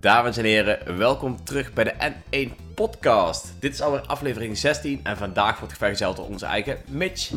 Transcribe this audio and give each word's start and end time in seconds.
Dames 0.00 0.36
en 0.36 0.44
heren, 0.44 0.96
welkom 0.96 1.44
terug 1.44 1.72
bij 1.72 1.84
de 1.84 2.12
N1 2.12 2.74
Podcast. 2.74 3.54
Dit 3.60 3.72
is 3.72 3.80
alweer 3.80 4.00
aflevering 4.00 4.58
16 4.58 5.00
en 5.02 5.16
vandaag 5.16 5.58
wordt 5.58 5.76
vergezeld 5.76 6.16
door 6.16 6.26
onze 6.26 6.46
eigen 6.46 6.78
Mitch 6.88 7.32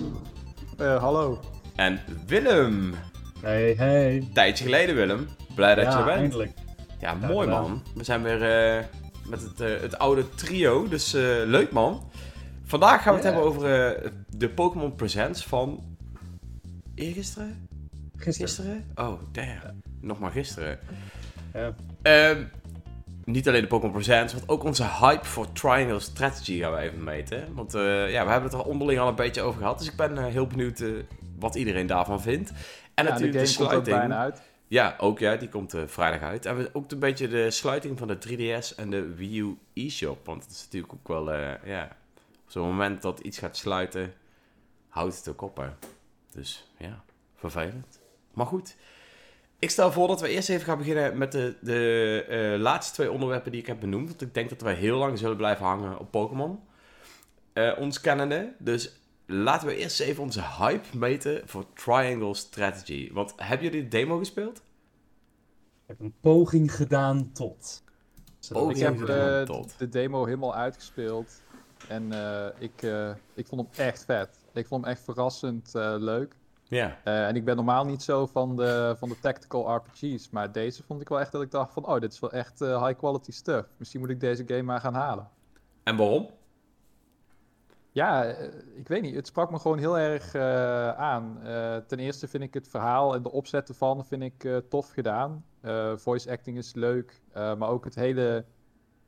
Eh, 0.77 1.01
hallo. 1.01 1.39
en 1.75 1.99
Willem. 2.27 2.93
Hey, 3.41 3.73
hey. 3.77 4.27
Tijdje 4.33 4.63
geleden, 4.63 4.95
Willem. 4.95 5.27
Blij 5.55 5.75
dat 5.75 5.85
je 5.85 5.91
ja, 5.91 5.97
er 5.99 6.05
bent. 6.05 6.17
eindelijk. 6.19 6.51
Ja, 6.99 7.13
mooi 7.13 7.47
man. 7.47 7.83
We 7.95 8.03
zijn 8.03 8.23
weer 8.23 8.43
eh, 8.77 8.83
met 9.27 9.41
het, 9.41 9.61
eh, 9.61 9.81
het 9.81 9.97
oude 9.97 10.29
trio, 10.29 10.87
dus 10.87 11.11
leuk 11.45 11.71
man. 11.71 12.09
Vandaag 12.63 13.01
gaan 13.03 13.13
we 13.15 13.19
het 13.19 13.27
Ja. 13.27 13.33
hebben 13.33 13.49
over 13.51 14.11
de 14.29 14.49
Pokémon 14.49 14.95
Presents 14.95 15.45
van 15.45 15.83
eergisteren? 16.95 17.67
Gisteren. 18.17 18.47
Gisteren? 18.47 18.85
Oh, 18.95 19.21
damn. 19.31 19.81
Nog 20.01 20.19
maar 20.19 20.31
gisteren. 20.31 20.79
Ja. 21.53 21.73
Ehm, 22.03 22.43
niet 23.25 23.47
alleen 23.47 23.61
de 23.61 23.67
Pokémon 23.67 23.93
Presents, 23.93 24.33
want 24.33 24.49
ook 24.49 24.63
onze 24.63 24.87
hype 24.99 25.25
voor 25.25 25.51
Triangle 25.51 25.99
Strategy 25.99 26.59
gaan 26.59 26.71
we 26.71 26.77
even 26.77 27.03
meten. 27.03 27.53
Want 27.53 27.73
eh, 27.73 28.11
ja, 28.11 28.25
we 28.25 28.31
hebben 28.31 28.49
het 28.49 28.59
er 28.59 28.65
onderling 28.65 28.99
al 28.99 29.07
een 29.07 29.15
beetje 29.15 29.41
over 29.41 29.59
gehad. 29.59 29.77
Dus 29.79 29.87
ik 29.87 29.95
ben 29.95 30.17
eh, 30.17 30.25
heel 30.25 30.47
benieuwd 30.47 30.79
eh, 30.79 30.89
wat 31.39 31.55
iedereen 31.55 31.87
daarvan 31.87 32.21
vindt. 32.21 32.49
En 32.93 33.05
Ja, 33.05 33.11
natuurlijk 33.11 33.31
de, 33.31 33.37
komt 33.37 33.49
sluiting. 33.49 33.97
bijna 33.97 34.17
uit. 34.17 34.41
Ja, 34.67 34.95
ook 34.97 35.19
ja, 35.19 35.35
die 35.35 35.49
komt 35.49 35.75
vrijdag 35.85 36.21
uit. 36.21 36.45
En 36.45 36.57
we, 36.57 36.69
ook 36.73 36.91
een 36.91 36.99
beetje 36.99 37.27
de 37.27 37.51
sluiting 37.51 37.97
van 37.97 38.07
de 38.07 38.17
3DS 38.17 38.75
en 38.75 38.89
de 38.89 39.15
Wii 39.15 39.39
U 39.39 39.57
eShop. 39.73 40.25
Want 40.25 40.43
het 40.43 40.51
is 40.51 40.63
natuurlijk 40.63 40.93
ook 40.93 41.07
wel, 41.07 41.33
ja, 41.65 41.83
op 42.45 42.51
zo'n 42.51 42.67
moment 42.67 43.01
dat 43.01 43.19
iets 43.19 43.37
gaat 43.37 43.57
sluiten, 43.57 44.13
houdt 44.89 45.17
het 45.17 45.27
ook 45.29 45.41
op. 45.41 45.57
Hè. 45.57 45.67
Dus 46.31 46.71
ja, 46.77 47.03
vervelend. 47.35 47.99
Maar 48.33 48.45
goed. 48.45 48.75
Ik 49.63 49.69
stel 49.69 49.91
voor 49.91 50.07
dat 50.07 50.21
we 50.21 50.27
eerst 50.27 50.49
even 50.49 50.65
gaan 50.65 50.77
beginnen 50.77 51.17
met 51.17 51.31
de, 51.31 51.55
de 51.61 52.25
eh, 52.29 52.61
laatste 52.61 52.93
twee 52.93 53.11
onderwerpen 53.11 53.51
die 53.51 53.61
ik 53.61 53.67
heb 53.67 53.79
benoemd. 53.79 54.07
Want 54.07 54.21
ik 54.21 54.33
denk 54.33 54.49
dat 54.49 54.61
wij 54.61 54.73
heel 54.73 54.97
lang 54.97 55.17
zullen 55.17 55.37
blijven 55.37 55.65
hangen 55.65 55.99
op 55.99 56.11
Pokémon. 56.11 56.59
Eh, 57.53 57.71
ons 57.79 58.01
kennende. 58.01 58.53
Dus 58.59 58.99
laten 59.25 59.67
we 59.67 59.75
eerst 59.75 59.99
even 59.99 60.23
onze 60.23 60.41
hype 60.57 60.97
meten 60.97 61.41
voor 61.45 61.65
Triangle 61.73 62.33
Strategy. 62.33 63.13
Want 63.13 63.33
hebben 63.35 63.65
jullie 63.67 63.81
de 63.81 63.87
demo 63.87 64.17
gespeeld? 64.17 64.57
Ik 64.57 64.63
heb 65.85 65.99
een 65.99 66.15
poging 66.19 66.75
gedaan 66.75 67.31
tot. 67.31 67.83
Poging 68.49 68.77
ik 68.77 68.83
heb 68.83 68.97
gedaan 68.97 69.39
eh, 69.39 69.45
tot. 69.45 69.75
de 69.77 69.89
demo 69.89 70.25
helemaal 70.25 70.55
uitgespeeld. 70.55 71.41
En 71.87 72.11
eh, 72.11 72.47
ik, 72.57 72.81
eh, 72.81 73.11
ik 73.33 73.47
vond 73.47 73.61
hem 73.61 73.85
echt 73.87 74.05
vet. 74.05 74.37
Ik 74.53 74.67
vond 74.67 74.83
hem 74.83 74.93
echt 74.93 75.03
verrassend 75.03 75.75
eh, 75.75 75.95
leuk. 75.97 76.35
Ja. 76.73 76.97
Eh, 77.03 77.27
en 77.27 77.35
ik 77.35 77.45
ben 77.45 77.55
normaal 77.55 77.85
niet 77.85 78.01
zo 78.01 78.25
van 78.25 78.55
de, 78.55 78.95
van 78.97 79.09
de 79.09 79.19
tactical 79.19 79.75
RPG's. 79.75 80.29
Maar 80.29 80.51
deze 80.51 80.83
vond 80.83 81.01
ik 81.01 81.09
wel 81.09 81.19
echt 81.19 81.31
dat 81.31 81.41
ik 81.41 81.51
dacht 81.51 81.73
van... 81.73 81.85
Oh, 81.85 81.99
dit 81.99 82.13
is 82.13 82.19
wel 82.19 82.31
echt 82.31 82.61
eh, 82.61 82.85
high 82.85 82.97
quality 82.97 83.31
stuff. 83.31 83.67
Misschien 83.77 83.99
moet 83.99 84.09
ik 84.09 84.19
deze 84.19 84.43
game 84.47 84.61
maar 84.61 84.79
gaan 84.79 84.93
halen. 84.93 85.29
En 85.83 85.95
waarom? 85.95 86.29
Ja, 87.91 88.25
eh, 88.25 88.47
ik 88.75 88.87
weet 88.87 89.01
niet. 89.01 89.15
Het 89.15 89.27
sprak 89.27 89.51
me 89.51 89.59
gewoon 89.59 89.77
heel 89.77 89.97
erg 89.97 90.35
aan. 90.95 91.39
Ten 91.87 91.99
eerste 91.99 92.27
vind 92.27 92.43
ik 92.43 92.53
het 92.53 92.67
verhaal 92.67 93.15
en 93.15 93.23
de 93.23 93.31
opzet 93.31 93.69
ervan 93.69 94.05
vind 94.05 94.21
ik 94.21 94.61
tof 94.69 94.89
gedaan. 94.89 95.45
Voice 95.95 96.31
acting 96.31 96.57
is 96.57 96.73
leuk, 96.73 97.21
maar 97.33 97.69
ook 97.69 97.83
het 97.83 97.95
hele 97.95 98.45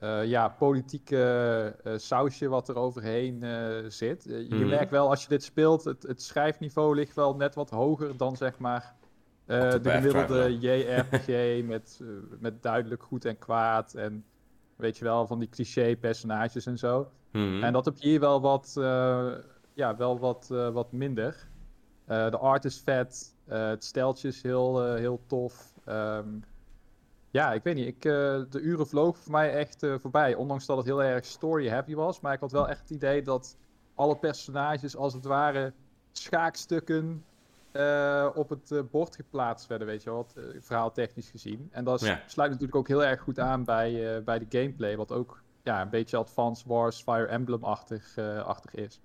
eh, 0.05 0.25
ja, 0.25 0.47
politieke 0.47 1.75
eh, 1.83 1.93
sausje 1.97 2.47
wat 2.47 2.69
er 2.69 2.75
overheen 2.75 3.43
eh, 3.43 3.67
zit. 3.87 4.23
Je 4.23 4.47
Mhm. 4.49 4.67
merkt 4.67 4.91
wel 4.91 5.09
als 5.09 5.21
je 5.23 5.29
dit 5.29 5.43
speelt, 5.43 5.83
het, 5.83 6.03
het 6.03 6.21
schrijfniveau 6.21 6.95
ligt 6.95 7.15
wel 7.15 7.35
net 7.35 7.55
wat 7.55 7.69
hoger 7.69 8.17
dan 8.17 8.35
zeg 8.35 8.57
maar 8.59 8.95
de 9.45 9.79
gemiddelde 9.83 10.57
JRPG 10.59 11.27
met, 11.73 12.01
met 12.39 12.63
duidelijk 12.63 13.03
goed 13.03 13.25
en 13.25 13.37
kwaad 13.37 13.93
en 13.93 14.25
weet 14.75 14.97
je 14.97 15.03
wel, 15.03 15.27
van 15.27 15.39
die 15.39 15.49
cliché 15.49 15.95
personages 15.95 16.65
en 16.65 16.77
zo. 16.77 17.11
Hmm. 17.31 17.63
En 17.63 17.73
dat 17.73 17.85
heb 17.85 17.97
je 17.97 18.07
hier 18.07 18.19
wel 18.19 18.41
wat, 18.41 18.71
ja, 19.73 19.95
wel 19.97 20.19
wat, 20.19 20.47
wat 20.73 20.91
minder. 20.91 21.47
De 22.05 22.37
art 22.37 22.65
is 22.65 22.79
vet. 22.79 23.35
het 23.47 23.83
steltje 23.83 24.27
is 24.27 24.41
heel, 24.41 24.93
heel 24.93 25.21
tof. 25.27 25.73
Ehm, 25.85 26.27
ja, 27.35 27.53
ik 27.53 27.63
weet 27.63 27.75
niet. 27.75 27.87
Ik, 27.87 28.05
eh, 28.05 28.11
de 28.49 28.59
uren 28.61 28.87
vlogen 28.87 29.23
voor 29.23 29.31
mij 29.31 29.53
echt 29.53 29.83
eh, 29.83 29.93
voorbij. 29.99 30.35
Ondanks 30.35 30.65
dat 30.65 30.77
het 30.77 30.85
heel 30.85 31.03
erg 31.03 31.25
story-heavy 31.25 31.95
was. 31.95 32.19
Maar 32.19 32.33
ik 32.33 32.39
had 32.39 32.51
wel 32.51 32.69
echt 32.69 32.79
het 32.79 32.89
idee 32.89 33.21
dat 33.21 33.57
alle 33.95 34.17
personages 34.17 34.95
als 34.95 35.13
het 35.13 35.25
ware 35.25 35.73
schaakstukken 36.11 37.25
eh, 37.71 38.29
op 38.33 38.49
het 38.49 38.91
bord 38.91 39.15
geplaatst 39.15 39.67
werden, 39.67 39.87
weet 39.87 40.03
je 40.03 40.09
wel, 40.09 40.17
wat, 40.17 40.35
verhaaltechnisch 40.59 41.29
gezien. 41.29 41.69
En 41.71 41.83
dat 41.83 42.01
Ja. 42.01 42.21
sluit 42.25 42.49
natuurlijk 42.49 42.77
ook 42.77 42.87
heel 42.87 43.03
erg 43.03 43.21
goed 43.21 43.39
aan 43.39 43.63
bij, 43.63 44.23
bij 44.23 44.39
de 44.39 44.59
gameplay, 44.59 44.97
wat 44.97 45.11
ook 45.11 45.41
ja, 45.63 45.81
een 45.81 45.89
beetje 45.89 46.17
Advance 46.17 46.67
Wars, 46.67 47.01
Fire 47.01 47.25
Emblem-achtig 47.27 48.17
achtig 48.45 48.73
is. 48.73 48.99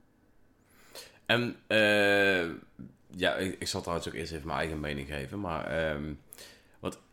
En 1.27 1.57
ja, 3.17 3.35
ik, 3.35 3.57
ik 3.59 3.67
zal 3.67 3.81
trouwens 3.81 4.09
ook 4.09 4.15
eerst 4.15 4.33
even 4.33 4.47
mijn 4.47 4.59
eigen 4.59 4.81
mening 4.81 5.09
geven. 5.09 5.41
Maar 5.41 5.65
ehm, 5.67 6.13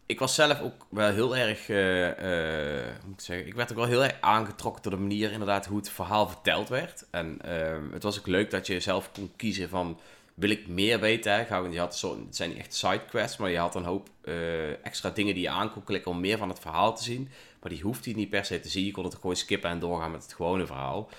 ik 0.08 0.20
was 0.20 0.36
zelf 0.36 0.62
ook 0.62 0.86
wel 0.90 1.12
heel 1.12 1.38
erg, 1.38 1.70
eh, 1.70 2.08
eh, 2.10 2.86
hoe 3.00 3.08
moet 3.08 3.20
ik 3.20 3.26
zeggen, 3.26 3.48
ik 3.48 3.54
werd 3.54 3.72
ook 3.72 3.78
wel 3.78 3.86
heel 3.86 4.04
erg 4.04 4.18
aangetrokken 4.22 4.82
door 4.84 4.92
de 4.92 4.98
manier 4.98 5.32
inderdaad 5.32 5.66
hoe 5.66 5.78
het 5.78 5.90
verhaal 5.90 6.28
verteld 6.28 6.70
werd. 6.70 7.06
En 7.12 7.40
ehm, 7.42 7.92
het 7.92 8.04
was 8.04 8.20
ook 8.20 8.28
leuk 8.28 8.52
dat 8.52 8.68
je 8.68 8.80
zelf 8.80 9.12
kon 9.12 9.32
kiezen 9.36 9.70
van, 9.70 10.00
wil 10.34 10.50
ik 10.50 10.68
meer 10.68 11.00
weten? 11.00 11.32
Hè? 11.34 11.56
Je 11.56 11.80
had 11.80 11.98
zo, 11.98 12.20
het 12.26 12.36
zijn 12.36 12.50
niet 12.50 12.58
echt 12.58 12.74
sidequests, 12.74 13.38
maar 13.38 13.50
je 13.50 13.58
had 13.58 13.76
een 13.76 13.84
hoop 13.84 14.10
eh, 14.22 14.86
extra 14.86 15.10
dingen 15.10 15.34
die 15.34 15.44
je 15.44 15.50
aan 15.50 15.72
kon 15.72 15.84
klikken 15.84 16.12
om 16.12 16.20
meer 16.20 16.38
van 16.38 16.50
het 16.50 16.60
verhaal 16.60 16.96
te 16.96 17.04
zien. 17.04 17.30
Maar 17.62 17.72
die 17.72 17.82
hoefde 17.82 18.10
je 18.10 18.16
niet 18.16 18.30
per 18.30 18.46
se 18.46 18.60
te 18.60 18.70
zien. 18.70 18.86
Je 18.86 18.92
kon 18.92 19.04
het 19.04 19.16
gewoon 19.16 19.36
skippen 19.36 19.70
en 19.70 19.80
doorgaan 19.80 20.12
met 20.12 20.24
het 20.24 20.34
gewone 20.34 20.66
verhaal. 20.66 21.10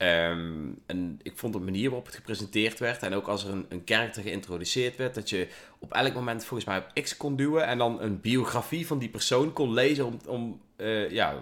Ehm, 0.00 0.68
en 0.86 1.18
ik 1.22 1.32
vond 1.36 1.52
de 1.52 1.58
manier 1.58 1.88
waarop 1.88 2.06
het 2.06 2.14
gepresenteerd 2.14 2.78
werd 2.78 3.02
en 3.02 3.14
ook 3.14 3.26
als 3.26 3.44
er 3.44 3.50
een, 3.52 3.66
een 3.68 3.84
karakter 3.84 4.22
geïntroduceerd 4.22 4.96
werd, 4.96 5.14
dat 5.14 5.30
je 5.30 5.48
op 5.78 5.92
elk 5.92 6.14
moment 6.14 6.44
volgens 6.44 6.68
mij 6.68 6.78
op 6.78 7.02
X 7.02 7.16
kon 7.16 7.36
duwen 7.36 7.66
en 7.66 7.78
dan 7.78 8.00
een 8.00 8.20
biografie 8.20 8.86
van 8.86 8.98
die 8.98 9.08
persoon 9.08 9.52
kon 9.52 9.72
lezen 9.72 10.06
om, 10.06 10.18
om 10.26 10.60
eh, 10.76 11.10
ja, 11.10 11.34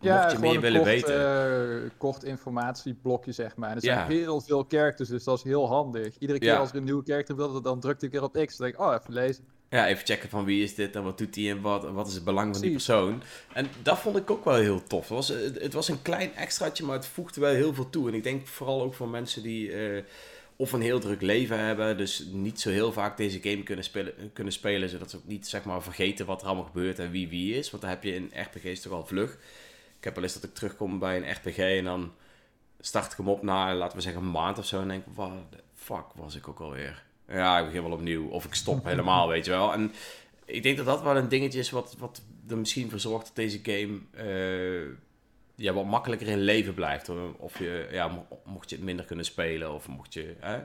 mocht 0.00 0.32
je 0.32 0.38
meer 0.38 0.60
willen 0.60 0.80
kort, 0.80 0.92
weten. 0.92 1.84
eh, 1.84 1.90
kort 1.96 2.24
informatieblokje, 2.24 3.32
zeg 3.32 3.56
maar. 3.56 3.70
En 3.70 3.76
er 3.76 3.84
Ja. 3.84 3.94
zijn 3.94 4.10
heel 4.10 4.40
veel 4.40 4.64
characters, 4.68 5.08
dus 5.08 5.24
dat 5.24 5.38
is 5.38 5.44
heel 5.44 5.68
handig. 5.68 6.18
Iedere 6.18 6.38
keer 6.38 6.48
Ja. 6.48 6.58
als 6.58 6.70
er 6.70 6.76
een 6.76 6.84
nieuwe 6.84 7.04
character 7.04 7.36
wilde, 7.36 7.60
dan 7.62 7.80
drukte 7.80 8.06
ik 8.06 8.12
weer 8.12 8.22
op 8.22 8.32
X. 8.46 8.56
Dan 8.56 8.66
denk 8.66 8.78
ik, 8.78 8.86
oh, 8.86 8.94
even 9.00 9.12
lezen. 9.14 9.44
Ja, 9.74 9.86
even 9.86 10.04
checken 10.06 10.28
van 10.28 10.44
wie 10.44 10.62
is 10.62 10.74
dit 10.74 10.96
en 10.96 11.02
wat 11.02 11.18
doet 11.18 11.34
hij 11.34 11.50
en 11.50 11.60
wat, 11.60 11.90
wat 11.90 12.06
is 12.06 12.14
het 12.14 12.24
belang 12.24 12.52
van 12.52 12.62
die 12.62 12.70
persoon. 12.70 13.22
En 13.52 13.68
dat 13.82 13.98
vond 13.98 14.16
ik 14.16 14.30
ook 14.30 14.44
wel 14.44 14.54
heel 14.54 14.82
tof. 14.82 15.08
Het 15.08 15.16
was, 15.16 15.28
het, 15.28 15.72
was 15.72 15.88
een 15.88 16.02
klein 16.02 16.34
extraatje, 16.34 16.84
maar 16.84 16.96
het 16.96 17.06
voegde 17.06 17.40
wel 17.40 17.54
heel 17.54 17.74
veel 17.74 17.90
toe. 17.90 18.08
En 18.08 18.14
ik 18.14 18.22
denk 18.22 18.46
vooral 18.46 18.82
ook 18.82 18.94
voor 18.94 19.08
mensen 19.08 19.42
die 19.42 19.72
eh, 19.72 20.02
of 20.56 20.72
een 20.72 20.80
heel 20.80 21.00
druk 21.00 21.20
leven 21.20 21.58
hebben, 21.58 21.96
dus 21.96 22.26
niet 22.32 22.60
zo 22.60 22.70
heel 22.70 22.92
vaak 22.92 23.16
deze 23.16 23.40
game 23.42 23.62
kunnen 23.62 23.84
spelen, 23.84 24.32
kunnen 24.32 24.52
spelen 24.52 24.88
zodat 24.88 25.10
ze 25.10 25.16
ook 25.16 25.26
niet 25.26 25.48
zeg 25.48 25.64
maar, 25.64 25.82
vergeten 25.82 26.26
wat 26.26 26.40
er 26.40 26.46
allemaal 26.46 26.64
gebeurt 26.64 26.98
en 26.98 27.10
wie 27.10 27.28
wie 27.28 27.54
is. 27.54 27.70
Want 27.70 27.82
dan 27.82 27.90
heb 27.90 28.02
je 28.02 28.14
in 28.14 28.32
RPG's 28.34 28.80
toch 28.80 28.92
al 28.92 29.06
vlug. 29.06 29.32
Ik 29.98 30.04
heb 30.04 30.14
wel 30.14 30.24
eens 30.24 30.34
dat 30.34 30.44
ik 30.44 30.54
terugkom 30.54 30.98
bij 30.98 31.16
een 31.16 31.30
RPG 31.30 31.58
en 31.58 31.84
dan 31.84 32.12
start 32.80 33.12
ik 33.12 33.18
hem 33.18 33.28
op 33.28 33.42
na, 33.42 33.74
laten 33.74 33.96
we 33.96 34.02
zeggen, 34.02 34.22
een 34.22 34.30
maand 34.30 34.58
of 34.58 34.66
zo. 34.66 34.80
En 34.80 34.88
denk 34.88 35.06
ik, 35.06 35.12
wat 35.14 35.32
fuck 35.74 36.06
was 36.14 36.34
ik 36.34 36.48
ook 36.48 36.60
alweer? 36.60 37.02
Ja, 37.28 37.58
ik 37.58 37.64
begin 37.64 37.82
wel 37.82 37.92
opnieuw. 37.92 38.28
Of 38.28 38.44
ik 38.44 38.54
stop 38.54 38.84
helemaal, 38.92 39.28
weet 39.28 39.44
je 39.44 39.50
wel. 39.50 39.72
En 39.72 39.92
ik 40.44 40.62
denk 40.62 40.76
dat 40.76 40.86
dat 40.86 41.02
wel 41.02 41.16
een 41.16 41.28
dingetje 41.28 41.58
is 41.58 41.70
wat, 41.70 41.96
wat 41.98 42.22
er 42.48 42.58
misschien 42.58 42.90
voor 42.90 43.00
zorgt 43.00 43.26
dat 43.26 43.36
deze 43.36 43.60
game 43.62 43.98
eh, 44.10 44.96
ja, 45.54 45.72
wat 45.72 45.84
makkelijker 45.84 46.28
in 46.28 46.38
leven 46.40 46.74
blijft. 46.74 47.10
Of 47.36 47.58
je, 47.58 47.88
ja, 47.90 48.08
mo- 48.08 48.26
mocht 48.44 48.70
je 48.70 48.76
het 48.76 48.84
minder 48.84 49.04
kunnen 49.04 49.24
spelen 49.24 49.74
of 49.74 49.88
mocht 49.88 50.14
je... 50.14 50.34
Hè? 50.40 50.58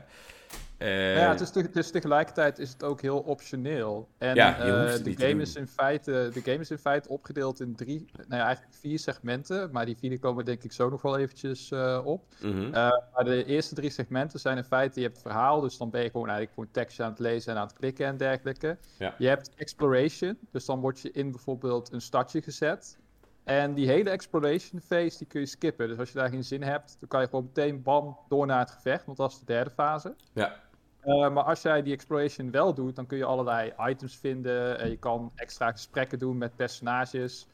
Eh, 0.80 1.16
ja, 1.16 1.30
het 1.30 1.40
is, 1.40 1.50
te- 1.50 1.60
het 1.60 1.76
is 1.76 1.90
tegelijkertijd 1.90 2.58
is 2.58 2.72
het 2.72 2.82
ook 2.82 3.00
heel 3.00 3.18
optioneel. 3.18 4.08
En 4.18 4.34
Ja, 4.34 4.58
eh, 4.58 5.04
de, 5.04 5.14
game 5.16 5.42
is 5.42 5.54
in 5.54 5.66
feite, 5.66 6.30
de 6.32 6.40
game 6.40 6.58
is 6.58 6.70
in 6.70 6.78
feite 6.78 7.08
opgedeeld 7.08 7.60
in 7.60 7.74
drie, 7.74 8.04
nou 8.16 8.40
ja, 8.40 8.44
eigenlijk 8.46 8.74
vier 8.76 8.98
segmenten. 8.98 9.68
Maar 9.72 9.86
die 9.86 9.96
vierde 9.96 10.18
komen 10.18 10.44
denk 10.44 10.62
ik 10.64 10.72
zo 10.72 10.88
nog 10.88 11.02
wel 11.02 11.18
eventjes 11.18 11.70
eh, 11.70 12.00
op. 12.04 12.24
mhm. 12.40 12.70
Maar 12.70 13.24
de 13.24 13.44
eerste 13.44 13.74
drie 13.74 13.90
segmenten 13.90 14.40
zijn 14.40 14.56
in 14.56 14.64
feite, 14.64 15.00
je 15.00 15.06
hebt 15.06 15.18
het 15.18 15.26
verhaal, 15.26 15.60
dus 15.60 15.76
dan 15.78 15.90
ben 15.90 16.02
je 16.02 16.10
gewoon 16.10 16.26
eigenlijk 16.28 16.54
gewoon 16.54 16.70
tekstje 16.72 17.02
aan 17.02 17.10
het 17.10 17.18
lezen 17.18 17.52
en 17.52 17.58
aan 17.60 17.66
het 17.66 17.76
klikken 17.76 18.06
en 18.06 18.16
dergelijke. 18.16 18.78
Ja. 18.98 19.14
Je 19.18 19.28
hebt 19.28 19.50
exploration, 19.54 20.38
dus 20.50 20.64
dan 20.64 20.80
word 20.80 21.00
je 21.00 21.10
in 21.10 21.30
bijvoorbeeld 21.30 21.92
een 21.92 22.00
stadje 22.00 22.42
gezet. 22.42 22.98
En 23.44 23.74
die 23.74 23.86
hele 23.88 24.10
exploration 24.10 24.80
phase, 24.80 25.18
die 25.18 25.26
kun 25.26 25.40
je 25.40 25.46
skippen. 25.46 25.88
Dus 25.88 25.98
als 25.98 26.12
je 26.12 26.18
daar 26.18 26.28
geen 26.28 26.44
zin 26.44 26.62
hebt, 26.62 26.96
dan 27.00 27.08
kan 27.08 27.20
je 27.20 27.26
gewoon 27.28 27.44
meteen 27.44 27.82
bam 27.82 28.18
door 28.28 28.46
naar 28.46 28.58
het 28.58 28.70
gevecht, 28.70 29.04
want 29.06 29.18
dat 29.18 29.30
is 29.30 29.38
de 29.38 29.44
derde 29.44 29.70
fase. 29.70 30.14
Ja. 30.32 30.56
Eh, 31.00 31.30
maar 31.32 31.44
als 31.44 31.62
jij 31.62 31.82
die 31.82 31.92
exploration 31.92 32.50
wel 32.50 32.74
doet, 32.74 32.96
dan 32.96 33.06
kun 33.06 33.18
je 33.18 33.24
allerlei 33.24 33.72
items 33.78 34.16
vinden. 34.16 34.78
en 34.78 34.90
je 34.90 34.96
kan 34.96 35.32
extra 35.34 35.70
gesprekken 35.70 36.18
doen 36.18 36.38
met 36.38 36.56
personages. 36.56 37.46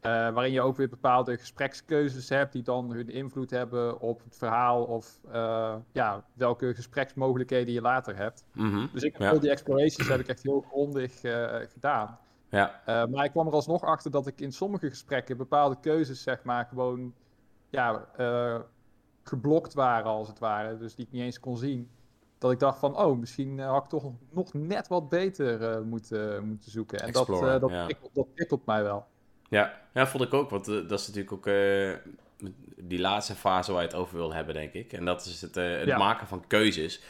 eh, 0.00 0.10
waarin 0.30 0.52
je 0.52 0.60
ook 0.60 0.76
weer 0.76 0.88
bepaalde 0.88 1.36
gesprekskeuzes 1.38 2.28
hebt 2.28 2.52
die 2.52 2.62
dan 2.62 2.90
hun 2.92 3.08
invloed 3.10 3.50
hebben 3.50 4.00
op 4.00 4.22
het 4.24 4.36
verhaal 4.36 4.84
of 4.84 5.20
eh, 5.30 5.74
ja, 5.92 6.24
welke 6.34 6.74
gespreksmogelijkheden 6.74 7.74
je 7.74 7.80
later 7.80 8.16
hebt. 8.16 8.44
Mhm. 8.52 8.86
Dus 8.92 9.02
ik 9.02 9.12
heb 9.12 9.20
Ja. 9.22 9.30
al 9.30 9.40
die 9.40 9.50
explorations 9.50 10.08
heb 10.08 10.20
ik 10.20 10.26
echt 10.28 10.42
heel 10.42 10.60
grondig 10.60 11.22
eh, 11.22 11.56
gedaan. 11.72 12.18
Ja, 12.50 12.80
Eh, 12.84 13.06
maar 13.06 13.24
ik 13.24 13.30
kwam 13.30 13.46
er 13.46 13.52
alsnog 13.52 13.82
achter 13.84 14.10
dat 14.10 14.26
ik 14.26 14.40
in 14.40 14.52
sommige 14.52 14.88
gesprekken 14.88 15.36
bepaalde 15.36 15.76
keuzes, 15.80 16.22
zeg 16.22 16.42
maar, 16.42 16.64
gewoon 16.66 17.14
ja, 17.70 18.04
eh, 18.16 18.58
geblokt 19.22 19.74
waren, 19.74 20.10
als 20.10 20.28
het 20.28 20.38
ware. 20.38 20.76
Dus 20.78 20.94
die 20.94 21.04
ik 21.06 21.12
niet 21.12 21.22
eens 21.22 21.40
kon 21.40 21.56
zien. 21.56 21.90
Dat 22.38 22.52
ik 22.52 22.58
dacht 22.58 22.78
van, 22.78 22.98
oh, 22.98 23.18
misschien 23.18 23.60
eh, 23.60 23.70
had 23.70 23.82
ik 23.82 23.88
toch 23.88 24.12
nog 24.30 24.54
net 24.54 24.88
wat 24.88 25.08
beter 25.08 25.62
eh, 25.62 25.80
moeten, 25.80 26.44
moeten 26.44 26.70
zoeken. 26.70 26.98
En 27.00 27.12
dat, 27.12 27.28
eh, 27.28 27.60
dat, 27.60 27.70
ja. 27.70 27.84
prikkelt, 27.84 28.14
dat 28.14 28.34
prikkelt 28.34 28.66
mij 28.66 28.82
wel. 28.82 29.06
ja. 29.48 29.80
ja 29.94 30.06
vond 30.06 30.24
ik 30.24 30.34
ook. 30.34 30.50
Want 30.50 30.64
dat 30.64 31.00
is 31.00 31.06
natuurlijk 31.06 31.32
ook 31.32 31.48
die 32.76 33.00
laatste 33.00 33.34
fase 33.34 33.72
waar 33.72 33.82
je 33.82 33.88
het 33.88 33.96
over 33.96 34.16
wil 34.16 34.34
hebben, 34.34 34.54
denk 34.54 34.72
ik. 34.72 34.92
En 34.92 35.04
dat 35.04 35.24
is 35.24 35.40
het, 35.40 35.54
het 35.54 35.86
Ja. 35.86 35.98
maken 35.98 36.26
van 36.26 36.44
keuzes. 36.46 37.02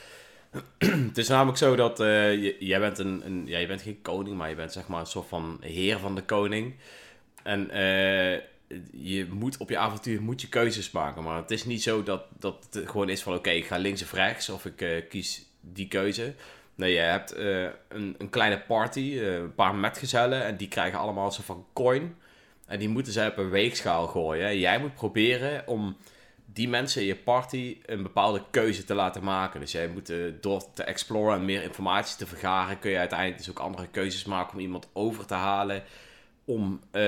het 1.09 1.19
is 1.19 1.29
namelijk 1.29 1.59
zo 1.59 1.77
dat 1.77 1.99
je, 1.99 2.57
jij 2.59 2.81
bent 2.81 2.99
een, 2.99 3.27
een, 3.27 3.47
ja, 3.47 3.59
je 3.59 3.67
bent 3.67 3.83
geen 3.83 4.03
koning, 4.03 4.37
maar 4.37 4.49
je 4.49 4.55
bent 4.55 4.73
zeg 4.73 4.89
maar 4.89 5.01
een 5.01 5.07
soort 5.07 5.29
van 5.29 5.59
heer 5.61 5.99
van 5.99 6.15
de 6.15 6.25
koning. 6.25 6.77
En 7.43 7.71
je 8.93 9.27
moet 9.31 9.57
op 9.57 9.69
je 9.69 9.79
avontuur 9.79 10.23
moet 10.23 10.41
je 10.41 10.49
keuzes 10.49 10.91
maken. 10.91 11.23
Maar 11.23 11.37
het 11.37 11.51
is 11.51 11.65
niet 11.65 11.83
zo 11.83 12.03
dat, 12.03 12.23
dat 12.39 12.69
het 12.71 12.89
gewoon 12.89 13.09
is 13.09 13.23
van 13.23 13.35
oké, 13.35 13.51
ik 13.51 13.67
ga 13.67 13.77
links 13.77 14.03
of 14.03 14.13
rechts 14.13 14.49
of 14.49 14.65
ik 14.65 14.81
eh, 14.81 15.09
kies 15.09 15.47
die 15.61 15.89
keuze. 15.89 16.35
Nee, 16.75 16.93
je 16.93 16.99
hebt 16.99 17.33
eh, 17.33 17.63
een, 17.89 18.15
een 18.19 18.31
kleine 18.31 18.61
party, 18.61 19.19
eh, 19.19 19.35
een 19.35 19.55
paar 19.55 19.75
metgezellen 19.75 20.45
en 20.45 20.57
die 20.57 20.69
krijgen 20.69 20.99
allemaal 20.99 21.31
soort 21.31 21.47
van 21.47 21.67
coin. 21.73 22.17
En 22.67 22.79
die 22.79 22.89
moeten 22.89 23.13
zij 23.13 23.29
op 23.29 23.37
een 23.37 23.51
weegschaal 23.51 24.07
gooien. 24.07 24.47
En 24.47 24.59
jij 24.59 24.79
moet 24.79 24.95
proberen 24.95 25.67
om 25.67 25.97
die 26.45 26.69
mensen 26.69 27.01
in 27.01 27.07
je 27.07 27.17
party 27.17 27.79
een 27.87 28.03
bepaalde 28.03 28.43
keuze 28.51 28.85
te 28.85 28.95
laten 28.95 29.25
maken. 29.25 29.61
Dus 29.61 29.73
jij 29.73 29.89
moet 29.89 30.13
door 30.41 30.73
te 30.75 30.83
exploren 30.83 31.37
en 31.37 31.45
meer 31.45 31.63
informatie 31.63 32.17
te 32.17 32.27
vergaren, 32.27 32.79
kun 32.79 32.91
je 32.91 32.99
uiteindelijk 32.99 33.39
dus 33.39 33.51
ook 33.51 33.59
andere 33.59 33.89
keuzes 33.89 34.25
maken 34.25 34.55
om 34.55 34.61
iemand 34.61 34.89
over 34.93 35.27
te 35.27 35.35
halen. 35.35 35.83
Om 36.49 36.81
eh, 36.91 37.01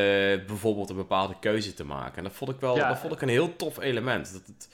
bijvoorbeeld 0.47 0.91
een 0.91 0.97
bepaalde 0.97 1.35
keuze 1.41 1.75
te 1.75 1.85
maken. 1.85 2.17
En 2.17 2.23
dat 2.25 2.33
vond 2.33 2.51
ik 2.51 2.61
wel 2.61 2.77
Ja. 2.77 2.89
dat 2.89 2.99
vond 2.99 3.13
ik 3.13 3.21
een 3.23 3.29
heel 3.29 3.57
tof 3.57 3.79
element. 3.79 4.33
Dat 4.33 4.47
het, 4.47 4.69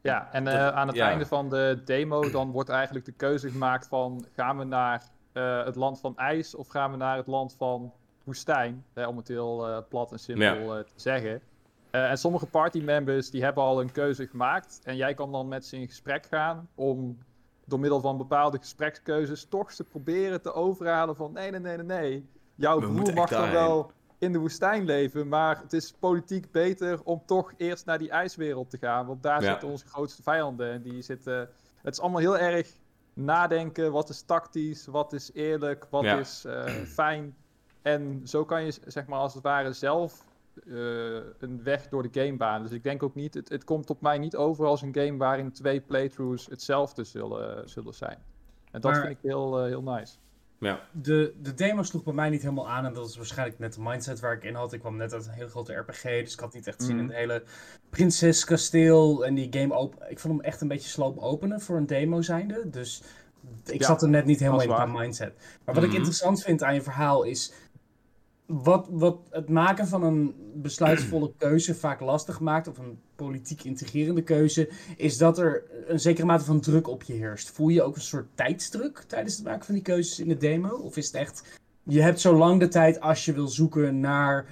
Ja, 0.00 0.28
en 0.32 0.44
Dat- 0.44 0.54
eh, 0.54 0.68
aan 0.68 0.86
het 0.86 0.96
ja. 0.96 1.08
einde 1.08 1.26
van 1.26 1.48
de 1.48 1.82
demo 1.84 2.30
dan 2.30 2.50
wordt 2.50 2.68
eigenlijk 2.68 3.04
de 3.06 3.12
keuze 3.12 3.50
gemaakt 3.50 3.86
van 3.88 4.26
gaan 4.34 4.58
we 4.58 4.64
naar 4.64 5.02
eh, 5.32 5.64
het 5.64 5.76
land 5.76 6.00
van 6.00 6.16
ijs 6.16 6.54
of 6.54 6.68
gaan 6.68 6.90
we 6.90 6.96
naar 6.96 7.16
het 7.16 7.26
land 7.26 7.54
van 7.58 7.92
woestijn, 8.24 8.84
hè, 8.94 9.06
om 9.06 9.16
het 9.16 9.28
heel 9.28 9.84
plat 9.88 10.12
en 10.12 10.18
simpel 10.18 10.68
te 10.84 10.92
zeggen. 10.94 11.40
En 11.90 12.18
sommige 12.18 12.46
partymembers 12.46 13.30
die 13.30 13.42
hebben 13.44 13.62
al 13.62 13.80
een 13.80 13.92
keuze 13.92 14.26
gemaakt 14.26 14.80
en 14.84 14.96
jij 14.96 15.14
kan 15.14 15.32
dan 15.32 15.48
met 15.48 15.66
ze 15.66 15.76
in 15.76 15.86
gesprek 15.86 16.26
gaan 16.26 16.68
om 16.74 17.18
door 17.64 17.80
middel 17.80 18.00
van 18.00 18.16
bepaalde 18.16 18.58
gesprekskeuzes 18.58 19.44
toch 19.48 19.72
te 19.72 19.84
proberen 19.84 20.42
te 20.42 20.52
overhalen 20.52 21.16
van 21.16 21.32
nee, 21.32 21.50
nee, 21.50 21.60
nee, 21.60 21.76
nee, 21.76 21.86
nee. 22.00 22.28
Jouw 22.56 22.74
We 22.74 22.80
broer 22.80 22.94
moeten 22.94 23.14
mag 23.14 23.28
dan 23.28 23.50
wel 23.50 23.90
in 24.18 24.32
de 24.32 24.38
woestijn 24.38 24.84
leven, 24.84 25.28
maar 25.28 25.58
het 25.62 25.72
is 25.72 25.92
politiek 25.98 26.50
beter 26.50 27.02
om 27.04 27.22
toch 27.26 27.52
eerst 27.56 27.86
naar 27.86 27.98
die 27.98 28.10
ijswereld 28.10 28.70
te 28.70 28.78
gaan, 28.78 29.06
want 29.06 29.22
daar 29.22 29.42
Ja. 29.42 29.50
zitten 29.50 29.68
onze 29.68 29.86
grootste 29.86 30.22
vijanden 30.22 30.70
en 30.72 30.82
die 30.82 31.02
zitten... 31.02 31.48
Het 31.82 31.94
is 31.94 32.00
allemaal 32.00 32.20
heel 32.20 32.38
erg 32.38 32.68
nadenken, 33.14 33.92
wat 33.92 34.08
is 34.08 34.22
tactisch, 34.22 34.86
wat 34.86 35.12
is 35.12 35.30
eerlijk, 35.32 35.86
wat 35.90 36.02
Ja. 36.02 36.18
is 36.18 36.44
eh, 36.44 36.64
fijn. 36.72 37.36
En 37.82 38.20
zo 38.24 38.44
kan 38.44 38.64
je 38.64 38.74
zeg 38.86 39.06
maar 39.06 39.18
als 39.18 39.34
het 39.34 39.42
ware 39.42 39.72
zelf 39.72 40.24
eh, 40.66 40.74
een 41.38 41.62
weg 41.62 41.88
door 41.88 42.10
de 42.10 42.20
game 42.20 42.36
banen. 42.36 42.62
Dus 42.62 42.72
ik 42.76 42.82
denk 42.82 43.02
ook 43.02 43.14
niet, 43.14 43.34
het, 43.34 43.48
het 43.48 43.64
komt 43.64 43.90
op 43.90 44.00
mij 44.00 44.18
niet 44.18 44.36
over 44.36 44.66
als 44.66 44.82
een 44.82 44.94
game 44.94 45.16
waarin 45.16 45.52
twee 45.52 45.80
playthroughs 45.80 46.46
hetzelfde 46.46 47.04
zullen, 47.04 47.68
zullen 47.68 47.94
zijn. 47.94 48.18
En 48.70 48.80
dat 48.80 48.92
Maar- 48.92 49.00
vind 49.00 49.12
ik 49.12 49.22
heel, 49.22 49.58
eh, 49.60 49.64
heel 49.66 49.82
nice. 49.82 50.16
Ja, 50.58 50.80
De, 50.92 51.34
de 51.42 51.54
demo 51.54 51.82
sloeg 51.82 52.02
bij 52.04 52.12
mij 52.14 52.30
niet 52.30 52.42
helemaal 52.42 52.68
aan. 52.68 52.84
En 52.84 52.92
dat 52.92 53.08
is 53.08 53.16
waarschijnlijk 53.16 53.58
net 53.58 53.74
de 53.74 53.80
mindset 53.80 54.20
waar 54.20 54.32
ik 54.32 54.44
in 54.44 54.54
had. 54.54 54.72
Ik 54.72 54.80
kwam 54.80 54.96
net 54.96 55.12
uit 55.12 55.26
een 55.26 55.32
hele 55.32 55.48
grote 55.48 55.74
RPG. 55.74 56.02
Dus 56.02 56.32
ik 56.32 56.40
had 56.40 56.54
niet 56.54 56.66
echt 56.66 56.82
zin 56.82 56.90
in 56.98 57.04
Mhm. 57.04 57.06
het 57.06 57.16
hele 57.16 57.42
prinses-kasteel. 57.90 59.26
En 59.26 59.34
die 59.34 59.48
game 59.50 59.74
open. 59.74 60.10
Ik 60.10 60.18
vond 60.18 60.34
hem 60.34 60.42
echt 60.44 60.60
een 60.60 60.68
beetje 60.68 60.88
sloop 60.88 61.18
openen 61.18 61.60
voor 61.60 61.76
een 61.76 61.86
demo 61.86 62.22
zijnde. 62.22 62.70
Dus 62.70 63.02
ik 63.64 63.80
Ja, 63.80 63.86
zat 63.86 64.02
er 64.02 64.08
net 64.08 64.24
niet 64.24 64.38
helemaal 64.38 64.60
in 64.60 64.66
qua 64.68 64.76
waar. 64.76 65.00
mindset. 65.00 65.34
Maar 65.64 65.74
wat 65.74 65.82
ik 65.84 65.88
Mhm. 65.88 65.98
interessant 65.98 66.42
vind 66.42 66.62
aan 66.62 66.74
je 66.74 66.82
verhaal 66.82 67.22
is. 67.22 67.52
Wat, 68.46 68.86
wat 68.90 69.18
het 69.30 69.48
maken 69.48 69.86
van 69.86 70.02
een 70.02 70.34
besluitvolle 70.54 71.32
keuze 71.38 71.74
vaak 71.74 72.00
lastig 72.00 72.40
maakt, 72.40 72.68
of 72.68 72.78
een 72.78 72.98
politiek 73.16 73.62
integrerende 73.62 74.22
keuze, 74.22 74.70
is 74.96 75.18
dat 75.18 75.38
er 75.38 75.62
een 75.86 76.00
zekere 76.00 76.26
mate 76.26 76.44
van 76.44 76.60
druk 76.60 76.88
op 76.88 77.02
je 77.02 77.12
heerst. 77.12 77.50
Voel 77.50 77.68
je 77.68 77.82
ook 77.82 77.94
een 77.94 78.00
soort 78.00 78.28
tijdsdruk 78.34 79.04
tijdens 79.06 79.36
het 79.36 79.44
maken 79.44 79.64
van 79.64 79.74
die 79.74 79.84
keuzes 79.84 80.20
in 80.20 80.28
de 80.28 80.36
demo? 80.36 80.68
Of 80.68 80.96
is 80.96 81.06
het 81.06 81.14
echt, 81.14 81.58
je 81.82 82.02
hebt 82.02 82.20
zo 82.20 82.36
lang 82.36 82.60
de 82.60 82.68
tijd 82.68 83.00
als 83.00 83.24
je 83.24 83.32
wil 83.32 83.48
zoeken 83.48 84.00
naar 84.00 84.46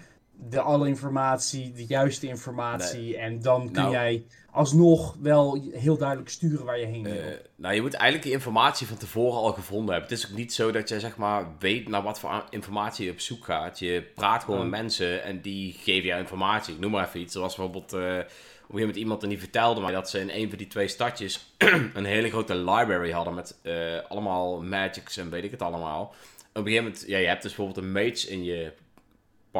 de 0.48 0.60
alle 0.60 0.88
informatie, 0.88 1.72
de 1.72 1.86
juiste 1.86 2.26
informatie, 2.26 3.16
en 3.16 3.40
dan 3.42 3.64
kun 3.64 3.82
Nou. 3.82 3.92
jij 3.92 4.24
alsnog 4.54 5.16
wel 5.20 5.62
heel 5.72 5.96
duidelijk 5.96 6.28
sturen 6.28 6.64
waar 6.64 6.78
je 6.78 6.86
heen 6.86 7.02
wil. 7.02 7.12
Eh, 7.12 7.36
nou, 7.56 7.74
je 7.74 7.80
moet 7.80 7.94
eigenlijk 7.94 8.22
die 8.22 8.32
informatie 8.32 8.86
van 8.86 8.96
tevoren 8.96 9.38
al 9.38 9.52
gevonden 9.52 9.94
hebben. 9.94 10.10
Het 10.10 10.18
is 10.18 10.30
ook 10.30 10.36
niet 10.36 10.52
zo 10.52 10.72
dat 10.72 10.88
je 10.88 11.00
zeg 11.00 11.16
maar 11.16 11.46
weet 11.58 11.88
naar 11.88 12.02
wat 12.02 12.20
voor 12.20 12.44
informatie 12.50 13.04
je 13.04 13.10
op 13.10 13.20
zoek 13.20 13.44
gaat. 13.44 13.78
Je 13.78 14.02
praat 14.14 14.44
gewoon 14.44 14.60
met 14.60 14.80
mensen 14.80 15.22
en 15.22 15.40
die 15.40 15.72
geven 15.72 16.08
jou 16.08 16.20
informatie. 16.20 16.74
Ik 16.74 16.80
noem 16.80 16.90
maar 16.90 17.06
even 17.06 17.20
iets. 17.20 17.34
Er 17.34 17.40
was 17.40 17.56
bijvoorbeeld 17.56 17.92
eh, 17.92 17.98
op 17.98 18.02
een 18.02 18.16
gegeven 18.20 18.78
moment 18.78 18.96
iemand 18.96 19.22
en 19.22 19.28
die 19.28 19.38
vertelde 19.38 19.80
mij 19.80 19.92
dat 19.92 20.10
ze 20.10 20.20
in 20.20 20.30
een 20.30 20.48
van 20.48 20.58
die 20.58 20.66
twee 20.66 20.88
stadjes 20.88 21.54
een 21.94 22.04
hele 22.04 22.30
grote 22.30 22.54
library 22.54 23.10
hadden 23.10 23.34
met 23.34 23.58
eh, 23.62 23.74
allemaal 24.08 24.62
magics 24.62 25.16
en 25.16 25.30
weet 25.30 25.44
ik 25.44 25.50
het 25.50 25.62
allemaal. 25.62 26.02
Op 26.02 26.60
een 26.60 26.62
gegeven 26.62 26.84
moment, 26.84 27.04
ja, 27.06 27.18
je 27.18 27.26
hebt 27.26 27.42
dus 27.42 27.54
bijvoorbeeld 27.54 27.86
een 27.86 27.92
mage 27.92 28.30
in 28.30 28.44
je 28.44 28.72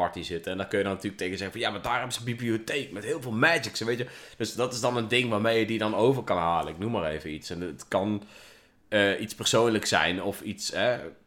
party 0.01 0.21
zitten. 0.21 0.51
En 0.51 0.57
daar 0.57 0.67
kun 0.67 0.77
je 0.77 0.83
dan 0.83 0.93
natuurlijk 0.93 1.21
tegen 1.21 1.37
zeggen 1.37 1.59
van 1.59 1.67
ja, 1.67 1.73
maar 1.73 1.83
daar 1.83 1.93
hebben 1.93 2.13
ze 2.13 2.19
een 2.19 2.25
bibliotheek 2.25 2.91
met 2.91 3.03
heel 3.03 3.21
veel 3.21 3.31
magics. 3.31 3.79
Weet 3.79 3.97
je? 3.97 4.07
Dus 4.37 4.55
dat 4.55 4.73
is 4.73 4.81
dan 4.81 4.97
een 4.97 5.07
ding 5.07 5.29
waarmee 5.29 5.59
je 5.59 5.65
die 5.65 5.77
dan 5.77 5.95
over 5.95 6.23
kan 6.23 6.37
halen. 6.37 6.73
Ik 6.73 6.79
noem 6.79 6.91
maar 6.91 7.11
even 7.11 7.33
iets. 7.33 7.49
En 7.49 7.61
het 7.61 7.87
kan 7.87 8.23
eh, 8.87 9.21
iets 9.21 9.35
persoonlijks 9.35 9.89
zijn 9.89 10.23
of 10.23 10.41
iets 10.41 10.73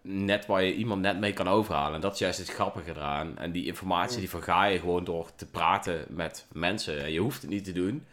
net 0.02 0.46
waar 0.46 0.62
je 0.62 0.74
iemand 0.74 1.00
net 1.02 1.18
mee 1.18 1.32
kan 1.32 1.48
overhalen. 1.48 1.94
En 1.94 2.00
dat 2.00 2.12
is 2.12 2.18
juist 2.18 2.38
het 2.38 2.50
grappige 2.50 2.90
eraan. 2.90 3.38
En 3.38 3.52
die 3.52 3.66
informatie 3.66 4.18
die 4.18 4.30
verga 4.30 4.64
je 4.64 4.78
gewoon 4.78 5.04
door 5.04 5.30
te 5.36 5.46
praten 5.46 6.04
met 6.08 6.46
mensen. 6.52 7.02
En 7.02 7.12
je 7.12 7.20
hoeft 7.20 7.42
het 7.42 7.50
niet 7.50 7.64
te 7.64 7.72
doen, 7.72 8.06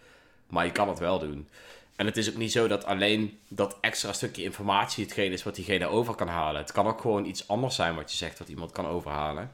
maar 0.48 0.66
je 0.66 0.72
kan 0.72 0.90
het 0.90 1.00
wel 1.00 1.20
doen. 1.20 1.48
En 1.96 2.06
het 2.06 2.18
is 2.18 2.30
ook 2.30 2.36
niet 2.36 2.52
zo 2.52 2.68
dat 2.68 2.86
alleen 2.86 3.40
dat 3.48 3.78
extra 3.82 4.14
stukje 4.14 4.44
informatie 4.44 5.04
hetgeen 5.04 5.32
is 5.32 5.44
wat 5.44 5.56
diegene 5.56 5.88
over 5.88 6.16
kan 6.16 6.28
halen. 6.28 6.62
Het 6.62 6.72
kan 6.72 6.88
ook 6.88 7.02
gewoon 7.02 7.26
iets 7.26 7.48
anders 7.48 7.76
zijn 7.76 7.96
wat 7.96 8.12
je 8.12 8.18
zegt 8.18 8.40
wat 8.40 8.50
iemand 8.50 8.72
kan 8.72 8.88
overhalen. 8.88 9.52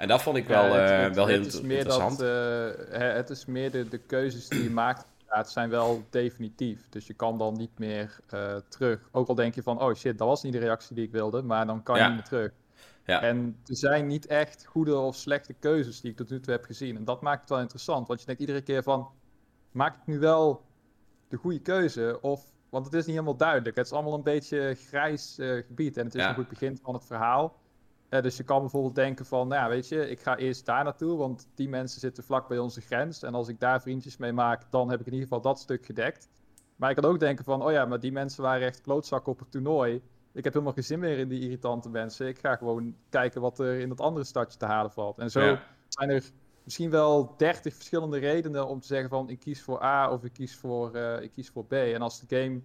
En 0.00 0.08
dat 0.08 0.22
vond 0.22 0.36
ik 0.36 0.46
wel, 0.46 0.64
Ja, 0.66 0.72
het- 0.80 0.90
eh, 0.90 1.00
het- 1.02 1.14
wel 1.14 1.26
heel 1.26 1.38
het 1.38 1.52
is 1.54 1.60
meer 1.60 1.76
interessant. 1.78 2.18
Dat, 2.18 2.28
eh, 2.88 3.12
het 3.12 3.30
is 3.30 3.46
meer 3.46 3.70
de, 3.70 3.88
de 3.88 3.98
keuzes 3.98 4.48
die 4.48 4.62
je 4.62 4.70
maakt, 4.84 5.06
het 5.26 5.48
zijn 5.48 5.70
wel 5.70 6.02
definitief. 6.10 6.88
Dus 6.88 7.06
je 7.06 7.14
kan 7.14 7.38
dan 7.38 7.54
niet 7.56 7.78
meer 7.78 8.18
eh, 8.30 8.56
terug. 8.68 9.08
Ook 9.12 9.28
al 9.28 9.34
denk 9.34 9.54
je 9.54 9.62
van, 9.62 9.80
oh 9.82 9.94
shit, 9.94 10.18
dat 10.18 10.28
was 10.28 10.42
niet 10.42 10.52
de 10.52 10.58
reactie 10.58 10.94
die 10.94 11.04
ik 11.04 11.12
wilde, 11.12 11.42
maar 11.42 11.66
dan 11.66 11.82
kan 11.82 11.96
je 11.98 12.04
niet 12.04 12.12
meer 12.12 12.22
terug. 12.22 12.52
Ja. 13.04 13.22
En 13.22 13.56
er 13.66 13.76
zijn 13.76 14.06
niet 14.06 14.26
echt 14.26 14.64
goede 14.66 14.96
of 14.98 15.16
slechte 15.16 15.52
keuzes 15.52 16.00
die 16.00 16.10
ik 16.10 16.16
tot 16.16 16.30
nu 16.30 16.40
toe 16.40 16.52
heb 16.52 16.64
gezien. 16.64 16.96
En 16.96 17.04
dat 17.04 17.20
maakt 17.22 17.40
het 17.40 17.48
wel 17.50 17.60
interessant, 17.60 18.08
want 18.08 18.20
je 18.20 18.26
denkt 18.26 18.40
iedere 18.40 18.60
keer 18.62 18.82
van, 18.82 19.08
maak 19.70 19.94
ik 19.96 20.06
nu 20.06 20.18
wel 20.18 20.62
de 21.28 21.36
goede 21.36 21.60
keuze? 21.60 22.18
Of, 22.20 22.44
want 22.68 22.84
het 22.84 22.94
is 22.94 23.04
niet 23.06 23.14
helemaal 23.14 23.36
duidelijk. 23.36 23.76
Het 23.76 23.86
is 23.86 23.92
allemaal 23.92 24.14
een 24.14 24.22
beetje 24.22 24.74
grijs 24.88 25.34
gebied 25.66 25.96
en 25.96 26.04
het 26.04 26.14
is 26.14 26.20
Ja. 26.20 26.26
nog 26.26 26.36
goed 26.36 26.48
begin 26.48 26.78
van 26.82 26.94
het 26.94 27.04
verhaal. 27.04 27.58
Dus 28.10 28.36
je 28.36 28.42
kan 28.44 28.60
bijvoorbeeld 28.60 28.94
denken 28.94 29.26
van, 29.26 29.48
nou 29.48 29.62
ja, 29.62 29.68
weet 29.68 29.88
je, 29.88 30.08
ik 30.08 30.20
ga 30.20 30.36
eerst 30.36 30.66
daar 30.66 30.84
naartoe, 30.84 31.16
want 31.16 31.48
die 31.54 31.68
mensen 31.68 32.00
zitten 32.00 32.24
vlak 32.24 32.48
bij 32.48 32.58
onze 32.58 32.80
grens. 32.80 33.22
En 33.22 33.34
als 33.34 33.48
ik 33.48 33.60
daar 33.60 33.82
vriendjes 33.82 34.16
mee 34.16 34.32
maak, 34.32 34.70
dan 34.70 34.90
heb 34.90 35.00
ik 35.00 35.06
in 35.06 35.12
ieder 35.12 35.28
geval 35.28 35.42
dat 35.42 35.58
stuk 35.58 35.86
gedekt. 35.86 36.28
Maar 36.76 36.90
ik 36.90 36.96
kan 36.96 37.10
ook 37.10 37.18
denken 37.20 37.44
van, 37.44 37.62
oh 37.64 37.72
ja, 37.72 37.84
maar 37.84 38.00
die 38.00 38.12
mensen 38.12 38.42
waren 38.42 38.66
echt 38.66 38.80
klootzakken 38.80 39.32
op 39.32 39.38
het 39.38 39.50
toernooi. 39.50 40.02
Ik 40.32 40.44
heb 40.44 40.52
helemaal 40.52 40.74
geen 40.74 40.84
zin 40.84 40.98
meer 40.98 41.18
in 41.18 41.28
die 41.28 41.40
irritante 41.40 41.88
mensen. 41.88 42.26
Ik 42.28 42.38
ga 42.38 42.56
gewoon 42.56 42.94
kijken 43.08 43.40
wat 43.40 43.58
er 43.58 43.78
in 43.80 43.88
dat 43.88 44.00
andere 44.00 44.24
stadje 44.24 44.58
te 44.58 44.64
halen 44.64 44.90
valt. 44.92 45.18
En 45.18 45.30
zo 45.30 45.40
Ja. 45.40 45.62
zijn 45.88 46.10
er 46.10 46.30
misschien 46.64 46.90
wel 46.90 47.34
dertig 47.36 47.74
verschillende 47.74 48.18
redenen 48.18 48.68
om 48.68 48.80
te 48.80 48.86
zeggen 48.86 49.08
van, 49.08 49.28
ik 49.28 49.38
kies 49.38 49.62
voor 49.62 49.82
A 49.82 50.12
of 50.12 50.24
ik 50.24 50.32
kies 50.32 50.56
voor, 50.56 50.94
eh, 50.94 51.22
ik 51.22 51.32
kies 51.32 51.50
voor 51.50 51.64
B. 51.64 51.72
En 51.72 52.02
als 52.02 52.20
de 52.20 52.36
game 52.36 52.60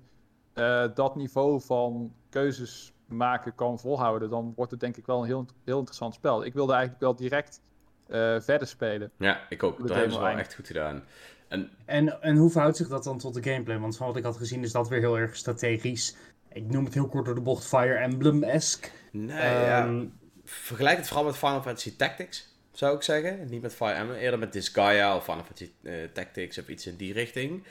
eh, 0.54 0.94
dat 0.94 1.16
niveau 1.16 1.62
van 1.62 2.14
keuzes 2.30 2.94
maken 3.08 3.56
kan 3.56 3.80
volhouden, 3.80 4.30
dan 4.30 4.54
wordt 4.56 4.72
het 4.72 4.80
denk 4.80 4.98
ik 4.98 5.06
wel 5.06 5.20
een 5.20 5.26
heel, 5.26 5.46
heel 5.66 5.78
interessant 5.78 6.14
spel. 6.14 6.46
Ik 6.46 6.54
wilde 6.54 6.72
eigenlijk 6.74 7.02
wel 7.02 7.16
direct 7.16 7.62
eh, 8.08 8.36
verder 8.40 8.68
spelen. 8.68 9.12
Ja, 9.18 9.40
ik 9.50 9.64
ook. 9.64 9.78
De 9.78 9.82
Dat 9.84 9.92
hebben 9.92 10.12
ze 10.12 10.18
wel 10.20 10.28
eind. 10.28 10.40
echt 10.40 10.56
goed 10.56 10.68
gedaan. 10.68 11.04
En 11.48 11.70
En, 11.86 12.22
en 12.22 12.36
hoe 12.36 12.50
verhoudt 12.50 12.78
zich 12.78 12.88
dat 12.88 13.04
dan 13.04 13.18
tot 13.18 13.34
de 13.34 13.44
gameplay? 13.52 13.78
Want 13.80 13.98
van 13.98 14.08
wat 14.08 14.16
ik 14.18 14.24
had 14.24 14.38
gezien 14.38 14.64
is 14.64 14.72
dat 14.72 14.90
weer 14.90 15.00
heel 15.00 15.18
erg 15.18 15.36
strategisch. 15.36 16.16
Ik 16.52 16.68
noem 16.72 16.86
het 16.86 16.94
heel 16.94 17.08
kort 17.08 17.26
door 17.26 17.36
de 17.36 17.42
bocht 17.42 17.66
Fire 17.68 17.94
Emblem-esque. 17.96 18.90
nee, 19.12 19.36
ja, 19.38 19.84
Ehm, 19.86 20.06
vergelijk 20.44 20.98
het 20.98 21.08
vooral 21.08 21.26
met 21.26 21.38
Final 21.38 21.62
Fantasy 21.62 21.96
Tactics, 21.96 22.48
zou 22.72 22.96
ik 22.96 23.02
zeggen. 23.02 23.48
Niet 23.50 23.62
met 23.62 23.76
Fire 23.76 23.94
Emblem, 23.94 24.18
eerder 24.18 24.40
met 24.40 24.54
Disgaea 24.54 25.16
of 25.16 25.24
Final 25.24 25.44
Fantasy 25.44 25.72
eh, 25.84 25.94
Tactics 26.14 26.58
of 26.58 26.68
iets 26.68 26.88
in 26.88 26.96
die 26.96 27.14
richting. 27.14 27.64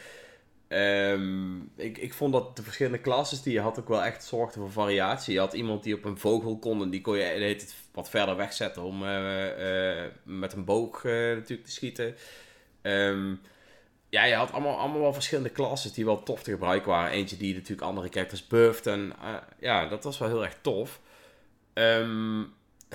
Ehm, 0.68 1.56
ik, 1.76 1.98
ik 1.98 2.14
vond 2.14 2.32
dat 2.32 2.56
de 2.56 2.62
verschillende 2.62 2.98
klasses 2.98 3.42
die 3.42 3.52
je 3.52 3.60
had 3.60 3.78
ook 3.78 3.88
wel 3.88 4.04
echt 4.04 4.24
zorgden 4.24 4.60
voor 4.60 4.72
variatie. 4.72 5.34
Je 5.34 5.40
had 5.40 5.52
iemand 5.52 5.82
die 5.82 5.94
op 5.94 6.04
een 6.04 6.18
vogel 6.18 6.58
kon 6.58 6.82
en 6.82 6.90
die 6.90 7.00
kon 7.00 7.16
je 7.16 7.54
tijd 7.58 7.74
wat 7.92 8.10
verder 8.10 8.36
wegzetten 8.36 8.82
om 8.82 9.04
eh, 9.04 10.02
eh, 10.04 10.10
met 10.22 10.52
een 10.52 10.64
boog 10.64 11.04
eh, 11.04 11.12
natuurlijk 11.12 11.64
te 11.64 11.72
schieten. 11.72 12.14
Ehm, 12.82 13.34
ja, 14.08 14.24
je 14.24 14.34
had 14.34 14.52
allemaal, 14.52 14.78
allemaal 14.78 15.00
wel 15.00 15.12
verschillende 15.12 15.50
klasses 15.50 15.92
die 15.92 16.04
wel 16.04 16.22
tof 16.22 16.42
te 16.42 16.50
gebruiken 16.50 16.90
waren. 16.90 17.10
Eentje 17.10 17.36
die 17.36 17.54
natuurlijk 17.54 17.88
andere 17.88 18.08
characters 18.08 18.46
bufft 18.46 18.86
en 18.86 19.12
ja, 19.58 19.86
dat 19.86 20.04
was 20.04 20.18
wel 20.18 20.28
heel 20.28 20.44
erg 20.44 20.58
tof. 20.60 21.00
Ehm, 21.72 22.42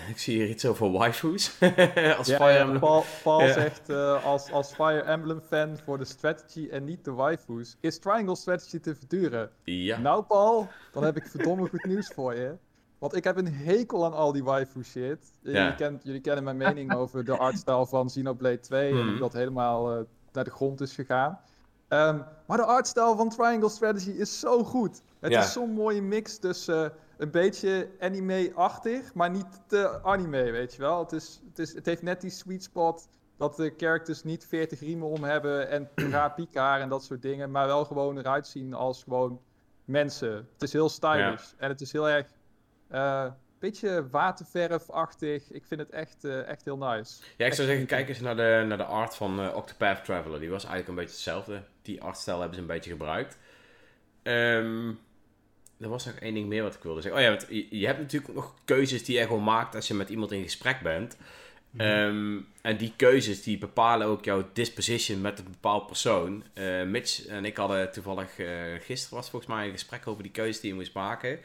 ik 0.07 0.17
zie 0.17 0.35
hier 0.35 0.47
iets 0.49 0.65
over 0.65 0.91
waifus. 0.91 1.59
als 2.17 2.27
Ja, 2.27 2.35
Fire 2.37 2.57
Emblem. 2.57 2.79
Paul, 2.79 3.03
Paul 3.23 3.41
Ja. 3.41 3.53
zegt 3.53 3.89
eh, 3.89 4.25
als, 4.25 4.51
als 4.51 4.73
Fire 4.73 5.01
Emblem 5.01 5.41
fan 5.47 5.77
voor 5.85 5.97
de 5.97 6.05
strategy 6.05 6.67
en 6.71 6.83
niet 6.83 7.05
de 7.05 7.11
waifus. 7.11 7.77
Is 7.79 7.99
Triangle 7.99 8.35
Strategy 8.35 8.79
te 8.79 8.95
verduren? 8.95 9.49
Ja. 9.63 9.97
Nou 9.99 10.23
Paul, 10.23 10.67
dan 10.91 11.03
heb 11.03 11.15
ik 11.17 11.27
verdomme 11.27 11.67
goed 11.69 11.85
nieuws 11.85 12.07
voor 12.07 12.35
je. 12.35 12.55
Want 12.97 13.15
ik 13.15 13.23
heb 13.23 13.37
een 13.37 13.53
hekel 13.53 14.05
aan 14.05 14.13
al 14.13 14.31
die 14.31 14.43
waifu 14.43 14.83
shit. 14.83 15.33
Jullie, 15.41 15.59
Ja. 15.61 15.71
kent, 15.71 16.03
jullie 16.03 16.21
kennen 16.21 16.43
mijn 16.43 16.57
mening 16.57 16.93
over 16.93 17.25
de 17.25 17.37
artstyle 17.37 17.87
van 17.87 18.07
Xenoblade 18.07 18.59
2 18.59 18.91
en 18.91 18.97
Hmm. 18.97 19.09
hoe 19.09 19.19
dat 19.19 19.33
helemaal 19.33 19.91
eh, 19.91 19.99
naar 20.31 20.43
de 20.43 20.49
grond 20.51 20.81
is 20.81 20.93
gegaan. 20.93 21.39
Ehm, 21.87 22.17
maar 22.47 22.57
de 22.57 22.63
artstyle 22.65 23.13
van 23.15 23.29
Triangle 23.29 23.69
Strategy 23.69 24.09
is 24.09 24.39
zo 24.39 24.63
goed. 24.63 25.01
Het 25.19 25.31
is 25.31 25.51
zo'n 25.51 25.71
mooie 25.71 26.01
mix 26.01 26.37
tussen 26.37 26.85
eh, 26.85 26.91
een 27.19 27.31
beetje 27.31 27.89
anime-achtig, 27.99 29.13
maar 29.13 29.29
niet 29.29 29.61
te 29.67 30.03
anime, 30.03 30.51
weet 30.51 30.73
je 30.73 30.81
wel. 30.81 30.99
Het, 30.99 31.11
is, 31.11 31.41
het, 31.47 31.59
is, 31.59 31.73
het 31.73 31.85
heeft 31.85 32.01
net 32.01 32.21
die 32.21 32.29
sweet 32.29 32.63
spot 32.63 33.09
dat 33.37 33.55
de 33.55 33.73
characters 33.77 34.23
niet 34.23 34.45
40 34.45 34.79
riemen 34.79 35.07
om 35.07 35.23
hebben 35.23 35.69
en 35.69 35.89
raar 36.11 36.33
piekhaar 36.33 36.81
en 36.81 36.89
dat 36.89 37.03
soort 37.03 37.21
dingen, 37.21 37.51
maar 37.51 37.65
wel 37.67 37.85
gewoon 37.85 38.17
eruit 38.17 38.47
zien 38.47 38.73
als 38.73 39.03
gewoon 39.03 39.41
mensen. 39.85 40.33
Het 40.53 40.61
is 40.61 40.73
heel 40.73 40.89
stylish 40.89 41.51
en 41.57 41.69
het 41.69 41.81
is 41.81 41.91
heel 41.91 42.09
erg 42.09 42.27
eh 42.89 43.31
beetje 43.59 44.09
waterverfachtig. 44.09 45.51
Ik 45.51 45.65
vind 45.65 45.79
het 45.79 45.89
echt, 45.89 46.23
eh, 46.23 46.47
echt 46.47 46.65
heel 46.65 46.77
nice. 46.77 47.21
Ja, 47.37 47.45
ik 47.45 47.53
zou 47.53 47.67
zeggen, 47.67 47.85
kijk 47.85 48.09
eens 48.09 48.19
naar 48.19 48.35
de, 48.35 48.63
naar 48.67 48.77
de 48.77 48.83
art 48.83 49.15
van 49.15 49.39
eh, 49.39 49.55
Octopath 49.55 50.05
Traveler. 50.05 50.39
Die 50.39 50.49
was 50.49 50.63
eigenlijk 50.63 50.89
een 50.89 50.95
beetje 50.95 51.11
hetzelfde. 51.11 51.63
Die 51.81 52.01
artstijl 52.01 52.37
hebben 52.39 52.55
ze 52.55 52.61
een 52.61 52.67
beetje 52.67 52.91
gebruikt. 52.91 53.37
Ehm, 54.23 54.91
er 55.79 55.89
was 55.89 56.05
nog 56.05 56.15
één 56.15 56.33
ding 56.33 56.47
meer 56.47 56.63
wat 56.63 56.75
ik 56.75 56.83
wilde 56.83 57.01
zeggen. 57.01 57.21
Oh 57.21 57.27
ja, 57.27 57.33
want 57.35 57.45
je, 57.49 57.79
je 57.79 57.85
hebt 57.85 57.99
natuurlijk 57.99 58.33
nog 58.33 58.53
keuzes 58.65 59.03
die 59.03 59.17
je 59.17 59.25
gewoon 59.25 59.43
maakt 59.43 59.75
als 59.75 59.87
je 59.87 59.93
met 59.93 60.09
iemand 60.09 60.31
in 60.31 60.43
gesprek 60.43 60.81
bent. 60.81 61.17
Ehm, 61.77 62.37
en 62.61 62.77
die 62.77 62.93
keuzes 62.95 63.43
die 63.43 63.57
bepalen 63.57 64.07
ook 64.07 64.25
jouw 64.25 64.49
disposition 64.53 65.21
met 65.21 65.39
een 65.39 65.51
bepaald 65.51 65.87
persoon. 65.87 66.43
Eh, 66.53 66.83
Mitch 66.83 67.25
en 67.25 67.45
ik 67.45 67.57
hadden 67.57 67.91
toevallig, 67.91 68.39
eh, 68.39 68.47
gisteren 68.79 69.17
was 69.17 69.29
volgens 69.29 69.51
mij 69.51 69.65
een 69.65 69.71
gesprek 69.71 70.07
over 70.07 70.23
die 70.23 70.31
keuzes 70.31 70.59
die 70.59 70.69
je 70.69 70.75
moest 70.75 70.93
maken. 70.93 71.39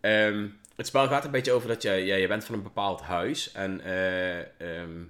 Ehm, 0.00 0.46
het 0.76 0.86
spel 0.86 1.06
gaat 1.06 1.24
een 1.24 1.30
beetje 1.30 1.52
over 1.52 1.68
dat 1.68 1.82
je, 1.82 1.90
ja, 1.90 2.14
je 2.14 2.26
bent 2.26 2.44
van 2.44 2.54
een 2.54 2.62
bepaald 2.62 3.00
huis 3.00 3.52
en 3.52 3.80
eh, 3.80 4.38
ehm, 4.38 5.02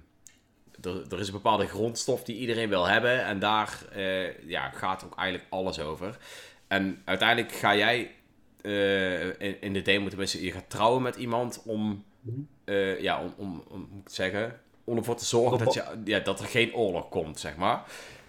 er, 0.81 1.03
er 1.09 1.19
is 1.19 1.27
een 1.27 1.33
bepaalde 1.33 1.67
grondstof 1.67 2.23
die 2.23 2.37
iedereen 2.37 2.69
wil 2.69 2.85
hebben 2.85 3.25
en 3.25 3.39
daar 3.39 3.79
ja, 4.45 4.69
gaat 4.69 5.03
ook 5.03 5.17
eigenlijk 5.17 5.49
alles 5.49 5.79
over. 5.79 6.17
En 6.67 7.01
uiteindelijk 7.05 7.51
ga 7.53 7.75
jij 7.75 8.11
eh, 8.65 9.47
in, 9.47 9.61
in 9.61 9.73
de 9.73 9.81
demo 9.81 10.07
tenminste, 10.07 10.43
je 10.43 10.51
gaat 10.51 10.69
trouwen 10.69 11.01
met 11.01 11.15
iemand 11.15 11.61
om, 11.65 12.03
eh, 12.63 13.01
ja, 13.01 13.21
om, 13.21 13.33
om, 13.37 13.63
om, 13.69 13.87
moet 13.91 14.01
ik 14.01 14.09
zeggen, 14.09 14.59
om 14.83 14.97
ervoor 14.97 15.15
te 15.15 15.25
zorgen 15.25 15.57
dat, 15.65 15.73
je, 15.73 15.83
ja, 16.03 16.19
dat 16.19 16.39
er 16.39 16.45
geen 16.45 16.73
oorlog 16.75 17.09
komt, 17.09 17.39
zeg 17.39 17.55
maar. 17.55 17.83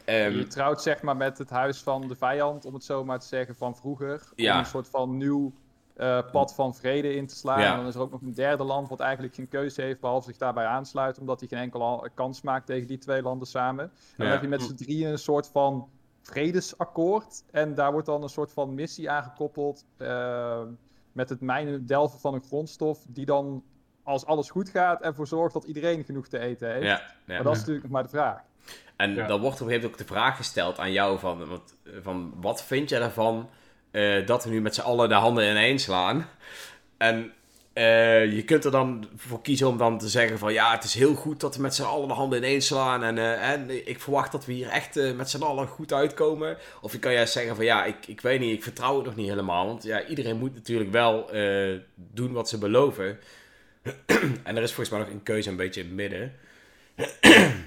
Ehm, 0.04 0.36
je 0.36 0.46
trouwt 0.46 0.82
zeg 0.82 1.02
maar 1.02 1.16
met 1.16 1.38
het 1.38 1.50
huis 1.50 1.78
van 1.78 2.08
de 2.08 2.14
vijand, 2.16 2.64
om 2.64 2.74
het 2.74 2.84
zo 2.84 3.04
maar 3.04 3.18
te 3.20 3.26
zeggen, 3.26 3.54
van 3.54 3.76
vroeger. 3.76 4.22
Ja. 4.36 4.52
Om 4.52 4.58
een 4.58 4.66
soort 4.66 4.88
van 4.88 5.16
nieuw 5.16 5.52
eh, 5.96 6.18
pad 6.32 6.54
van 6.54 6.74
vrede 6.74 7.14
in 7.14 7.26
te 7.26 7.36
slaan. 7.36 7.60
Ja. 7.60 7.70
En 7.70 7.76
dan 7.76 7.86
is 7.86 7.94
er 7.94 8.00
ook 8.00 8.10
nog 8.10 8.20
een 8.20 8.34
derde 8.34 8.64
land 8.64 8.88
wat 8.88 9.00
eigenlijk 9.00 9.34
geen 9.34 9.48
keuze 9.48 9.82
heeft, 9.82 10.00
behalve 10.00 10.28
zich 10.28 10.36
daarbij 10.36 10.64
aansluit, 10.64 11.18
omdat 11.18 11.40
hij 11.40 11.48
geen 11.48 11.58
enkele 11.58 12.10
kans 12.14 12.42
maakt 12.42 12.66
tegen 12.66 12.86
die 12.86 12.98
twee 12.98 13.22
landen 13.22 13.46
samen. 13.48 13.84
En 13.84 13.90
dan 14.16 14.26
Ja. 14.26 14.32
heb 14.32 14.42
je 14.42 14.48
met 14.48 14.62
z'n 14.62 14.74
drieën 14.74 15.10
een 15.10 15.18
soort 15.18 15.48
van 15.48 15.88
vredesakkoord. 16.26 17.44
En 17.50 17.74
daar 17.74 17.92
wordt 17.92 18.06
dan 18.06 18.22
een 18.22 18.28
soort 18.28 18.52
van 18.52 18.74
missie 18.74 19.10
aangekoppeld 19.10 19.84
eh, 19.96 20.60
met 21.12 21.28
het 21.28 21.40
mijnen 21.40 21.86
delven 21.86 22.20
van 22.20 22.34
een 22.34 22.42
grondstof, 22.42 22.98
die 23.08 23.26
dan, 23.26 23.64
als 24.02 24.26
alles 24.26 24.50
goed 24.50 24.68
gaat, 24.68 25.02
ervoor 25.02 25.26
zorgt 25.26 25.54
dat 25.54 25.64
iedereen 25.64 26.04
genoeg 26.04 26.28
te 26.28 26.38
eten 26.38 26.70
heeft. 26.72 26.84
ja, 26.84 27.00
ja. 27.24 27.34
Maar 27.34 27.42
dat 27.42 27.52
is 27.52 27.58
natuurlijk 27.58 27.84
nog 27.84 27.92
maar 27.92 28.02
de 28.02 28.08
vraag. 28.08 28.40
En 28.96 29.14
Ja. 29.14 29.26
dan 29.26 29.40
wordt 29.40 29.60
op 29.60 29.66
een 29.66 29.72
gegeven 29.72 29.72
moment 29.74 29.92
ook 29.92 30.06
de 30.08 30.14
vraag 30.14 30.36
gesteld 30.36 30.78
aan 30.78 30.92
jou 30.92 31.18
van, 31.18 31.46
wat, 31.48 31.74
van 32.02 32.32
wat 32.40 32.62
vind 32.62 32.88
jij 32.88 33.00
ervan 33.00 33.48
eh, 33.90 34.26
dat 34.26 34.44
we 34.44 34.50
nu 34.50 34.60
met 34.60 34.74
z'n 34.74 34.80
allen 34.80 35.08
de 35.08 35.14
handen 35.14 35.50
ineen 35.50 35.78
slaan? 35.78 36.26
En 36.96 37.32
eh, 37.76 38.32
je 38.32 38.44
kunt 38.44 38.64
er 38.64 38.70
dan 38.70 39.08
voor 39.16 39.42
kiezen 39.42 39.68
om 39.68 39.78
dan 39.78 39.98
te 39.98 40.08
zeggen 40.08 40.38
van 40.38 40.52
ja, 40.52 40.72
het 40.72 40.84
is 40.84 40.94
heel 40.94 41.14
goed 41.14 41.40
dat 41.40 41.56
we 41.56 41.62
met 41.62 41.74
z'n 41.74 41.82
allen 41.82 42.08
de 42.08 42.14
handen 42.14 42.38
ineen 42.38 42.62
slaan 42.62 43.02
en, 43.02 43.18
eh, 43.68 43.86
ik 43.86 44.00
verwacht 44.00 44.32
dat 44.32 44.44
we 44.44 44.52
hier 44.52 44.68
echt 44.68 44.96
eh, 44.96 45.12
met 45.12 45.30
z'n 45.30 45.42
allen 45.42 45.66
goed 45.66 45.92
uitkomen. 45.92 46.58
Of 46.80 46.92
je 46.92 46.98
kan 46.98 47.12
juist 47.12 47.32
zeggen 47.32 47.56
van 47.56 47.64
ja, 47.64 47.84
ik, 47.84 48.06
ik 48.06 48.20
weet 48.20 48.40
niet, 48.40 48.52
ik 48.52 48.62
vertrouw 48.62 48.96
het 48.96 49.04
nog 49.04 49.16
niet 49.16 49.28
helemaal, 49.28 49.66
want 49.66 49.82
ja, 49.82 50.06
iedereen 50.06 50.38
moet 50.38 50.54
natuurlijk 50.54 50.90
wel 50.90 51.30
doen 51.96 52.32
wat 52.32 52.48
ze 52.48 52.58
beloven. 52.58 53.18
en 54.44 54.56
er 54.56 54.62
is 54.62 54.72
volgens 54.72 54.90
mij 54.90 54.98
nog 54.98 55.08
een 55.08 55.22
keuze 55.22 55.48
een 55.48 55.56
beetje 55.56 55.80
in 55.80 55.86
het 55.86 55.96
midden. 55.96 56.34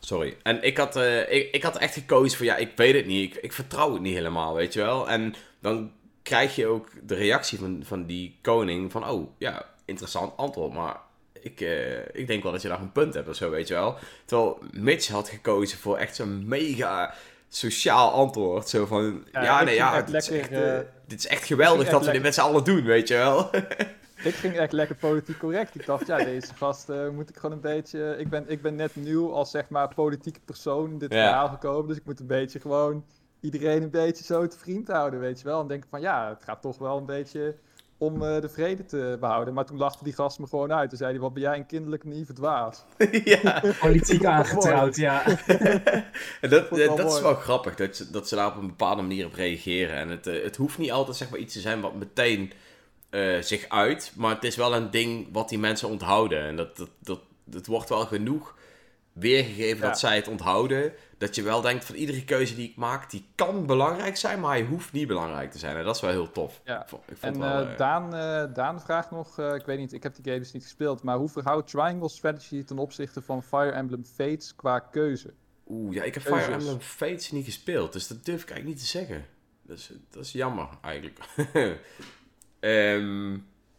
Sorry. 0.00 0.36
En 0.42 0.62
ik 0.62 0.76
had, 0.76 0.96
ik, 1.28 1.48
ik 1.52 1.62
had 1.62 1.78
echt 1.78 1.94
gekozen 1.94 2.36
voor, 2.36 2.46
ja, 2.46 2.56
ik 2.56 2.70
weet 2.76 2.94
het 2.94 3.06
niet. 3.06 3.34
Ik, 3.34 3.42
ik 3.42 3.52
vertrouw 3.52 3.92
het 3.92 4.02
niet 4.02 4.14
helemaal, 4.14 4.54
weet 4.54 4.72
je 4.72 4.80
wel. 4.80 5.08
En 5.08 5.34
dan 5.60 5.90
krijg 6.24 6.56
je 6.56 6.66
ook 6.66 6.88
de 7.02 7.14
reactie 7.14 7.58
van, 7.58 7.82
van 7.84 8.06
die 8.06 8.38
koning 8.42 8.92
van, 8.92 9.08
oh, 9.08 9.30
ja, 9.38 9.64
interessant 9.84 10.36
antwoord. 10.36 10.72
Maar 10.72 10.96
ik, 11.40 11.60
eh, 11.60 11.98
ik 12.12 12.26
denk 12.26 12.42
wel 12.42 12.52
dat 12.52 12.62
je 12.62 12.68
daar 12.68 12.80
een 12.80 12.92
punt 12.92 13.14
hebt 13.14 13.28
of 13.28 13.36
zo, 13.36 13.50
weet 13.50 13.68
je 13.68 13.74
wel. 13.74 13.96
Terwijl 14.24 14.58
Mitch 14.72 15.08
had 15.08 15.28
gekozen 15.28 15.78
voor 15.78 15.96
echt 15.96 16.16
zo'n 16.16 16.48
mega 16.48 17.14
sociaal 17.48 18.10
antwoord. 18.12 18.68
Zo 18.68 18.86
van, 18.86 19.24
ja, 19.32 19.62
nee, 19.62 19.74
ja, 19.74 19.94
echt 19.96 20.06
dit 20.06 20.14
is, 20.14 20.28
lekker, 20.28 20.52
echt, 20.52 20.62
eh, 20.64 20.78
eh, 20.78 20.86
dit 21.06 21.18
is 21.18 21.26
echt 21.26 21.44
geweldig 21.44 21.88
dat 21.88 22.04
we 22.04 22.12
dit 22.12 22.22
met 22.22 22.34
z'n 22.34 22.40
allen 22.40 22.64
doen, 22.64 22.84
weet 22.84 23.08
je 23.08 23.14
wel. 23.14 23.50
Ik 24.24 24.34
ging 24.34 24.56
echt 24.56 24.72
lekker 24.72 24.96
politiek 24.96 25.38
correct. 25.38 25.74
Ik 25.74 25.86
dacht, 25.86 26.06
ja, 26.06 26.16
deze 26.16 26.54
gast 26.54 26.88
moet 27.12 27.28
ik 27.28 27.36
gewoon 27.36 27.52
een 27.54 27.60
beetje... 27.60 28.16
Ik 28.18 28.28
ben, 28.28 28.44
ik 28.48 28.62
ben 28.62 28.74
net 28.74 28.96
nieuw 28.96 29.32
als, 29.32 29.50
zeg 29.50 29.68
maar, 29.68 29.94
politieke 29.94 30.40
persoon 30.44 30.90
in 30.90 30.98
dit 30.98 31.12
Ja. 31.12 31.26
verhaal 31.26 31.48
gekomen. 31.48 31.88
Dus 31.88 31.96
ik 31.96 32.04
moet 32.04 32.20
een 32.20 32.26
beetje 32.26 32.60
gewoon 32.60 33.04
iedereen 33.44 33.82
een 33.82 33.90
beetje 33.90 34.24
zo 34.24 34.46
te 34.46 34.58
vriend 34.58 34.88
houden, 34.88 35.20
weet 35.20 35.38
je 35.38 35.44
wel. 35.44 35.60
En 35.60 35.66
denken 35.66 35.88
van, 35.90 36.00
ja, 36.00 36.28
het 36.28 36.44
gaat 36.44 36.62
toch 36.62 36.78
wel 36.78 36.96
een 36.96 37.06
beetje 37.06 37.54
om 37.98 38.22
eh, 38.22 38.40
de 38.40 38.48
vrede 38.48 38.84
te 38.84 39.16
behouden. 39.20 39.54
Maar 39.54 39.64
toen 39.64 39.76
lachte 39.78 40.04
die 40.04 40.12
gast 40.12 40.38
me 40.38 40.46
gewoon 40.46 40.72
uit. 40.72 40.88
Toen 40.88 40.98
zei 40.98 41.10
hij, 41.12 41.20
wat 41.20 41.32
ben 41.32 41.42
jij 41.42 41.56
een 41.56 41.66
kinderlijk 41.66 42.04
naïeve 42.04 42.32
dwaas. 42.32 42.84
ja. 43.24 43.62
Politiek 43.80 44.24
aangetrouwd, 44.34 44.96
ja. 44.96 45.22
En 46.40 46.50
dat, 46.50 46.68
wel 46.70 46.96
dat 46.96 47.12
is 47.14 47.20
wel 47.20 47.34
grappig, 47.34 47.74
dat, 47.74 47.96
ze- 47.96 48.10
dat 48.10 48.28
ze 48.28 48.34
daar 48.34 48.46
op 48.46 48.56
een 48.56 48.66
bepaalde 48.66 49.02
manier 49.02 49.26
op 49.26 49.34
reageren. 49.34 49.96
En 49.96 50.08
het, 50.08 50.26
eh, 50.26 50.42
het 50.42 50.56
hoeft 50.56 50.78
niet 50.78 50.92
altijd 50.92 51.16
zeg 51.16 51.30
maar, 51.30 51.38
iets 51.38 51.52
te 51.54 51.60
zijn 51.60 51.80
wat 51.80 51.94
meteen 51.94 52.52
eh, 53.10 53.40
zich 53.40 53.68
uit, 53.68 54.12
maar 54.16 54.34
het 54.34 54.44
is 54.44 54.56
wel 54.56 54.74
een 54.74 54.90
ding 54.90 55.28
wat 55.32 55.48
die 55.48 55.58
mensen 55.58 55.88
onthouden. 55.88 56.42
En 56.42 56.56
dat, 56.56 56.76
dat, 56.76 56.88
dat, 56.98 57.20
het 57.52 57.66
wordt 57.66 57.88
wel 57.88 58.06
genoeg 58.06 58.54
weergegeven 59.12 59.78
Ja. 59.82 59.86
dat 59.88 59.98
zij 59.98 60.16
het 60.16 60.28
onthouden, 60.28 60.92
dat 61.24 61.34
je 61.34 61.42
wel 61.42 61.60
denkt 61.60 61.84
van 61.84 61.94
iedere 61.94 62.24
keuze 62.24 62.54
die 62.54 62.68
ik 62.68 62.76
maak, 62.76 63.10
die 63.10 63.24
kan 63.34 63.66
belangrijk 63.66 64.16
zijn, 64.16 64.40
maar 64.40 64.50
hij 64.50 64.64
hoeft 64.64 64.92
niet 64.92 65.06
belangrijk 65.06 65.50
te 65.50 65.58
zijn. 65.58 65.76
En 65.76 65.84
dat 65.84 65.94
is 65.94 66.00
wel 66.00 66.10
heel 66.10 66.32
tof. 66.32 66.60
Ja. 66.64 66.82
Ik 66.82 66.88
vond, 66.88 67.02
ik 67.10 67.16
vond 67.16 67.34
En 67.34 67.40
wel, 67.40 67.62
eh, 67.62 67.72
eh, 67.72 67.78
Daan, 67.78 68.14
eh, 68.14 68.54
Daan 68.54 68.80
vraagt 68.80 69.10
nog, 69.10 69.38
ik 69.38 69.66
weet 69.66 69.78
niet, 69.78 69.92
ik 69.92 70.02
heb 70.02 70.14
die 70.14 70.32
games 70.32 70.52
niet 70.52 70.62
gespeeld, 70.62 71.02
maar 71.02 71.16
hoe 71.16 71.28
verhoudt 71.28 71.70
Triangle 71.70 72.08
Strategy 72.08 72.64
ten 72.64 72.78
opzichte 72.78 73.22
van 73.22 73.42
Fire 73.42 73.70
Emblem 73.70 74.04
Fates 74.04 74.54
qua 74.56 74.78
keuze? 74.78 75.32
Oeh, 75.66 75.94
ja, 75.94 76.02
ik 76.02 76.14
heb 76.14 76.22
keuzes. 76.22 76.44
Fire 76.44 76.58
Emblem 76.58 76.80
Fates 76.80 77.30
niet 77.30 77.44
gespeeld, 77.44 77.92
dus 77.92 78.06
dat 78.06 78.24
durf 78.24 78.42
ik 78.42 78.50
eigenlijk 78.50 78.78
niet 78.78 78.90
te 78.90 78.98
zeggen. 78.98 79.26
Dat 79.62 79.76
is, 79.78 79.92
dat 80.10 80.24
is 80.24 80.32
jammer, 80.32 80.68
eigenlijk. 80.80 81.18
Ehm 82.60 83.38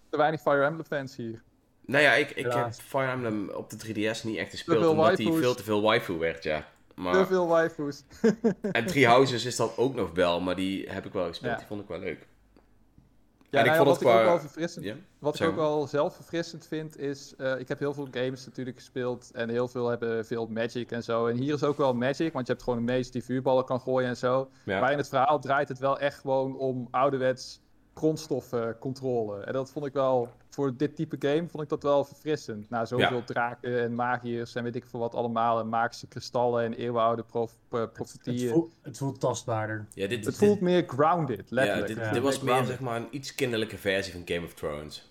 Te 0.10 0.18
weinig 0.18 0.42
Fire 0.42 0.64
Emblem 0.64 0.86
fans 0.86 1.16
hier. 1.16 1.44
Nou 1.86 2.04
ja, 2.04 2.14
ik, 2.14 2.30
ik 2.30 2.52
heb. 2.52 2.74
Fire 2.74 3.12
Emblem 3.12 3.50
op 3.50 3.70
de 3.70 3.78
3DS 3.78 4.24
niet 4.24 4.38
echt 4.38 4.50
gespeeld, 4.50 4.86
omdat 4.86 5.18
die 5.18 5.26
waifus. 5.26 5.44
veel 5.44 5.56
te 5.56 5.64
veel 5.64 5.82
waifu 5.82 6.14
werd, 6.14 6.44
ja. 6.44 6.68
Te 6.96 7.26
veel 7.26 7.48
waifus. 7.48 8.04
en 8.72 8.86
Three 8.86 9.08
Houses 9.08 9.46
is 9.46 9.56
dat 9.56 9.78
ook 9.78 9.96
nog 9.96 10.12
wel, 10.14 10.42
maar 10.42 10.56
die 10.56 10.90
heb 10.90 11.06
ik 11.06 11.14
wel 11.14 11.28
gespeeld, 11.28 11.52
Ja. 11.52 11.58
die 11.58 11.68
vond 11.68 11.82
ik 11.82 11.88
wel 11.88 12.00
leuk. 12.00 12.28
Ja, 13.50 13.62
En 13.62 13.66
ik 13.68 13.72
nou 13.72 13.86
vond 13.86 13.88
wat 14.00 14.00
het 14.00 14.08
ik 14.10 14.20
ook 14.20 14.26
wel 14.30 14.40
verfrissend, 14.40 14.96
wat 15.20 15.40
ik 15.40 15.48
ook 15.48 15.56
wel 15.56 15.88
zelf 15.88 16.16
verfrissend 16.16 16.68
vind, 16.68 16.98
is... 17.00 17.34
eh, 17.38 17.60
ik 17.60 17.68
heb 17.68 17.80
heel 17.80 17.94
veel 17.94 18.08
games 18.12 18.46
natuurlijk 18.46 18.78
gespeeld 18.78 19.32
en 19.34 19.50
heel 19.50 19.68
veel 19.68 19.88
hebben 19.88 20.26
veel 20.26 20.48
Magic 20.48 20.92
en 20.92 21.04
zo. 21.04 21.28
En 21.28 21.38
hier 21.38 21.54
is 21.54 21.64
ook 21.64 21.78
wel 21.78 21.94
Magic, 21.94 22.34
want 22.34 22.48
je 22.48 22.52
hebt 22.54 22.64
gewoon 22.66 22.80
een 22.80 22.86
mage 22.98 23.12
die 23.12 23.24
vuurballen 23.24 23.66
kan 23.66 23.80
gooien 23.80 24.10
en 24.10 24.18
zo. 24.18 24.50
Ja. 24.64 24.80
Maar 24.80 24.92
in 24.92 24.98
het 24.98 25.08
verhaal 25.10 25.40
draait 25.40 25.68
het 25.68 25.80
wel 25.80 26.00
echt 26.00 26.20
gewoon 26.20 26.58
om 26.58 26.88
ouderwets 26.92 27.62
grondstoffencontrole. 27.96 29.44
En 29.44 29.54
dat 29.54 29.72
vond 29.72 29.86
ik 29.86 29.94
wel, 29.94 30.30
voor 30.50 30.78
dit 30.78 30.96
type 30.96 31.16
game, 31.20 31.48
vond 31.50 31.64
ik 31.64 31.70
dat 31.70 31.84
wel 31.84 32.04
verfrissend. 32.06 32.70
Na 32.70 32.86
zoveel 32.86 33.18
Ja. 33.18 33.24
draken 33.24 33.82
en 33.82 33.96
magiërs 33.96 34.56
en 34.56 34.64
weet 34.64 34.76
ik 34.76 34.86
veel 34.86 35.00
wat 35.00 35.16
allemaal. 35.16 35.60
En 35.60 35.70
magische 35.70 36.08
kristallen 36.08 36.64
en 36.64 36.74
eeuwenoude 36.74 37.24
prof, 37.24 37.54
eh, 37.72 37.80
Het, 37.80 37.94
profetieën. 37.94 38.52
voelt, 38.52 38.72
het 38.82 38.98
voelt 38.98 39.20
tastbaarder. 39.20 39.86
Ja, 39.94 40.08
dit, 40.08 40.12
Het 40.18 40.26
dit- 40.26 40.36
voelt 40.48 40.62
meer 40.62 40.84
grounded, 40.88 41.38
ja, 41.50 41.56
letterlijk. 41.56 41.88
dit, 41.88 41.96
Het 41.98 42.06
Ja. 42.06 42.12
dit 42.12 42.22
voelt 42.22 42.34
was 42.36 42.44
meer 42.44 42.66
zeg 42.66 42.80
maar 42.80 42.96
een 43.00 43.08
iets 43.12 43.36
kinderlijke 43.36 43.78
versie 43.78 44.14
van 44.14 44.22
Game 44.26 44.46
of 44.46 44.54
Thrones. 44.54 45.10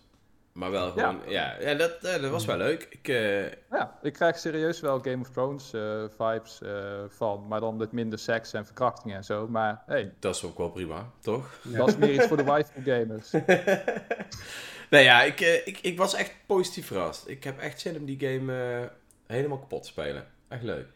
Maar 0.55 0.71
wel 0.71 0.87
Ja. 0.87 0.91
gewoon, 0.93 1.21
ja, 1.31 1.57
ja, 1.61 1.75
dat, 1.75 1.93
eh, 2.03 2.21
dat 2.23 2.31
was 2.31 2.45
wel 2.45 2.57
leuk. 2.57 2.87
Ik, 2.91 3.09
eh, 3.09 3.43
Ja, 3.71 3.99
ik 4.03 4.13
krijg 4.13 4.39
serieus 4.39 4.81
wel 4.81 5.01
Game 5.01 5.21
of 5.21 5.31
Thrones 5.31 5.73
eh, 5.73 6.05
vibes 6.19 6.61
eh, 6.63 7.03
van. 7.09 7.47
Maar 7.49 7.61
dan 7.61 7.77
met 7.77 7.93
minder 7.93 8.19
seks 8.19 8.53
en 8.53 8.65
verkrachtingen 8.65 9.17
en 9.17 9.25
zo. 9.25 9.49
Maar 9.49 9.83
hey, 9.87 10.13
dat 10.19 10.35
is 10.35 10.45
ook 10.45 10.59
wel 10.59 10.71
prima, 10.71 11.11
toch? 11.21 11.59
dat 11.63 11.89
is 11.89 11.97
meer 11.97 12.15
iets 12.15 12.27
voor 12.27 12.37
de 12.37 12.45
waifu 12.45 12.83
gamers. 12.85 13.31
nee, 14.91 15.05
ja, 15.05 15.23
ik, 15.23 15.41
eh, 15.41 15.67
ik, 15.67 15.79
ik 15.83 15.99
was 15.99 16.15
echt 16.15 16.35
positief 16.47 16.87
verrast. 16.87 17.29
Ik 17.29 17.45
heb 17.45 17.59
echt 17.59 17.81
zin 17.81 17.97
om 17.97 18.05
die 18.05 18.21
game 18.29 18.81
eh, 18.81 18.87
helemaal 19.27 19.59
kapot 19.59 19.83
te 19.83 19.89
spelen. 19.89 20.27
Echt 20.49 20.63
leuk. 20.63 20.87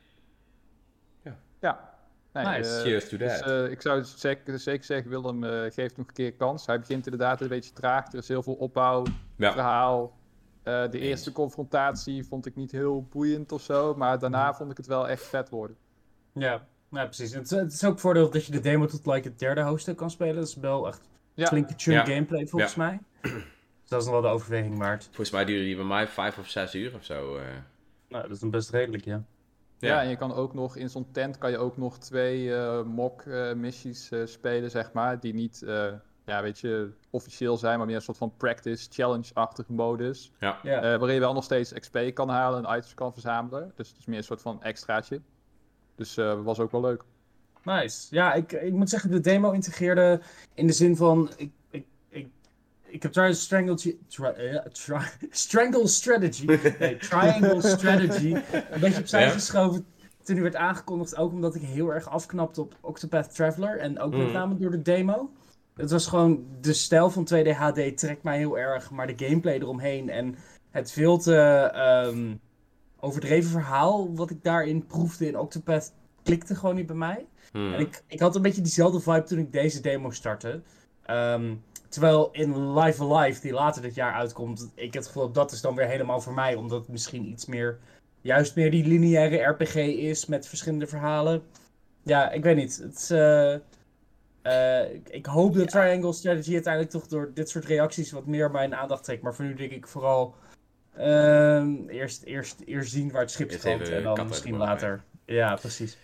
Ja. 1.60 1.87
Nee, 2.44 2.56
Nice. 2.56 2.76
eh, 2.76 2.82
Cheers 2.82 3.08
to 3.08 3.16
dus, 3.16 3.38
that. 3.38 3.48
eh, 3.50 3.70
ik 3.70 3.82
zou 3.82 4.04
zeker, 4.04 4.58
zeker 4.58 4.84
zeggen, 4.84 5.10
Willem, 5.10 5.44
eh 5.44 5.70
geef 5.72 5.96
nog 5.96 6.06
een 6.06 6.12
keer 6.12 6.32
kans. 6.32 6.66
Hij 6.66 6.78
begint 6.80 7.04
inderdaad 7.06 7.40
een 7.40 7.48
beetje 7.48 7.72
traag. 7.72 8.12
Er 8.12 8.18
is 8.18 8.28
heel 8.28 8.42
veel 8.42 8.54
opbouw, 8.54 9.04
ja. 9.36 9.52
verhaal. 9.52 10.16
Eh, 10.62 10.74
de 10.90 10.98
Eens. 10.98 11.06
eerste 11.08 11.32
confrontatie 11.32 12.24
vond 12.26 12.46
ik 12.46 12.56
niet 12.56 12.72
heel 12.72 13.06
boeiend 13.10 13.52
of 13.52 13.62
zo. 13.62 13.94
Maar 13.94 14.18
daarna 14.18 14.54
vond 14.54 14.70
ik 14.70 14.76
het 14.76 14.86
wel 14.86 15.08
echt 15.08 15.22
vet 15.22 15.48
worden. 15.48 15.76
Ja, 16.32 16.66
ja 16.90 17.04
precies. 17.04 17.32
Het, 17.34 17.50
het 17.50 17.72
is 17.72 17.84
ook 17.84 17.92
het 17.92 18.00
voordeel 18.00 18.30
dat 18.30 18.44
je 18.46 18.52
de 18.52 18.60
demo 18.60 18.86
tot 18.86 19.06
like, 19.06 19.28
het 19.28 19.38
derde 19.38 19.60
hoofdstuk 19.60 19.96
kan 19.96 20.10
spelen. 20.10 20.34
Dat 20.34 20.48
is 20.48 20.56
wel 20.56 20.86
echt 20.88 21.00
Ja. 21.34 21.46
flinke 21.46 21.74
chunk 21.76 22.06
Ja. 22.06 22.12
gameplay 22.14 22.46
volgens 22.46 22.74
mij. 22.74 23.00
Dus 23.22 23.32
dat 23.88 24.00
is 24.00 24.04
nog 24.04 24.14
wel 24.20 24.30
de 24.30 24.36
overweging 24.36 24.78
waard. 24.78 25.04
Volgens 25.04 25.30
mij 25.30 25.44
duurde 25.44 25.64
die 25.64 25.76
bij 25.76 25.84
mij 25.84 26.06
vijf 26.08 26.38
of 26.38 26.48
zes 26.48 26.74
uur 26.74 26.94
of 26.94 27.04
zo. 27.04 27.36
eh. 27.36 27.44
Nou, 28.08 28.22
dat 28.22 28.32
is 28.32 28.38
dan 28.40 28.50
best 28.50 28.70
redelijk, 28.70 29.04
ja. 29.04 29.22
Ja. 29.78 29.88
Ja. 29.88 30.02
en 30.02 30.08
je 30.08 30.16
kan 30.16 30.34
ook 30.34 30.54
nog 30.54 30.76
in 30.76 30.90
zo'n 30.90 31.10
tent 31.12 31.38
kan 31.38 31.50
je 31.50 31.58
ook 31.58 31.76
nog 31.76 31.98
twee 31.98 32.54
eh 32.54 32.82
mock 32.82 33.22
eh, 33.22 33.52
missies 33.52 34.10
eh, 34.10 34.20
spelen, 34.24 34.70
zeg 34.70 34.92
maar. 34.92 35.20
Die 35.20 35.34
niet, 35.34 35.62
eh, 35.62 35.92
ja, 36.24 36.42
weet 36.42 36.58
je, 36.58 36.90
officieel 37.10 37.56
zijn, 37.56 37.78
maar 37.78 37.86
meer 37.86 37.96
een 37.96 38.02
soort 38.02 38.16
van 38.18 38.32
practice, 38.36 38.86
challenge-achtige 38.90 39.72
modus. 39.72 40.32
Ja. 40.38 40.58
Ja, 40.62 40.76
Eh, 40.76 40.82
waarin 40.98 41.14
je 41.14 41.20
wel 41.20 41.32
nog 41.32 41.44
steeds 41.44 41.72
XP 41.72 41.98
kan 42.14 42.28
halen 42.28 42.64
en 42.64 42.76
items 42.76 42.94
kan 42.94 43.12
verzamelen. 43.12 43.72
Dus 43.74 43.88
het 43.88 43.98
is 43.98 44.06
meer 44.06 44.18
een 44.18 44.24
soort 44.24 44.42
van 44.42 44.62
extraatje. 44.62 45.20
Dus 45.94 46.16
eh 46.16 46.42
was 46.42 46.58
ook 46.58 46.70
wel 46.72 46.80
leuk. 46.80 47.02
nice. 47.64 48.06
Ja, 48.14 48.34
ik, 48.34 48.52
ik 48.52 48.72
moet 48.72 48.88
zeggen, 48.90 49.10
de 49.10 49.20
demo 49.20 49.50
integreerde 49.50 50.20
in 50.54 50.66
de 50.66 50.72
zin 50.72 50.96
van... 50.96 51.30
Ik, 51.36 51.50
ik 52.88 53.02
heb 53.02 53.12
trouwens 53.12 53.42
Strangle, 53.42 53.96
eh, 54.34 55.00
Strangle 55.30 55.86
Strategy, 55.86 56.44
nee, 56.78 56.96
Triangle 56.96 57.62
Strategy, 57.62 58.34
een 58.70 58.80
beetje 58.80 59.00
opzij 59.00 59.22
Ja. 59.24 59.30
geschoven 59.30 59.86
toen 60.22 60.34
die 60.34 60.44
werd 60.44 60.56
aangekondigd. 60.56 61.16
Ook 61.16 61.32
omdat 61.32 61.54
ik 61.54 61.62
heel 61.62 61.92
erg 61.92 62.08
afknapte 62.08 62.60
op 62.60 62.74
Octopath 62.80 63.34
Traveler 63.34 63.78
en 63.78 63.98
ook 64.00 64.12
met 64.12 64.22
Mhm. 64.22 64.32
name 64.32 64.56
door 64.56 64.70
de 64.70 64.82
demo. 64.82 65.30
Het 65.74 65.90
was 65.90 66.06
gewoon, 66.06 66.46
de 66.60 66.72
stijl 66.72 67.10
van 67.10 67.24
2D 67.24 67.48
HD 67.52 67.98
trekt 67.98 68.22
mij 68.22 68.38
heel 68.38 68.58
erg, 68.58 68.90
maar 68.90 69.06
de 69.16 69.24
gameplay 69.26 69.54
eromheen 69.54 70.10
en 70.10 70.34
het 70.70 70.92
veel 70.92 71.18
te 71.18 71.36
ehm, 71.74 72.34
overdreven 73.00 73.50
verhaal 73.50 74.14
wat 74.14 74.30
ik 74.30 74.42
daarin 74.42 74.86
proefde 74.86 75.26
in 75.26 75.38
Octopath 75.38 75.92
klikte 76.22 76.54
gewoon 76.54 76.74
niet 76.74 76.86
bij 76.86 76.96
mij. 76.96 77.26
Hmm. 77.52 77.72
En 77.74 77.80
ik, 77.80 78.02
ik 78.06 78.20
had 78.20 78.36
een 78.36 78.42
beetje 78.42 78.62
diezelfde 78.62 79.00
vibe 79.00 79.22
toen 79.22 79.38
ik 79.38 79.52
deze 79.52 79.80
demo 79.80 80.10
startte. 80.10 80.62
Ehm, 81.08 81.54
terwijl 81.88 82.28
in 82.32 82.78
Live 82.78 83.02
Alive, 83.04 83.40
die 83.40 83.52
later 83.52 83.82
dit 83.82 83.94
jaar 83.94 84.12
uitkomt, 84.12 84.72
ik 84.74 84.94
het 84.94 85.06
gevoel 85.06 85.22
heb 85.22 85.34
dat 85.34 85.52
is 85.52 85.60
dan 85.60 85.74
weer 85.74 85.86
helemaal 85.86 86.20
voor 86.20 86.34
mij. 86.34 86.54
Omdat 86.54 86.80
het 86.80 86.88
misschien 86.88 87.28
iets 87.28 87.46
meer, 87.46 87.78
juist 88.20 88.56
meer 88.56 88.70
die 88.70 88.86
lineaire 88.86 89.44
RPG 89.44 89.74
is 89.76 90.26
met 90.26 90.48
verschillende 90.48 90.86
verhalen. 90.86 91.42
Ja, 92.02 92.30
ik 92.30 92.42
weet 92.42 92.56
niet. 92.56 92.76
Het, 92.76 93.10
eh, 93.10 93.54
eh, 94.42 94.94
ik, 95.10 95.26
hoop 95.26 95.54
dat 95.54 95.68
Triangle 95.68 96.12
Strategy 96.12 96.52
uiteindelijk 96.52 96.92
toch 96.92 97.06
door 97.06 97.30
dit 97.34 97.48
soort 97.48 97.64
reacties 97.64 98.10
wat 98.10 98.26
meer 98.26 98.50
mijn 98.50 98.74
aandacht 98.74 99.04
trekt. 99.04 99.22
Maar 99.22 99.34
voor 99.34 99.44
nu 99.44 99.54
denk 99.54 99.72
ik 99.72 99.86
vooral 99.86 100.34
ehm, 100.96 101.88
eerst, 101.88 102.22
eerst, 102.22 102.60
eerst 102.64 102.90
zien 102.90 103.10
waar 103.10 103.20
het 103.20 103.30
schip 103.30 103.50
even 103.50 103.96
en 103.96 104.02
dan 104.02 104.28
misschien 104.28 104.56
later. 104.56 105.02
Ja, 105.24 105.54
precies. 105.54 105.96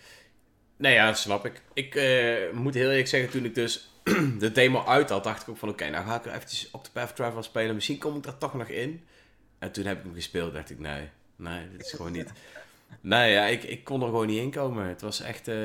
Nee, 0.77 0.93
ja, 0.93 1.05
dat 1.05 1.17
snap 1.17 1.45
ik. 1.45 1.61
Ik 1.73 1.95
eh, 1.95 2.53
moet 2.53 2.73
heel 2.73 2.89
eerlijk 2.89 3.07
zeggen, 3.07 3.29
toen 3.29 3.45
ik 3.45 3.55
dus 3.55 3.94
de 4.39 4.51
demo 4.51 4.83
uit 4.85 5.09
had, 5.09 5.23
dacht 5.23 5.41
ik 5.41 5.49
ook 5.49 5.57
van 5.57 5.69
oké, 5.69 5.89
nou 5.89 6.05
ga 6.05 6.15
ik 6.15 6.25
er 6.25 6.33
eventjes 6.33 6.71
op 6.71 6.83
de 6.83 6.89
Path 6.93 7.15
Travel 7.15 7.43
spelen. 7.43 7.75
Misschien 7.75 7.97
kom 7.97 8.15
ik 8.15 8.23
daar 8.23 8.37
toch 8.37 8.53
nog 8.53 8.67
in. 8.67 9.03
En 9.59 9.71
toen 9.71 9.85
heb 9.85 9.97
ik 9.97 10.03
hem 10.03 10.13
gespeeld, 10.13 10.53
dacht 10.53 10.69
ik 10.69 10.79
nee, 10.79 11.09
nee, 11.35 11.71
dit 11.71 11.85
is 11.85 11.91
gewoon 11.91 12.11
niet. 12.11 12.31
Nee, 13.01 13.31
ja, 13.31 13.45
ik, 13.45 13.63
ik 13.63 13.83
kon 13.83 14.01
er 14.01 14.07
gewoon 14.07 14.27
niet 14.27 14.41
in 14.41 14.51
komen. 14.51 14.87
Het 14.87 15.01
was 15.01 15.21
echt, 15.21 15.47
eh, 15.47 15.55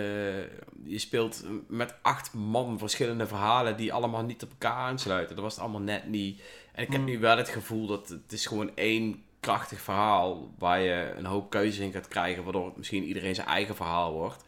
je 0.84 0.98
speelt 0.98 1.44
met 1.68 1.94
acht 2.02 2.34
man 2.34 2.78
verschillende 2.78 3.26
verhalen 3.26 3.76
die 3.76 3.92
allemaal 3.92 4.22
niet 4.22 4.42
op 4.42 4.50
elkaar 4.50 4.72
aansluiten. 4.76 5.34
Dat 5.34 5.44
was 5.44 5.54
het 5.54 5.62
allemaal 5.62 5.80
net 5.80 6.08
niet. 6.08 6.40
En 6.72 6.82
ik 6.82 6.92
heb 6.92 7.00
Hmm. 7.00 7.10
nu 7.10 7.18
wel 7.18 7.36
het 7.36 7.48
gevoel 7.48 7.86
dat 7.86 8.08
het 8.08 8.32
is 8.32 8.46
gewoon 8.46 8.70
één 8.76 9.22
krachtig 9.40 9.80
verhaal 9.80 10.54
waar 10.58 10.80
je 10.80 11.12
een 11.16 11.24
hoop 11.24 11.50
keuzes 11.50 11.78
in 11.78 11.92
gaat 11.92 12.08
krijgen, 12.08 12.44
waardoor 12.44 12.66
het 12.66 12.76
misschien 12.76 13.04
iedereen 13.04 13.34
zijn 13.34 13.46
eigen 13.46 13.76
verhaal 13.76 14.12
wordt. 14.12 14.44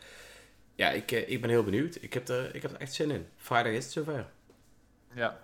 Ja, 0.83 0.90
ik, 0.90 1.12
eh, 1.12 1.29
ik 1.29 1.40
ben 1.40 1.51
heel 1.51 1.64
benieuwd. 1.64 1.99
Ik 2.01 2.14
heb, 2.14 2.29
er, 2.29 2.55
ik 2.55 2.62
heb 2.62 2.71
er 2.71 2.81
echt 2.81 2.92
zin 2.92 3.11
in. 3.11 3.27
Vrijdag 3.37 3.73
is 3.73 3.85
het 3.85 3.92
zover. 3.92 4.27
Ja. 5.14 5.38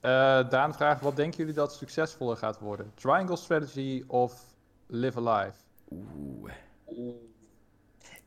Eh, 0.00 0.50
Daan 0.50 0.74
vraagt, 0.74 1.00
wat 1.00 1.16
denken 1.16 1.38
jullie 1.38 1.54
dat 1.54 1.74
succesvoller 1.74 2.36
gaat 2.36 2.58
worden? 2.58 2.92
Triangle 2.94 3.36
Strategy 3.36 4.04
of 4.06 4.44
Live 4.86 5.18
Alive? 5.18 5.56
Oeh, 5.90 6.52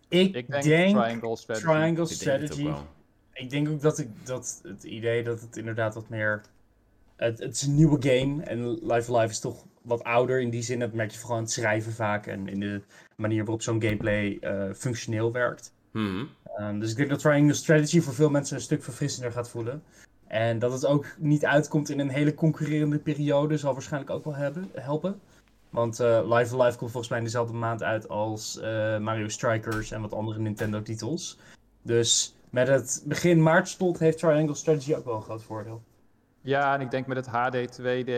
Ik, 0.07 0.35
Ik 0.35 0.51
denk, 0.51 0.63
denk, 0.63 0.95
Triangle 0.95 1.37
Strategy. 1.37 1.65
Triangle 1.65 2.03
ik 2.03 2.19
denk 2.19 2.41
het 2.41 2.51
ook 2.51 2.57
Strategy. 2.57 2.85
Ik 3.33 3.49
denk 3.49 3.69
ook 3.69 3.81
dat, 3.81 3.97
ik, 3.97 4.25
dat 4.25 4.59
het 4.63 4.83
idee 4.83 5.23
dat 5.23 5.41
het 5.41 5.57
inderdaad 5.57 5.93
wat 5.93 6.09
meer... 6.09 6.41
Het, 7.15 7.39
het 7.39 7.55
is 7.55 7.61
een 7.61 7.75
nieuwe 7.75 8.01
game 8.01 8.43
en 8.43 8.69
Life 8.69 9.15
Alive 9.15 9.31
is 9.31 9.39
toch 9.39 9.65
wat 9.81 10.03
ouder 10.03 10.41
in 10.41 10.49
die 10.49 10.61
zin. 10.63 10.79
Dat 10.79 10.93
merk 10.93 11.11
je 11.11 11.17
vooral 11.17 11.37
aan 11.37 11.43
het 11.43 11.51
schrijven 11.51 11.91
vaak 11.91 12.27
en 12.27 12.47
in 12.47 12.59
de 12.59 12.81
manier 13.15 13.39
waarop 13.43 13.61
zo'n 13.61 13.81
gameplay 13.81 14.37
eh, 14.41 14.73
functioneel 14.73 15.31
werkt. 15.31 15.75
Mhm. 15.97 16.25
Um, 16.59 16.79
dus 16.79 16.91
ik 16.91 16.97
denk 16.97 17.09
dat 17.09 17.19
Triangle 17.19 17.53
Strategy 17.53 18.01
voor 18.01 18.13
veel 18.13 18.29
mensen 18.29 18.55
een 18.55 18.61
stuk 18.61 18.83
verfrissender 18.83 19.31
gaat 19.31 19.49
voelen. 19.49 19.83
En 20.27 20.59
dat 20.59 20.71
het 20.71 20.85
ook 20.85 21.05
niet 21.17 21.45
uitkomt 21.45 21.89
in 21.89 21.99
een 21.99 22.09
hele 22.09 22.33
concurrerende 22.33 22.99
periode 22.99 23.57
zal 23.57 23.73
waarschijnlijk 23.73 24.11
ook 24.11 24.23
wel 24.23 24.35
hebben, 24.35 24.69
helpen. 24.73 25.19
Want 25.69 25.99
eh 25.99 26.21
Live 26.23 26.55
Alive 26.55 26.77
komt 26.77 26.91
volgens 26.91 27.07
mij 27.09 27.17
in 27.17 27.23
dezelfde 27.23 27.53
maand 27.53 27.83
uit 27.83 28.09
als 28.09 28.59
eh, 28.59 28.97
Mario 28.97 29.27
Strikers 29.27 29.91
en 29.91 30.01
wat 30.01 30.13
andere 30.13 30.39
Nintendo 30.39 30.81
titels. 30.81 31.37
Dus 31.81 32.35
met 32.49 32.67
het 32.67 33.03
begin 33.05 33.43
maart 33.43 33.67
slot 33.67 33.99
heeft 33.99 34.17
Triangle 34.17 34.55
Strategy 34.55 34.93
ook 34.93 35.05
wel 35.05 35.15
een 35.15 35.21
groot 35.21 35.43
voordeel. 35.43 35.81
Ja, 36.47 36.73
en 36.73 36.81
ik 36.81 36.91
denk 36.91 37.07
met 37.07 37.17
het 37.17 37.27
HD 37.27 37.81
2D 37.81 38.11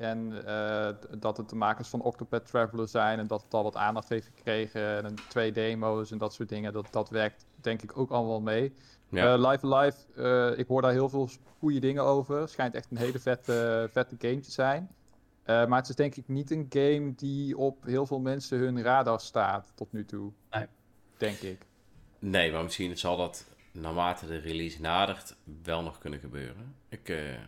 en 0.00 0.46
eh, 0.46 0.88
dat 1.18 1.36
het 1.36 1.48
de 1.48 1.56
makers 1.56 1.88
van 1.88 2.02
Octopath 2.02 2.46
Traveler 2.46 2.88
zijn 2.88 3.18
en 3.18 3.26
dat 3.26 3.42
het 3.42 3.54
al 3.54 3.62
wat 3.62 3.76
aandacht 3.76 4.08
heeft 4.08 4.30
gekregen 4.34 5.04
en 5.04 5.14
twee 5.28 5.52
demo's 5.52 6.10
en 6.10 6.18
dat 6.18 6.34
soort 6.34 6.48
dingen, 6.48 6.72
dat, 6.72 6.86
dat 6.90 7.10
werkt 7.10 7.46
denk 7.60 7.82
ik 7.82 7.98
ook 7.98 8.10
allemaal 8.10 8.40
mee. 8.40 8.72
Ja. 9.08 9.34
Eh, 9.34 9.50
Live 9.50 9.74
Alive, 9.74 9.98
eh, 10.16 10.58
ik 10.58 10.66
hoor 10.66 10.82
daar 10.82 10.92
heel 10.92 11.08
veel 11.08 11.28
goede 11.58 11.78
dingen 11.78 12.02
over. 12.02 12.48
Schijnt 12.48 12.74
echt 12.74 12.90
een 12.90 12.96
hele 12.96 13.18
vette, 13.18 13.88
vette 13.92 14.16
game 14.18 14.40
te 14.40 14.50
zijn. 14.50 14.90
Eh, 15.42 15.66
maar 15.66 15.78
het 15.78 15.88
is 15.88 15.94
denk 15.94 16.14
ik 16.14 16.28
niet 16.28 16.50
een 16.50 16.66
game 16.68 17.14
die 17.14 17.56
op 17.58 17.84
heel 17.84 18.06
veel 18.06 18.20
mensen 18.20 18.58
hun 18.58 18.82
radar 18.82 19.20
staat 19.20 19.72
tot 19.74 19.92
nu 19.92 20.04
toe. 20.04 20.32
Nee. 20.50 20.66
Denk 21.16 21.38
ik. 21.38 21.66
Nee, 22.18 22.52
maar 22.52 22.62
misschien 22.62 22.98
zal 22.98 23.16
dat 23.16 23.46
naarmate 23.72 24.26
de 24.26 24.38
release 24.38 24.80
nadert 24.80 25.36
wel 25.62 25.82
nog 25.82 25.98
kunnen 25.98 26.18
gebeuren. 26.20 26.74
Ik, 26.88 27.08
eh, 27.08 27.32
Ik 27.32 27.38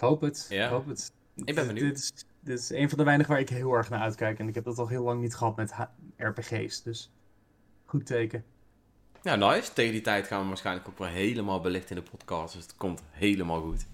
hoop 0.00 0.20
het. 0.20 0.46
Ja. 0.48 0.64
Ik 0.64 0.70
hoop 0.70 0.86
het. 0.86 1.12
Ik 1.34 1.54
ben 1.54 1.66
benieuwd. 1.66 1.88
Dit 1.88 1.98
is, 1.98 2.24
dit 2.40 2.58
is 2.58 2.70
een 2.70 2.88
van 2.88 2.98
de 2.98 3.04
weinigen 3.04 3.32
waar 3.32 3.40
ik 3.40 3.48
heel 3.48 3.72
erg 3.72 3.90
naar 3.90 4.00
uitkijk. 4.00 4.38
En 4.38 4.48
ik 4.48 4.54
heb 4.54 4.64
dat 4.64 4.78
al 4.78 4.88
heel 4.88 5.02
lang 5.02 5.20
niet 5.20 5.34
gehad 5.34 5.56
met 5.56 5.72
RPG's. 6.16 6.82
Dus 6.82 7.10
goed 7.84 8.06
teken. 8.06 8.44
ja, 9.22 9.36
nice. 9.36 9.72
Tegen 9.72 9.92
die 9.92 10.00
tijd 10.00 10.26
gaan 10.26 10.40
we 10.42 10.48
waarschijnlijk 10.48 10.88
ook 10.88 10.98
weer 10.98 11.08
helemaal 11.08 11.60
belichten 11.60 11.96
in 11.96 12.02
de 12.04 12.10
podcast. 12.10 12.54
Dus 12.54 12.62
het 12.62 12.76
komt 12.76 13.02
helemaal 13.10 13.60
goed. 13.60 13.86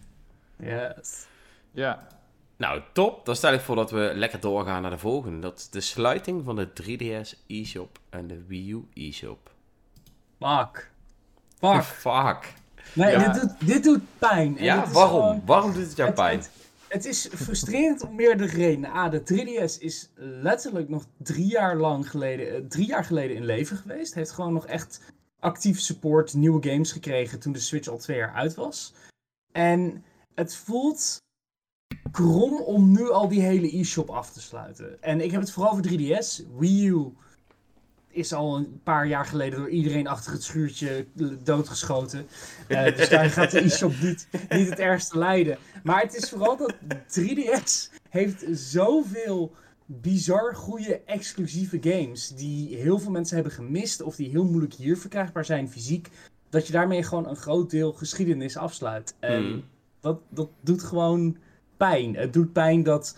Yes. 0.59 1.27
Ja, 1.71 2.07
Nou, 2.57 2.83
top. 2.93 3.27
Dan 3.27 3.37
stel 3.37 3.53
ik 3.53 3.61
voor 3.61 3.77
dat 3.77 3.91
we 3.91 4.11
lekker 4.15 4.41
doorgaan 4.41 4.83
naar 4.83 4.91
de 4.91 4.99
volgende. 4.99 5.39
Dat 5.39 5.59
is 5.59 5.71
de 5.71 5.81
sluiting 5.81 6.45
van 6.45 6.57
de 6.57 6.69
3DS 6.83 7.47
eShop 7.47 7.99
en 8.11 8.27
de 8.27 8.45
Wii 8.47 8.71
U 8.71 8.89
eShop. 8.95 9.51
Fuck. 10.39 10.91
Fuck. 11.59 11.83
Fuck. 12.07 12.53
Nee, 12.93 13.11
Ja. 13.11 13.33
dit, 13.33 13.41
doet, 13.43 13.67
dit 13.69 13.85
doet 13.85 14.01
pijn. 14.19 14.59
En 14.59 14.65
Ja, 14.65 14.91
waarom? 14.91 15.21
gewoon- 15.21 15.43
Waarom 15.47 15.73
doet 15.73 15.87
het 15.87 15.97
jou 15.97 16.09
het- 16.09 16.19
pijn? 16.19 16.39
Het, 16.39 16.51
het 16.89 17.05
is 17.05 17.29
frustrerend 17.35 18.03
om 18.03 18.15
meerdere 18.15 18.51
redenen. 18.57 18.91
A, 18.91 19.09
de 19.09 19.23
3DS 19.23 19.79
is 19.79 20.11
letterlijk 20.17 20.89
nog 20.89 21.05
drie 21.17 21.47
jaar 21.47 21.77
lang 21.77 22.11
geleden, 22.11 22.55
eh, 22.55 22.61
drie 22.69 22.87
jaar 22.87 23.05
geleden 23.05 23.37
in 23.37 23.45
leven 23.45 23.77
geweest. 23.77 24.15
Heeft 24.15 24.31
gewoon 24.31 24.53
nog 24.53 24.67
echt 24.67 25.01
actief 25.41 25.81
support, 25.81 26.35
nieuwe 26.35 26.69
games 26.71 26.93
gekregen 26.93 27.39
toen 27.41 27.53
de 27.53 27.59
Switch 27.61 27.89
al 27.89 27.99
twee 27.99 28.17
jaar 28.17 28.35
uit 28.35 28.55
was. 28.55 28.93
En 29.53 30.05
het 30.35 30.55
voelt 30.57 31.17
krom 32.11 32.61
om 32.61 32.93
nu 32.93 33.11
al 33.11 33.29
die 33.29 33.41
hele 33.41 33.79
e-shop 33.79 34.11
af 34.11 34.31
te 34.33 34.41
sluiten. 34.41 35.03
En 35.03 35.21
ik 35.21 35.31
heb 35.31 35.41
het 35.41 35.51
vooral 35.53 35.73
over 35.73 35.83
3DS. 35.85 36.43
Wii 36.59 36.87
U 36.89 37.13
is 38.17 38.33
al 38.33 38.57
een 38.57 38.81
paar 38.83 39.07
jaar 39.07 39.27
geleden 39.27 39.59
door 39.59 39.69
iedereen 39.71 40.07
achter 40.07 40.33
het 40.33 40.43
schuurtje 40.43 41.07
doodgeschoten. 41.43 42.27
Uh, 42.69 42.85
dus 42.97 43.09
daar 43.09 43.31
gaat 43.31 43.51
de 43.51 43.65
e-shop 43.65 43.93
niet, 44.01 44.29
niet 44.49 44.71
het 44.71 44.79
ergste 44.79 45.19
lijden. 45.19 45.59
Maar 45.83 46.01
het 46.01 46.15
is 46.15 46.29
vooral 46.29 46.57
dat 46.57 46.75
3DS 47.21 48.01
heeft 48.09 48.45
zoveel 48.51 49.53
bizar 49.87 50.55
goede 50.55 51.01
exclusieve 51.05 51.79
games 51.81 52.29
die 52.29 52.77
heel 52.77 52.99
veel 52.99 53.11
mensen 53.11 53.35
hebben 53.35 53.53
gemist 53.53 54.03
of 54.03 54.17
die 54.17 54.31
heel 54.31 54.45
moeilijk 54.45 54.75
hier 54.75 54.99
verkrijgbaar 54.99 55.45
zijn 55.45 55.69
fysiek, 55.69 56.11
dat 56.51 56.67
je 56.67 56.73
daarmee 56.73 57.03
gewoon 57.03 57.29
een 57.29 57.37
groot 57.37 57.71
deel 57.71 57.93
geschiedenis 57.93 58.57
afsluit. 58.57 59.15
En 59.21 59.43
Hmm. 59.45 59.65
dat, 60.01 60.21
dat 60.29 60.51
doet 60.61 60.83
gewoon 60.83 61.37
pijn. 61.77 62.17
Het 62.17 62.33
doet 62.33 62.53
pijn 62.53 62.83
dat 62.83 63.17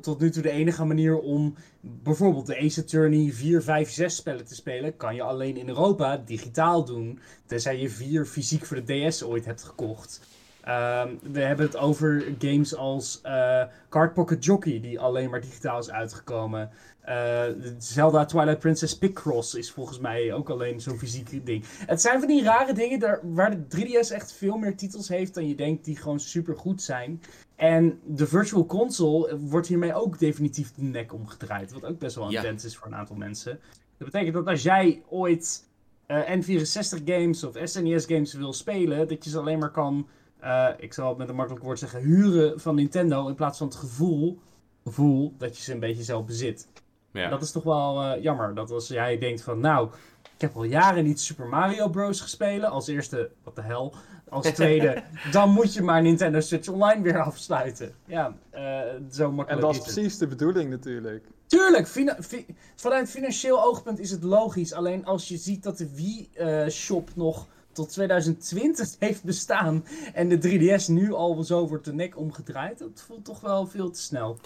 tot 0.00 0.20
nu 0.20 0.30
toe 0.30 0.42
de 0.42 0.50
enige 0.50 0.84
manier 0.84 1.18
om 1.18 1.54
bijvoorbeeld 1.80 2.46
de 2.46 2.58
Ace 2.58 2.80
Attorney 2.80 3.32
4, 3.32 3.62
5, 3.62 3.90
6 3.90 4.16
spellen 4.16 4.44
te 4.44 4.54
spelen, 4.54 4.96
kan 4.96 5.14
je 5.14 5.22
alleen 5.22 5.56
in 5.56 5.68
Europa 5.68 6.16
digitaal 6.16 6.84
doen. 6.84 7.18
Tenzij 7.46 7.80
je 7.80 7.90
4 7.90 8.26
fysiek 8.26 8.66
voor 8.66 8.84
de 8.84 9.08
DS 9.08 9.22
ooit 9.22 9.44
hebt 9.44 9.62
gekocht. 9.62 10.20
Ehm, 10.60 11.08
we 11.22 11.40
hebben 11.40 11.66
het 11.66 11.76
over 11.76 12.24
games 12.38 12.74
als 12.74 13.20
eh 13.22 13.62
Card 13.88 14.14
Pocket 14.14 14.44
Jockey, 14.44 14.80
die 14.80 15.00
alleen 15.00 15.30
maar 15.30 15.40
digitaal 15.40 15.78
is 15.78 15.90
uitgekomen. 15.90 16.70
Eh, 17.00 17.44
Zelda 17.78 18.24
Twilight 18.24 18.58
Princess 18.58 18.98
Picross 18.98 19.54
is 19.54 19.70
volgens 19.70 19.98
mij 19.98 20.32
ook 20.32 20.50
alleen 20.50 20.80
zo'n 20.80 20.98
fysiek 20.98 21.46
ding. 21.46 21.64
Het 21.86 22.00
zijn 22.00 22.18
van 22.18 22.28
die 22.28 22.42
rare 22.42 22.72
dingen 22.72 22.98
daar, 22.98 23.20
waar 23.22 23.50
de 23.50 23.66
3DS 23.66 24.10
echt 24.10 24.32
veel 24.32 24.56
meer 24.56 24.76
titels 24.76 25.08
heeft 25.08 25.34
dan 25.34 25.48
je 25.48 25.54
denkt 25.54 25.84
die 25.84 25.96
gewoon 25.96 26.20
super 26.20 26.56
goed 26.56 26.82
zijn. 26.82 27.20
En 27.58 28.00
de 28.04 28.26
Virtual 28.26 28.66
Console 28.66 29.38
wordt 29.38 29.66
hiermee 29.66 29.94
ook 29.94 30.18
definitief 30.18 30.74
de 30.74 30.82
nek 30.82 31.12
omgedraaid. 31.14 31.72
Wat 31.72 31.84
ook 31.84 31.98
best 31.98 32.16
wel 32.16 32.24
een 32.24 32.30
Ja. 32.30 32.44
is 32.44 32.76
voor 32.76 32.86
een 32.86 32.94
aantal 32.94 33.16
mensen. 33.16 33.60
Dat 33.96 34.10
betekent 34.10 34.34
dat 34.34 34.46
als 34.46 34.62
jij 34.62 35.02
ooit 35.08 35.66
eh, 36.06 36.36
N64 36.36 37.04
games 37.04 37.44
of 37.44 37.56
SNES 37.64 38.04
games 38.04 38.34
wil 38.34 38.52
spelen, 38.52 39.08
dat 39.08 39.24
je 39.24 39.30
ze 39.30 39.38
alleen 39.38 39.58
maar 39.58 39.70
kan, 39.70 40.08
eh, 40.40 40.68
ik 40.78 40.92
zal 40.92 41.08
het 41.08 41.18
met 41.18 41.28
een 41.28 41.34
makkelijk 41.34 41.64
woord 41.64 41.78
zeggen, 41.78 42.00
huren 42.00 42.60
van 42.60 42.74
Nintendo 42.74 43.28
in 43.28 43.34
plaats 43.34 43.58
van 43.58 43.66
het 43.66 43.76
gevoel, 43.76 44.38
gevoel 44.84 45.34
dat 45.38 45.56
je 45.56 45.62
ze 45.62 45.72
een 45.72 45.80
beetje 45.80 46.02
zelf 46.02 46.24
bezit. 46.24 46.68
Ja. 47.12 47.28
Dat 47.28 47.42
is 47.42 47.50
toch 47.52 47.62
wel 47.62 48.02
eh, 48.02 48.22
jammer. 48.22 48.54
Dat 48.54 48.70
als 48.70 48.88
jij 48.88 49.18
denkt 49.18 49.42
van, 49.42 49.60
nou, 49.60 49.88
ik 50.34 50.40
heb 50.40 50.56
al 50.56 50.64
jaren 50.64 51.04
niet 51.04 51.20
Super 51.20 51.46
Mario 51.46 51.88
Bros. 51.88 52.20
gespeeld. 52.20 52.64
Als 52.64 52.86
eerste, 52.88 53.30
wat 53.44 53.56
de 53.56 53.62
hel. 53.62 53.94
Als 54.30 54.46
tweede, 54.52 55.02
dan 55.32 55.50
moet 55.50 55.74
je 55.74 55.82
maar 55.82 56.02
Nintendo 56.02 56.40
Switch 56.40 56.68
Online 56.68 57.02
weer 57.02 57.20
afsluiten. 57.20 57.94
Ja, 58.04 58.34
eh, 58.50 58.80
zo 59.10 59.32
makkelijk 59.32 59.50
En 59.50 59.60
dat 59.60 59.70
is 59.70 59.76
het. 59.84 59.94
precies 59.94 60.18
de 60.18 60.26
bedoeling 60.26 60.70
natuurlijk. 60.70 61.26
Tuurlijk, 61.46 61.88
fina- 61.88 62.16
fi- 62.22 62.46
vanuit 62.76 63.10
financieel 63.10 63.62
oogpunt 63.64 63.98
is 63.98 64.10
het 64.10 64.22
logisch. 64.22 64.72
Alleen 64.72 65.04
als 65.04 65.28
je 65.28 65.36
ziet 65.36 65.62
dat 65.62 65.78
de 65.78 65.94
Wii-shop 65.94 67.10
nog 67.14 67.46
tot 67.72 67.88
2020 67.92 68.94
heeft 68.98 69.24
bestaan 69.24 69.84
en 70.14 70.28
de 70.28 70.38
3DS 70.38 70.86
nu 70.88 71.12
al 71.12 71.42
zo 71.42 71.68
wordt 71.68 71.84
de 71.84 71.92
nek 71.94 72.16
omgedraaid, 72.16 72.78
dat 72.78 73.04
voelt 73.06 73.24
toch 73.24 73.40
wel 73.40 73.66
veel 73.66 73.90
te 73.90 74.00
snel. 74.00 74.38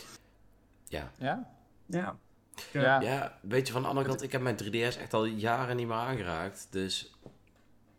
Ja. 0.89 1.11
Ja? 1.19 1.49
Ja. 1.87 2.17
Ja. 2.73 3.01
ja, 3.01 3.39
weet 3.41 3.67
je, 3.67 3.73
van 3.73 3.83
de 3.83 3.89
andere 3.89 4.07
kant, 4.09 4.23
ik 4.23 4.33
heb 4.33 4.41
mijn 4.41 4.57
3DS 4.65 4.99
echt 5.01 5.15
al 5.15 5.25
jaren 5.25 5.77
niet 5.77 5.87
meer 5.87 5.97
aangeraakt. 5.97 6.67
Dus 6.71 7.13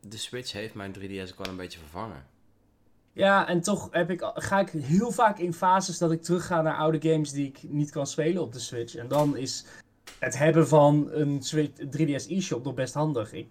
de 0.08 0.18
Switch 0.18 0.52
heeft 0.52 0.74
mijn 0.74 0.94
3DS 1.00 1.32
ook 1.32 1.38
wel 1.38 1.48
een 1.48 1.56
beetje 1.58 1.80
vervangen. 1.80 2.26
Ja, 3.14 3.48
en 3.48 3.62
toch 3.62 3.88
heb 3.92 4.10
ik, 4.10 4.32
ga 4.34 4.60
ik 4.60 4.70
heel 4.70 5.12
vaak 5.12 5.40
in 5.40 5.54
fases 5.54 5.98
dat 5.98 6.12
ik 6.12 6.22
terugga 6.24 6.62
naar 6.62 6.76
oude 6.76 7.10
games 7.12 7.32
die 7.32 7.48
ik 7.48 7.60
niet 7.64 7.92
kan 7.92 8.08
spelen 8.08 8.42
op 8.42 8.54
de 8.54 8.60
Switch. 8.60 8.96
En 8.96 9.08
dan 9.08 9.38
is 9.38 9.66
het 10.20 10.38
hebben 10.38 10.68
van 10.68 11.08
een 11.12 11.42
Switch, 11.42 11.82
3DS 11.98 12.28
eShop 12.30 12.64
nog 12.64 12.74
best 12.74 12.94
handig. 12.94 13.34
Ik, 13.34 13.48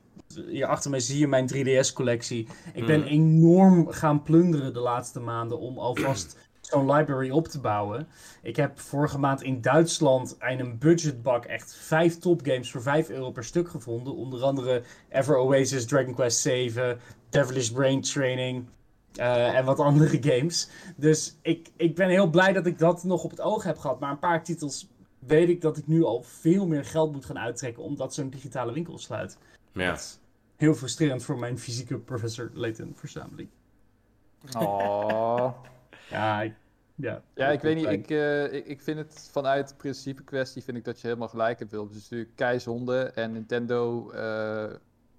hier 0.47 0.67
achter 0.67 0.91
mij 0.91 1.01
zie 1.01 1.19
je 1.19 1.29
mijn 1.29 1.49
3DS 1.55 1.93
collectie. 1.93 2.47
Ik 2.75 2.87
ben 2.87 3.01
Mhm. 3.01 3.09
enorm 3.09 3.89
gaan 3.91 4.23
plunderen 4.23 4.73
de 4.73 4.81
laatste 4.81 5.21
maanden 5.21 5.59
om 5.59 5.79
alvast 5.79 6.37
zo'n 6.73 6.93
library 6.93 7.31
op 7.31 7.49
te 7.49 7.61
bouwen. 7.61 8.09
Ik 8.43 8.57
heb 8.57 8.81
vorige 8.81 9.19
maand 9.19 9.43
in 9.43 9.61
Duitsland 9.61 10.37
in 10.49 10.61
een 10.61 10.79
budgetbak 10.79 11.45
echt 11.45 11.75
vijf 11.75 12.19
topgames 12.19 12.71
voor 12.71 12.83
5 12.83 13.09
euro 13.09 13.31
per 13.31 13.45
stuk 13.45 13.69
gevonden. 13.69 14.15
Onder 14.17 14.43
andere 14.43 14.83
Ever 15.09 15.37
Oasis, 15.37 15.87
Dragon 15.87 16.15
Quest 16.15 16.39
7, 16.41 16.99
Devilish 17.29 17.69
Brain 17.71 18.01
Training. 18.01 18.67
eh, 19.15 19.57
en 19.57 19.65
wat 19.65 19.79
andere 19.79 20.19
games. 20.33 20.69
Dus 20.97 21.37
ik, 21.43 21.71
ik 21.77 21.95
ben 21.95 22.09
heel 22.09 22.31
blij 22.31 22.53
dat 22.53 22.67
ik 22.67 22.79
dat 22.79 23.05
nog 23.05 23.25
op 23.25 23.31
het 23.31 23.41
oog 23.41 23.63
heb 23.65 23.79
gehad. 23.79 24.01
Maar 24.01 24.11
een 24.11 24.19
paar 24.19 24.45
titels 24.45 24.89
weet 25.19 25.49
ik 25.49 25.61
dat 25.61 25.77
ik 25.77 25.87
nu 25.87 26.05
al 26.05 26.23
veel 26.23 26.67
meer 26.67 26.85
geld 26.85 27.13
moet 27.13 27.25
gaan 27.25 27.39
uittrekken. 27.39 27.83
Omdat 27.83 28.15
zo'n 28.15 28.31
digitale 28.31 28.73
winkel 28.73 28.99
sluit. 28.99 29.39
Ja. 29.73 29.91
Dat 29.91 29.99
is 29.99 30.19
heel 30.57 30.75
frustrerend 30.75 31.23
voor 31.25 31.39
mijn 31.39 31.59
fysieke 31.59 31.99
professor 31.99 32.51
Layton 32.55 32.93
verzameling. 32.97 33.49
Oh. 34.59 35.51
Ja, 36.11 36.43
ik- 36.43 36.55
ja. 36.95 37.23
Ja, 37.35 37.49
ik 37.49 37.61
weet 37.61 37.77
niet. 37.77 37.87
Ik, 37.87 38.11
eh, 38.11 38.53
ik, 38.53 38.67
ik 38.67 38.83
vind 38.83 38.99
het 38.99 39.29
vanuit 39.33 39.75
principe 39.77 40.23
kwestie 40.23 40.63
vind 40.63 40.77
ik 40.77 40.85
dat 40.85 41.01
je 41.01 41.07
helemaal 41.07 41.29
gelijk 41.29 41.59
hebt, 41.59 41.71
Wil. 41.71 41.87
Dus 41.87 41.95
het 41.95 42.03
is 42.03 42.11
natuurlijk 42.11 42.37
keizonde. 42.37 43.03
En 43.03 43.33
Nintendo 43.33 44.11
eh, 44.11 44.75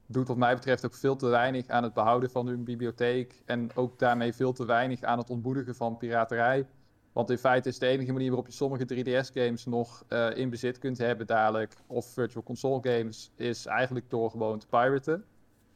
doet 0.05 0.27
wat 0.27 0.38
mij 0.38 0.55
betreft 0.55 0.86
ook 0.86 0.95
veel 0.95 1.15
te 1.15 1.27
weinig 1.27 1.67
aan 1.67 1.83
het 1.83 1.93
behouden 1.93 2.29
van 2.29 2.47
hun 2.47 2.63
bibliotheek. 2.63 3.41
En 3.45 3.69
ook 3.75 3.99
daarmee 3.99 4.33
veel 4.33 4.53
te 4.53 4.65
weinig 4.65 5.01
aan 5.01 5.17
het 5.17 5.29
ontmoedigen 5.29 5.75
van 5.75 5.97
piraterij. 5.97 6.67
Want 7.13 7.29
in 7.29 7.38
feite 7.38 7.69
is 7.69 7.79
de 7.79 7.88
enige 7.88 8.12
manier 8.12 8.27
waarop 8.27 8.47
je 8.47 8.53
sommige 8.53 8.86
3DS-games 8.93 9.65
nog 9.65 10.03
eh, 10.07 10.38
in 10.38 10.49
bezit 10.49 10.77
kunt 10.77 10.97
hebben 10.97 11.27
dadelijk, 11.27 11.73
of 11.88 12.05
Virtual 12.05 12.43
Console 12.43 12.79
games, 12.81 13.31
is 13.36 13.65
eigenlijk 13.65 14.09
door 14.09 14.29
gewoon 14.29 14.59
te 14.59 14.67
piraten. 14.67 15.25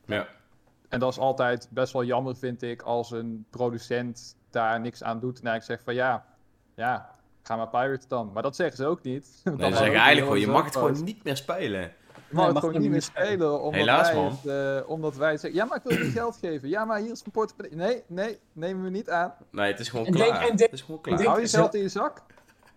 Ja. 0.05 0.27
En 0.89 0.99
dat 0.99 1.11
is 1.11 1.19
altijd 1.19 1.67
best 1.71 1.93
wel 1.93 2.03
jammer, 2.03 2.35
vind 2.37 2.61
ik, 2.61 2.81
als 2.81 3.11
een 3.11 3.45
producent 3.49 4.35
daar 4.49 4.79
niks 4.79 5.03
aan 5.03 5.19
doet. 5.19 5.39
En 5.39 5.45
eigenlijk 5.47 5.63
zegt 5.65 5.83
van 5.83 5.93
ja, 5.93 6.25
ja, 6.75 7.09
ga 7.43 7.55
maar 7.55 7.67
pirate 7.69 8.07
dan. 8.07 8.31
Maar 8.33 8.43
dat 8.43 8.55
zeggen 8.55 8.77
ze 8.77 8.85
ook 8.85 9.01
niet. 9.03 9.27
Nee, 9.43 9.55
ze 9.71 9.77
zeggen 9.77 9.83
eigenlijk 9.95 10.19
gewoon, 10.19 10.39
je 10.39 10.47
mag 10.47 10.63
het 10.65 10.75
gewoon 10.75 11.03
niet. 11.03 11.23
meer 11.23 11.37
spelen. 11.37 11.81
Je 11.81 12.33
mag 12.35 12.45
Nee, 12.45 12.53
het 12.55 12.63
gewoon 12.63 12.81
niet 12.81 12.91
meer 12.91 13.01
spelen, 13.01 13.61
omdat, 13.61 13.73
Helaas, 13.79 14.07
wij 14.11 14.15
man. 14.15 14.37
het, 14.43 14.45
eh, 14.83 14.89
omdat 14.89 15.15
wij 15.15 15.37
zeggen, 15.37 15.59
ja, 15.59 15.65
maar 15.65 15.77
ik 15.77 15.83
wil 15.83 15.97
je 15.97 16.11
geld 16.11 16.37
geven. 16.41 16.69
Ja, 16.69 16.85
maar 16.85 16.99
hier 16.99 17.11
is 17.11 17.21
een 17.25 17.31
portemonnee. 17.31 17.77
Nee, 17.79 18.03
nee, 18.07 18.39
nemen 18.53 18.83
we 18.83 18.89
niet 18.89 19.09
aan. 19.09 19.33
Nee, 19.51 19.71
het 19.71 19.79
is 19.79 19.89
gewoon 19.89 20.05
En 20.05 20.11
denk- 20.11 20.25
klaar. 20.25 20.41
en 20.41 20.47
denk- 20.47 20.59
het 20.59 20.73
is 20.73 20.81
gewoon 20.81 21.01
klaar. 21.01 21.17
denk- 21.17 21.29
Hou 21.29 21.41
je 21.41 21.47
geld 21.47 21.73
in 21.75 21.81
je 21.81 21.89
zak. 21.89 22.23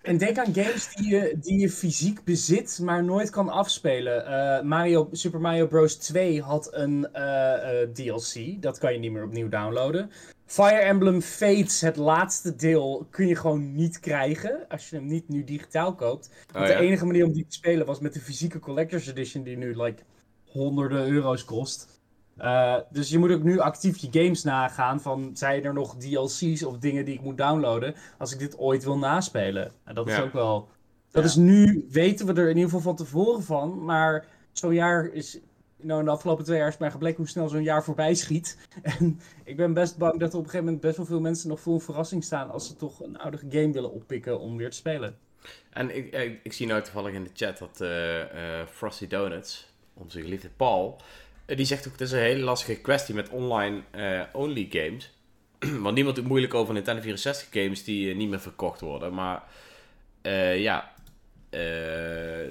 En 0.02 0.18
denk 0.18 0.38
aan 0.38 0.54
games 0.54 0.94
die 0.94 1.10
je, 1.10 1.36
die 1.40 1.58
je 1.58 1.70
fysiek 1.70 2.24
bezit, 2.24 2.78
maar 2.82 3.04
nooit 3.04 3.30
kan 3.30 3.48
afspelen. 3.48 4.26
Eh, 4.26 4.62
Mario, 4.62 5.08
Super 5.12 5.40
Mario 5.40 5.66
Bros. 5.66 5.96
2 5.96 6.42
had 6.42 6.74
een 6.74 7.12
eh, 7.12 7.82
eh, 7.82 7.88
DLC. 7.90 8.62
Dat 8.62 8.78
kan 8.78 8.92
je 8.92 8.98
niet 8.98 9.12
meer 9.12 9.24
opnieuw 9.24 9.48
downloaden. 9.48 10.10
Fire 10.46 10.80
Emblem 10.80 11.22
Fates, 11.22 11.80
het 11.80 11.96
laatste 11.96 12.56
deel, 12.56 13.06
kun 13.10 13.26
je 13.26 13.36
gewoon 13.36 13.74
niet 13.74 14.00
krijgen. 14.00 14.64
Als 14.68 14.90
je 14.90 14.96
hem 14.96 15.06
niet 15.06 15.28
nu 15.28 15.44
digitaal 15.44 15.94
koopt. 15.94 16.30
Oh, 16.48 16.54
Want 16.54 16.68
ja. 16.68 16.78
de 16.78 16.84
enige 16.84 17.06
manier 17.06 17.24
om 17.24 17.32
die 17.32 17.46
te 17.46 17.56
spelen 17.56 17.86
was 17.86 18.00
met 18.00 18.12
de 18.12 18.20
fysieke 18.20 18.58
Collector's 18.58 19.06
Edition, 19.06 19.42
die 19.42 19.56
nu 19.56 19.82
like 19.82 20.02
honderden 20.44 21.08
euro's 21.08 21.44
kost. 21.44 21.89
Eh, 22.40 22.76
dus 22.90 23.08
je 23.08 23.18
moet 23.18 23.30
ook 23.30 23.42
nu 23.42 23.58
actief 23.58 23.96
je 23.96 24.08
games 24.10 24.42
nagaan 24.42 25.00
van 25.00 25.30
zijn 25.34 25.64
er 25.64 25.72
nog 25.72 25.96
DLC's 25.96 26.62
of 26.62 26.78
dingen 26.78 27.04
die 27.04 27.14
ik 27.14 27.20
moet 27.20 27.38
downloaden 27.38 27.94
als 28.18 28.32
ik 28.32 28.38
dit 28.38 28.58
ooit 28.58 28.84
wil 28.84 28.98
naspelen. 28.98 29.72
En 29.84 29.94
dat 29.94 30.08
is 30.08 30.18
ook 30.20 30.32
wel. 30.32 30.68
Dat 31.10 31.22
Ja. 31.22 31.28
is 31.28 31.36
nu, 31.36 31.86
weten 31.90 32.26
we 32.26 32.32
er 32.32 32.42
in 32.48 32.56
ieder 32.56 32.64
geval 32.64 32.80
van 32.80 32.96
tevoren 32.96 33.42
van, 33.42 33.84
maar 33.84 34.26
zo'n 34.52 34.74
jaar 34.74 35.06
is. 35.12 35.38
Nou, 35.82 35.98
in 35.98 36.04
de 36.04 36.10
afgelopen 36.10 36.44
twee 36.44 36.58
jaar 36.58 36.68
is 36.68 36.78
mij 36.78 36.90
gebleken 36.90 37.16
hoe 37.16 37.28
snel 37.28 37.48
zo'n 37.48 37.62
jaar 37.62 37.84
voorbij 37.84 38.14
schiet. 38.14 38.58
En 38.98 39.20
ik 39.44 39.56
ben 39.56 39.74
best 39.74 39.96
bang 39.98 40.20
dat 40.20 40.32
er 40.32 40.38
op 40.38 40.44
een 40.44 40.50
gegeven 40.50 40.64
moment 40.64 40.82
best 40.82 40.96
wel 40.96 41.06
veel 41.06 41.20
mensen 41.20 41.48
nog 41.48 41.60
voor 41.60 41.74
een 41.74 41.80
verrassing 41.80 42.24
staan 42.24 42.50
als 42.50 42.66
ze 42.66 42.76
toch 42.76 43.02
een 43.02 43.18
oudere 43.18 43.46
game 43.50 43.72
willen 43.72 43.92
oppikken 43.92 44.40
om 44.40 44.56
weer 44.56 44.70
te 44.70 44.76
spelen. 44.76 45.16
En 45.70 45.96
ik, 45.96 46.12
ik, 46.14 46.40
ik 46.42 46.52
zie 46.52 46.66
nou 46.66 46.82
toevallig 46.82 47.14
in 47.14 47.24
de 47.24 47.30
chat 47.34 47.58
dat 47.58 47.80
eh, 47.80 48.60
eh, 48.60 48.66
Frosty 48.66 49.06
Donuts, 49.06 49.72
onze 49.94 50.20
geliefde 50.20 50.48
Paul, 50.56 51.00
die 51.56 51.64
zegt 51.66 51.86
ook 51.86 51.92
het 51.92 52.00
is 52.00 52.12
een 52.12 52.18
hele 52.18 52.42
lastige 52.44 52.74
kwestie 52.80 53.14
met 53.14 53.28
online 53.28 53.80
eh, 53.90 54.20
only 54.32 54.68
games. 54.70 55.10
Want 55.82 55.94
niemand 55.94 56.16
doet 56.16 56.26
moeilijk 56.26 56.54
over 56.54 56.74
Nintendo 56.74 57.02
64 57.02 57.48
games 57.50 57.84
die 57.84 58.10
eh, 58.10 58.16
niet 58.16 58.28
meer 58.28 58.40
verkocht 58.40 58.80
worden. 58.80 59.14
Maar 59.14 59.42
eh, 60.22 60.60
ja, 60.62 60.92
eh, 61.50 61.60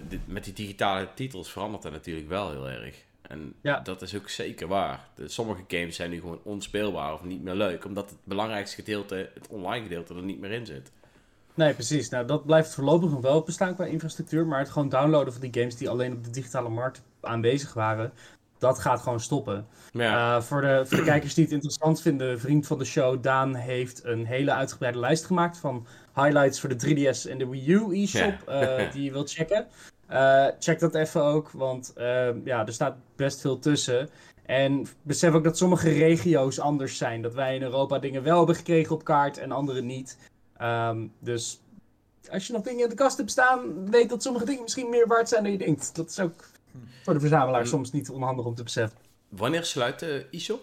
dit- 0.08 0.28
met 0.28 0.44
die 0.44 0.54
digitale 0.54 1.08
titels 1.16 1.52
verandert 1.52 1.84
dat 1.84 1.92
natuurlijk 1.92 2.28
wel 2.30 2.50
heel 2.52 2.70
erg. 2.70 2.96
En 3.22 3.54
Ja. 3.62 3.80
dat 3.80 4.02
is 4.02 4.16
ook 4.16 4.30
zeker 4.30 4.68
waar. 4.68 5.08
De, 5.16 5.28
sommige 5.28 5.64
games 5.68 5.96
zijn 5.96 6.10
nu 6.10 6.20
gewoon 6.20 6.40
onspeelbaar 6.44 7.14
of 7.14 7.24
niet 7.24 7.44
meer 7.44 7.56
leuk. 7.56 7.86
Omdat 7.86 8.10
het 8.10 8.20
belangrijkste 8.24 8.76
gedeelte, 8.76 9.30
het 9.34 9.48
online 9.48 9.84
gedeelte, 9.84 10.14
er 10.16 10.22
niet 10.24 10.40
meer 10.40 10.52
in 10.52 10.66
zit. 10.66 10.92
Nee, 11.54 11.74
precies. 11.74 12.10
Nou, 12.10 12.26
dat 12.28 12.46
blijft 12.46 12.74
voorlopig 12.74 13.10
nog 13.10 13.22
wel 13.22 13.42
bestaan 13.42 13.76
qua 13.76 13.86
infrastructuur. 13.86 14.46
Maar 14.48 14.60
het 14.60 14.70
gewoon 14.70 14.90
downloaden 14.90 15.34
van 15.34 15.42
die 15.42 15.54
games 15.54 15.76
die 15.76 15.90
alleen 15.90 16.14
op 16.14 16.24
de 16.24 16.30
digitale 16.30 16.70
markt 16.70 17.02
aanwezig 17.22 17.74
waren, 17.74 18.14
dat 18.60 18.80
gaat 18.80 19.02
gewoon 19.02 19.20
stoppen. 19.20 19.68
Ja. 19.92 20.36
Eh, 20.36 20.42
voor, 20.42 20.62
de, 20.62 20.82
voor 20.86 20.98
de 20.98 21.04
kijkers 21.04 21.34
die 21.34 21.44
het 21.44 21.54
interessant 21.54 22.02
vinden, 22.02 22.40
vriend 22.40 22.68
van 22.68 22.78
de 22.78 22.86
show, 22.86 23.24
Daan 23.24 23.56
heeft 23.56 24.06
een 24.06 24.26
hele 24.26 24.52
uitgebreide 24.52 25.00
lijst 25.00 25.26
gemaakt 25.26 25.58
van 25.58 25.88
highlights 26.16 26.60
voor 26.60 26.70
de 26.70 26.88
3DS 26.88 27.30
en 27.30 27.38
de 27.38 27.48
Wii 27.48 27.72
U 27.72 28.02
e-shop 28.02 28.44
Ja. 28.48 28.78
eh, 28.78 28.92
die 28.94 29.04
je 29.04 29.12
wilt 29.12 29.32
checken. 29.32 29.68
Eh, 30.08 30.46
check 30.60 30.80
dat 30.80 30.96
even 30.96 31.24
ook, 31.24 31.52
want 31.52 31.94
ja, 32.44 32.66
er 32.66 32.74
staat 32.74 32.96
best 33.16 33.42
veel 33.42 33.60
tussen. 33.60 34.10
En 34.46 34.88
besef 35.02 35.34
ook 35.34 35.44
dat 35.44 35.58
sommige 35.58 35.90
regio's 35.90 36.60
anders 36.60 36.98
zijn. 36.98 37.22
Dat 37.22 37.34
wij 37.34 37.56
in 37.56 37.62
Europa 37.62 38.00
dingen 38.00 38.24
wel 38.24 38.38
hebben 38.38 38.56
gekregen 38.56 38.96
op 38.96 39.04
kaart 39.04 39.38
en 39.38 39.52
andere 39.52 39.82
niet. 39.82 40.18
Ehm, 40.58 41.08
dus 41.20 41.62
als 42.32 42.48
je 42.48 42.54
nog 42.54 42.62
dingen 42.62 42.84
in 42.84 42.90
de 42.90 42.96
kast 42.96 43.18
hebt 43.18 43.32
staan, 43.32 43.90
weet 43.90 44.10
dat 44.10 44.24
sommige 44.24 44.46
dingen 44.46 44.62
misschien 44.62 44.90
meer 44.90 45.08
waard 45.08 45.30
zijn 45.30 45.44
dan 45.44 45.52
je 45.52 45.58
denkt. 45.58 45.96
Dat 45.96 46.10
is 46.10 46.20
ook 46.20 46.46
voor 47.04 47.14
de 47.14 47.20
verzamelaar 47.20 47.62
Hm. 47.62 47.68
soms 47.68 47.92
niet 47.92 48.10
onhandig 48.10 48.46
om 48.46 48.56
te 48.56 48.64
beseffen. 48.64 48.98
Wanneer 49.30 49.64
sluit 49.66 50.00
de 50.00 50.26
e-shop? 50.32 50.62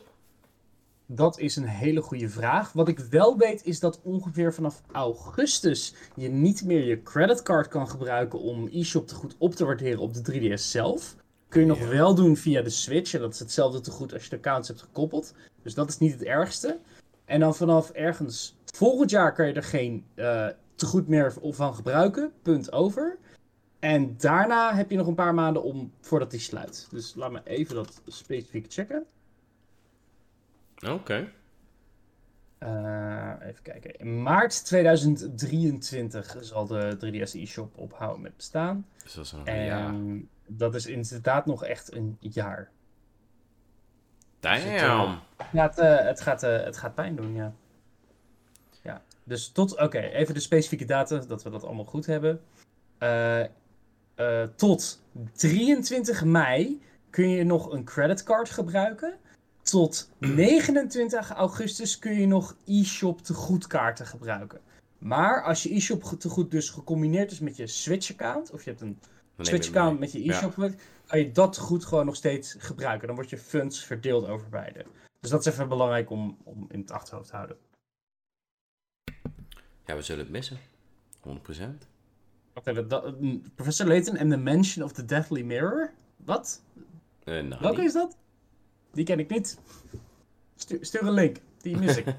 Dat 1.06 1.38
is 1.38 1.56
een 1.56 1.66
hele 1.66 2.02
goede 2.02 2.28
vraag. 2.28 2.72
Wat 2.72 2.88
ik 2.88 2.98
wel 2.98 3.36
weet 3.38 3.64
is 3.64 3.80
dat 3.80 4.00
ongeveer 4.02 4.54
vanaf 4.54 4.82
augustus 4.92 5.94
je 6.16 6.28
niet 6.28 6.64
meer 6.64 6.84
je 6.84 7.02
creditcard 7.02 7.68
kan 7.68 7.88
gebruiken 7.88 8.38
om 8.40 8.68
e-shop 8.72 9.06
te 9.08 9.14
goed 9.14 9.34
op 9.38 9.54
te 9.54 9.64
waarderen 9.64 9.98
op 10.00 10.14
de 10.14 10.22
3DS 10.22 10.70
zelf. 10.70 11.16
Kun 11.48 11.60
je 11.60 11.66
nog 11.66 11.78
Ja. 11.78 11.88
wel 11.88 12.14
doen 12.14 12.36
via 12.36 12.62
de 12.62 12.70
Switch. 12.70 13.14
En 13.14 13.20
dat 13.20 13.32
is 13.32 13.38
hetzelfde 13.38 13.80
te 13.80 13.90
goed 13.90 14.12
als 14.12 14.22
je 14.22 14.28
de 14.30 14.36
accounts 14.36 14.68
hebt 14.68 14.80
gekoppeld. 14.82 15.34
Dus 15.62 15.74
dat 15.74 15.88
is 15.88 15.98
niet 15.98 16.12
het 16.12 16.22
ergste. 16.22 16.78
En 17.24 17.40
dan 17.40 17.54
vanaf 17.54 17.90
ergens 17.90 18.56
volgend 18.74 19.10
jaar 19.10 19.34
kan 19.34 19.46
je 19.46 19.52
er 19.52 19.62
geen 19.62 20.04
eh 20.14 20.46
tegoed 20.74 21.08
meer 21.08 21.34
van 21.42 21.74
gebruiken. 21.74 22.32
Punt 22.42 22.72
over. 22.72 23.18
En 23.86 24.16
daarna 24.16 24.74
heb 24.74 24.90
je 24.90 24.96
nog 24.96 25.06
een 25.06 25.14
paar 25.14 25.34
maanden 25.34 25.62
om 25.62 25.92
voordat 26.00 26.30
die 26.30 26.40
sluit. 26.40 26.88
Dus 26.90 27.14
laat 27.14 27.30
me 27.32 27.40
even 27.44 27.74
dat 27.74 28.02
specifiek 28.06 28.72
checken. 28.72 29.06
Oké. 30.88 31.32
Eh, 32.58 33.32
even 33.42 33.62
kijken. 33.62 33.98
In 33.98 34.22
maart 34.22 34.64
2023 34.64 36.36
zal 36.40 36.66
de 36.66 36.96
3DS 36.98 37.34
eShop 37.34 37.78
ophouden 37.78 38.22
met 38.22 38.36
bestaan. 38.36 38.86
Dus 39.02 39.14
dat 39.14 39.24
is 39.24 39.32
nog 39.32 39.40
een 39.40 39.46
En 39.46 39.64
jaar. 39.64 39.94
dat 40.46 40.74
is 40.74 40.86
inderdaad 40.86 41.46
nog 41.46 41.64
echt 41.64 41.92
een 41.94 42.16
jaar. 42.20 42.70
Damn. 44.40 45.20
Ja, 45.52 45.66
het, 45.66 45.78
eh, 45.78 45.98
het, 45.98 46.20
gaat, 46.20 46.42
eh, 46.42 46.62
het 46.62 46.76
gaat 46.76 46.94
pijn 46.94 47.16
doen, 47.16 47.34
ja. 47.34 47.52
Ja, 48.82 49.02
dus 49.24 49.48
tot, 49.48 49.80
oké, 49.80 49.98
even 49.98 50.34
de 50.34 50.40
specifieke 50.40 50.84
data, 50.84 51.18
dat 51.18 51.42
we 51.42 51.50
dat 51.50 51.64
allemaal 51.64 51.84
goed 51.84 52.06
hebben. 52.06 52.40
Eh, 54.16 54.42
tot 54.42 55.02
23 55.32 56.24
mei 56.24 56.82
kun 57.10 57.28
je 57.28 57.44
nog 57.44 57.72
een 57.72 57.84
creditcard 57.84 58.50
gebruiken. 58.50 59.18
Tot 59.62 60.10
29 60.18 61.30
augustus 61.30 61.98
kun 61.98 62.20
je 62.20 62.26
nog 62.26 62.56
e-shop 62.66 63.22
tegoedkaarten 63.22 64.06
gebruiken. 64.06 64.60
Maar 64.98 65.42
als 65.44 65.62
je 65.62 65.74
e-shop 65.74 66.02
tegoed 66.02 66.50
dus 66.50 66.70
gecombineerd 66.70 67.30
is 67.30 67.40
met 67.40 67.56
je 67.56 67.66
Switch-account, 67.66 68.50
of 68.50 68.64
je 68.64 68.70
hebt 68.70 68.82
een 68.82 68.98
Switch-account 69.38 69.98
met 69.98 70.12
je 70.12 70.24
Ja. 70.24 70.32
e-shop, 70.32 70.54
kan 71.06 71.18
je 71.18 71.32
dat 71.32 71.58
goed 71.58 71.84
gewoon 71.84 72.06
nog 72.06 72.16
steeds 72.16 72.56
gebruiken. 72.58 73.06
Dan 73.06 73.16
wordt 73.16 73.30
je 73.30 73.38
funds 73.38 73.84
verdeeld 73.84 74.26
over 74.26 74.48
beide. 74.48 74.84
Dus 75.20 75.30
dat 75.30 75.46
is 75.46 75.52
even 75.52 75.68
belangrijk 75.68 76.10
om, 76.10 76.38
om 76.44 76.66
in 76.70 76.80
het 76.80 76.90
achterhoofd 76.90 77.28
te 77.28 77.36
houden. 77.36 77.56
Ja, 79.86 79.94
we 79.94 80.02
zullen 80.02 80.22
het 80.22 80.32
missen. 80.32 80.58
100%. 81.20 81.86
Wacht 82.56 82.66
even, 82.68 82.88
dat- 82.88 83.20
mm, 83.20 83.42
Professor 83.54 83.86
Layton 83.86 84.18
and 84.18 84.30
the 84.30 84.36
Mansion 84.36 84.84
of 84.84 84.92
the 84.92 85.04
Deathly 85.04 85.42
Mirror? 85.42 85.92
Wat? 86.16 86.62
Eh 87.24 87.34
nou, 87.42 87.60
Welke 87.60 87.76
niet. 87.80 87.86
is 87.86 87.92
dat? 87.92 88.16
Die 88.92 89.04
ken 89.04 89.18
ik 89.18 89.30
niet. 89.30 89.58
Stuur, 90.56 90.78
stuur 90.80 91.02
een 91.02 91.12
link. 91.12 91.36
Die 91.60 91.76
mis 91.78 91.96
ik. 91.96 92.04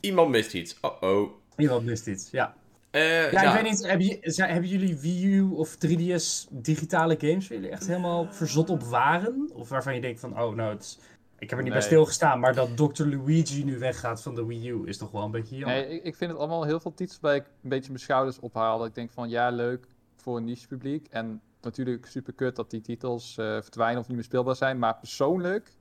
Iemand 0.00 0.30
mist 0.30 0.54
iets. 0.54 0.76
Oh-oh. 0.80 1.30
Iemand 1.56 1.84
mist 1.84 2.06
iets, 2.06 2.30
ja. 2.30 2.54
Eh, 2.90 3.32
Ja, 3.32 3.42
ja, 3.42 3.48
ik 3.56 3.62
weet 3.62 3.70
niet, 3.72 3.86
hebben, 3.86 4.06
je- 4.06 4.18
zijn- 4.22 4.50
hebben 4.50 4.70
jullie 4.70 4.96
Wii 4.98 5.34
U 5.34 5.40
of 5.42 5.76
3DS 5.76 6.46
digitale 6.50 7.16
games 7.18 7.48
waar 7.48 7.58
jullie 7.58 7.72
echt 7.72 7.86
helemaal 7.86 8.32
verzot 8.32 8.70
op 8.70 8.82
waren? 8.82 9.50
Of 9.54 9.68
waarvan 9.68 9.94
je 9.94 10.00
denkt 10.00 10.20
van, 10.20 10.40
oh 10.40 10.54
nou, 10.54 10.72
het 10.74 10.82
is- 10.82 10.98
ik 11.44 11.50
heb 11.50 11.58
er 11.58 11.64
niet 11.64 11.72
bij 11.72 11.82
stilgestaan, 11.82 12.40
maar 12.40 12.54
dat 12.54 12.76
Dr. 12.76 13.04
Luigi 13.04 13.64
nu 13.64 13.78
weggaat 13.78 14.22
van 14.22 14.34
de 14.34 14.46
Wii 14.46 14.68
U 14.68 14.82
is 14.88 14.98
toch 14.98 15.10
wel 15.10 15.22
een 15.22 15.30
beetje 15.30 15.56
jammer. 15.56 15.76
Nee, 15.86 15.88
ik, 15.88 16.04
ik 16.04 16.14
vind 16.16 16.30
het 16.30 16.40
allemaal 16.40 16.64
heel 16.64 16.80
veel 16.80 16.94
titels 16.94 17.20
waar 17.20 17.34
ik 17.34 17.44
een 17.62 17.68
beetje 17.68 17.88
mijn 17.88 18.02
schouders 18.02 18.40
ophaal. 18.40 18.78
Dat 18.78 18.86
ik 18.86 18.94
denk 18.94 19.10
van 19.10 19.28
ja, 19.28 19.50
leuk 19.50 19.86
voor 20.16 20.36
een 20.36 20.44
niche 20.44 20.66
publiek. 20.66 21.06
En 21.10 21.40
natuurlijk 21.60 22.06
super 22.06 22.32
kut 22.32 22.56
dat 22.56 22.70
die 22.70 22.80
titels 22.80 23.36
eh, 23.38 23.44
verdwijnen 23.46 24.00
of 24.00 24.06
niet 24.06 24.16
meer 24.16 24.24
speelbaar 24.24 24.56
zijn. 24.56 24.78
Maar 24.78 24.96
persoonlijk 24.98 25.72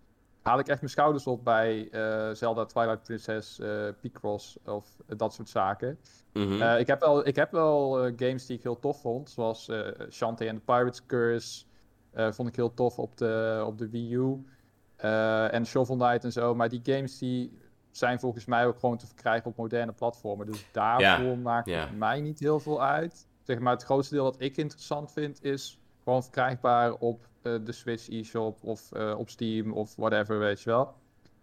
haal 0.41 0.60
ik 0.60 0.67
echt 0.67 0.80
mijn 0.80 0.91
schouders 0.91 1.28
op 1.28 1.43
bij 1.43 1.89
eh, 1.91 2.30
Zelda, 2.36 2.65
Twilight 2.65 3.04
Princess, 3.04 3.60
eh 3.60 3.88
Picross 4.02 4.58
of 4.65 4.88
dat 5.17 5.34
soort 5.34 5.49
zaken. 5.49 5.99
Mhm. 6.34 6.62
Eh, 6.62 6.80
ik 6.80 6.88
heb 6.88 6.99
wel, 6.99 7.28
ik 7.28 7.36
heb 7.36 7.52
wel 7.52 7.91
games 8.15 8.45
die 8.45 8.58
ik 8.58 8.63
heel 8.63 8.80
tof 8.80 9.02
vond, 9.02 9.30
zoals 9.30 9.69
eh 9.69 9.88
Shantae 10.10 10.49
and 10.49 10.58
the 10.58 10.63
Pirate's 10.65 11.06
Curse. 11.06 11.63
eh, 12.12 12.32
vond 12.32 12.49
ik 12.49 12.56
heel 12.56 12.73
tof 12.73 12.99
op 12.99 13.17
de, 13.17 13.63
op 13.65 13.78
de 13.78 13.89
Wii 13.89 14.13
U. 14.13 14.43
Eh, 15.04 15.54
en 15.54 15.66
Shovel 15.66 15.96
Knight 15.96 16.24
en 16.24 16.32
zo. 16.32 16.56
Maar 16.56 16.70
die 16.70 16.82
games 16.84 17.18
die 17.18 17.58
zijn 17.92 18.20
volgens 18.20 18.46
mij 18.46 18.66
ook 18.66 18.80
gewoon 18.80 18.98
te 18.98 19.06
verkrijgen 19.06 19.50
op 19.50 19.58
moderne 19.58 19.92
platformen. 19.92 20.46
Dus 20.46 20.66
daarvoor 20.72 21.38
maakt 21.38 21.68
ja. 21.68 21.80
het 21.80 21.98
mij 21.98 22.22
niet 22.22 22.39
heel 22.39 22.60
veel 22.60 22.84
uit. 22.84 23.28
Zeg 23.42 23.60
maar, 23.60 23.74
het 23.74 23.84
grootste 23.84 24.13
deel 24.16 24.24
wat 24.24 24.36
ik 24.42 24.58
interessant 24.58 25.12
vind 25.12 25.44
is 25.44 25.80
gewoon 26.04 26.24
verkrijgbaar 26.24 26.94
op 26.94 27.28
eh, 27.42 27.54
de 27.63 27.72
Switch 27.72 28.10
eShop 28.10 28.63
of 28.63 28.92
eh, 28.92 29.16
op 29.18 29.30
Steam 29.30 29.72
of 29.74 29.96
whatever, 29.96 30.39
weet 30.39 30.62
je 30.62 30.70
wel. 30.70 30.94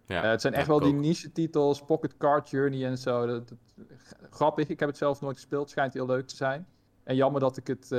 ja, 0.05 0.21
het 0.23 0.41
zijn 0.41 0.53
echt 0.53 0.67
wel 0.67 0.79
die 0.79 0.93
niche 0.93 1.31
titels, 1.31 1.81
Pocket 1.81 2.17
Card 2.17 2.49
Journey 2.49 2.85
en 2.85 2.97
zo. 2.97 3.25
Dat, 3.25 3.49
dat- 3.49 3.57
grappig, 4.29 4.67
ik 4.67 4.79
heb 4.79 4.89
het 4.89 4.97
zelf 4.97 5.21
nooit 5.21 5.35
gespeeld, 5.35 5.69
schijnt 5.69 5.93
heel 5.93 6.05
leuk 6.05 6.27
te 6.27 6.35
zijn. 6.35 6.67
En 7.03 7.15
jammer 7.15 7.41
dat 7.41 7.57
ik 7.57 7.67
het 7.67 7.89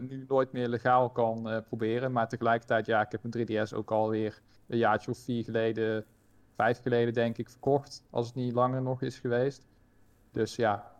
nu 0.00 0.24
nooit 0.28 0.52
meer 0.52 0.68
legaal 0.68 1.10
kan 1.10 1.62
proberen. 1.68 2.12
Maar 2.12 2.28
tegelijkertijd, 2.28 2.86
ja, 2.86 3.00
ik 3.00 3.12
heb 3.12 3.22
mijn 3.22 3.66
3DS 3.66 3.74
ook 3.74 3.90
alweer 3.90 4.40
een 4.68 4.78
jaartje 4.78 5.10
of 5.10 5.18
vier 5.18 5.44
geleden, 5.44 6.04
vijf 6.56 6.82
geleden 6.82 7.14
denk 7.14 7.38
ik, 7.38 7.48
verkocht. 7.50 8.04
Als 8.10 8.26
het 8.26 8.34
niet 8.34 8.52
langer 8.52 8.82
nog 8.82 9.02
is 9.02 9.18
geweest. 9.18 9.66
Dus 10.32 10.56
ja. 10.56 10.92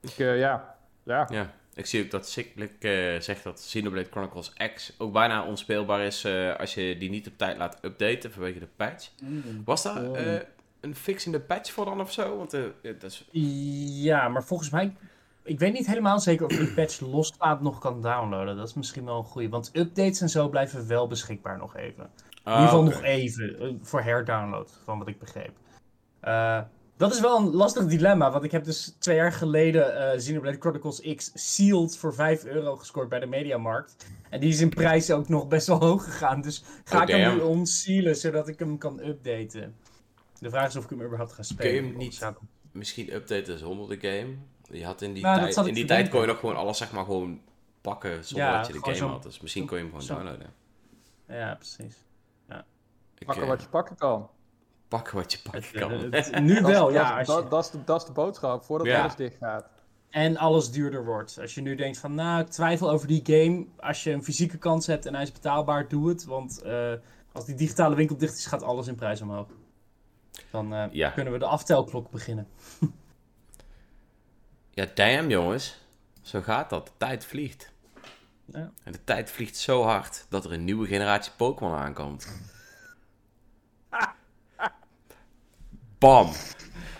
Ik, 0.00 0.18
eh, 0.18 0.38
ja. 0.38 0.76
Ja. 1.02 1.26
Ja, 1.30 1.50
ik 1.74 1.86
zie 1.86 2.04
ook 2.04 2.10
dat 2.10 2.28
Sickblick 2.28 2.72
eh 2.84 3.20
zegt 3.20 3.44
dat 3.44 3.54
Xenoblade 3.66 4.08
Chronicles 4.10 4.52
X 4.74 4.94
ook 4.98 5.12
bijna 5.12 5.44
onspeelbaar 5.44 6.00
is 6.00 6.24
eh, 6.24 6.56
als 6.56 6.74
je 6.74 6.96
die 6.98 7.10
niet 7.10 7.26
op 7.26 7.38
tijd 7.38 7.56
laat 7.56 7.78
updaten 7.82 8.32
vanwege 8.32 8.58
de 8.58 8.68
patch. 8.76 9.10
Mm. 9.22 9.62
Was 9.64 9.82
daar 9.82 10.08
Oh. 10.08 10.18
eh, 10.34 10.42
een 10.80 10.94
fix 10.94 11.26
in 11.26 11.32
de 11.32 11.40
patch 11.40 11.72
voor 11.72 11.84
dan 11.84 12.00
of 12.00 12.12
zo? 12.12 12.36
Want 12.36 12.52
eh, 12.54 12.62
ja, 12.82 12.92
dat 12.92 13.10
is... 13.10 13.28
Ja, 14.02 14.28
maar 14.28 14.44
volgens 14.44 14.70
mij. 14.70 14.96
Ik 15.42 15.58
weet 15.58 15.72
niet 15.72 15.86
helemaal 15.86 16.20
zeker 16.20 16.46
of 16.46 16.52
je 16.52 16.58
die 16.58 16.72
patch 16.74 17.00
loslaat 17.00 17.60
nog 17.60 17.78
kan 17.78 18.02
downloaden. 18.02 18.56
Dat 18.56 18.68
is 18.68 18.74
misschien 18.74 19.04
wel 19.04 19.18
een 19.18 19.24
goede. 19.24 19.48
Want 19.48 19.70
updates 19.76 20.20
en 20.20 20.28
zo 20.28 20.48
blijven 20.48 20.86
wel 20.88 21.06
beschikbaar 21.06 21.58
nog 21.58 21.76
even. 21.76 22.10
In 22.44 22.52
ieder 22.52 22.64
geval 22.68 22.80
Ah, 22.80 22.84
nog 22.86 23.02
even. 23.02 23.58
eh, 23.60 23.68
Voor 23.82 24.00
herdownload, 24.02 24.70
van 24.84 24.98
wat 24.98 25.08
ik 25.08 25.18
begreep. 25.18 25.56
Eh, 26.20 26.60
dat 26.96 27.12
is 27.14 27.20
wel 27.20 27.38
een 27.38 27.54
lastig 27.54 27.86
dilemma. 27.86 28.30
Want 28.30 28.44
ik 28.44 28.50
heb 28.50 28.64
dus 28.64 28.94
twee 28.98 29.16
jaar 29.16 29.32
geleden 29.32 30.16
Xenoblade 30.16 30.56
Chronicles 30.60 31.14
X 31.14 31.30
sealed 31.34 31.96
voor 31.96 32.14
5 32.14 32.44
euro 32.44 32.76
gescoord 32.76 33.08
bij 33.08 33.20
de 33.20 33.26
Mediamarkt. 33.26 33.96
En 34.30 34.40
die 34.40 34.48
is 34.48 34.60
in 34.60 34.68
prijs 34.68 35.10
ook 35.10 35.28
nog 35.28 35.48
best 35.48 35.66
wel 35.66 35.78
hoog 35.78 36.04
gegaan. 36.04 36.40
Dus 36.40 36.64
ga 36.84 36.96
Oh, 36.96 37.02
ik 37.02 37.08
hem 37.08 37.34
nu 37.34 37.40
onsealen 37.40 38.16
zodat 38.16 38.48
ik 38.48 38.58
hem 38.58 38.78
kan 38.78 39.00
updaten. 39.04 39.76
De 40.38 40.50
vraag 40.50 40.68
is 40.68 40.76
of 40.76 40.84
ik 40.84 40.90
hem 40.90 41.02
überhaupt 41.02 41.32
ga 41.32 41.42
spelen. 41.42 41.74
hem 41.74 41.84
Anders 41.84 42.04
niet 42.04 42.18
ga 42.18 42.28
ik- 42.28 42.36
Misschien 42.72 43.14
updaten 43.14 43.58
zonder 43.58 43.88
de 44.00 44.08
game. 44.08 44.34
Je 44.78 44.84
had 44.84 45.02
in 45.02 45.12
die 45.12 45.22
Nou, 45.22 45.52
tijd, 45.52 45.66
in 45.66 45.74
die 45.74 45.84
tijd 45.84 46.08
kon 46.08 46.20
je 46.20 46.26
nog 46.26 46.38
gewoon 46.38 46.56
alles 46.56 46.78
zeg 46.78 46.92
maar 46.92 47.04
gewoon 47.04 47.40
pakken 47.80 48.24
zonder 48.24 48.46
Ja, 48.46 48.56
dat 48.58 48.66
je 48.66 48.72
de 48.72 48.78
game 48.94 49.10
had. 49.12 49.22
Dus 49.22 49.40
misschien 49.40 49.66
kon 49.66 49.76
je 49.76 49.82
hem 49.84 49.92
gewoon 49.92 50.06
downloaden. 50.06 50.52
Ja, 51.28 51.54
precies. 51.54 51.96
Pakken 53.26 53.44
eh, 53.44 53.48
wat 53.50 53.62
je 53.62 53.68
pakken 53.68 53.96
kan. 53.96 54.30
pakken 54.88 55.14
wat 55.16 55.32
je 55.32 55.38
pakken 55.50 55.72
kan. 55.80 55.90
nu 56.44 56.60
wel, 56.62 56.84
dat 56.84 56.92
ja. 56.94 57.22
Dat, 57.22 57.42
je, 57.42 57.48
dat, 57.48 57.64
is 57.64 57.70
de, 57.70 57.84
dat 57.84 58.00
is 58.00 58.06
de 58.06 58.12
boodschap, 58.12 58.64
voordat 58.64 58.86
Ja. 58.86 59.00
alles 59.00 59.14
dicht 59.16 59.36
gaat. 59.36 59.68
en 60.10 60.36
alles 60.36 60.70
duurder 60.70 61.04
wordt. 61.04 61.38
Als 61.40 61.54
je 61.54 61.60
nu 61.60 61.74
denkt 61.74 61.98
van, 61.98 62.14
nou, 62.14 62.40
ik 62.40 62.48
twijfel 62.48 62.90
over 62.90 63.06
die 63.06 63.20
game. 63.24 63.66
Als 63.76 64.02
je 64.04 64.12
een 64.12 64.24
fysieke 64.24 64.58
kans 64.58 64.86
hebt 64.86 65.06
en 65.06 65.14
hij 65.14 65.22
is 65.22 65.32
betaalbaar, 65.32 65.88
doe 65.88 66.08
het. 66.08 66.24
Want 66.24 66.62
eh, 66.62 66.92
als 67.32 67.44
die 67.46 67.54
digitale 67.54 67.94
winkel 67.94 68.16
dicht 68.16 68.34
is, 68.38 68.46
gaat 68.46 68.62
alles 68.62 68.86
in 68.86 68.94
prijs 68.94 69.20
omhoog. 69.20 69.46
Dan 70.50 70.74
eh, 70.74 70.84
Ja. 70.90 71.10
kunnen 71.10 71.32
we 71.32 71.38
de 71.38 71.46
aftelklok 71.46 72.10
beginnen. 72.10 72.46
Ja, 74.70 74.86
damn 74.94 75.28
jongens. 75.30 75.78
Zo 76.22 76.40
gaat 76.40 76.70
dat. 76.70 76.86
De 76.86 76.92
tijd 76.96 77.24
vliegt. 77.24 77.72
Ja. 78.44 78.70
En 78.84 78.92
de 78.92 79.04
tijd 79.04 79.30
vliegt 79.30 79.56
zo 79.56 79.82
hard 79.82 80.26
dat 80.28 80.44
er 80.44 80.52
een 80.52 80.64
nieuwe 80.64 80.86
generatie 80.86 81.32
Pokémon 81.36 81.74
aankomt. 81.74 82.28
Bam. 85.98 86.28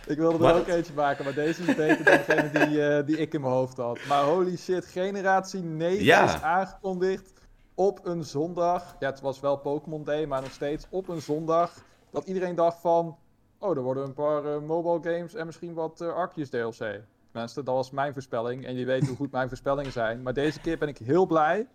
Ik 0.06 0.16
wilde 0.16 0.34
er 0.34 0.40
Maar- 0.40 0.54
ook 0.56 0.66
eentje 0.66 0.92
maken, 0.92 1.24
maar 1.24 1.34
deze 1.34 1.62
is 1.62 1.74
beter 1.74 2.04
dan 2.04 2.16
degene 2.26 2.66
die, 2.66 2.86
eh, 2.88 3.06
die 3.06 3.16
ik 3.18 3.34
in 3.34 3.40
mijn 3.40 3.52
hoofd 3.52 3.76
had. 3.76 3.98
Maar 4.08 4.22
holy 4.24 4.56
shit, 4.56 4.86
generatie 4.86 5.62
9 5.62 6.04
Ja. 6.04 6.24
is 6.24 6.42
aangekondigd. 6.42 7.32
op 7.74 8.00
een 8.06 8.24
zondag, 8.24 8.96
ja 8.98 9.10
het 9.10 9.20
was 9.20 9.40
wel 9.40 9.56
Pokémon 9.56 10.04
Day, 10.04 10.26
maar 10.26 10.40
nog 10.40 10.52
steeds 10.52 10.86
op 10.90 11.08
een 11.08 11.20
zondag, 11.22 11.72
dat 12.10 12.24
iedereen 12.26 12.54
dacht 12.54 12.80
van, 12.80 13.16
oh 13.58 13.76
er 13.76 13.82
worden 13.82 14.04
een 14.04 14.12
paar 14.14 14.44
eh, 14.44 14.60
mobile 14.60 15.14
games 15.14 15.34
en 15.34 15.46
misschien 15.46 15.74
wat 15.74 16.00
uh, 16.00 16.12
Arceus 16.14 16.48
DLC. 16.50 17.00
Mensen, 17.32 17.64
dat 17.64 17.74
was 17.74 17.90
mijn 17.90 18.12
voorspelling 18.12 18.66
en 18.66 18.74
je 18.76 18.84
weet 18.84 19.06
hoe 19.06 19.16
goed 19.16 19.30
mijn 19.32 19.48
voorspellingen 19.48 19.92
zijn. 19.92 20.22
Maar 20.22 20.32
deze 20.32 20.60
keer 20.60 20.78
ben 20.78 20.88
ik 20.88 20.98
heel 20.98 21.26
blij 21.26 21.66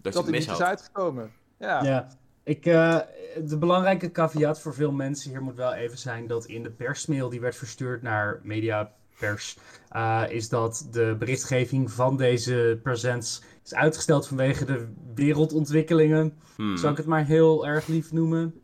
dat, 0.00 0.12
dat 0.12 0.26
niet 0.26 0.50
is 0.50 0.60
uitgekomen. 0.62 1.32
Ja. 1.58 1.82
ja. 1.82 2.06
Ik, 2.46 2.66
uh, 2.66 2.98
de 3.44 3.58
belangrijke 3.58 4.10
caveat 4.10 4.60
voor 4.60 4.74
veel 4.74 4.92
mensen 4.92 5.30
hier 5.30 5.42
moet 5.42 5.56
wel 5.56 5.74
even 5.74 5.98
zijn 5.98 6.26
dat 6.26 6.44
in 6.44 6.62
de 6.62 6.70
persmail 6.70 7.28
die 7.28 7.40
werd 7.40 7.56
verstuurd 7.56 8.02
naar 8.02 8.40
mediapers, 8.42 9.58
uh, 9.96 10.22
is 10.28 10.48
dat 10.48 10.88
de 10.90 11.16
berichtgeving 11.18 11.90
van 11.90 12.16
deze 12.16 12.80
presents 12.82 13.42
is 13.64 13.74
uitgesteld 13.74 14.28
vanwege 14.28 14.64
de 14.64 14.86
wereldontwikkelingen. 15.14 16.36
Hmm. 16.56 16.76
Zal 16.76 16.90
ik 16.90 16.96
het 16.96 17.06
maar 17.06 17.24
heel 17.24 17.66
erg 17.66 17.86
lief 17.86 18.12
noemen. 18.12 18.60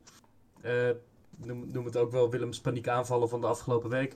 Uh, 0.64 0.70
noem, 1.36 1.64
noem, 1.72 1.84
het 1.84 1.96
ook 1.96 2.12
wel 2.12 2.30
Willems 2.30 2.60
paniekaanvallen 2.60 3.28
van 3.28 3.40
de 3.40 3.46
afgelopen 3.46 3.90
week. 3.90 4.14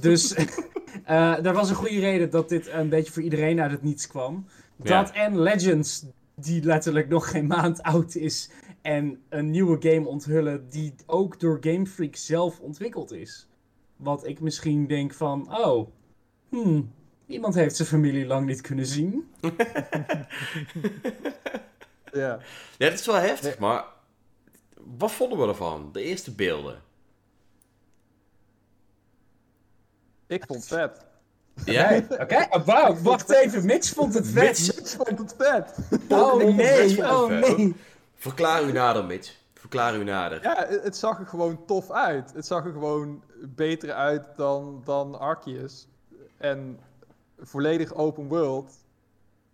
dus 0.00 0.34
er 1.44 1.52
was 1.52 1.68
een 1.68 1.76
goede 1.76 2.00
reden 2.00 2.30
dat 2.30 2.48
dit 2.48 2.68
een 2.68 2.88
beetje 2.88 3.12
voor 3.12 3.22
iedereen 3.22 3.60
uit 3.60 3.70
het 3.70 3.82
niets 3.82 4.06
kwam. 4.06 4.46
Dat 4.76 5.10
en 5.10 5.40
Legends, 5.40 6.06
die 6.34 6.62
letterlijk 6.62 7.08
nog 7.08 7.30
geen 7.30 7.46
maand 7.46 7.82
oud 7.82 8.14
is. 8.14 8.50
En 8.84 9.22
een 9.28 9.50
nieuwe 9.50 9.76
game 9.80 10.08
onthullen 10.08 10.68
die 10.68 10.94
ook 11.06 11.40
door 11.40 11.58
Game 11.60 11.86
Freak 11.86 12.16
zelf 12.16 12.60
ontwikkeld 12.60 13.12
is. 13.12 13.48
Wat 13.96 14.26
ik 14.26 14.40
misschien 14.40 14.86
denk 14.86 15.14
van, 15.14 15.56
oh, 15.58 15.88
hmm, 16.48 16.92
iemand 17.26 17.54
heeft 17.54 17.76
zijn 17.76 17.88
familie 17.88 18.26
lang 18.26 18.46
niet 18.46 18.60
kunnen 18.60 18.86
zien. 18.86 19.28
ja. 22.12 22.38
ja, 22.78 22.88
dat 22.88 22.92
is 22.92 23.06
wel 23.06 23.14
heftig, 23.14 23.58
maar 23.58 23.84
wat 24.98 25.12
vonden 25.12 25.38
we 25.38 25.46
ervan? 25.46 25.92
De 25.92 26.02
eerste 26.02 26.34
beelden. 26.34 26.82
Ik 30.26 30.44
vond 30.46 30.58
het 30.58 30.68
vet. 30.68 31.06
Ja? 31.64 31.96
Oké, 32.10 32.22
okay. 32.22 32.46
oh, 32.50 32.64
wow, 32.66 32.98
wacht 32.98 33.30
even. 33.30 33.66
Mitch 33.66 33.92
vond 33.92 34.14
het 34.14 34.28
vet. 34.28 34.74
Mitch 34.76 34.96
vond 34.96 35.18
het 35.18 35.34
vet. 35.38 35.74
Oh 36.08 36.54
nee, 36.54 36.98
oh 36.98 37.28
nee. 37.28 37.74
Verklaar 38.14 38.64
u 38.64 38.72
nader, 38.72 39.04
Mitch. 39.04 39.42
Verklaar 39.52 39.96
u 39.96 40.04
nader. 40.04 40.42
Ja, 40.42 40.66
het 40.68 40.96
zag 40.96 41.18
er 41.18 41.26
gewoon 41.26 41.64
tof 41.64 41.90
uit. 41.90 42.32
Het 42.34 42.46
zag 42.46 42.64
er 42.64 42.72
gewoon 42.72 43.22
beter 43.40 43.92
uit 43.92 44.36
dan, 44.36 44.82
dan 44.84 45.18
Arceus. 45.18 45.88
En 46.36 46.80
volledig 47.38 47.94
open 47.94 48.28
world. 48.28 48.84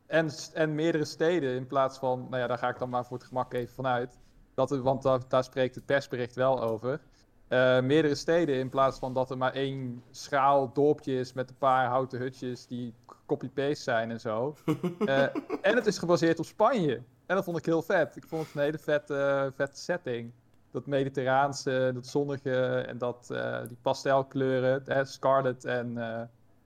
En, 0.06 0.30
en 0.54 0.74
meerdere 0.74 1.04
steden 1.04 1.54
in 1.54 1.66
plaats 1.66 1.98
van... 1.98 2.26
Nou 2.28 2.42
ja, 2.42 2.46
daar 2.46 2.58
ga 2.58 2.68
ik 2.68 2.78
dan 2.78 2.88
maar 2.88 3.04
voor 3.04 3.16
het 3.16 3.26
gemak 3.26 3.52
even 3.52 3.74
vanuit. 3.74 4.18
Dat 4.54 4.70
er, 4.70 4.82
want 4.82 5.02
daar, 5.02 5.20
daar 5.28 5.44
spreekt 5.44 5.74
het 5.74 5.86
persbericht 5.86 6.34
wel 6.34 6.62
over. 6.62 7.00
Uh, 7.48 7.80
meerdere 7.80 8.14
steden 8.14 8.54
in 8.54 8.68
plaats 8.68 8.98
van 8.98 9.14
dat 9.14 9.30
er 9.30 9.38
maar 9.38 9.52
één 9.52 10.02
schaal 10.10 10.72
dorpje 10.72 11.18
is 11.18 11.32
met 11.32 11.50
een 11.50 11.58
paar 11.58 11.86
houten 11.86 12.18
hutjes 12.18 12.66
die 12.66 12.94
copy-paste 13.26 13.82
zijn 13.82 14.10
en 14.10 14.20
zo. 14.20 14.54
Uh, 14.98 15.22
en 15.68 15.74
het 15.74 15.86
is 15.86 15.98
gebaseerd 15.98 16.38
op 16.38 16.44
Spanje. 16.44 17.02
En 17.30 17.36
dat 17.36 17.44
vond 17.44 17.58
ik 17.58 17.64
heel 17.64 17.82
vet. 17.82 18.16
Ik 18.16 18.24
vond 18.26 18.46
het 18.46 18.54
een 18.54 18.60
hele 18.60 18.78
vette, 18.78 19.52
vette 19.54 19.80
setting. 19.80 20.32
Dat 20.70 20.86
mediterraanse, 20.86 21.90
dat 21.94 22.06
zonnige 22.06 22.84
en 22.86 22.98
dat, 22.98 23.28
uh, 23.32 23.58
die 23.68 23.76
pastelkleuren, 23.82 25.06
scarlet 25.06 25.64
en, 25.64 25.98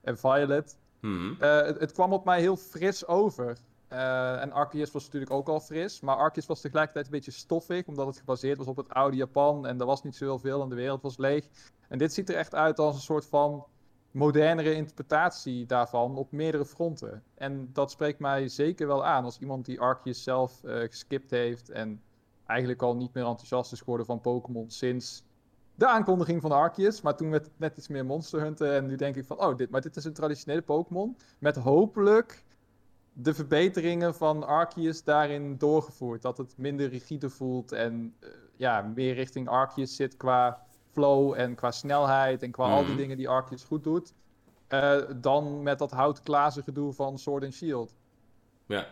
en 0.01 0.17
violet. 0.17 0.77
Hmm. 0.99 1.35
Het, 1.39 1.79
het, 1.79 1.91
kwam 1.91 2.13
op 2.13 2.25
mij 2.25 2.39
heel 2.39 2.55
fris 2.55 3.07
over. 3.07 3.57
En 3.87 4.51
Arceus 4.51 4.91
was 4.91 5.03
natuurlijk 5.03 5.31
ook 5.31 5.47
al 5.47 5.59
fris. 5.59 6.01
Maar 6.01 6.15
Arceus 6.15 6.45
was 6.45 6.61
tegelijkertijd 6.61 7.05
een 7.05 7.11
beetje 7.11 7.31
stoffig. 7.31 7.85
Omdat 7.85 8.07
het 8.07 8.17
gebaseerd 8.17 8.57
was 8.57 8.67
op 8.67 8.77
het 8.77 8.89
oude 8.89 9.17
Japan. 9.17 9.67
En 9.67 9.79
er 9.79 9.85
was 9.85 10.03
niet 10.03 10.15
zoveel 10.15 10.39
veel 10.39 10.61
en 10.61 10.69
de 10.69 10.75
wereld 10.75 11.01
was 11.01 11.17
leeg. 11.17 11.47
En 11.87 11.97
dit 11.97 12.13
ziet 12.13 12.29
er 12.29 12.35
echt 12.35 12.55
uit 12.55 12.79
als 12.79 12.95
een 12.95 13.01
soort 13.01 13.25
van 13.25 13.65
modernere 14.15 14.73
interpretatie 14.73 15.65
daarvan 15.65 16.17
op 16.17 16.31
meerdere 16.31 16.65
fronten. 16.65 17.23
En 17.33 17.69
dat 17.73 17.91
spreekt 17.91 18.19
mij 18.19 18.47
zeker 18.47 18.87
wel 18.87 19.05
aan. 19.05 19.23
Als 19.23 19.39
iemand 19.39 19.65
die 19.65 19.79
Arceus 19.79 20.23
zelf 20.23 20.61
uh, 20.63 20.79
geskipt 20.79 21.31
heeft. 21.31 21.69
En 21.69 22.01
eigenlijk 22.45 22.81
al 22.81 22.95
niet 22.95 23.13
meer 23.13 23.25
enthousiast 23.25 23.71
is 23.71 23.79
geworden 23.79 24.05
van 24.05 24.21
Pokémon 24.21 24.69
sinds 24.69 25.23
de 25.75 25.87
aankondiging 25.87 26.41
van 26.41 26.51
Arceus. 26.51 27.01
Maar 27.01 27.15
toen 27.15 27.31
het 27.31 27.49
net 27.57 27.77
iets 27.77 27.87
meer 27.87 28.05
Monster 28.05 28.41
Hunter. 28.41 28.73
En 28.73 28.85
nu 28.85 28.95
denk 28.95 29.15
ik 29.15 29.25
van, 29.25 29.39
oh, 29.39 29.57
dit, 29.57 29.69
maar 29.69 29.81
dit 29.81 29.95
is 29.95 30.05
een 30.05 30.13
traditionele 30.13 30.61
Pokémon. 30.61 31.17
Met 31.39 31.55
hopelijk 31.55 32.43
de 33.13 33.33
verbeteringen 33.33 34.15
van 34.15 34.43
Arceus 34.43 35.03
daarin 35.03 35.57
doorgevoerd. 35.57 36.21
Dat 36.21 36.37
het 36.37 36.57
minder 36.57 36.89
rigide 36.89 37.29
voelt 37.29 37.71
en 37.71 38.15
uh, 38.19 38.29
ja, 38.55 38.81
meer 38.81 39.13
richting 39.13 39.47
Arceus 39.47 39.95
zit 39.95 40.17
qua 40.17 40.65
flow 40.95 41.33
en 41.33 41.55
qua 41.55 41.71
snelheid 41.71 42.43
en 42.43 42.51
qua 42.51 42.69
al 42.69 42.79
die 42.79 42.87
mhm. 42.87 42.97
dingen 42.97 43.17
die 43.17 43.29
Arceus 43.29 43.63
goed 43.63 43.83
doet. 43.83 44.13
Uh, 44.69 45.01
dan 45.15 45.63
met 45.63 45.79
dat 45.79 45.91
houtklazen 45.91 46.63
gedoe 46.63 46.93
van 46.93 47.19
Sword 47.19 47.43
and 47.43 47.53
Shield. 47.53 47.95
Ja. 48.65 48.87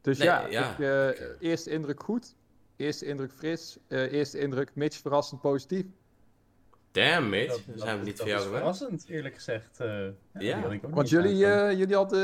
Dus 0.00 0.18
ja, 0.18 0.46
ja. 0.46 0.70
Ik, 0.70 0.78
uh, 0.78 1.08
eerste 1.40 1.70
indruk 1.70 2.02
goed. 2.02 2.34
Eerste 2.76 3.06
indruk 3.06 3.32
fris. 3.32 3.78
eerste 3.88 4.38
indruk 4.38 4.70
Mitch 4.74 4.98
verrassend 5.00 5.40
positief. 5.40 5.86
Damn, 6.92 7.28
Mitch. 7.28 7.64
Dat, 7.64 7.80
zijn 7.80 7.98
we 7.98 8.04
niet 8.04 8.18
voor 8.18 8.28
jou 8.28 8.48
verrassend, 8.48 9.04
eerlijk 9.08 9.34
gezegd. 9.34 9.78
Uh, 9.80 10.06
ja, 10.38 10.62
want 10.90 11.08
jullie, 11.08 11.34
uh, 11.34 11.72
jullie, 11.72 11.94
hadden, 11.94 12.20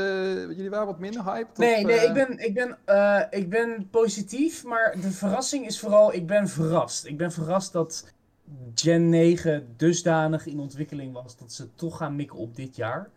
jullie 0.55 0.69
waren 0.69 0.85
wat 0.85 0.99
minder 0.99 1.23
hyped? 1.23 1.57
Nee, 1.57 1.85
nee, 1.85 2.07
ik 2.07 2.13
ben, 2.13 2.39
ik, 2.39 2.53
ben, 2.53 2.77
uh, 2.85 3.21
ik 3.29 3.49
ben 3.49 3.87
positief, 3.89 4.63
maar 4.63 4.95
de 5.01 5.11
verrassing 5.11 5.65
is 5.65 5.79
vooral, 5.79 6.13
ik 6.13 6.27
ben 6.27 6.47
verrast. 6.47 7.05
Ik 7.05 7.17
ben 7.17 7.31
verrast 7.31 7.73
dat 7.73 8.13
Gen 8.75 9.09
9 9.09 9.73
dusdanig 9.77 10.45
in 10.45 10.59
ontwikkeling 10.59 11.13
was 11.13 11.37
dat 11.37 11.53
ze 11.53 11.73
toch 11.75 11.97
gaan 11.97 12.15
mikken 12.15 12.37
op 12.37 12.55
dit 12.55 12.75
jaar. 12.75 13.09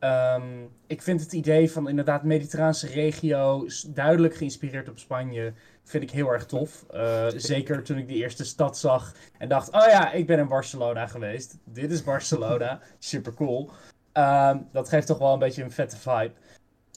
Um, 0.00 0.68
ik 0.86 1.02
vind 1.02 1.20
het 1.20 1.32
idee 1.32 1.70
van 1.70 1.88
inderdaad 1.88 2.22
mediterraanse 2.22 2.86
regio, 2.86 3.66
duidelijk 3.88 4.36
geïnspireerd 4.36 4.88
op 4.88 4.98
Spanje, 4.98 5.52
vind 5.84 6.02
ik 6.02 6.10
heel 6.10 6.32
erg 6.32 6.46
tof. 6.46 6.86
Uh, 6.94 7.26
zeker 7.36 7.82
toen 7.82 7.98
ik 7.98 8.08
die 8.08 8.16
eerste 8.16 8.44
stad 8.44 8.78
zag 8.78 9.14
en 9.38 9.48
dacht, 9.48 9.72
oh 9.72 9.86
ja, 9.86 10.12
ik 10.12 10.26
ben 10.26 10.38
in 10.38 10.48
Barcelona 10.48 11.06
geweest. 11.06 11.56
Dit 11.64 11.90
is 11.90 12.02
Barcelona, 12.02 12.80
super 12.98 13.34
cool. 13.34 13.70
Um, 14.12 14.68
dat 14.72 14.88
geeft 14.88 15.06
toch 15.06 15.18
wel 15.18 15.32
een 15.32 15.38
beetje 15.38 15.62
een 15.62 15.70
vette 15.70 15.96
vibe. 15.96 16.32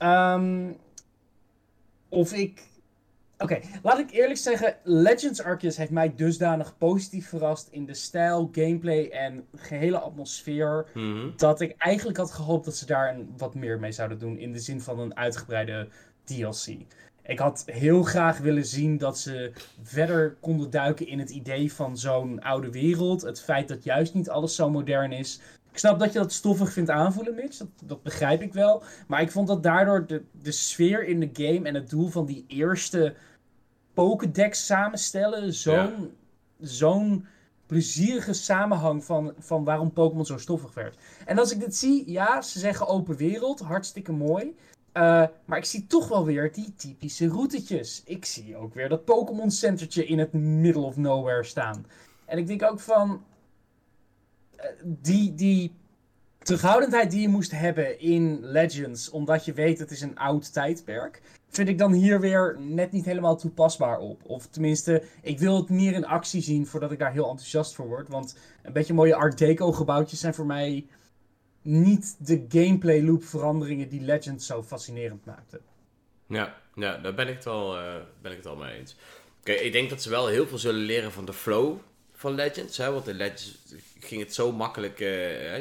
Um, 0.03 0.77
of 2.09 2.33
ik 2.33 2.68
Oké, 3.41 3.59
laat 3.83 3.99
ik 3.99 4.11
eerlijk 4.11 4.39
zeggen, 4.39 4.75
Legends 4.83 5.41
Arceus 5.41 5.77
heeft 5.77 5.91
mij 5.91 6.13
dusdanig 6.15 6.77
positief 6.77 7.29
verrast 7.29 7.67
in 7.71 7.85
de 7.85 7.93
stijl, 7.93 8.49
gameplay 8.51 9.09
en 9.09 9.45
gehele 9.55 9.99
atmosfeer. 9.99 10.85
Mhm. 10.93 11.29
Dat 11.35 11.61
ik 11.61 11.75
eigenlijk 11.77 12.17
had 12.17 12.31
gehoopt 12.31 12.65
dat 12.65 12.75
ze 12.75 12.85
daar 12.85 13.15
een, 13.15 13.33
wat 13.37 13.55
meer 13.55 13.79
mee 13.79 13.91
zouden 13.91 14.19
doen 14.19 14.37
in 14.37 14.51
de 14.51 14.59
zin 14.59 14.81
van 14.81 14.99
een 14.99 15.15
uitgebreide 15.15 15.87
DLC. 16.23 16.67
Ik 17.23 17.39
had 17.39 17.63
heel 17.65 18.03
graag 18.03 18.37
willen 18.37 18.65
zien 18.65 18.97
dat 18.97 19.19
ze 19.19 19.51
verder 19.81 20.37
konden 20.39 20.69
duiken 20.69 21.07
in 21.07 21.19
het 21.19 21.29
idee 21.29 21.73
van 21.73 21.97
zo'n 21.97 22.41
oude 22.41 22.71
wereld. 22.71 23.21
Het 23.21 23.41
feit 23.41 23.67
dat 23.67 23.83
juist 23.83 24.13
niet 24.13 24.29
alles 24.29 24.55
zo 24.55 24.69
modern 24.69 25.11
is. 25.11 25.41
Ik 25.71 25.77
snap 25.77 25.99
dat 25.99 26.13
je 26.13 26.19
dat 26.19 26.33
stoffig 26.33 26.73
vindt 26.73 26.89
aanvoelen, 26.89 27.35
Mitch. 27.35 27.57
Dat, 27.57 27.67
dat 27.83 28.03
begrijp 28.03 28.41
ik 28.41 28.53
wel. 28.53 28.83
Maar 29.07 29.21
ik 29.21 29.31
vond 29.31 29.47
dat 29.47 29.63
daardoor 29.63 30.07
de, 30.07 30.23
de 30.41 30.51
sfeer 30.51 31.07
in 31.07 31.19
de 31.19 31.29
game 31.33 31.67
en 31.67 31.75
het 31.75 31.89
doel 31.89 32.07
van 32.07 32.25
die 32.25 32.45
eerste 32.47 33.13
Pokédex 33.99 34.65
samenstellen 34.65 35.53
zo'n 35.53 36.11
zo'n 36.59 37.25
plezierige 37.65 38.33
samenhang 38.33 39.03
van, 39.03 39.33
van 39.39 39.63
waarom 39.63 39.93
Pokémon 39.93 40.25
zo 40.25 40.37
stoffig 40.37 40.73
werd. 40.73 40.97
En 41.25 41.39
als 41.39 41.51
ik 41.51 41.59
dit 41.59 41.75
zie, 41.75 42.11
ja, 42.11 42.41
ze 42.41 42.59
zeggen 42.59 42.87
open 42.87 43.15
wereld, 43.15 43.59
hartstikke 43.59 44.11
mooi. 44.11 44.43
Uh, 44.93 45.25
maar 45.45 45.57
ik 45.57 45.65
zie 45.65 45.87
toch 45.87 46.07
wel 46.07 46.25
weer 46.25 46.51
die 46.53 46.73
typische 46.75 47.27
routetjes. 47.27 48.01
Ik 48.05 48.25
zie 48.25 48.55
ook 48.55 48.73
weer 48.73 48.89
dat 48.89 49.05
Pokémon 49.05 49.51
Centertje 49.51 50.05
in 50.05 50.19
het 50.19 50.33
middle 50.33 50.81
of 50.81 50.97
nowhere 50.97 51.43
staan. 51.43 51.85
En 52.25 52.37
ik 52.37 52.47
denk 52.47 52.63
ook 52.63 52.79
van. 52.79 53.23
Uh, 54.57 54.65
die, 54.83 55.33
die 55.35 55.73
terughoudendheid 56.39 57.11
die 57.11 57.21
je 57.21 57.29
moest 57.29 57.51
hebben 57.51 57.99
in 57.99 58.39
Legends, 58.41 59.09
omdat 59.09 59.45
je 59.45 59.53
weet 59.53 59.79
het 59.79 59.91
is 59.91 60.01
een 60.01 60.17
oud 60.17 60.53
tijdperk, 60.53 61.21
vind 61.49 61.69
ik 61.69 61.77
dan 61.77 61.93
hier 61.93 62.19
weer 62.19 62.55
net 62.59 62.91
niet 62.91 63.05
helemaal 63.05 63.37
toepasbaar 63.37 63.99
op. 63.99 64.21
Of 64.25 64.47
tenminste, 64.47 65.03
ik 65.21 65.39
wil 65.39 65.55
het 65.55 65.69
meer 65.69 65.93
in 65.93 66.05
actie 66.05 66.41
zien 66.41 66.67
voordat 66.67 66.91
ik 66.91 66.99
daar 66.99 67.11
heel 67.11 67.29
enthousiast 67.29 67.75
voor 67.75 67.87
word. 67.87 68.07
Want 68.07 68.37
een 68.63 68.73
beetje 68.73 68.93
mooie 68.93 69.15
Art 69.15 69.37
Deco 69.37 69.71
gebouwtjes 69.71 70.19
zijn 70.19 70.33
voor 70.33 70.45
mij 70.45 70.87
niet 71.61 72.15
de 72.19 72.45
gameplay 72.49 73.01
loop 73.01 73.23
veranderingen 73.23 73.89
die 73.89 74.01
Legends 74.01 74.45
zo 74.45 74.63
fascinerend 74.63 75.25
maakten. 75.25 75.59
Ja, 76.27 76.55
ja 76.75 76.97
daar 76.97 77.13
ben 77.13 77.27
ik 77.27 77.35
het 77.35 77.45
wel, 77.45 77.77
uh, 77.77 77.95
ben 78.21 78.31
ik 78.31 78.37
het 78.37 78.45
wel 78.45 78.55
mee 78.55 78.77
eens. 78.77 78.95
Oké, 79.39 79.51
ik 79.51 79.71
denk 79.71 79.89
dat 79.89 80.01
ze 80.01 80.09
wel 80.09 80.27
heel 80.27 80.47
veel 80.47 80.57
zullen 80.57 80.81
leren 80.81 81.11
van 81.11 81.25
de 81.25 81.33
flow 81.33 81.77
van 82.13 82.33
Legends. 82.33 82.77
Hè? 82.77 82.91
Want 82.91 83.07
in 83.07 83.15
Legends 83.15 83.57
ging 83.99 84.21
het 84.21 84.33
zo 84.33 84.51
makkelijk 84.51 84.99
uh, 84.99 85.55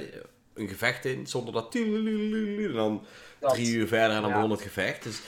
een 0.55 0.69
gevecht 0.69 1.05
in, 1.05 1.27
zonder 1.27 1.53
dat... 1.53 1.75
En 1.75 2.73
dan 2.73 3.05
drie 3.41 3.73
uur 3.73 3.87
verder 3.87 4.17
en 4.17 4.23
dan 4.23 4.33
begon 4.33 4.51
het 4.51 4.62
gevecht. 4.62 5.03
Dus 5.03 5.21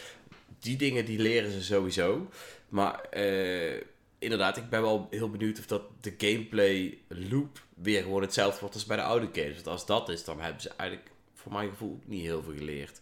die 0.60 0.76
dingen 0.76 1.04
die 1.04 1.18
leren 1.18 1.50
ze 1.50 1.62
sowieso. 1.62 2.28
Maar 2.68 3.00
eh, 3.00 3.82
inderdaad, 4.18 4.56
ik 4.56 4.68
ben 4.68 4.82
wel 4.82 5.06
heel 5.10 5.30
benieuwd 5.30 5.58
of 5.58 5.66
dat 5.66 5.82
de 6.00 6.14
gameplay 6.18 6.98
loop 7.08 7.62
weer 7.74 8.02
gewoon 8.02 8.22
hetzelfde 8.22 8.60
wordt 8.60 8.74
als 8.74 8.86
bij 8.86 8.96
de 8.96 9.02
oude 9.02 9.28
games. 9.32 9.54
Want 9.54 9.66
als 9.66 9.86
dat 9.86 10.08
is, 10.08 10.24
dan 10.24 10.40
hebben 10.40 10.62
ze 10.62 10.70
eigenlijk 10.76 11.10
voor 11.34 11.52
mijn 11.52 11.68
gevoel 11.68 11.98
niet 12.04 12.22
heel 12.22 12.42
veel 12.42 12.54
geleerd. 12.54 13.00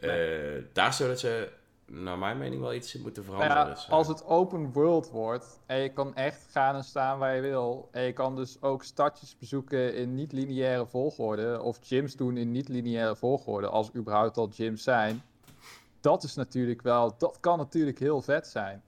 Eh, 0.00 0.10
daar 0.72 0.92
zullen 0.94 1.18
ze, 1.18 1.48
naar 1.86 2.18
mijn 2.18 2.38
mening, 2.38 2.60
wel 2.60 2.74
iets 2.74 2.94
in 2.94 3.00
moeten 3.02 3.24
Nou 3.24 3.34
veranderen. 3.36 3.66
ja, 3.66 3.74
Dus, 3.74 3.84
eh, 3.84 3.90
als 3.90 4.08
het 4.08 4.24
open 4.24 4.72
world 4.72 5.10
wordt 5.10 5.58
en 5.66 5.78
je 5.78 5.88
kan 5.92 6.14
echt 6.14 6.46
gaan 6.50 6.74
en 6.74 6.84
staan 6.84 7.18
waar 7.18 7.34
je 7.34 7.40
wil. 7.40 7.88
En 7.92 8.02
je 8.02 8.12
kan 8.12 8.36
dus 8.36 8.56
ook 8.62 8.84
stadjes 8.84 9.36
bezoeken 9.38 9.94
in 9.94 10.14
niet-lineaire 10.14 10.86
volgorde. 10.86 11.62
Of 11.62 11.78
gyms 11.82 12.16
doen 12.16 12.36
in 12.36 12.50
niet-lineaire 12.50 13.16
volgorde. 13.16 13.68
Als 13.68 13.88
er 13.88 13.96
überhaupt 13.96 14.36
al 14.36 14.48
gyms 14.52 14.82
zijn. 14.82 15.22
Dat 16.04 16.22
is 16.22 16.34
natuurlijk 16.34 16.82
wel, 16.82 17.14
dat 17.18 17.36
kan 17.40 17.58
natuurlijk 17.58 17.98
heel 17.98 18.22
vet 18.22 18.46
zijn. 18.46 18.82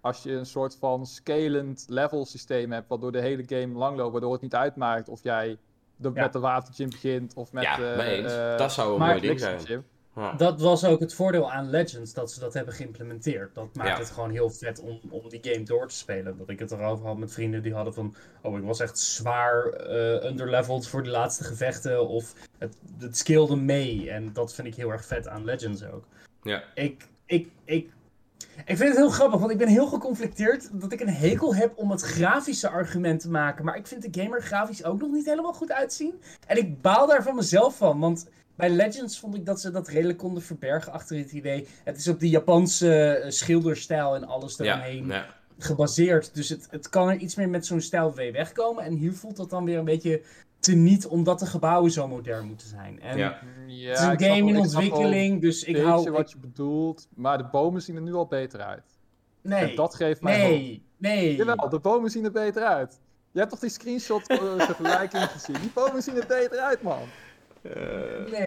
Als 0.00 0.22
je 0.22 0.32
een 0.32 0.46
soort 0.46 0.76
van 0.76 1.06
scalend 1.06 1.84
level 1.88 2.24
systeem 2.26 2.72
hebt, 2.72 2.88
waardoor 2.88 3.12
de 3.12 3.20
hele 3.20 3.42
game 3.46 3.78
lang 3.78 3.96
loopt, 3.96 4.12
waardoor 4.12 4.32
het 4.32 4.40
niet 4.42 4.54
uitmaakt 4.54 5.08
of 5.08 5.22
jij 5.22 5.58
de, 5.96 6.10
Ja. 6.14 6.22
met 6.22 6.32
de 6.32 6.38
watergym 6.38 6.90
begint 6.90 7.34
of 7.34 7.52
met 7.52 7.62
ja, 7.62 7.78
eh, 7.96 8.58
dat 8.58 8.72
zou 8.72 8.92
een 8.92 9.06
mooi 9.06 9.20
ding 9.20 9.40
zijn. 9.40 9.60
gym. 9.60 9.84
Ja. 10.16 10.32
Dat 10.32 10.60
was 10.60 10.84
ook 10.84 11.00
het 11.00 11.14
voordeel 11.14 11.50
aan 11.52 11.70
Legends, 11.70 12.12
dat 12.12 12.32
ze 12.32 12.40
dat 12.40 12.54
hebben 12.54 12.74
geïmplementeerd. 12.74 13.54
Dat 13.54 13.74
maakt 13.74 13.88
Ja. 13.88 13.98
het 13.98 14.10
gewoon 14.10 14.30
heel 14.30 14.50
vet 14.50 14.80
om, 14.80 15.00
om 15.10 15.28
die 15.28 15.40
game 15.42 15.62
door 15.64 15.88
te 15.88 15.94
spelen. 15.94 16.38
Dat 16.38 16.48
ik 16.48 16.58
het 16.58 16.70
erover 16.70 17.06
had 17.06 17.16
met 17.18 17.32
vrienden 17.32 17.62
die 17.62 17.74
hadden 17.74 17.94
van... 17.94 18.14
Oh, 18.42 18.58
ik 18.58 18.64
was 18.64 18.80
echt 18.80 18.98
zwaar 18.98 19.64
eh 19.66 20.24
underleveled 20.30 20.86
voor 20.88 21.02
de 21.02 21.10
laatste 21.10 21.44
gevechten. 21.44 22.08
Of 22.08 22.34
het, 22.58 22.76
het 22.98 23.16
skillde 23.16 23.56
mee. 23.56 24.10
En 24.10 24.32
dat 24.32 24.54
vind 24.54 24.66
ik 24.66 24.74
heel 24.74 24.90
erg 24.90 25.04
vet 25.04 25.28
aan 25.28 25.44
Legends 25.44 25.84
ook. 25.84 26.04
Ja. 26.42 26.62
Ik, 26.74 27.08
ik, 27.26 27.48
ik, 27.64 27.90
ik 28.64 28.76
vind 28.76 28.88
het 28.88 28.96
heel 28.96 29.10
grappig, 29.10 29.40
want 29.40 29.52
ik 29.52 29.58
ben 29.58 29.68
heel 29.68 29.86
geconflicteerd 29.86 30.68
dat 30.72 30.92
ik 30.92 31.00
een 31.00 31.08
hekel 31.08 31.54
heb 31.54 31.72
om 31.76 31.90
het 31.90 32.00
grafische 32.00 32.68
argument 32.68 33.20
te 33.20 33.30
maken. 33.30 33.64
Maar 33.64 33.76
ik 33.76 33.86
vind 33.86 34.14
de 34.14 34.22
game 34.22 34.36
er 34.36 34.42
grafisch 34.42 34.84
ook 34.84 35.00
nog 35.00 35.10
niet 35.10 35.26
helemaal 35.26 35.52
goed 35.52 35.72
uitzien. 35.72 36.14
En 36.46 36.56
ik 36.56 36.80
baal 36.80 37.06
daar 37.06 37.22
van 37.22 37.34
mezelf 37.34 37.76
van, 37.76 38.00
want 38.00 38.26
bij 38.54 38.70
Legends 38.70 39.18
vond 39.18 39.34
ik 39.34 39.46
dat 39.46 39.60
ze 39.60 39.70
dat 39.70 39.88
redelijk 39.88 40.18
konden 40.18 40.42
verbergen 40.42 40.92
achter 40.92 41.16
het 41.16 41.32
idee. 41.32 41.66
Het 41.84 41.96
is 41.96 42.08
op 42.08 42.20
die 42.20 42.30
Japanse 42.30 42.94
eh, 42.94 43.30
schilderstijl 43.30 44.14
en 44.14 44.24
alles 44.24 44.56
Ja, 44.56 44.64
eromheen 44.64 45.06
ja. 45.06 45.26
gebaseerd. 45.58 46.34
Dus 46.34 46.48
het, 46.48 46.66
het 46.70 46.88
kan 46.88 47.08
er 47.08 47.16
iets 47.16 47.34
meer 47.34 47.48
met 47.48 47.66
zo'n 47.66 47.80
stijl 47.80 48.14
wegkomen. 48.14 48.84
En 48.84 48.92
hier 48.92 49.12
voelt 49.12 49.36
dat 49.36 49.50
dan 49.50 49.64
weer 49.64 49.78
een 49.78 49.84
beetje 49.84 50.22
teniet, 50.62 51.06
omdat 51.06 51.38
de 51.38 51.46
gebouwen 51.46 51.90
zo 51.90 52.08
modern 52.08 52.46
moeten 52.46 52.68
zijn. 52.68 53.00
En 53.00 53.18
Ja. 53.18 53.38
Ja, 53.66 53.88
het 53.88 53.98
is 53.98 54.04
een 54.04 54.12
ik 54.12 54.20
game 54.20 54.36
in 54.36 54.48
ik 54.48 54.60
ontwikkeling, 54.60 55.40
dus 55.40 55.64
ik 55.64 55.76
hou... 55.76 55.96
beetje 55.96 56.10
wat 56.10 56.30
je 56.30 56.38
bedoelt, 56.38 57.08
maar 57.14 57.38
de 57.38 57.44
bomen 57.44 57.82
zien 57.82 57.96
er 57.96 58.02
nu 58.02 58.14
al 58.14 58.26
beter 58.26 58.60
uit. 58.60 58.98
nee, 59.40 59.70
En 59.70 59.76
dat 59.76 59.94
geeft 59.94 60.20
mij 60.20 60.40
hoop. 60.40 60.50
nee, 60.50 60.82
nee. 60.96 61.36
Jawel, 61.36 61.68
de 61.68 61.78
bomen 61.78 62.10
zien 62.10 62.24
er 62.24 62.32
beter 62.32 62.62
uit. 62.62 63.00
Je 63.30 63.38
hebt 63.38 63.50
toch 63.50 63.60
die 63.60 63.70
screenshot 63.70 64.26
eh, 64.26 64.38
vergelijking 64.70 65.22
gezien? 65.22 65.60
Die 65.60 65.70
bomen 65.74 66.02
zien 66.02 66.16
er 66.16 66.26
beter 66.26 66.58
uit, 66.58 66.82
man. 66.82 67.02
Nee. 68.30 68.46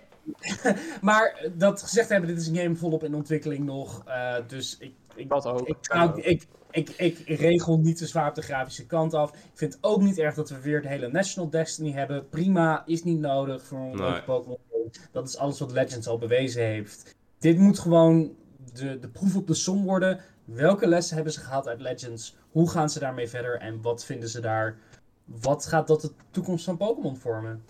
maar 1.02 1.50
dat 1.54 1.82
gezegd 1.82 2.10
hebben, 2.10 2.30
dit 2.30 2.40
is 2.40 2.48
een 2.48 2.56
game 2.56 2.76
volop 2.76 3.04
in 3.04 3.16
ontwikkeling 3.16 3.66
nog. 3.66 4.04
eh, 4.06 4.36
dus 4.48 4.78
ik, 4.78 4.94
ik, 5.16 5.30
Dat 5.30 5.46
ook. 5.46 5.68
ik, 5.68 5.78
ook. 5.96 6.18
ik, 6.18 6.48
ik, 6.76 6.90
ik 6.90 7.40
regel 7.40 7.80
niet 7.80 7.98
te 7.98 8.08
zwaar 8.08 8.30
op 8.30 8.36
de 8.36 8.42
grafische 8.42 8.86
kant 8.86 9.14
af. 9.14 9.32
Ik 9.32 9.38
vind 9.54 9.74
het 9.74 9.84
ook 9.84 10.02
niet 10.02 10.18
erg 10.18 10.36
dat 10.36 10.50
we 10.50 10.60
weer 10.60 10.82
de 10.82 10.88
hele 10.88 11.08
National 11.08 11.50
Destiny 11.50 11.92
hebben. 11.92 12.30
Prima, 12.30 12.84
is 12.86 13.04
niet 13.04 13.20
nodig 13.20 13.64
voor 13.64 13.80
een 13.80 13.98
leuke 13.98 14.24
Pokémon. 14.24 14.58
Dat 15.12 15.28
is 15.28 15.38
alles 15.38 15.60
wat 15.60 15.72
Legends 15.72 16.08
al 16.08 16.18
bewezen 16.18 16.64
heeft. 16.64 17.16
Dit 17.40 17.58
moet 17.58 17.80
gewoon 17.80 18.36
de, 18.74 19.00
de 19.00 19.08
proef 19.08 19.36
op 19.36 19.48
de 19.48 19.54
som 19.54 19.84
worden. 19.84 20.20
Welke 20.46 20.88
lessen 20.88 21.16
hebben 21.16 21.34
ze 21.34 21.40
gehaald 21.40 21.68
uit 21.68 21.82
Legends? 21.82 22.36
Hoe 22.52 22.70
gaan 22.70 22.90
ze 22.90 23.00
daarmee 23.00 23.30
verder? 23.30 23.60
En 23.60 23.82
wat 23.82 24.06
vinden 24.06 24.30
ze 24.30 24.40
daar? 24.40 24.78
Wat 25.26 25.66
gaat 25.66 25.88
dat 25.88 26.02
de 26.02 26.12
toekomst 26.32 26.66
van 26.66 26.78
Pokémon 26.78 27.18
vormen? 27.18 27.64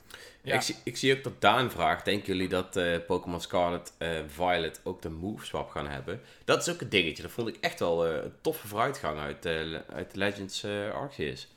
Ja, 0.46 0.56
Ik, 0.56 0.62
zie, 0.62 0.76
ik 0.84 0.98
zie 0.98 1.18
ook 1.18 1.24
dat 1.24 1.41
Daan 1.41 1.72
vraagt: 1.72 2.06
denken 2.06 2.28
jullie 2.28 2.50
dat 2.50 2.76
eh, 2.76 2.98
Pokémon 3.08 3.41
Scarlet 3.41 3.93
eh, 3.98 4.10
Violet 4.28 4.82
ook 4.84 5.02
de 5.02 5.10
move 5.10 5.46
swap 5.46 5.70
gaan 5.70 5.88
hebben? 5.88 6.20
Dat 6.43 6.62
is 6.68 6.74
ook 6.74 6.82
een 6.82 6.89
dingetje. 6.89 7.24
Dat 7.24 7.32
vond 7.32 7.48
ik 7.48 7.58
echt 7.62 7.80
wel 7.80 8.06
eh, 8.06 8.24
een 8.24 8.34
toffe 8.41 8.68
vooruitgang 8.68 9.20
uit, 9.20 9.46
uit 9.93 10.16
Legends 10.16 10.66
Arceus. 10.93 11.54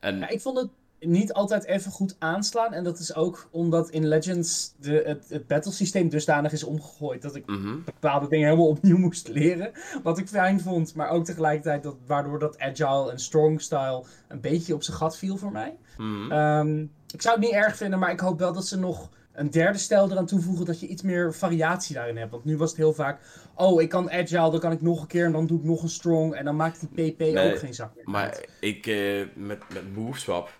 En 0.00 0.18
Ja, 0.18 0.28
ik 0.28 0.40
vond 0.40 0.58
het 0.58 0.68
niet 1.00 1.32
altijd 1.32 1.64
even 1.64 1.92
goed 1.92 2.16
aanslaan. 2.18 2.72
En 2.72 2.84
dat 2.84 2.98
is 2.98 3.14
ook 3.14 3.48
omdat 3.50 3.90
in 3.90 4.08
Legends 4.08 4.74
de, 4.80 5.02
het, 5.06 5.26
het 5.28 5.46
battlesysteem 5.46 6.08
dusdanig 6.08 6.52
is 6.52 6.64
omgegooid. 6.64 7.22
Dat 7.22 7.34
ik 7.34 7.46
mhm. 7.46 7.76
bepaalde 7.84 8.28
dingen 8.28 8.46
helemaal 8.46 8.68
opnieuw 8.68 8.98
moest 9.06 9.28
leren. 9.28 9.72
Wat 10.02 10.18
ik 10.18 10.28
fijn 10.28 10.60
vond. 10.60 10.94
Maar 10.94 11.08
ook 11.08 11.24
tegelijkertijd 11.24 11.82
dat, 11.82 11.96
waardoor 12.06 12.38
dat 12.38 12.58
agile 12.58 13.10
en 13.10 13.18
strong 13.18 13.60
style 13.60 14.04
een 14.28 14.40
beetje 14.40 14.74
op 14.74 14.82
zijn 14.82 14.96
gat 14.96 15.18
viel 15.18 15.36
voor 15.36 15.52
mij. 15.52 15.76
Mhm. 15.96 16.32
Ehm, 16.32 16.84
ik 17.12 17.22
zou 17.22 17.34
het 17.34 17.44
niet 17.44 17.54
erg 17.54 17.76
vinden, 17.76 17.98
maar 17.98 18.10
ik 18.10 18.20
hoop 18.20 18.38
wel 18.38 18.52
dat 18.52 18.66
ze 18.66 18.78
nog 18.78 19.10
een 19.32 19.50
derde 19.50 19.78
stijl 19.78 20.10
eraan 20.10 20.26
toevoegen. 20.26 20.64
Dat 20.66 20.80
je 20.80 20.86
iets 20.86 21.02
meer 21.02 21.34
variatie 21.34 21.94
daarin 21.94 22.16
hebt. 22.16 22.30
Want 22.30 22.44
nu 22.44 22.56
was 22.56 22.68
het 22.68 22.78
heel 22.78 22.92
vaak. 22.92 23.20
Oh, 23.54 23.82
ik 23.82 23.88
kan 23.88 24.10
agile, 24.10 24.50
dan 24.50 24.60
kan 24.60 24.72
ik 24.72 24.82
nog 24.82 25.00
een 25.00 25.06
keer. 25.06 25.24
En 25.24 25.32
dan 25.32 25.46
doe 25.46 25.58
ik 25.58 25.64
nog 25.64 25.82
een 25.82 25.88
strong. 25.88 26.34
En 26.34 26.44
dan 26.44 26.56
maakt 26.56 26.86
die 26.94 27.12
PP 27.12 27.18
Nee, 27.18 27.52
ook 27.52 27.58
geen 27.58 27.74
zak 27.74 27.94
meer. 27.94 28.04
uit. 28.04 28.06
Maar 28.06 28.44
ik, 28.60 28.86
eh, 28.86 29.26
met, 29.34 29.58
met 29.72 29.94
move 29.94 30.18
swap 30.20 30.50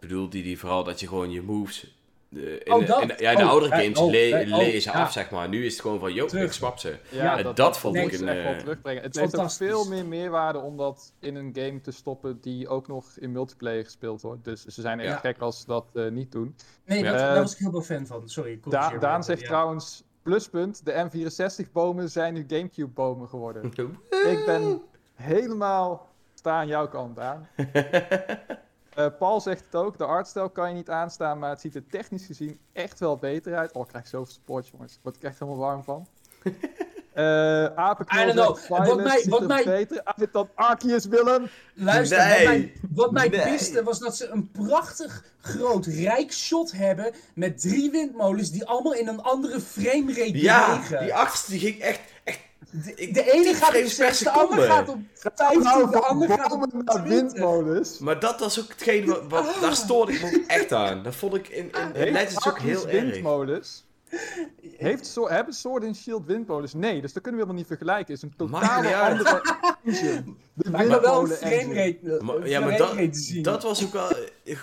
bedoelde 0.00 0.42
die 0.42 0.58
vooral 0.58 0.84
dat 0.84 1.00
je 1.00 1.08
gewoon 1.08 1.30
je 1.30 1.42
moves. 1.42 1.99
Eh, 2.36 2.52
in, 2.52 2.72
Oh, 2.72 2.86
de- 2.86 2.98
in 3.02 3.08
de- 3.08 3.14
ja, 3.18 3.30
in 3.30 3.36
de 3.36 3.42
Oh, 3.42 3.48
oudere 3.50 3.74
eh, 3.74 3.80
games 3.82 3.98
oh, 3.98 4.10
le 4.10 4.18
eh, 4.36 4.52
oh, 4.52 4.58
lezen 4.58 4.92
ja. 4.92 5.02
af, 5.02 5.12
zeg 5.12 5.30
maar. 5.30 5.48
Nu 5.48 5.64
is 5.64 5.72
het 5.72 5.80
gewoon 5.82 5.98
van, 6.00 6.12
yo, 6.14 6.26
Terug. 6.26 6.44
ik 6.44 6.52
swap 6.52 6.78
ze. 6.78 6.98
Ja, 7.10 7.38
en 7.38 7.54
dat 7.54 7.78
vond 7.78 7.96
ik 7.96 8.12
een, 8.12 8.18
ze 8.18 8.26
echt 8.30 8.42
wel 8.42 8.52
eh, 8.52 8.58
terugbrengen. 8.58 9.02
Het 9.02 9.16
heeft 9.18 9.38
ook 9.38 9.50
veel 9.50 9.88
meer 9.88 10.06
meerwaarde 10.06 10.58
om 10.58 10.76
dat 10.76 11.12
in 11.20 11.34
een 11.36 11.50
game 11.54 11.80
te 11.80 11.90
stoppen 11.90 12.38
die 12.40 12.68
ook 12.68 12.88
nog 12.88 13.06
in 13.18 13.32
multiplayer 13.32 13.84
gespeeld 13.84 14.22
wordt. 14.22 14.44
Dus 14.44 14.64
ze 14.64 14.80
zijn 14.80 15.00
echt 15.00 15.08
Ja. 15.12 15.16
gek 15.30 15.38
als 15.38 15.60
ze 15.60 15.66
dat 15.66 15.84
eh, 15.94 16.08
niet 16.10 16.32
doen. 16.32 16.54
Nee, 16.84 17.02
dat, 17.02 17.18
daar 17.18 17.34
was 17.40 17.52
ik 17.52 17.58
heel 17.58 17.70
veel 17.70 17.82
fan 17.82 18.06
van. 18.06 18.28
Sorry, 18.28 18.52
ik 18.52 18.70
Da 18.70 18.90
Daan 18.98 19.24
zegt 19.24 19.40
ja. 19.40 19.46
trouwens, 19.46 20.02
pluspunt, 20.22 20.84
de 20.84 21.08
M64-bomen 21.10 22.10
zijn 22.10 22.34
nu 22.34 22.44
Gamecube-bomen 22.48 23.28
geworden. 23.28 23.64
Ik 24.34 24.42
ben 24.46 24.82
helemaal 25.14 26.08
sta 26.34 26.50
aan 26.58 26.66
jouw 26.66 26.88
kant 26.88 27.18
aan. 27.18 27.48
Eh, 29.04 29.18
Paul 29.18 29.40
zegt 29.40 29.64
het 29.64 29.74
ook, 29.74 29.98
de 29.98 30.04
artstijl 30.04 30.50
kan 30.50 30.68
je 30.68 30.74
niet 30.74 30.90
aanstaan, 30.90 31.38
maar 31.38 31.50
het 31.50 31.60
ziet 31.60 31.74
er 31.74 31.86
technisch 31.86 32.26
gezien 32.26 32.58
echt 32.72 32.98
wel 33.00 33.16
beter 33.16 33.56
uit. 33.56 33.72
Oh, 33.72 33.82
ik 33.82 33.88
krijg 33.88 34.06
zoveel 34.06 34.32
support, 34.32 34.68
jongens. 34.68 34.98
Word 35.02 35.16
ik 35.16 35.22
echt 35.22 35.38
helemaal 35.38 35.60
warm 35.60 35.84
van. 35.84 36.06
Eh 37.14 37.64
Apenknol 37.64 38.20
I 38.22 38.24
don't 38.24 38.38
know. 38.38 38.56
zegt, 38.56 38.68
Wat 38.68 38.96
mij- 39.02 39.24
wat 39.28 39.46
mij- 39.46 39.64
beter 39.64 40.00
uit 40.04 40.32
dan 40.32 40.48
Arceus, 40.54 41.04
Willem. 41.06 41.48
Luister, 41.74 42.18
Nee. 42.18 42.34
wat 42.36 42.44
mij, 42.46 42.72
wat 42.94 43.10
mij 43.12 43.28
Nee. 43.28 43.42
piste 43.42 43.82
was 43.82 43.98
dat 43.98 44.16
ze 44.16 44.28
een 44.28 44.50
prachtig 44.50 45.24
groot 45.40 45.86
rijk 45.86 46.32
shot 46.32 46.72
hebben 46.72 47.12
met 47.34 47.60
drie 47.60 47.90
windmolens 47.90 48.50
die 48.50 48.64
allemaal 48.66 48.94
in 48.94 49.08
een 49.08 49.20
andere 49.22 49.60
framerate 49.60 50.38
Ja, 50.40 50.66
bewegen. 50.74 51.00
die 51.02 51.14
achterste 51.14 51.50
die 51.50 51.60
ging 51.60 51.78
echt. 51.80 52.00
Ik- 52.94 53.14
De 53.14 53.32
ene 53.32 53.42
10 53.44 53.54
gaat 53.54 53.68
op 53.68 53.74
frames 53.74 53.94
per 53.94 54.06
6, 54.14 54.18
de 54.18 54.30
andere 54.30 54.62
gaat 54.62 54.88
op 54.88 54.98
15, 55.14 55.62
Nou, 55.62 55.84
de 55.86 55.92
van 55.92 56.02
andere 56.04 56.32
gaat 56.38 56.52
op 56.52 56.60
naar 56.72 56.84
20. 56.84 57.02
windmolens. 57.02 57.98
Maar 57.98 58.20
dat 58.20 58.40
was 58.40 58.60
ook 58.60 58.68
hetgeen 58.68 59.06
wat, 59.06 59.22
wat 59.28 59.56
daar 59.60 59.76
stoorde 59.76 60.12
ik 60.12 60.22
me 60.22 60.44
echt 60.46 60.72
aan. 60.72 61.02
Dat 61.02 61.14
vond 61.14 61.34
ik 61.34 61.48
in, 61.48 61.64
in, 61.64 61.70
in 61.72 61.90
Heeft 61.94 62.12
Legends 62.12 62.46
ook 62.48 62.58
heel 62.58 62.88
erg. 62.88 63.02
windmolens? 63.10 63.84
Heeft 64.76 65.06
so 65.06 65.28
hebben 65.28 65.54
Sword 65.54 65.84
and 65.84 65.96
Shield 65.96 66.26
windmolens? 66.26 66.74
Nee, 66.74 67.00
dus 67.00 67.12
dat 67.12 67.22
kunnen 67.22 67.40
we 67.40 67.46
helemaal 67.46 67.54
niet 67.54 67.66
vergelijken. 67.66 68.14
Het 68.14 68.22
is 68.22 68.30
een 68.38 68.48
Maakt 68.50 68.64
totale 68.64 68.86
niet 68.86 68.94
uit. 68.96 69.18
andere 69.18 69.42
engine. 69.84 70.34
De 70.54 70.70
Maar 70.70 70.86
wel 70.88 70.94
een 71.22 71.28
windmolen 71.28 71.40
engine. 71.40 71.62
framerate 71.64 72.24
Maar, 72.24 72.36
een 72.36 72.48
ja, 72.48 72.60
maar 72.60 72.72
framerate 72.72 73.04
dat, 73.06 73.12
te 73.14 73.20
zien. 73.20 73.42
dat 73.42 73.62
was 73.62 73.84
ook 73.84 73.92
wel 73.92 74.08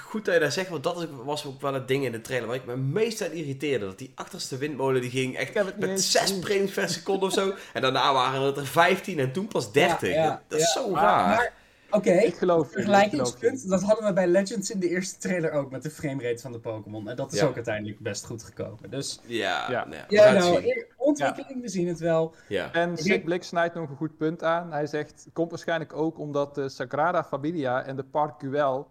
goed 0.03 0.25
dat 0.25 0.33
je 0.33 0.39
dat 0.39 0.53
zegt, 0.53 0.69
want 0.69 0.83
dat 0.83 1.07
was 1.23 1.45
ook 1.45 1.61
wel 1.61 1.73
het 1.73 1.87
ding 1.87 2.05
in 2.05 2.11
de 2.11 2.21
trailer 2.21 2.47
waar 2.47 2.55
ik 2.55 2.65
me 2.65 2.75
meest 2.77 3.23
aan 3.23 3.31
irriteerde. 3.31 3.85
Dat 3.85 3.97
die 3.97 4.11
achterste 4.15 4.57
windmolen 4.57 5.01
die 5.01 5.09
ging 5.09 5.35
echt 5.37 5.53
met 5.53 5.89
eens 5.89 6.11
6 6.11 6.21
gezien. 6.21 6.43
frames 6.43 6.71
per 6.71 6.89
seconde 6.89 7.25
of 7.25 7.33
zo. 7.33 7.53
En 7.73 7.81
daarna 7.81 8.13
waren 8.13 8.41
het 8.41 8.57
er 8.57 8.65
15 8.67 9.19
en 9.19 9.31
toen 9.31 9.47
pas 9.47 9.71
30. 9.71 10.09
Ja, 10.09 10.15
ja, 10.23 10.41
dat 10.47 10.59
is 10.59 10.73
ja. 10.73 10.81
zo 10.81 10.89
Maar- 10.89 11.03
raar. 11.03 11.27
Maar, 11.35 11.53
oké, 11.91 12.11
Ik 12.11 12.35
geloof 12.35 12.65
ik 12.67 12.71
vergelijkingspunt, 12.71 13.69
dat 13.69 13.81
hadden 13.81 14.05
we 14.05 14.13
bij 14.13 14.27
Legends 14.27 14.71
in 14.71 14.79
de 14.79 14.89
eerste 14.89 15.17
trailer 15.19 15.51
ook 15.51 15.71
met 15.71 15.83
de 15.83 15.89
framerate 15.89 16.41
van 16.41 16.51
de 16.51 16.59
Pokémon. 16.59 17.09
En 17.09 17.15
dat 17.15 17.33
is 17.33 17.39
Ja. 17.39 17.45
ook 17.45 17.55
uiteindelijk 17.55 17.99
best 17.99 18.25
goed 18.25 18.43
gekomen. 18.43 18.89
Dus 18.89 19.19
ja, 19.25 19.71
Ja. 19.71 19.87
we 19.89 19.95
ja, 20.15 20.23
het 20.33 20.37
nou, 20.43 20.63
eer- 20.65 20.87
ontwikkeling, 20.97 21.61
we 21.61 21.69
zien 21.69 21.87
het 21.87 21.99
wel. 21.99 22.33
Ja. 22.47 22.73
En 22.73 22.97
Sick 22.97 23.23
Blik 23.23 23.43
snijdt 23.43 23.75
nog 23.75 23.89
een 23.89 23.95
goed 23.95 24.17
punt 24.17 24.43
aan. 24.43 24.71
Hij 24.71 24.87
zegt, 24.87 25.23
het 25.23 25.33
komt 25.33 25.49
waarschijnlijk 25.49 25.93
ook 25.93 26.19
omdat 26.19 26.55
de 26.55 26.69
Sagrada 26.69 27.23
Familia 27.23 27.83
en 27.83 27.95
de 27.95 28.03
Park 28.03 28.33
Güell 28.39 28.83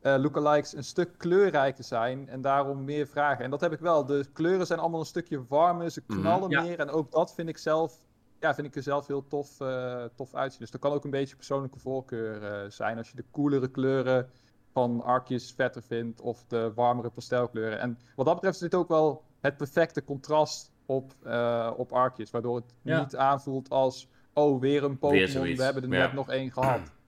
eh 0.00 0.14
lookalikes 0.18 0.74
een 0.74 0.84
stuk 0.84 1.08
kleurrijker 1.18 1.84
zijn 1.84 2.28
en 2.28 2.40
daarom 2.40 2.84
meer 2.84 3.06
vragen. 3.06 3.44
En 3.44 3.50
dat 3.50 3.60
heb 3.60 3.72
ik 3.72 3.78
wel. 3.80 4.06
De 4.06 4.24
kleuren 4.32 4.66
zijn 4.66 4.78
allemaal 4.78 5.00
een 5.00 5.06
stukje 5.06 5.44
warmer, 5.48 5.90
ze 5.90 6.02
Mhm. 6.06 6.20
knallen 6.20 6.50
Ja. 6.50 6.62
meer 6.62 6.78
en 6.78 6.90
ook 6.90 7.10
dat 7.10 7.34
vind 7.34 7.48
ik 7.48 7.58
zelf, 7.58 8.00
ja, 8.42 8.54
vind 8.54 8.66
ik 8.66 8.76
er 8.76 8.82
zelf 8.82 9.06
heel 9.06 9.26
tof, 9.28 9.60
eh, 9.60 10.04
tof 10.16 10.34
uitzien. 10.34 10.60
Dus 10.60 10.70
dat 10.70 10.80
kan 10.80 10.92
ook 10.92 11.04
een 11.04 11.10
beetje 11.10 11.36
persoonlijke 11.36 11.78
voorkeur 11.78 12.42
eh, 12.42 12.70
zijn 12.70 12.98
als 12.98 13.08
je 13.10 13.16
de 13.16 13.24
coolere 13.30 13.70
kleuren 13.70 14.28
van 14.72 15.02
Arceus 15.02 15.52
vetter 15.56 15.82
vindt 15.82 16.20
of 16.20 16.44
de 16.48 16.72
warmere 16.74 17.10
pastelkleuren. 17.10 17.78
En 17.80 17.98
wat 18.16 18.26
dat 18.26 18.34
betreft 18.34 18.54
is 18.54 18.62
dit 18.62 18.74
ook 18.74 18.88
wel 18.88 19.22
het 19.40 19.56
perfecte 19.56 20.04
contrast 20.04 20.70
op, 20.86 21.12
eh, 21.22 21.70
op 21.76 21.92
Arceus. 21.92 22.30
Waardoor 22.30 22.56
het 22.56 22.74
Ja. 22.82 23.00
niet 23.00 23.16
aanvoelt 23.16 23.70
als, 23.70 24.08
oh, 24.32 24.60
weer 24.60 24.84
een 24.84 24.98
Pokémon, 24.98 25.56
we 25.56 25.62
hebben 25.62 25.82
er 25.82 25.88
ja. 25.88 26.04
net 26.04 26.12
nog 26.12 26.30
één 26.30 26.52
gehad. 26.52 26.80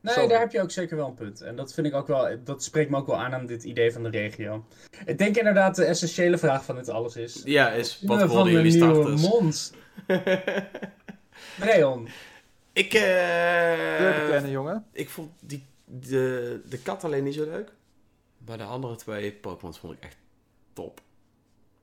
Nee, 0.00 0.28
daar 0.28 0.40
heb 0.40 0.52
je 0.52 0.62
ook 0.62 0.70
zeker 0.70 0.96
wel 0.96 1.06
een 1.06 1.14
punt. 1.14 1.40
En 1.40 1.56
dat 1.56 1.74
vind 1.74 1.86
ik 1.86 1.94
ook 1.94 2.06
wel, 2.06 2.28
dat 2.44 2.62
spreekt 2.62 2.90
me 2.90 2.96
ook 2.96 3.06
wel 3.06 3.16
aan 3.16 3.34
aan 3.34 3.46
dit 3.46 3.64
idee 3.64 3.92
van 3.92 4.02
de 4.02 4.08
regio. 4.08 4.64
Ik 5.04 5.18
denk 5.18 5.36
inderdaad 5.36 5.76
de 5.76 5.84
essentiële 5.84 6.38
vraag 6.38 6.64
van 6.64 6.74
dit 6.76 6.88
alles 6.88 7.16
is. 7.16 7.42
Ja, 7.44 7.70
is 7.70 8.02
wat 8.06 8.18
van 8.18 8.28
worden 8.28 8.44
de 8.44 8.52
jullie 8.52 8.72
nieuwe 8.72 8.94
starters? 8.94 9.22
mond. 9.28 9.72
Dreon. 11.58 12.08
ik, 12.72 12.88
Kleur 12.88 14.12
eh 14.14 14.24
bekennen, 14.26 14.50
jongen. 14.50 14.86
ik 14.92 15.08
vond 15.08 15.30
die, 15.40 15.64
de, 15.84 16.60
de 16.68 16.78
kat 16.78 17.04
alleen 17.04 17.24
niet 17.24 17.34
zo 17.34 17.44
leuk. 17.44 17.72
Maar 18.46 18.58
de 18.58 18.64
andere 18.64 18.96
twee 18.96 19.32
Pokémon's 19.32 19.78
vond 19.78 19.92
ik 19.92 20.02
echt 20.02 20.16
top. 20.72 21.00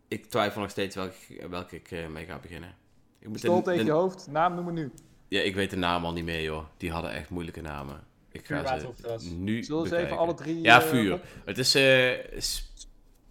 Ik 0.08 0.26
twijfel 0.26 0.62
nog 0.62 0.70
steeds 0.70 0.96
welke, 0.96 1.48
welke 1.50 1.76
ik 1.76 1.92
eh, 1.92 2.08
mee 2.08 2.26
ga 2.26 2.38
beginnen. 2.40 2.76
Ik 3.20 3.28
moet 3.28 3.40
Stol 3.40 3.56
de- 3.56 3.64
tegen 3.64 3.80
de- 3.80 3.92
je 3.92 3.98
hoofd, 3.98 4.28
naam 4.28 4.56
noemen 4.56 4.74
nu. 4.74 4.92
Ja, 5.28 5.42
ik 5.42 5.56
weet 5.56 5.70
de 5.70 5.76
naam 5.76 6.06
al 6.06 6.14
niet 6.14 6.24
meer, 6.24 6.42
joh. 6.42 6.66
Die 6.78 6.92
hadden 6.92 7.12
echt 7.12 7.30
moeilijke 7.30 7.62
namen. 7.62 8.04
Ik 8.32 8.46
ga 8.46 8.78
Vuur, 8.80 9.20
ze 9.20 9.34
nu 9.34 9.64
Zullen 9.64 9.82
we 9.84 9.88
ze 9.90 9.98
even 9.98 10.18
alle 10.18 10.34
drie... 10.34 10.62
Ja, 10.62 10.82
eh, 10.82 10.88
vuur. 10.88 11.22
Het 11.46 11.58
is 11.58 11.76
eh 11.76 12.18
S- 12.40 12.74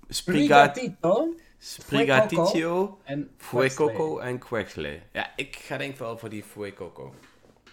Spriga- 0.09 0.73
Sprigatito 0.75 1.35
Sprigatito, 1.67 2.99
en 3.05 3.31
Fuecoco 3.37 4.19
en 4.19 4.39
Quexley. 4.39 5.03
Ja, 5.13 5.33
ik 5.37 5.57
ga 5.57 5.77
denk 5.77 5.93
ik 5.93 5.99
wel 5.99 6.19
voor 6.19 6.29
die 6.29 6.43
Fuecoco. 6.43 7.15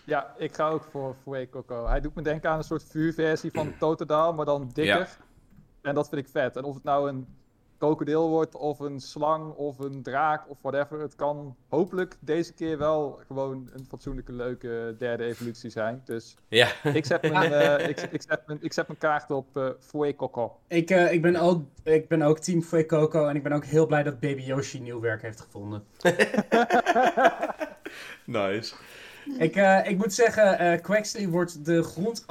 Ja, 0.03 0.33
ik 0.37 0.55
ga 0.55 0.69
ook 0.69 0.83
voor 0.91 1.15
Fuecoco. 1.23 1.87
Hij 1.87 2.01
doet 2.01 2.15
me 2.15 2.21
denken 2.21 2.49
aan 2.49 2.57
een 2.57 2.63
soort 2.63 2.83
vuurversie 2.83 3.51
van 3.51 3.77
Totodile, 3.77 4.33
maar 4.33 4.45
dan 4.45 4.69
dikker. 4.73 4.97
Ja. 4.97 5.07
En 5.81 5.95
dat 5.95 6.09
vind 6.09 6.21
ik 6.21 6.31
vet. 6.31 6.55
En 6.55 6.63
of 6.63 6.73
het 6.73 6.83
nou 6.83 7.09
een 7.09 7.27
krokodil 7.82 8.29
wordt, 8.29 8.55
of 8.55 8.79
een 8.79 8.99
slang, 8.99 9.53
of 9.53 9.79
een 9.79 10.03
draak, 10.03 10.49
of 10.49 10.57
whatever. 10.61 10.99
Het 10.99 11.15
kan 11.15 11.55
hopelijk 11.69 12.17
deze 12.19 12.53
keer 12.53 12.77
wel 12.77 13.19
gewoon 13.27 13.69
een 13.73 13.86
fatsoenlijke, 13.89 14.32
leuke 14.32 14.95
derde 14.97 15.23
evolutie 15.23 15.69
zijn. 15.69 16.01
Dus 16.05 16.36
Ja, 16.47 16.67
ik 16.93 17.05
zet 17.05 17.32
mijn, 17.32 17.53
eh, 17.61 17.89
ik, 17.89 18.01
ik, 18.01 18.21
zet 18.21 18.41
mijn, 18.45 18.59
ik 18.61 18.73
zet 18.73 18.88
mijn 18.88 18.99
kaart 18.99 19.32
op 19.32 19.57
eh 19.57 19.69
Fuecoco. 19.79 20.57
Ik, 20.67 20.89
eh, 20.89 21.13
ik, 21.13 21.21
ben 21.21 21.36
ook, 21.36 21.63
ik 21.84 22.07
ben 22.07 22.21
ook 22.21 22.39
team 22.39 22.61
Fuecoco 22.61 23.27
en 23.27 23.36
ik 23.36 23.43
ben 23.43 23.51
ook 23.51 23.65
heel 23.65 23.86
blij 23.86 24.03
dat 24.03 24.19
Baby 24.19 24.41
Yoshi 24.41 24.79
nieuw 24.79 24.99
werk 24.99 25.21
heeft 25.21 25.41
gevonden. 25.41 25.84
nice. 28.25 28.73
Ik, 29.38 29.55
eh, 29.55 29.89
ik 29.89 29.97
moet 29.97 30.13
zeggen, 30.13 30.59
eh 30.59 30.82
Quaxley 30.82 31.27
wordt 31.27 31.65
de 31.65 31.84
grond 31.84 32.25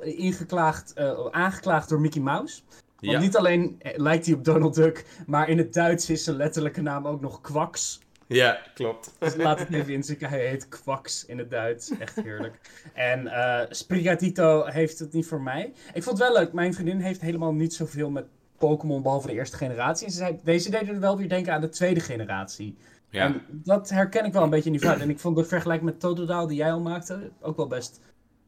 ingeklaagd, 0.00 0.92
eh, 0.92 1.26
aangeklaagd 1.30 1.88
door 1.88 2.00
Mickey 2.00 2.20
Mouse. 2.20 2.60
Want 3.02 3.12
Ja. 3.14 3.20
niet 3.20 3.36
alleen 3.36 3.76
eh, 3.78 3.98
lijkt 3.98 4.26
hij 4.26 4.34
op 4.34 4.44
Donald 4.44 4.74
Duck, 4.74 5.04
maar 5.26 5.48
in 5.48 5.58
het 5.58 5.72
Duits 5.74 6.10
is 6.10 6.24
zijn 6.24 6.36
letterlijke 6.36 6.80
naam 6.82 7.06
ook 7.06 7.20
nog 7.20 7.40
Quax. 7.40 8.00
ja, 8.26 8.58
klopt. 8.74 9.14
Dus 9.18 9.36
laat 9.36 9.58
het 9.58 9.72
even 9.78 9.92
inzinken, 9.92 10.28
hij 10.28 10.46
heet 10.46 10.68
Quax 10.68 11.24
in 11.26 11.38
het 11.38 11.50
Duits. 11.50 11.90
Echt 11.98 12.14
heerlijk. 12.22 12.58
En 12.94 13.26
eh 13.26 13.66
Sprigatito 13.70 14.64
heeft 14.64 14.98
het 14.98 15.12
niet 15.12 15.26
voor 15.26 15.40
mij. 15.42 15.72
Ik 15.94 16.02
vond 16.02 16.18
het 16.18 16.28
wel 16.28 16.36
leuk, 16.38 16.52
mijn 16.52 16.74
vriendin 16.74 17.00
heeft 17.00 17.20
helemaal 17.20 17.52
niet 17.52 17.74
zoveel 17.74 18.10
met 18.10 18.24
Pokémon, 18.58 19.02
behalve 19.02 19.26
de 19.26 19.32
eerste 19.32 19.56
generatie. 19.56 20.06
En 20.06 20.12
ze 20.12 20.18
zei, 20.18 20.38
deze 20.44 20.70
deden 20.70 20.94
er 20.94 21.00
wel 21.00 21.16
weer 21.16 21.28
denken 21.28 21.52
aan 21.52 21.60
de 21.60 21.68
tweede 21.68 22.00
generatie. 22.00 22.76
Ja. 23.10 23.24
En 23.24 23.42
dat 23.48 23.90
herken 23.90 24.24
ik 24.24 24.32
wel 24.32 24.42
een 24.42 24.50
beetje 24.50 24.70
in 24.70 24.76
die 24.78 24.88
vibe. 24.88 25.02
En 25.02 25.10
ik 25.10 25.18
vond 25.18 25.36
de 25.36 25.44
vergelijking 25.44 25.90
met 25.90 26.00
Totodile 26.00 26.46
die 26.46 26.56
jij 26.56 26.72
al 26.72 26.80
maakte 26.80 27.30
ook 27.40 27.56
wel 27.56 27.66
best 27.66 28.00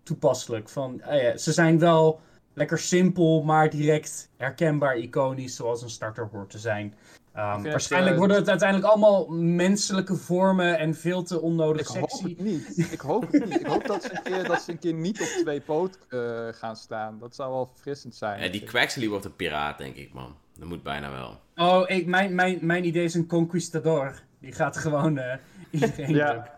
toepasselijk. 0.03 0.69
Van, 0.69 1.03
ah 1.03 1.23
ja, 1.23 1.37
ze 1.37 1.53
zijn 1.53 1.79
wel 1.79 2.21
lekker 2.55 2.79
simpel, 2.79 3.43
maar 3.43 3.71
direct 3.71 4.31
herkenbaar 4.37 4.97
iconisch, 4.97 5.57
zoals 5.57 5.83
een 5.83 5.91
starter 5.91 6.29
hoort 6.33 6.51
te 6.51 6.59
zijn. 6.59 6.95
Um, 7.37 7.43
het, 7.43 7.63
waarschijnlijk 7.63 8.13
eh, 8.13 8.19
worden 8.19 8.37
het 8.37 8.49
uiteindelijk 8.49 8.91
allemaal 8.91 9.27
menselijke 9.39 10.17
vormen 10.17 10.79
en 10.79 10.95
veel 10.95 11.23
te 11.23 11.41
onnodig 11.41 11.81
Ik 11.81 12.01
hoop 12.01 12.11
sexy. 12.11 12.29
het 12.29 12.39
niet. 12.39 12.93
Ik 12.93 13.01
hoop 13.01 13.33
het 13.33 13.45
niet. 13.45 13.61
Ik 13.61 13.67
hoop 13.67 13.87
dat 13.87 14.03
ze 14.03 14.11
een 14.13 14.23
keer, 14.23 14.45
dat 14.45 14.63
ze 14.63 14.71
een 14.71 14.79
keer 14.79 14.95
niet 14.95 15.21
op 15.21 15.27
twee 15.27 15.61
poot 15.61 15.99
eh, 16.09 16.49
gaan 16.51 16.77
staan. 16.77 17.19
Dat 17.19 17.35
zou 17.35 17.53
wel 17.53 17.71
verfrissend 17.73 18.15
zijn. 18.15 18.43
Ja, 18.43 18.49
die 18.49 18.65
Quaxley 18.65 19.09
wordt 19.09 19.25
een 19.25 19.37
piraat, 19.37 19.79
denk 19.79 19.97
ik, 19.97 20.13
man. 20.13 20.37
Dat 20.59 20.69
moet 20.69 20.83
bijna 20.83 21.11
wel. 21.11 21.41
Oh, 21.57 21.91
ik, 21.91 22.07
mijn, 22.07 22.35
mijn, 22.35 22.59
mijn 22.61 22.85
idee 22.85 23.05
is 23.05 23.15
een 23.15 23.27
conquistador. 23.27 24.21
Die 24.41 24.53
gaat 24.53 24.77
gewoon 24.77 25.19
eh, 25.19 25.37
iedereen 25.71 26.15
Ja. 26.15 26.54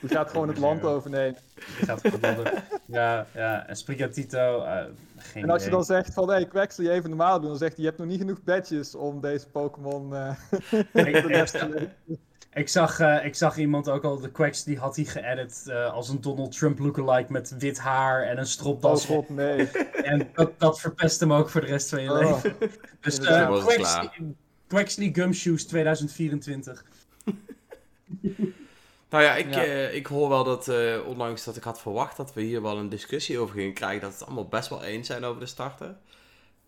Die 0.00 0.10
gaat 0.10 0.30
gewoon 0.30 0.48
het 0.48 0.58
land 0.58 0.82
overnemen. 0.84 1.36
Die 1.54 1.86
gaat. 1.86 2.02
Ja, 2.86 3.26
ja. 3.34 3.66
En 3.66 3.76
Sprigatito, 3.76 4.62
eh, 4.62 4.84
geen 5.16 5.42
En 5.42 5.50
als 5.50 5.64
je 5.64 5.70
dan 5.70 5.84
zegt 5.84 6.14
van, 6.14 6.28
hé, 6.28 6.34
hey, 6.34 6.46
Quaxley, 6.46 6.90
even 6.90 7.08
normaal 7.08 7.40
doen, 7.40 7.48
dan 7.48 7.58
zegt 7.58 7.72
hij, 7.74 7.80
je 7.84 7.88
hebt 7.88 7.98
nog 8.00 8.08
niet 8.10 8.20
genoeg 8.20 8.42
badges 8.42 8.94
om 8.94 9.20
deze 9.20 9.48
Pokémon 9.48 10.14
eh 10.14 10.30
Ik, 10.92 10.92
de 11.22 11.24
les 11.28 11.50
te 11.50 11.68
leren. 11.68 11.92
ik, 12.54 12.68
zag, 12.68 12.98
eh, 13.00 13.24
ik 13.24 13.34
zag 13.34 13.56
iemand 13.56 13.88
ook 13.88 14.04
al, 14.04 14.20
de 14.20 14.30
Quacks, 14.30 14.64
die 14.64 14.78
had 14.78 14.96
hij 14.96 15.04
geëdit 15.04 15.64
eh, 15.68 15.92
als 15.92 16.08
een 16.08 16.20
Donald 16.20 16.58
Trump 16.58 16.78
lookalike 16.78 17.32
met 17.32 17.54
wit 17.58 17.78
haar 17.78 18.22
en 18.22 18.32
een 18.32 18.38
Oh 18.38 18.44
stropdas. 18.44 19.06
god, 19.06 19.28
nee. 19.28 19.66
En 20.12 20.28
dat, 20.34 20.50
dat 20.58 20.80
verpest 20.80 21.20
hem 21.20 21.32
ook 21.32 21.48
voor 21.50 21.60
de 21.60 21.66
rest 21.66 21.88
van 21.88 22.02
je 22.02 22.10
Oh. 22.10 22.18
leven. 22.18 22.54
Dus 23.00 23.16
inderdaad. 23.16 23.42
eh 23.42 23.48
Was 23.48 23.64
het 23.64 23.74
Quaxley, 23.74 24.34
Quaxley 24.66 25.10
Gumshoes 25.12 25.64
2024. 25.66 26.84
Nou 29.14 29.26
ja, 29.26 29.34
ik, 29.34 29.54
Ja. 29.54 29.62
eh, 29.64 29.94
ik 29.94 30.06
hoor 30.06 30.28
wel 30.28 30.44
dat, 30.44 30.68
eh, 30.68 31.06
ondanks 31.06 31.44
dat 31.44 31.56
ik 31.56 31.62
had 31.62 31.80
verwacht 31.80 32.16
dat 32.16 32.34
we 32.34 32.40
hier 32.40 32.62
wel 32.62 32.78
een 32.78 32.88
discussie 32.88 33.38
over 33.38 33.54
gingen 33.54 33.74
krijgen, 33.74 34.00
dat 34.00 34.12
het 34.12 34.24
allemaal 34.26 34.48
best 34.48 34.68
wel 34.68 34.82
eens 34.82 35.06
zijn 35.06 35.24
over 35.24 35.40
de 35.40 35.46
starter. 35.46 35.96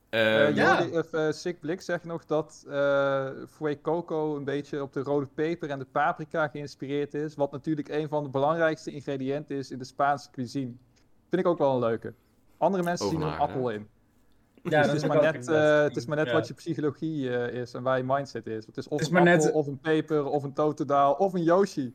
Eh, 0.09 0.47
Ehm, 0.47 0.55
ja. 0.55 0.87
Eh, 1.11 1.31
Sick 1.33 1.61
Blik 1.61 1.81
zegt 1.81 2.05
nog 2.05 2.25
dat 2.25 2.65
eh 2.69 3.27
Fuecoco 3.49 4.37
een 4.37 4.45
beetje 4.45 4.83
op 4.83 4.93
de 4.93 5.01
rode 5.01 5.27
peper 5.35 5.71
en 5.71 5.79
de 5.79 5.85
paprika 5.93 6.49
geïnspireerd 6.49 7.15
is. 7.15 7.35
Wat 7.35 7.53
natuurlijk 7.53 7.89
een 7.89 8.09
van 8.09 8.23
de 8.23 8.29
belangrijkste 8.31 8.91
ingrediënten 8.91 9.57
is 9.57 9.71
in 9.71 9.79
de 9.79 9.85
Spaanse 9.85 10.31
cuisine. 10.31 10.73
Vind 11.31 11.43
ik 11.43 11.47
ook 11.47 11.59
wel 11.59 11.73
een 11.73 11.79
leuke. 11.81 12.15
Andere 12.59 12.83
mensen 12.83 13.09
zien 13.09 13.21
er 13.21 13.27
een 13.27 13.39
appel 13.39 13.71
in. 13.71 13.89
Ja, 14.63 14.83
dus 14.83 14.87
het 14.93 15.03
is 15.03 15.09
maar 15.09 15.23
net, 15.23 15.49
eh, 15.49 15.83
het 15.83 15.97
is 15.97 16.07
maar 16.07 16.17
net 16.17 16.27
Ja. 16.27 16.33
wat 16.33 16.49
je 16.49 16.55
psychologie 16.55 17.37
eh, 17.37 17.61
is 17.61 17.73
en 17.75 17.83
waar 17.83 17.97
je 17.99 18.05
mindset 18.05 18.47
is. 18.47 18.67
Het 18.67 18.77
is 18.77 18.85
of 18.89 18.91
Het 18.93 19.01
is 19.01 19.07
een 19.07 19.13
maar 19.13 19.33
appel, 19.33 19.45
net- 19.47 19.55
of 19.55 19.67
een 19.67 19.79
peper, 19.79 20.25
of 20.25 20.43
een 20.43 20.53
totodaal, 20.53 21.13
of 21.13 21.33
een 21.35 21.43
Yoshi. 21.43 21.93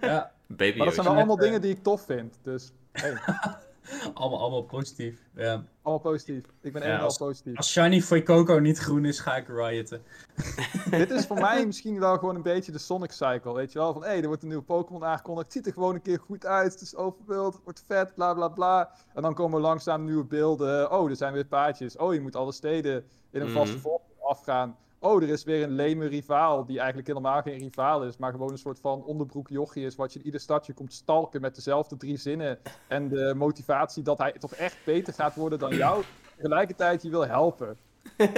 Ja, 0.00 0.32
Baby 0.46 0.76
Maar 0.76 0.86
dat 0.86 0.94
zijn 0.94 0.94
Yoshi. 0.94 1.02
wel 1.02 1.14
allemaal 1.14 1.36
dingen 1.36 1.60
die 1.60 1.70
ik 1.70 1.82
tof 1.82 2.04
vind. 2.04 2.38
Dus 2.42 2.72
hey, 2.92 3.12
allemaal, 4.14 4.40
allemaal 4.40 4.62
positief. 4.62 5.18
Ja. 5.34 5.64
allemaal 5.82 6.02
positief. 6.12 6.44
Ik 6.60 6.72
ben 6.72 6.80
Ja, 6.82 6.86
helemaal 6.86 7.04
als- 7.06 7.16
positief. 7.16 7.56
Als 7.56 7.70
Shiny 7.72 8.00
Fuecoco 8.00 8.58
niet 8.58 8.78
groen 8.78 9.04
is, 9.04 9.20
ga 9.20 9.36
ik 9.36 9.48
rioten. 9.48 10.02
Dit 10.90 11.10
is 11.10 11.26
voor 11.26 11.40
mij 11.40 11.66
misschien 11.66 11.98
wel 12.00 12.18
gewoon 12.18 12.34
een 12.34 12.42
beetje 12.42 12.72
de 12.72 12.78
Sonic 12.78 13.12
Cycle. 13.12 13.54
Weet 13.54 13.72
je 13.72 13.78
wel? 13.78 13.92
Van 13.92 14.02
hé, 14.02 14.08
hey, 14.08 14.20
er 14.20 14.26
wordt 14.26 14.42
een 14.42 14.48
nieuwe 14.48 14.62
Pokémon 14.64 15.04
aangekondigd. 15.04 15.44
Het 15.46 15.56
ziet 15.56 15.66
er 15.66 15.72
gewoon 15.72 15.94
een 15.94 16.02
keer 16.02 16.18
goed 16.20 16.46
uit. 16.46 16.72
Het 16.72 16.80
is 16.82 16.96
overbeeld. 16.96 17.54
Het 17.54 17.62
wordt 17.64 17.84
vet. 17.86 18.14
Bla 18.14 18.34
bla 18.34 18.48
bla. 18.48 18.90
En 19.14 19.22
dan 19.22 19.34
komen 19.34 19.56
er 19.56 19.62
langzaam 19.64 20.04
nieuwe 20.04 20.24
beelden. 20.24 20.90
Oh, 20.92 21.10
er 21.10 21.16
zijn 21.16 21.32
weer 21.32 21.46
paadjes. 21.46 21.96
Oh, 21.96 22.14
je 22.14 22.20
moet 22.20 22.36
alle 22.36 22.52
steden 22.52 23.04
in 23.30 23.40
een 23.40 23.50
vaste 23.50 23.72
Mhm. 23.74 23.82
volgorde 23.82 24.22
afgaan. 24.22 24.76
Oh, 25.04 25.22
er 25.22 25.28
is 25.28 25.44
weer 25.44 25.62
een 25.62 25.74
leme 25.74 26.06
rivaal. 26.06 26.64
Die 26.64 26.78
eigenlijk 26.78 27.08
helemaal 27.08 27.42
geen 27.42 27.58
rivaal 27.58 28.04
is. 28.04 28.16
Maar 28.16 28.30
gewoon 28.30 28.50
een 28.50 28.58
soort 28.58 28.80
van 28.80 29.04
onderbroek 29.04 29.48
jochie 29.48 29.86
is. 29.86 29.96
Wat 29.96 30.12
je 30.12 30.18
in 30.18 30.24
ieder 30.24 30.40
stadje 30.40 30.72
komt 30.72 30.92
stalken 30.92 31.40
met 31.40 31.54
dezelfde 31.54 31.96
drie 31.96 32.16
zinnen. 32.16 32.58
En 32.88 33.08
de 33.08 33.34
motivatie 33.36 34.02
dat 34.02 34.18
hij 34.18 34.32
toch 34.32 34.54
echt 34.54 34.76
beter 34.84 35.12
gaat 35.14 35.34
worden 35.34 35.58
dan 35.58 35.76
jou. 35.76 36.04
Tegelijkertijd 36.36 37.02
je 37.02 37.10
wil 37.10 37.26
helpen. 37.26 37.76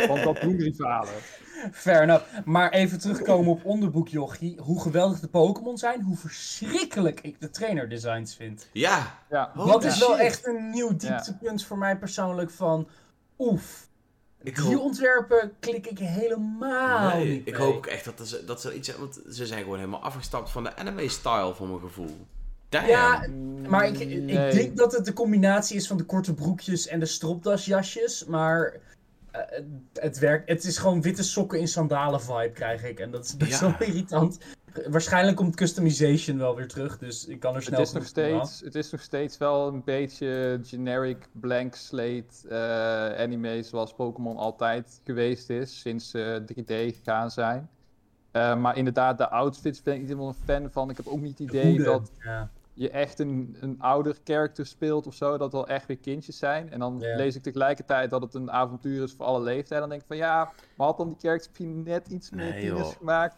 Want 0.07 0.25
dat 0.25 0.41
doen 0.41 0.57
rivalen. 0.57 1.15
Fair 1.73 2.03
enough. 2.03 2.25
Maar 2.45 2.71
even 2.71 2.99
terugkomen 2.99 3.51
op 3.51 3.65
onderboekjochie. 3.65 4.61
Hoe 4.61 4.81
geweldig 4.81 5.21
de 5.21 5.29
Pokémon 5.29 5.79
zijn. 5.79 6.03
Hoe 6.03 6.17
verschrikkelijk 6.17 7.21
ik 7.21 7.41
de 7.41 7.51
trainerdesigns 7.51 8.37
vind. 8.37 8.69
Ja, 8.73 9.19
Ja. 9.31 9.53
Dat 9.55 9.85
is 9.85 9.99
wel 9.99 10.19
echt 10.19 10.47
een 10.47 10.71
nieuw 10.71 10.97
dieptepunt 10.97 11.65
voor 11.65 11.79
mij 11.79 11.99
persoonlijk 11.99 12.51
van... 12.51 12.89
Oef. 13.39 13.89
Ik 14.43 14.55
Die 14.57 14.65
hoop- 14.65 14.81
ontwerpen 14.83 15.53
klik 15.61 15.87
ik 15.87 15.99
helemaal 15.99 17.17
nee, 17.17 17.29
niet 17.29 17.47
ik 17.47 17.57
mee. 17.59 17.67
hoop 17.67 17.77
ook 17.77 17.87
echt 17.87 18.05
dat 18.17 18.29
ze, 18.29 18.45
dat 18.45 18.61
ze 18.61 18.75
iets 18.75 18.89
hebben, 18.89 19.09
want 19.09 19.35
ze 19.35 19.47
zijn 19.47 19.63
gewoon 19.63 19.79
helemaal 19.79 20.03
afgestapt 20.03 20.51
van 20.51 20.65
de 20.65 20.77
anime-style 20.77 21.55
voor 21.55 21.69
mijn 21.69 21.81
gevoel. 21.81 22.27
Damn. 22.69 22.87
Ja, 22.89 23.27
maar 23.69 23.87
ik, 23.87 23.99
ik 23.99 24.23
Nee. 24.23 24.53
denk 24.53 24.77
dat 24.77 24.93
het 24.93 25.05
de 25.05 25.13
combinatie 25.13 25.77
is 25.77 25.87
van 25.87 25.97
de 25.97 26.05
korte 26.05 26.35
broekjes 26.35 26.87
en 26.87 27.01
de 27.01 27.07
stropdasjasjes. 27.07 28.25
Maar 28.25 28.73
eh, 29.31 29.41
het, 29.49 29.65
het 29.93 30.19
werkt. 30.19 30.49
Het 30.49 30.65
is 30.65 30.79
gewoon 30.79 31.03
witte 31.03 31.23
sokken 31.23 31.59
in 31.61 31.69
sandalen 31.69 32.21
vibe 32.21 32.51
krijg 32.55 32.85
ik. 32.85 33.01
En 33.01 33.11
dat 33.11 33.25
is 33.25 33.37
best 33.37 33.61
Ja. 33.61 33.77
wel 33.79 33.89
irritant. 33.89 34.39
Waarschijnlijk 34.89 35.37
komt 35.37 35.57
customization 35.57 36.39
wel 36.39 36.57
weer 36.57 36.69
terug. 36.69 36.99
Dus 36.99 37.27
ik 37.27 37.41
kan 37.41 37.55
er 37.55 37.63
snel 37.63 37.79
Het 37.79 37.89
is, 37.89 37.95
nog 37.95 38.05
steeds, 38.07 38.61
het 38.61 38.75
is 38.75 38.91
nog 38.91 39.01
steeds 39.01 39.39
wel 39.39 39.69
een 39.69 39.85
beetje 39.85 40.61
generic 40.63 41.29
blank 41.33 41.75
slate 41.75 42.49
eh, 42.49 43.23
anime 43.23 43.63
zoals 43.63 43.95
Pokémon 43.95 44.37
altijd 44.37 45.01
geweest 45.05 45.51
is 45.51 45.81
sinds 45.81 46.11
ze 46.11 46.43
3D 46.53 46.65
gegaan 46.97 47.31
zijn. 47.31 47.69
Eh, 48.31 48.57
maar 48.57 48.77
inderdaad, 48.77 49.19
de 49.19 49.31
outfits 49.31 49.83
ben 49.83 49.95
ik 49.95 50.01
niet 50.01 50.09
helemaal 50.09 50.29
een 50.29 50.45
fan 50.45 50.71
van. 50.71 50.91
Ik 50.91 50.97
heb 50.97 51.07
ook 51.07 51.21
niet 51.21 51.39
het 51.39 51.49
idee 51.49 51.83
dat 51.83 52.11
Ja. 52.19 52.51
je 52.73 52.91
echt 52.91 53.19
een, 53.19 53.57
een 53.61 53.77
ouder 53.81 54.17
character 54.25 54.67
speelt 54.67 55.07
of 55.07 55.15
zo, 55.15 55.39
dat 55.39 55.53
wel 55.53 55.67
echt 55.69 55.87
weer 55.87 55.99
kindjes 55.99 56.39
zijn. 56.39 56.71
En 56.71 56.79
dan 56.79 56.97
Ja. 57.01 57.17
lees 57.17 57.35
ik 57.37 57.43
tegelijkertijd 57.43 58.11
dat 58.11 58.23
het 58.23 58.35
een 58.35 58.51
avontuur 58.51 59.03
is 59.03 59.13
voor 59.13 59.27
alle 59.27 59.41
leeftijden. 59.41 59.81
Dan 59.81 59.89
denk 59.89 60.01
ik 60.01 60.07
van 60.07 60.17
ja, 60.17 60.53
maar 60.77 60.87
had 60.87 60.97
dan 60.97 61.09
die 61.09 61.17
character 61.21 61.49
misschien 61.51 61.83
net 61.83 62.09
iets 62.09 62.31
meer 62.31 62.53
Nee, 62.53 62.85
gemaakt? 62.85 63.35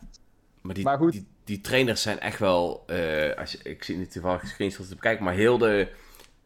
Maar 0.62 0.74
die, 0.74 0.84
Maar 0.84 0.98
goed. 0.98 1.12
die, 1.12 1.26
die 1.44 1.60
trainers 1.60 2.02
zijn 2.02 2.20
echt 2.20 2.38
wel, 2.38 2.82
eh, 2.86 3.38
als 3.38 3.52
je, 3.52 3.58
ik 3.62 3.84
zie 3.84 3.96
niet 3.96 4.12
toevallig 4.12 4.46
screenshots 4.46 4.88
te 4.88 4.94
bekijken, 4.94 5.24
maar 5.24 5.34
heel, 5.34 5.58
de, 5.58 5.88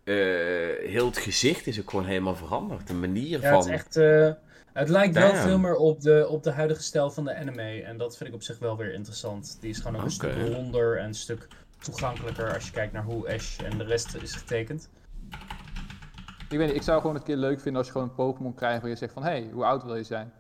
eh, 0.05 0.89
heel 0.91 1.07
het 1.07 1.19
gezicht 1.19 1.67
is 1.67 1.81
ook 1.81 1.91
gewoon 1.91 2.07
helemaal 2.07 2.37
veranderd. 2.37 2.87
De 2.87 2.95
manier 2.95 3.41
Ja, 3.41 3.51
van... 3.51 3.59
het, 3.59 3.67
is 3.67 3.73
echt, 3.73 3.97
eh, 3.97 4.31
het 4.73 4.89
lijkt 4.89 5.15
wel 5.15 5.35
veel 5.35 5.59
meer 5.59 5.77
op 5.77 6.01
de, 6.01 6.27
op 6.29 6.43
de 6.43 6.51
huidige 6.51 6.83
stijl 6.83 7.11
van 7.11 7.25
de 7.25 7.37
anime. 7.37 7.83
En 7.83 7.97
dat 7.99 8.17
vind 8.17 8.29
ik 8.29 8.35
op 8.35 8.43
zich 8.43 8.59
wel 8.59 8.77
weer 8.77 8.93
interessant. 8.93 9.57
Die 9.61 9.71
is 9.71 9.79
gewoon 9.79 9.97
ook 9.97 10.05
een 10.05 10.11
stuk 10.11 10.35
ronder 10.35 10.99
en 10.99 11.07
een 11.07 11.15
stuk 11.15 11.49
toegankelijker 11.79 12.55
als 12.55 12.67
je 12.67 12.73
kijkt 12.73 12.93
naar 12.93 13.05
hoe 13.05 13.35
Ash 13.35 13.59
en 13.59 13.79
de 13.79 13.85
rest 13.85 14.15
is 14.15 14.35
getekend. 14.35 14.89
Ik 16.49 16.59
weet 16.59 16.67
niet, 16.67 16.77
ik 16.77 16.83
zou 16.83 17.01
gewoon 17.01 17.17
een 17.17 17.23
keer 17.23 17.37
leuk 17.37 17.61
vinden 17.61 17.77
als 17.77 17.87
je 17.87 17.93
gewoon 17.93 18.09
een 18.09 18.15
Pokémon 18.15 18.55
krijgt 18.55 18.81
waar 18.81 18.91
je 18.91 18.97
zegt 18.97 19.13
van, 19.13 19.23
hé, 19.23 19.31
hey, 19.31 19.49
hoe 19.53 19.65
oud 19.65 19.85
wil 19.85 19.97
je 19.97 20.03
zijn? 20.03 20.33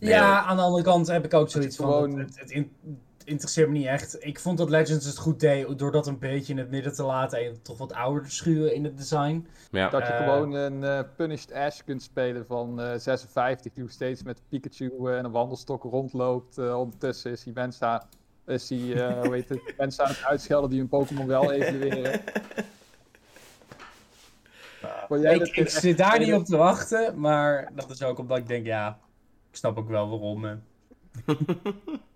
Nee, 0.00 0.10
ja, 0.10 0.26
hoor. 0.26 0.48
aan 0.50 0.56
de 0.56 0.62
andere 0.62 0.84
kant 0.84 1.06
heb 1.06 1.24
ik 1.24 1.34
ook 1.34 1.50
zoiets 1.50 1.76
van, 1.76 1.86
gewoon- 1.92 2.18
het, 2.18 2.38
het, 2.40 2.50
in- 2.50 2.72
het 3.18 3.26
interesseert 3.26 3.68
me 3.68 3.74
niet 3.78 3.86
echt. 3.86 4.16
Ik 4.24 4.40
vond 4.40 4.58
dat 4.58 4.70
Legends 4.70 5.06
het 5.06 5.18
goed 5.18 5.40
deed 5.40 5.78
door 5.78 5.92
dat 5.92 6.06
een 6.06 6.18
beetje 6.18 6.52
in 6.52 6.58
het 6.58 6.70
midden 6.70 6.92
te 6.94 7.02
laten 7.02 7.38
en 7.38 7.62
toch 7.62 7.78
wat 7.78 7.92
ouder 7.92 8.22
te 8.22 8.30
schuwen 8.30 8.74
in 8.74 8.84
het 8.84 8.96
design. 8.98 9.46
ja. 9.70 9.88
Dat 9.88 10.06
je 10.06 10.12
Eh. 10.12 10.18
gewoon 10.24 10.52
een 10.52 10.84
eh, 10.84 11.00
Punished 11.16 11.52
Ash 11.52 11.80
kunt 11.84 12.02
spelen 12.02 12.46
van 12.46 12.80
eh 12.80 12.98
56, 12.98 13.72
die 13.72 13.82
nog 13.82 13.92
steeds 13.92 14.22
met 14.22 14.40
Pikachu 14.48 14.90
eh, 15.04 15.18
en 15.18 15.24
een 15.24 15.30
wandelstok 15.30 15.82
rondloopt. 15.82 16.58
Eh, 16.58 16.78
ondertussen 16.78 17.30
is 17.30 17.42
die 17.42 17.52
mensen 17.54 17.86
aan, 17.86 18.02
is 18.46 18.66
die, 18.66 19.02
hoe 19.22 19.34
heet 19.34 19.48
het, 19.48 19.74
mensen 19.76 20.04
aan 20.04 20.10
het 20.10 20.24
uitschelden 20.24 20.70
die 20.70 20.78
hun 20.78 20.88
Pokémon 20.88 21.26
wel 21.26 21.52
evalueren. 21.52 22.20
Ik, 25.10 25.56
ik 25.56 25.68
zit 25.70 25.96
daar 25.98 26.18
niet 26.18 26.34
op 26.34 26.44
te 26.44 26.56
wachten, 26.56 27.20
maar 27.20 27.70
dat 27.74 27.90
is 27.90 28.02
ook 28.02 28.18
omdat 28.18 28.38
ik 28.38 28.46
denk, 28.48 28.66
ja, 28.66 28.98
ik 29.56 29.62
snap 29.62 29.78
ook 29.78 29.88
wel 29.88 30.08
waarom. 30.08 30.44
eh. 30.44 30.52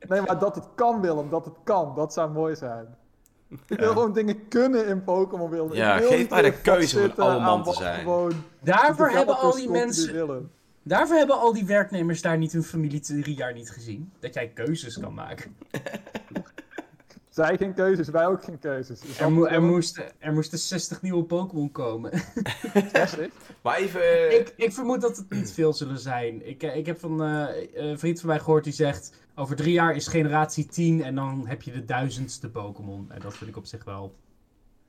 Nee, 0.08 0.20
maar 0.20 0.38
dat 0.38 0.54
het 0.54 0.64
kan, 0.74 1.00
Willem, 1.00 1.30
dat 1.30 1.44
het 1.44 1.54
kan, 1.64 1.94
dat 1.94 2.12
zou 2.12 2.30
mooi 2.30 2.56
zijn. 2.56 2.86
Ik 3.66 3.78
wil 3.78 3.86
Ja. 3.88 3.92
gewoon 3.92 4.12
dingen 4.12 4.48
kunnen 4.48 4.86
in 4.86 5.04
Pokémon, 5.04 5.50
Willem. 5.50 5.72
Ja, 5.72 5.94
ik 5.94 6.00
wil 6.00 6.08
geef 6.08 6.30
mij 6.30 6.42
de 6.42 6.60
keuze 6.60 7.12
om 7.16 7.22
aan 7.22 7.62
te 7.62 7.72
zijn. 7.72 8.00
Gewoon 8.00 8.32
Daarvoor 8.62 9.08
hebben 9.10 9.38
al 9.38 9.54
die 9.54 9.70
mensen, 9.70 10.12
willen. 10.12 10.50
daarvoor 10.82 11.16
hebben 11.16 11.38
al 11.38 11.52
die 11.52 11.64
werknemers 11.66 12.22
daar 12.22 12.38
niet 12.38 12.52
hun 12.52 12.62
familie 12.62 13.00
drie 13.00 13.36
jaar 13.36 13.52
niet 13.52 13.70
gezien. 13.70 14.12
Dat 14.18 14.34
jij 14.34 14.48
keuzes 14.48 14.98
kan 14.98 15.14
maken. 15.14 15.56
Zij 17.30 17.56
geen 17.56 17.74
keuzes, 17.74 18.08
wij 18.08 18.26
ook 18.26 18.44
geen 18.44 18.58
keuzes. 18.58 19.00
Is 19.04 19.18
Er, 19.18 19.32
mo- 19.32 19.46
er, 19.46 19.62
moesten, 19.62 20.04
er 20.18 20.32
moesten 20.32 20.58
60 20.58 21.02
nieuwe 21.02 21.24
Pokémon 21.24 21.70
komen. 21.72 22.10
60? 22.92 23.28
Maar 23.62 23.76
even... 23.76 24.00
eh, 24.00 24.38
ik, 24.38 24.52
ik 24.56 24.72
vermoed 24.72 25.00
dat 25.00 25.16
het 25.16 25.30
niet 25.30 25.52
veel 25.52 25.72
zullen 25.72 25.98
zijn. 25.98 26.48
Ik, 26.48 26.62
eh, 26.62 26.76
ik 26.76 26.86
heb 26.86 26.98
van 26.98 27.22
eh, 27.22 27.46
een 27.74 27.98
vriend 27.98 28.20
van 28.20 28.28
mij 28.28 28.38
gehoord 28.38 28.64
die 28.64 28.72
zegt... 28.72 29.18
Over 29.34 29.56
drie 29.56 29.72
jaar 29.72 29.96
is 29.96 30.06
generatie 30.06 30.66
10 30.66 31.02
en 31.02 31.14
dan 31.14 31.44
heb 31.46 31.62
je 31.62 31.72
de 31.72 31.84
duizendste 31.84 32.50
Pokémon. 32.50 33.06
En 33.12 33.20
dat 33.20 33.36
vind 33.36 33.50
ik 33.50 33.56
op 33.56 33.66
zich 33.66 33.84
wel 33.84 34.14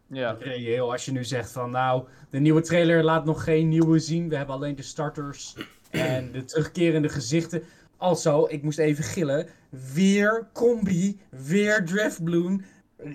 Ja. 0.08 0.36
reëel. 0.40 0.92
Als 0.92 1.06
je 1.06 1.12
nu 1.12 1.24
zegt 1.24 1.52
van 1.52 1.72
nou, 1.72 2.04
de 2.30 2.40
nieuwe 2.40 2.62
trailer 2.62 3.04
laat 3.04 3.26
nog 3.26 3.44
geen 3.44 3.68
nieuwe 3.70 4.00
zien. 4.00 4.30
We 4.30 4.36
hebben 4.36 4.56
alleen 4.56 4.76
de 4.76 4.82
starters 4.82 5.56
en 5.90 6.32
de 6.32 6.44
terugkerende 6.44 7.10
gezichten. 7.10 7.64
Also, 8.02 8.48
ik 8.50 8.64
moest 8.64 8.80
even 8.80 9.04
gillen. 9.04 9.48
Weer 9.94 10.50
Combi, 10.54 11.20
weer 11.30 11.86
Drifbloom, 11.86 12.62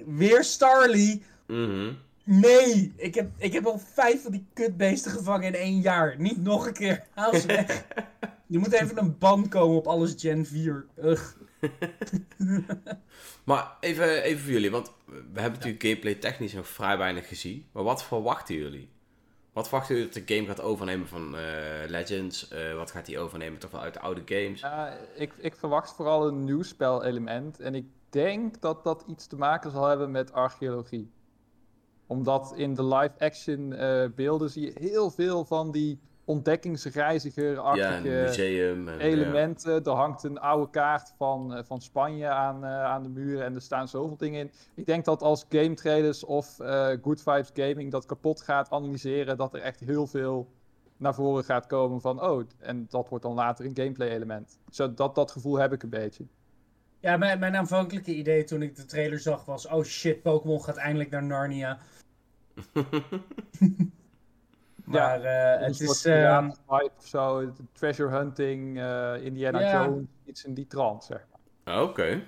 weer 0.07 0.45
Starly. 0.45 1.23
mhm. 1.47 1.93
Nee, 2.25 2.93
ik 2.97 3.15
heb, 3.15 3.31
ik 3.39 3.53
heb 3.53 3.67
al 3.67 3.79
vijf 3.79 4.23
van 4.23 4.33
die 4.33 4.47
kutbeesten 4.53 5.11
gevangen 5.11 5.47
in 5.47 5.55
één 5.55 5.81
jaar. 5.81 6.15
Niet 6.19 6.43
nog 6.43 6.67
een 6.67 6.73
keer. 6.73 7.05
Haal 7.15 7.35
ze 7.35 7.47
weg. 7.47 7.85
Er 8.51 8.59
moet 8.59 8.73
even 8.73 8.99
een 8.99 9.19
ban 9.19 9.49
komen 9.49 9.77
op 9.77 9.87
alles 9.87 10.15
Gen 10.17 10.47
4. 10.47 10.87
Ugh. 11.05 11.25
Maar 13.45 13.77
even, 13.81 14.23
even 14.23 14.43
voor 14.43 14.53
jullie, 14.53 14.71
want 14.71 14.93
we 15.07 15.41
hebben 15.41 15.53
natuurlijk 15.53 15.83
gameplay 15.83 16.15
technisch 16.15 16.53
nog 16.53 16.69
vrij 16.69 16.99
weinig 16.99 17.29
gezien. 17.29 17.67
Maar 17.73 17.83
wat 17.83 18.05
verwachten 18.05 18.55
jullie? 18.55 18.89
Wat 19.57 19.69
verwachten 19.69 19.95
jullie 19.95 20.11
dat 20.13 20.27
de 20.27 20.35
game 20.35 20.47
gaat 20.47 20.61
overnemen 20.61 21.09
van 21.09 21.37
eh, 21.37 21.43
Legends? 21.87 22.49
Eh, 22.49 22.75
wat 22.75 22.91
gaat 22.91 23.07
die 23.07 23.19
overnemen 23.19 23.59
toch 23.59 23.71
wel 23.71 23.81
uit 23.81 23.95
de 23.95 24.01
oude 24.01 24.23
games? 24.25 24.65
Ik, 25.15 25.33
ik 25.39 25.57
verwacht 25.57 25.95
vooral 25.95 26.27
een 26.27 26.45
nieuw 26.45 26.63
spelelement. 26.63 27.61
En 27.61 27.75
ik 27.75 27.87
denk 28.11 28.61
dat 28.61 28.85
dat 28.85 29.05
iets 29.07 29.27
te 29.27 29.37
maken 29.37 29.71
zal 29.71 29.87
hebben 29.87 30.11
met 30.11 30.33
archeologie. 30.33 31.11
Omdat 32.07 32.53
in 32.57 32.75
de 32.75 32.85
live-action 32.85 33.73
eh, 33.73 34.05
beelden 34.15 34.51
zie 34.51 34.65
je 34.65 34.73
heel 34.79 35.11
veel 35.11 35.45
van 35.45 35.71
die 35.71 36.01
ontdekkingsreiziger-achtige 36.27 38.09
museum. 38.09 38.89
En, 38.89 39.01
elementen. 39.01 39.85
Er 39.85 39.91
hangt 39.91 40.23
een 40.23 40.39
oude 40.39 40.71
kaart 40.71 41.13
van, 41.17 41.55
eh, 41.55 41.65
van 41.65 41.81
Spanje 41.81 42.29
aan, 42.29 42.65
eh, 42.65 42.85
aan 42.85 43.03
de 43.03 43.09
muur 43.09 43.43
en 43.43 43.55
er 43.55 43.61
staan 43.61 43.89
zoveel 43.89 44.17
dingen 44.17 44.41
in. 44.41 44.51
Ik 44.75 44.87
denk 44.87 45.05
dat 45.05 45.23
als 45.23 45.47
game 45.49 45.75
trailers 45.75 46.25
of 46.25 46.61
eh, 46.61 46.89
Good 47.03 47.23
Vibes 47.23 47.51
Gaming 47.55 47.91
dat 47.91 48.07
kapot 48.07 48.43
gaat 48.43 48.71
analyseren, 48.71 49.37
dat 49.37 49.55
er 49.55 49.61
echt 49.61 49.81
heel 49.81 50.07
veel 50.07 50.49
naar 50.97 51.15
voren 51.15 51.45
gaat 51.45 51.67
komen 51.67 52.01
van, 52.01 52.23
oh, 52.23 52.43
en 52.59 52.87
dat 52.89 53.09
wordt 53.09 53.25
dan 53.25 53.35
later 53.35 53.65
een 53.65 53.77
gameplay 53.77 54.09
element. 54.09 54.59
Zo, 54.71 54.95
dat, 54.95 55.15
dat 55.15 55.31
gevoel 55.31 55.57
heb 55.57 55.73
ik 55.73 55.83
een 55.83 55.91
beetje. 55.91 56.27
Ja, 57.01 57.17
mijn, 57.17 57.39
mijn 57.39 57.57
aanvankelijke 57.57 58.15
idee 58.15 58.45
toen 58.45 58.63
ik 58.63 58.77
de 58.77 58.85
trailer 58.85 59.19
zag 59.19 59.45
was... 59.45 59.67
Oh 59.67 59.85
shit, 59.85 60.23
Pokémon 60.23 60.63
gaat 60.63 60.77
eindelijk 60.77 61.11
naar 61.11 61.23
Narnia. 61.23 61.79
Maar 64.87 65.23
eh, 65.23 65.61
Een 65.61 65.65
het 65.67 65.77
soort 65.77 65.91
is... 65.91 66.03
piratenvibe 66.03 66.91
of 66.99 67.07
zo, 67.07 67.53
treasure 67.73 68.17
hunting, 68.17 68.79
eh, 68.81 69.15
Indiana 69.23 69.61
Ja. 69.61 69.85
Jones, 69.85 70.05
iets 70.25 70.45
in 70.45 70.55
die 70.55 70.67
trant, 70.67 71.05
zeg 71.05 71.27
maar. 71.65 71.75
Ah, 71.75 71.83
Oké. 71.83 72.23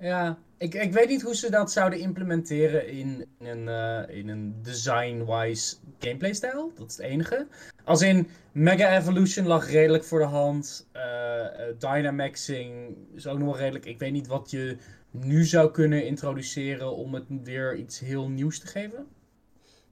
Ja, 0.00 0.38
ik, 0.58 0.74
ik 0.74 0.92
weet 0.92 1.08
niet 1.08 1.22
hoe 1.22 1.34
ze 1.36 1.50
dat 1.50 1.72
zouden 1.72 1.98
implementeren 1.98 2.88
in, 2.88 3.26
in 3.38 3.46
een, 3.46 3.68
eh, 4.08 4.16
in 4.16 4.28
een 4.28 4.54
design-wise 4.62 5.76
gameplay-stijl. 5.98 6.72
Dat 6.74 6.90
is 6.90 6.96
het 6.96 7.06
enige. 7.06 7.46
Als 7.84 8.02
in 8.02 8.28
Mega 8.52 8.96
Evolution 8.96 9.46
lag 9.46 9.70
redelijk 9.70 10.04
voor 10.04 10.18
de 10.18 10.24
hand. 10.24 10.88
eh 10.92 11.22
eh, 11.44 11.74
Dynamaxing 11.78 12.96
is 13.14 13.26
ook 13.26 13.38
nog 13.38 13.46
wel 13.48 13.56
redelijk. 13.58 13.84
Ik 13.84 13.98
weet 13.98 14.12
niet 14.12 14.26
wat 14.26 14.50
je 14.50 14.76
nu 15.10 15.44
zou 15.44 15.70
kunnen 15.70 16.06
introduceren 16.06 16.96
om 16.96 17.14
het 17.14 17.24
weer 17.42 17.76
iets 17.76 17.98
heel 18.00 18.28
nieuws 18.28 18.58
te 18.58 18.66
geven. 18.66 19.06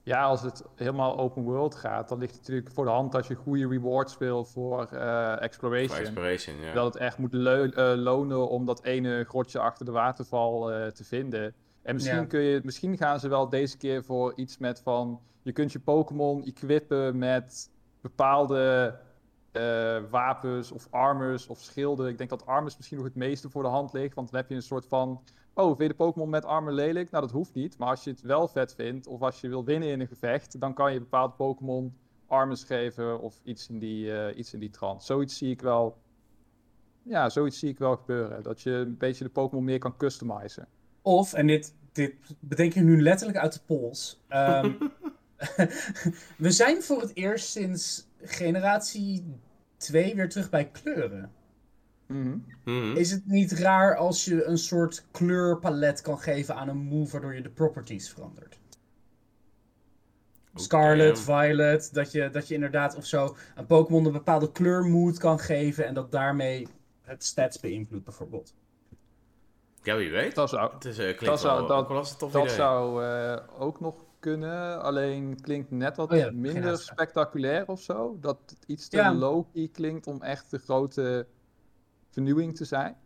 Ja, 0.05 0.23
als 0.23 0.43
het 0.43 0.65
helemaal 0.75 1.19
open 1.19 1.43
world 1.43 1.75
gaat, 1.75 2.09
dan 2.09 2.19
ligt 2.19 2.33
het 2.33 2.41
natuurlijk 2.41 2.71
voor 2.71 2.85
de 2.85 2.91
hand 2.91 3.13
dat 3.13 3.27
je 3.27 3.35
goede 3.35 3.69
rewards 3.69 4.19
wil 4.19 4.45
voor 4.45 4.81
eh, 4.81 5.27
Voor 5.27 6.07
exploration. 6.07 6.61
Ja. 6.61 6.73
Dat 6.73 6.85
het 6.85 7.03
echt 7.03 7.19
moet 7.19 7.35
eh, 7.35 7.93
lonen 7.97 8.49
om 8.49 8.67
dat 8.67 8.83
ene 8.83 9.25
grotje 9.25 9.59
achter 9.59 9.85
de 9.85 9.93
waterval 9.93 10.73
eh, 10.73 10.87
te 10.87 11.05
vinden. 11.05 11.55
En 11.83 11.95
misschien, 11.95 12.17
Ja. 12.17 12.25
kun 12.25 12.41
je, 12.41 12.61
misschien 12.65 12.97
gaan 12.97 13.21
ze 13.21 13.29
wel 13.29 13.49
deze 13.49 13.77
keer 13.77 14.05
voor 14.05 14.33
iets 14.37 14.59
met 14.59 14.81
van... 14.81 15.21
Je 15.43 15.53
kunt 15.53 15.73
je 15.73 15.81
Pokémon 15.81 16.45
equippen 16.45 17.19
met 17.19 17.71
bepaalde 18.01 18.95
eh, 19.53 19.99
wapens 20.11 20.73
of 20.73 20.87
armors 20.91 21.47
of 21.47 21.59
schilden. 21.59 22.09
Ik 22.09 22.19
denk 22.19 22.31
dat 22.31 22.47
armors 22.47 22.77
misschien 22.77 22.97
nog 22.97 23.07
het 23.07 23.17
meeste 23.17 23.51
voor 23.51 23.63
de 23.63 23.69
hand 23.69 23.93
ligt. 23.93 24.15
Want 24.15 24.31
dan 24.31 24.41
heb 24.41 24.49
je 24.49 24.55
een 24.55 24.63
soort 24.63 24.87
van... 24.87 25.23
Oh, 25.55 25.67
vind 25.67 25.79
je 25.79 25.89
de 25.89 25.95
Pokémon 25.95 26.31
met 26.31 26.45
armor 26.45 26.73
lelijk? 26.73 27.11
Nou, 27.11 27.25
dat 27.25 27.33
hoeft 27.33 27.55
niet. 27.55 27.79
Maar 27.79 27.89
als 27.89 28.05
je 28.05 28.11
het 28.11 28.21
wel 28.21 28.49
vet 28.49 28.75
vindt 28.75 29.07
of 29.07 29.23
als 29.23 29.41
je 29.41 29.49
wil 29.49 29.65
winnen 29.65 29.89
in 29.89 30.01
een 30.01 30.07
gevecht... 30.07 30.61
dan 30.61 30.75
kan 30.75 30.93
je 30.93 30.99
bepaalde 30.99 31.35
Pokémon 31.35 31.97
armors 32.27 32.65
geven 32.65 33.21
of 33.21 33.41
iets 33.45 33.69
in 33.69 33.79
die, 33.79 34.13
eh, 34.13 34.39
iets 34.39 34.53
in 34.53 34.61
die 34.61 34.71
trant. 34.71 35.03
Zoiets 35.03 35.39
zie 35.39 35.51
ik 35.51 35.61
wel 35.63 35.97
ja, 37.03 37.29
zoiets 37.31 37.59
zie 37.59 37.69
ik 37.69 37.79
wel 37.79 37.97
gebeuren. 37.97 38.43
Dat 38.43 38.61
je 38.61 38.71
een 38.71 38.97
beetje 38.97 39.25
de 39.25 39.31
Pokémon 39.31 39.65
meer 39.65 39.79
kan 39.79 39.97
customizen. 39.97 40.69
Of, 41.03 41.33
en 41.33 41.47
dit, 41.47 41.75
dit 41.93 42.15
bedenk 42.41 42.75
ik 42.75 42.83
nu 42.83 43.03
letterlijk 43.03 43.39
uit 43.39 43.53
de 43.53 43.61
pols. 43.67 44.21
ehm, 44.29 44.73
we 46.37 46.51
zijn 46.51 46.83
voor 46.83 47.01
het 47.01 47.17
eerst 47.17 47.49
sinds 47.49 48.07
generatie 48.23 49.25
2 49.77 50.15
weer 50.15 50.29
terug 50.29 50.51
bij 50.51 50.71
kleuren. 50.71 51.33
Mhm. 52.65 52.97
Is 52.97 53.11
het 53.11 53.27
niet 53.27 53.53
raar 53.53 53.97
als 53.97 54.25
je 54.25 54.45
een 54.45 54.59
soort 54.59 55.05
kleurpalet 55.11 56.01
kan 56.01 56.19
geven 56.19 56.55
aan 56.57 56.69
een 56.69 56.77
move 56.77 57.13
waardoor 57.13 57.35
je 57.35 57.43
de 57.43 57.51
properties 57.51 58.11
verandert? 58.11 58.59
Scarlet, 60.55 61.11
Oké. 61.11 61.21
Violet, 61.21 61.95
dat 61.95 62.13
je, 62.13 62.31
dat 62.31 62.49
je 62.49 62.55
inderdaad 62.55 62.97
of 62.97 63.05
zo 63.07 63.37
een 63.55 63.67
Pokémon 63.67 64.05
een 64.07 64.13
bepaalde 64.13 64.53
kleurmood 64.53 65.19
kan 65.19 65.39
geven 65.39 65.87
en 65.87 65.95
dat 65.95 66.11
daarmee 66.13 66.69
het 67.03 67.25
stats 67.25 67.61
beïnvloedt 67.61 68.05
bijvoorbeeld. 68.05 68.55
Ja, 69.83 69.97
wie 69.97 70.11
weet. 70.11 70.35
Dat 70.35 70.49
zou, 70.49 70.73
Het 70.75 70.85
is, 70.85 70.99
eh, 70.99 71.19
Dat 71.21 71.41
zou- 71.41 71.67
dat- 71.67 72.17
dat 72.33 72.51
zou 72.51 73.05
eh, 73.05 73.37
ook 73.59 73.81
nog 73.81 73.95
kunnen. 74.19 74.83
Alleen 74.83 75.41
klinkt 75.41 75.71
net 75.71 75.97
wat 75.97 76.13
Oh 76.13 76.19
ja, 76.19 76.31
minder 76.33 76.79
spectaculair 76.79 77.69
of 77.69 77.81
zo. 77.81 78.17
Dat 78.21 78.39
het 78.47 78.65
iets 78.67 78.89
te 78.89 78.97
Ja. 78.97 79.15
low-key 79.15 79.69
klinkt 79.73 80.07
om 80.07 80.23
echt 80.23 80.51
de 80.51 80.59
grote 80.59 81.27
vernieuwing 82.13 82.57
te 82.57 82.65
zijn. 82.65 82.97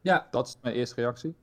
Ja. 0.00 0.26
Dat 0.30 0.46
is 0.46 0.58
mijn 0.62 0.74
eerste 0.74 0.94
reactie. 0.94 1.34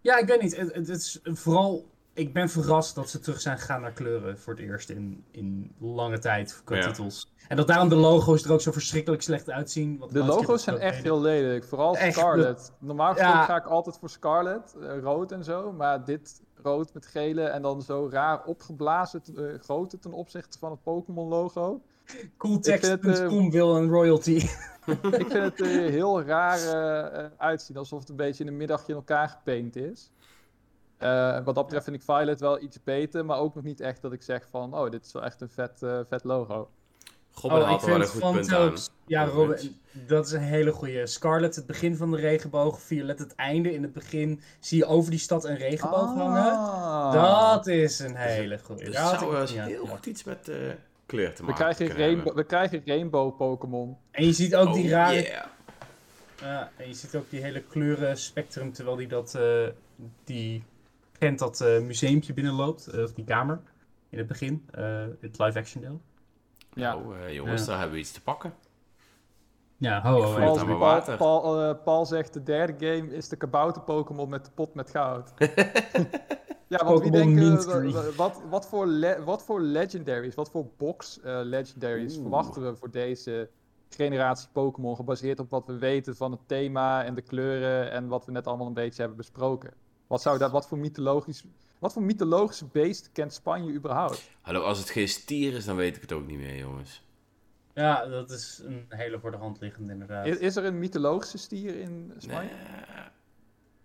Ja, 0.00 0.18
ik 0.18 0.26
weet 0.26 0.40
niet. 0.42 0.56
Het, 0.56 0.74
het 0.74 0.88
is 0.88 1.20
vooral 1.22 1.90
ik 2.14 2.32
ben 2.32 2.48
verrast 2.48 2.94
dat 2.94 3.10
ze 3.10 3.18
terug 3.18 3.40
zijn 3.40 3.58
gegaan 3.58 3.80
naar 3.80 3.92
kleuren 3.92 4.38
voor 4.38 4.52
het 4.52 4.62
eerst 4.62 4.90
in, 4.90 5.24
in 5.30 5.74
lange 5.78 6.18
tijd 6.18 6.60
qua 6.64 6.76
Ja. 6.76 6.86
titels. 6.86 7.32
En 7.48 7.56
dat 7.56 7.66
daarom 7.66 7.88
de 7.88 7.94
logo's 7.94 8.44
er 8.44 8.52
ook 8.52 8.60
zo 8.60 8.72
verschrikkelijk 8.72 9.22
slecht 9.22 9.50
uitzien. 9.50 10.04
De 10.10 10.24
logo's 10.24 10.62
zijn 10.62 10.78
echt 10.78 11.02
heel 11.02 11.20
lelijk. 11.20 11.64
Vooral 11.64 11.96
Echt, 11.96 12.16
Scarlet. 12.16 12.72
Normaal 12.78 13.06
Ja. 13.08 13.12
gesproken 13.14 13.44
ga 13.46 13.56
ik 13.56 13.64
altijd 13.66 13.98
voor 13.98 14.10
Scarlet, 14.10 14.74
eh, 14.80 14.98
rood 14.98 15.32
en 15.32 15.44
zo. 15.44 15.72
Maar 15.72 16.04
dit 16.04 16.40
rood 16.62 16.94
met 16.94 17.06
gele 17.06 17.42
en 17.42 17.62
dan 17.62 17.82
zo 17.82 18.08
raar 18.10 18.44
opgeblazen 18.44 19.22
uh, 19.34 19.58
grootte 19.60 19.98
ten 19.98 20.12
opzichte 20.12 20.58
van 20.58 20.70
het 20.70 20.82
Pokémon 20.82 21.28
logo. 21.28 21.80
deed. 22.04 22.14
vind 22.14 22.24
het, 22.24 22.36
Cooltext.com 22.36 23.50
wil 23.50 23.76
een 23.76 23.88
royalty. 23.88 24.46
ik 25.22 25.30
vind 25.30 25.32
het 25.32 25.60
er 25.60 25.66
heel 25.66 26.22
raar 26.22 26.58
eh, 26.58 27.24
eh, 27.24 27.30
uitzien, 27.36 27.76
alsof 27.76 28.00
het 28.00 28.08
een 28.08 28.16
beetje 28.16 28.44
in 28.44 28.50
een 28.50 28.56
middagje 28.56 28.92
in 28.92 28.94
elkaar 28.94 29.28
gepaint 29.28 29.76
is. 29.76 30.10
Eh, 31.02 31.44
wat 31.44 31.54
dat 31.54 31.64
betreft 31.64 31.84
vind 31.84 31.96
ik 31.96 32.02
Violet 32.02 32.40
wel 32.40 32.62
iets 32.62 32.82
beter, 32.84 33.24
maar 33.24 33.38
ook 33.38 33.54
nog 33.54 33.64
niet 33.64 33.80
echt 33.80 34.02
dat 34.02 34.12
ik 34.12 34.22
zeg 34.22 34.46
van, 34.50 34.74
oh, 34.74 34.90
dit 34.90 35.04
is 35.06 35.12
wel 35.12 35.24
echt 35.24 35.40
een 35.40 35.48
vet, 35.48 35.82
eh, 35.82 36.00
vet 36.06 36.24
logo. 36.24 36.68
Robin 37.34 37.62
Oh, 37.62 37.70
ik 37.70 37.80
vind. 37.80 38.90
Ja, 39.06 39.24
Robin, 39.24 39.80
dat 40.06 40.26
is 40.26 40.32
een 40.32 40.40
hele 40.40 40.72
goede. 40.72 41.06
Scarlet, 41.06 41.56
het 41.56 41.66
begin 41.66 41.96
van 41.96 42.10
de 42.10 42.16
regenboog. 42.16 42.80
Violet, 42.80 43.18
het 43.18 43.34
einde. 43.34 43.74
In 43.74 43.82
het 43.82 43.92
begin 43.92 44.40
zie 44.60 44.78
je 44.78 44.86
over 44.86 45.10
die 45.10 45.20
stad 45.20 45.44
een 45.44 45.56
regenboog 45.56 46.14
hangen. 46.14 46.52
Ah. 46.52 47.52
Dat 47.52 47.66
is 47.66 47.98
een 47.98 48.16
hele 48.16 48.58
goede. 48.58 48.84
Dus 48.84 48.96
had 48.96 49.18
zou 49.18 49.60
heel 49.60 49.86
goed 49.86 50.06
iets 50.06 50.24
met 50.24 50.48
eh, 50.48 50.56
kleur 51.06 51.34
te 51.34 51.42
We 51.44 51.50
maken 51.50 51.74
krijgen, 51.74 51.96
rainbow, 51.96 52.34
we 52.34 52.44
krijgen 52.44 52.82
rainbow 52.84 53.36
Pokémon. 53.36 53.96
En 54.10 54.24
je 54.26 54.32
ziet 54.32 54.54
ook 54.54 54.74
die 54.74 54.84
Oh, 54.84 54.90
rare 54.90 55.22
yeah. 55.22 55.46
Ja, 56.40 56.70
en 56.76 56.88
je 56.88 56.94
ziet 56.94 57.14
ook 57.14 57.30
die 57.30 57.40
hele 57.40 57.62
kleuren 57.62 58.16
spectrum 58.16 58.72
terwijl 58.72 58.96
die 58.96 59.06
dat, 59.08 59.34
eh 59.34 59.66
die 60.24 60.64
Gent 61.18 61.38
dat 61.38 61.60
eh 61.60 61.80
museumpje 61.80 62.32
binnenloopt, 62.32 62.86
eh, 62.86 63.02
of 63.02 63.12
die 63.12 63.24
kamer, 63.24 63.60
in 64.08 64.18
het 64.18 64.26
begin, 64.26 64.64
eh, 64.70 65.04
het 65.20 65.38
live-action 65.38 65.82
deel. 65.82 66.00
Ja. 66.74 66.94
Nou, 66.94 67.18
eh, 67.18 67.34
jongens, 67.34 67.66
daar 67.66 67.76
hebben 67.78 67.94
we 67.94 68.00
iets 68.00 68.12
te 68.12 68.22
pakken. 68.22 68.54
Ja, 69.82 70.02
ho, 70.02 70.22
ho, 70.22 70.32
voel 70.32 70.58
ho. 70.78 70.94
het 70.94 71.04
Paul, 71.04 71.16
Paul, 71.16 71.62
eh, 71.62 71.74
Paul 71.84 72.06
zegt 72.06 72.32
de 72.32 72.42
derde 72.42 72.86
game 72.86 73.14
is 73.14 73.28
de 73.28 73.36
kabouter 73.36 73.82
Pokémon 73.82 74.28
met 74.28 74.44
de 74.44 74.50
pot 74.54 74.74
met 74.74 74.90
goud. 74.90 75.32
ja, 76.68 76.84
want 76.84 77.00
wie 77.02 77.10
denken, 77.10 77.58
Green. 77.58 77.92
wa- 77.92 78.12
wat, 78.16 78.40
wat, 78.50 78.68
voor 78.68 78.86
le- 78.86 79.24
wat 79.24 79.44
voor 79.44 79.60
legendaries, 79.60 80.34
wat 80.34 80.50
voor 80.50 80.66
box 80.76 81.20
eh, 81.20 81.40
legendaries 81.42 82.12
Oeh. 82.14 82.22
verwachten 82.22 82.62
we 82.62 82.76
voor 82.76 82.90
deze 82.90 83.48
generatie 83.88 84.48
Pokémon, 84.52 84.96
gebaseerd 84.96 85.40
op 85.40 85.50
wat 85.50 85.66
we 85.66 85.78
weten 85.78 86.16
van 86.16 86.30
het 86.30 86.40
thema 86.46 87.04
en 87.04 87.14
de 87.14 87.22
kleuren 87.22 87.90
en 87.90 88.08
wat 88.08 88.24
we 88.24 88.32
net 88.32 88.46
allemaal 88.46 88.66
een 88.66 88.72
beetje 88.74 88.98
hebben 89.00 89.16
besproken. 89.16 89.72
Wat, 90.06 90.22
zou 90.22 90.38
dat, 90.38 90.50
wat, 90.50 90.68
voor 90.68 90.78
mythologisch, 90.78 91.44
wat 91.78 91.92
voor 91.92 92.02
mythologische 92.02 92.66
beest 92.72 93.10
kent 93.12 93.32
Spanje 93.32 93.72
überhaupt? 93.72 94.30
Hallo, 94.40 94.60
als 94.62 94.78
het 94.78 94.90
geen 94.90 95.08
stier 95.08 95.52
is, 95.52 95.64
dan 95.64 95.76
weet 95.76 95.96
ik 95.96 96.02
het 96.02 96.12
ook 96.12 96.26
niet 96.26 96.38
meer, 96.38 96.56
jongens. 96.56 97.02
Ja, 97.74 98.06
dat 98.06 98.30
is 98.30 98.62
een 98.64 98.84
hele 98.88 99.18
voor 99.18 99.30
de 99.30 99.36
hand 99.36 99.60
liggend 99.60 99.90
inderdaad. 99.90 100.26
Is, 100.26 100.36
is 100.38 100.56
er 100.56 100.64
een 100.64 100.78
mythologische 100.78 101.38
stier 101.38 101.78
in 101.80 102.12
Spanje? 102.18 102.50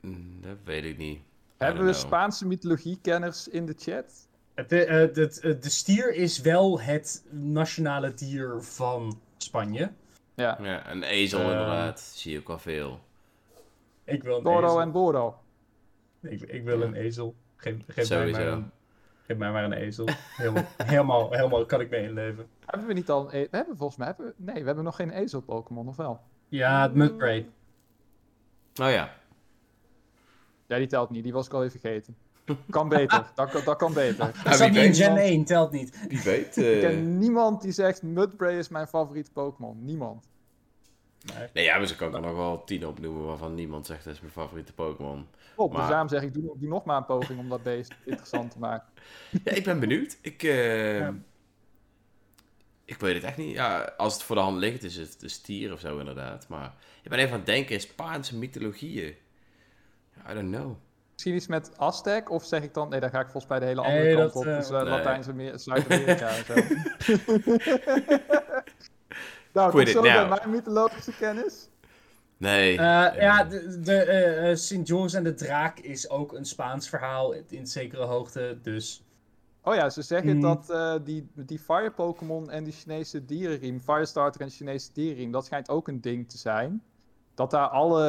Nee, 0.02 0.14
mm, 0.16 0.42
dat 0.42 0.58
weet 0.64 0.84
ik 0.84 0.98
niet. 0.98 1.20
Hebben 1.58 1.86
we 1.86 1.92
know. 1.92 2.06
Spaanse 2.06 2.48
mythologiekenners 2.48 3.48
in 3.48 3.66
de 3.66 3.74
chat? 3.78 4.28
Het, 4.54 4.72
eh, 4.72 4.96
het- 4.96 5.42
de 5.64 5.70
stier 5.70 6.14
is 6.14 6.42
wel 6.42 6.82
het 6.82 7.24
nationale 7.30 8.14
dier 8.14 8.62
van 8.62 9.20
Spanje. 9.38 9.92
Ja. 10.36 10.58
Ja, 10.62 10.92
een 10.92 11.04
ezel 11.04 11.40
Ehm. 11.40 11.50
inderdaad. 11.50 12.00
Zie 12.00 12.32
je 12.32 12.40
ook 12.40 12.48
wel 12.48 12.60
veel. 12.60 13.00
Ik 14.04 14.24
wil 14.24 14.38
een 14.46 14.64
ezel. 14.64 14.82
en 14.82 14.92
Bordo. 14.92 15.40
Ik, 16.22 16.42
ik 16.42 16.64
wil 16.64 16.80
Ja. 16.80 16.86
een 16.86 16.94
ezel. 16.94 17.36
Geef, 17.56 17.76
geef, 17.88 18.10
mij 18.10 18.32
maar 18.32 18.48
een, 18.48 18.72
geef 19.26 19.38
mij 19.38 19.52
maar 19.52 19.64
een 19.64 19.74
ezel. 19.74 20.08
Helemaal, 20.36 20.66
helemaal, 20.84 21.32
helemaal 21.38 21.66
kan 21.66 21.82
ik 21.82 21.90
mee 21.90 22.04
inleven. 22.04 22.48
Hebben 22.68 22.88
we 22.88 22.94
niet 22.94 23.10
al 23.10 23.22
een 23.34 23.40
e- 23.42 23.48
We 23.52 23.58
hebben 23.58 23.78
volgens 23.78 23.98
mij... 23.98 24.08
Hebben 24.08 24.26
we... 24.26 24.34
Nee, 24.38 24.60
we 24.60 24.66
hebben 24.66 24.84
nog 24.84 24.96
geen 24.96 25.10
ezel-Pokémon, 25.12 25.88
of 25.88 25.96
wel? 25.96 26.20
Ja, 26.48 26.82
het 26.82 26.94
Mudbray. 26.94 27.50
Oh 28.82 28.90
ja. 28.92 29.14
Ja, 30.68 30.78
die 30.78 30.88
telt 30.88 31.10
niet. 31.10 31.24
Die 31.24 31.34
was 31.34 31.46
ik 31.46 31.54
al 31.54 31.64
even 31.64 31.80
vergeten. 31.80 32.16
Kan 32.70 32.90
beter. 32.90 33.32
dat, 33.36 33.50
kan- 33.52 33.64
dat 33.66 33.78
kan 33.78 33.94
beter. 33.94 34.18
Dat 34.26 34.44
wie 34.44 34.54
zat 34.54 34.70
niet 34.70 34.78
in 34.84 34.94
Gen 34.94 35.08
dan. 35.16 35.18
1, 35.18 35.44
telt 35.46 35.72
niet. 35.72 36.08
Wie 36.08 36.22
weet. 36.22 36.58
Ik 36.58 36.74
eh, 36.74 36.80
ken 36.80 37.18
niemand 37.18 37.62
die 37.62 37.72
zegt 37.72 38.04
Mudbray 38.04 38.58
is 38.58 38.68
mijn 38.70 38.88
favoriete 38.88 39.32
Pokémon. 39.32 39.86
Niemand. 39.86 40.28
Nee. 41.36 41.48
Nee, 41.54 41.64
ja, 41.64 41.78
maar 41.78 41.88
ze 41.88 41.96
kan 41.96 42.08
ik 42.08 42.14
er 42.14 42.22
nog 42.22 42.36
wel 42.36 42.64
tien 42.64 42.88
opnoemen 42.88 43.26
waarvan 43.26 43.54
niemand 43.56 43.86
zegt 43.86 44.04
dat 44.04 44.14
is 44.14 44.20
mijn 44.20 44.32
favoriete 44.34 44.74
Pokémon. 44.74 45.28
Klopt, 45.56 45.72
dus 45.72 45.80
Maar- 45.82 45.90
daarom 45.90 46.08
zeg 46.10 46.22
ik, 46.22 46.34
doe, 46.34 46.44
doe 46.58 46.70
nog 46.70 46.84
maar 46.86 46.98
een 46.98 47.06
poging 47.06 47.40
om 47.40 47.50
dat 47.50 47.64
beest 47.64 47.96
interessant 48.06 48.52
te 48.52 48.60
maken. 48.60 48.88
Ja, 49.44 49.52
ik 49.52 49.64
ben 49.64 49.80
benieuwd. 49.80 50.18
Ik, 50.22 50.44
eh, 50.44 51.00
Ja. 51.00 51.14
Ik 52.88 53.00
weet 53.00 53.14
het 53.16 53.24
echt 53.24 53.38
niet. 53.38 53.54
Ja, 53.56 53.94
als 53.98 54.14
het 54.14 54.24
voor 54.24 54.36
de 54.36 54.42
hand 54.42 54.58
ligt, 54.58 54.84
is 54.84 54.96
het 54.96 55.20
de 55.20 55.28
stier 55.30 55.74
of 55.74 55.80
zo 55.80 55.98
inderdaad. 56.00 56.48
Maar 56.48 56.74
ik 57.04 57.10
ben 57.10 57.20
even 57.20 57.32
aan 57.32 57.38
het 57.38 57.46
denken, 57.46 57.80
Spaanse 57.82 58.38
mythologieën. 58.38 59.16
I 60.30 60.34
don't 60.34 60.52
know. 60.56 60.76
Misschien 61.14 61.36
iets 61.36 61.48
met 61.48 61.78
Aztec, 61.78 62.30
of 62.32 62.46
zeg 62.46 62.64
ik 62.64 62.74
dan... 62.74 62.90
Nee, 62.90 63.00
dan 63.00 63.10
ga 63.10 63.20
ik 63.20 63.30
volgens 63.30 63.48
mij 63.48 63.60
de 63.60 63.66
hele 63.66 63.82
andere 63.82 64.04
Nee, 64.04 64.16
kant 64.16 64.34
dat, 64.34 64.42
op. 64.42 64.46
eh, 64.48 64.58
Dus 64.58 64.70
uh, 64.72 64.82
nee. 64.82 64.90
Latijns-Amerika, 64.90 65.58
Zuid-Amerika 65.58 66.28
en 66.30 66.46
zo. 66.46 66.54
nou, 69.54 69.72
Quit 69.72 69.90
zover 69.90 70.12
now. 70.14 70.30
mijn 70.30 70.50
mythologische 70.50 71.16
kennis. 71.16 71.70
Nee. 72.38 72.78
Eh, 72.78 73.06
eh, 73.08 73.16
ja, 73.22 73.44
de, 73.44 73.80
de 73.80 73.94
eh, 73.96 74.50
eh, 74.52 74.58
Sint 74.58 74.88
Joris 74.88 75.14
en 75.14 75.24
de 75.24 75.34
Draak 75.34 75.80
is 75.80 76.10
ook 76.10 76.34
een 76.34 76.46
Spaans 76.46 76.90
verhaal 76.90 77.32
in, 77.34 77.46
in 77.50 77.68
zekere 77.68 78.04
hoogte. 78.04 78.58
Dus 78.62 79.04
Oh 79.68 79.76
ja, 79.76 79.90
ze 79.90 80.02
zeggen 80.02 80.32
Hmm. 80.32 80.42
dat 80.42 80.70
eh, 80.70 80.94
die, 81.04 81.28
die 81.36 81.60
Fire 81.60 81.92
Pokémon 81.92 82.50
en 82.50 82.64
die 82.64 82.74
Chinese 82.74 83.26
dierenriem, 83.26 83.80
Firestarter 83.80 84.42
en 84.42 84.50
Chinese 84.50 84.90
dierenriem, 84.94 85.32
dat 85.32 85.46
schijnt 85.46 85.70
ook 85.70 85.88
een 85.88 86.02
ding 86.02 86.30
te 86.30 86.38
zijn. 86.38 86.82
Dat 87.34 87.52
daar 87.52 87.68
alle 87.68 88.06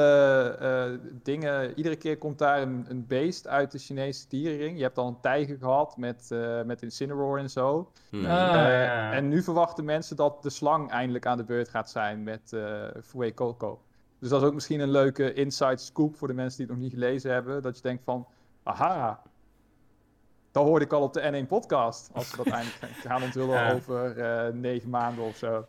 eh, 0.61 1.11
dingen, 1.23 1.73
iedere 1.77 1.97
keer 1.97 2.19
komt 2.19 2.39
daar 2.39 2.63
een, 2.63 2.85
een 2.89 3.07
beest 3.07 3.47
uit 3.49 3.71
de 3.71 3.79
Chinese 3.79 4.25
dierenring. 4.29 4.77
Je 4.77 4.83
hebt 4.83 4.99
al 4.99 5.09
een 5.09 5.21
tijger 5.21 5.59
gehad 5.59 5.97
met, 5.97 6.29
eh 6.31 6.63
met 6.63 6.83
Incineroar 6.83 7.39
en 7.39 7.51
zo. 7.51 7.91
hmm. 8.11 8.25
Ah, 8.25 8.31
Eh, 8.31 8.85
ja. 8.85 9.13
En 9.13 9.29
nu 9.29 9.43
verwachten 9.43 9.85
mensen 9.85 10.17
dat 10.17 10.43
de 10.43 10.51
slang 10.51 10.91
eindelijk 10.91 11.27
aan 11.27 11.37
de 11.37 11.45
beurt 11.45 11.69
gaat 11.69 11.91
zijn 11.91 12.23
met 12.23 12.53
eh 12.53 12.85
Fue 13.03 13.35
Coco. 13.35 13.81
Dus 14.19 14.29
dat 14.29 14.41
is 14.43 14.49
ook 14.49 14.55
misschien 14.55 14.81
een 14.81 14.91
leuke 14.91 15.33
inside 15.33 15.77
scoop 15.77 16.17
voor 16.17 16.29
de 16.29 16.35
mensen 16.35 16.57
die 16.59 16.67
het 16.67 16.75
nog 16.75 16.85
niet 16.85 16.93
gelezen 16.95 17.33
hebben. 17.33 17.63
Dat 17.63 17.77
je 17.77 17.83
denkt 17.83 18.05
van, 18.05 18.27
aha, 18.63 19.23
dat 20.59 20.69
hoorde 20.69 20.85
ik 20.85 20.93
al 20.93 21.03
op 21.03 21.13
de 21.13 21.43
N1 21.45 21.49
podcast. 21.49 22.11
Als 22.13 22.31
we 22.31 22.37
dat 22.37 22.47
eindelijk 22.61 22.93
gaan 22.93 23.23
onthullen 23.23 23.55
Ja. 23.55 23.73
over 23.73 24.19
eh, 24.19 24.53
negen 24.53 24.91
maanden 24.91 25.25
of 25.25 25.37
zo. 25.37 25.67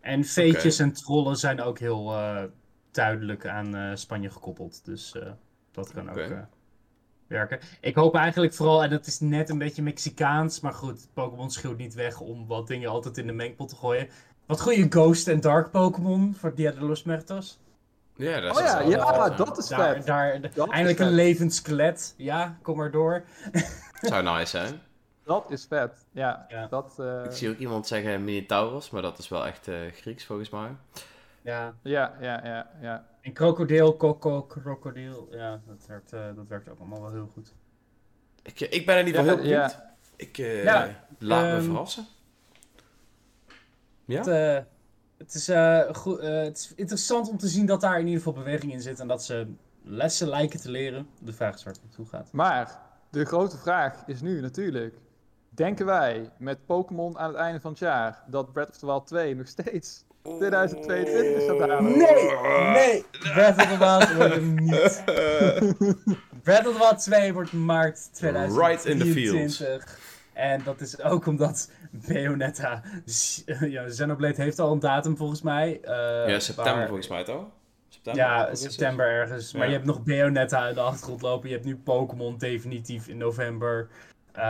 En 0.00 0.24
veetjes 0.24 0.78
en 0.78 0.92
trollen 0.92 1.36
zijn 1.36 1.60
ook 1.62 1.78
heel 1.78 2.12
eh, 2.12 2.42
duidelijk 2.90 3.46
aan 3.46 3.74
eh, 3.76 3.90
Spanje 3.94 4.30
gekoppeld. 4.30 4.84
Dus 4.84 5.14
eh, 5.14 5.30
dat 5.72 5.92
kan 5.92 6.10
ook 6.10 6.16
eh, 6.16 6.38
werken. 7.26 7.58
Ik 7.80 7.94
hoop 7.94 8.14
eigenlijk 8.14 8.54
vooral, 8.54 8.82
en 8.82 8.90
dat 8.90 9.06
is 9.06 9.20
net 9.20 9.50
een 9.50 9.58
beetje 9.58 9.82
Mexicaans, 9.82 10.60
maar 10.60 10.72
goed, 10.72 11.08
Pokémon 11.12 11.50
schuwt 11.50 11.78
niet 11.78 11.94
weg 11.94 12.20
om 12.20 12.46
wat 12.46 12.66
dingen 12.66 12.90
altijd 12.90 13.18
in 13.18 13.26
de 13.26 13.32
mengpot 13.32 13.68
te 13.68 13.76
gooien. 13.76 14.08
Wat 14.46 14.60
goede 14.60 14.86
Ghost 14.88 15.28
en 15.28 15.40
Dark 15.40 15.70
Pokémon 15.70 16.34
voor 16.34 16.54
Dia 16.54 16.70
de 16.70 16.84
los 16.84 17.02
Muertos. 17.02 17.58
Ja, 18.16 18.40
dat 18.40 18.56
Oh 18.56 18.62
is 18.64 18.70
ja, 18.70 18.78
wel- 18.78 18.88
ja, 18.90 19.28
eh, 19.30 19.36
dat 19.36 19.58
is 19.58 19.68
Daar, 19.68 19.94
vet. 19.94 20.06
daar, 20.06 20.30
eindelijk 20.32 20.98
een 20.98 21.06
vet. 21.06 21.14
levend 21.14 21.54
skelet. 21.54 22.14
Ja, 22.16 22.58
kom 22.62 22.76
maar 22.76 22.90
door. 22.90 23.24
zou 24.00 24.22
nice 24.22 24.46
zijn. 24.46 24.80
Dat 25.24 25.50
is 25.50 25.64
vet. 25.68 26.06
Ja, 26.12 26.46
Ja. 26.48 26.66
dat... 26.66 26.94
eh, 26.98 27.24
Ik 27.24 27.32
zie 27.32 27.50
ook 27.50 27.58
iemand 27.58 27.86
zeggen 27.86 28.24
Minotaurus, 28.24 28.90
maar 28.90 29.02
dat 29.02 29.18
is 29.18 29.28
wel 29.28 29.46
echt 29.46 29.68
eh, 29.68 29.76
Grieks 29.92 30.24
volgens 30.24 30.50
mij. 30.50 30.68
Ja. 31.42 31.74
ja, 31.82 32.14
ja, 32.20 32.40
ja, 32.44 32.70
ja. 32.80 33.04
En 33.20 33.32
krokodil, 33.32 33.96
koko, 33.96 34.42
krokodil. 34.42 35.28
Ja, 35.30 35.60
dat 35.66 35.86
werkt, 35.86 36.12
eh, 36.12 36.20
dat 36.36 36.46
werkt 36.48 36.68
ook 36.68 36.78
allemaal 36.78 37.00
wel 37.02 37.12
heel 37.12 37.30
goed. 37.32 37.52
Ik, 38.42 38.60
ik 38.60 38.86
ben 38.86 38.98
ieder 39.06 39.22
geval 39.24 39.44
Ja, 39.44 39.66
heel. 39.66 39.76
Ik 40.16 40.38
eh, 40.38 40.64
Ja, 40.64 40.88
laat 41.18 41.42
me 41.44 41.50
ehm, 41.50 41.62
verrassen. 41.62 42.06
Ja? 44.04 44.18
Het, 44.18 44.26
eh, 44.26 44.58
het, 45.18 45.34
is, 45.34 45.48
eh, 45.48 45.80
goed, 45.92 46.18
eh, 46.18 46.42
het 46.42 46.58
is 46.58 46.72
interessant 46.76 47.28
om 47.28 47.38
te 47.38 47.48
zien 47.48 47.66
dat 47.66 47.80
daar 47.80 47.98
in 47.98 48.06
ieder 48.06 48.22
geval 48.22 48.42
beweging 48.42 48.72
in 48.72 48.80
zit 48.80 49.00
en 49.00 49.08
dat 49.08 49.24
ze 49.24 49.46
lessen 49.82 50.28
lijken 50.28 50.60
te 50.60 50.70
leren. 50.70 51.06
De 51.20 51.32
vraag 51.32 51.54
is 51.54 51.64
waar 51.64 51.72
het 51.72 51.82
naartoe 51.82 52.06
gaat. 52.06 52.28
Maar 52.32 52.80
de 53.10 53.24
grote 53.24 53.56
vraag 53.56 54.02
is 54.06 54.20
nu 54.20 54.40
natuurlijk: 54.40 54.94
denken 55.48 55.86
wij 55.86 56.30
met 56.38 56.66
Pokémon 56.66 57.18
aan 57.18 57.28
het 57.28 57.38
einde 57.38 57.60
van 57.60 57.70
het 57.70 57.80
jaar 57.80 58.22
dat 58.26 58.52
Breath 58.52 58.68
of 58.68 58.76
the 58.76 58.86
Wild 58.86 59.06
2 59.06 59.36
nog 59.36 59.48
steeds 59.48 60.04
2022 60.22 61.58
gaat 61.58 61.68
halen? 61.68 61.98
Nee! 61.98 62.72
Nee! 62.72 63.04
Breath 63.10 63.56
of 63.56 63.68
the 63.68 63.78
Wild 63.78 64.14
wordt 64.14 64.34
hem 64.34 64.54
niet. 64.54 65.04
Breath 66.42 66.66
of 66.66 66.72
the 66.72 66.78
Wild 66.78 66.98
2 67.02 67.32
wordt 67.32 67.52
maart 67.52 68.08
2023. 68.12 68.68
Right 68.68 68.84
in 68.84 68.98
the 68.98 69.06
fields. 69.06 69.62
En 70.34 70.60
dat 70.64 70.80
is 70.80 71.00
ook 71.02 71.26
omdat 71.26 71.70
Bayonetta... 72.08 72.82
Ja, 73.60 73.84
Xenoblade 73.84 74.42
heeft 74.42 74.58
al 74.58 74.72
een 74.72 74.78
datum 74.78 75.16
volgens 75.16 75.42
mij. 75.42 75.80
eh, 75.82 76.28
ja, 76.28 76.38
september 76.38 76.74
waar- 76.74 76.86
volgens 76.86 77.08
mij 77.08 77.24
toch? 77.24 77.44
September? 77.88 78.22
Ja, 78.24 78.54
september 78.54 79.06
ergens. 79.06 79.52
Maar 79.52 79.62
Ja. 79.62 79.68
je 79.68 79.74
hebt 79.74 79.86
nog 79.86 80.02
Bayonetta 80.02 80.68
in 80.68 80.74
de 80.74 80.80
achtergrond 80.80 81.22
lopen. 81.22 81.48
Je 81.48 81.54
hebt 81.54 81.66
nu 81.66 81.76
Pokémon 81.76 82.38
definitief 82.38 83.08
in 83.08 83.16
november. 83.16 83.88
Eh, 84.32 84.42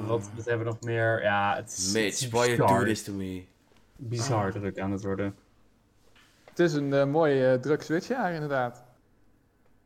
Oh. 0.00 0.06
wat, 0.08 0.28
wat 0.36 0.44
hebben 0.44 0.66
we 0.66 0.72
nog 0.72 0.80
meer? 0.80 1.22
Ja, 1.22 1.56
het 1.56 1.74
is, 1.78 1.92
Mitch, 1.92 2.30
why 2.30 2.46
you 2.46 2.56
do 2.56 2.84
this 2.84 3.02
to 3.02 3.12
me? 3.12 3.44
bizar 3.96 4.52
druk 4.52 4.78
aan 4.78 4.90
het 4.92 5.02
worden. 5.04 5.34
Het 6.50 6.58
is 6.58 6.72
een 6.72 6.92
eh, 6.94 7.04
mooi 7.04 7.44
eh, 7.44 7.54
druk 7.60 7.82
switchjaar 7.82 8.32
inderdaad. 8.32 8.84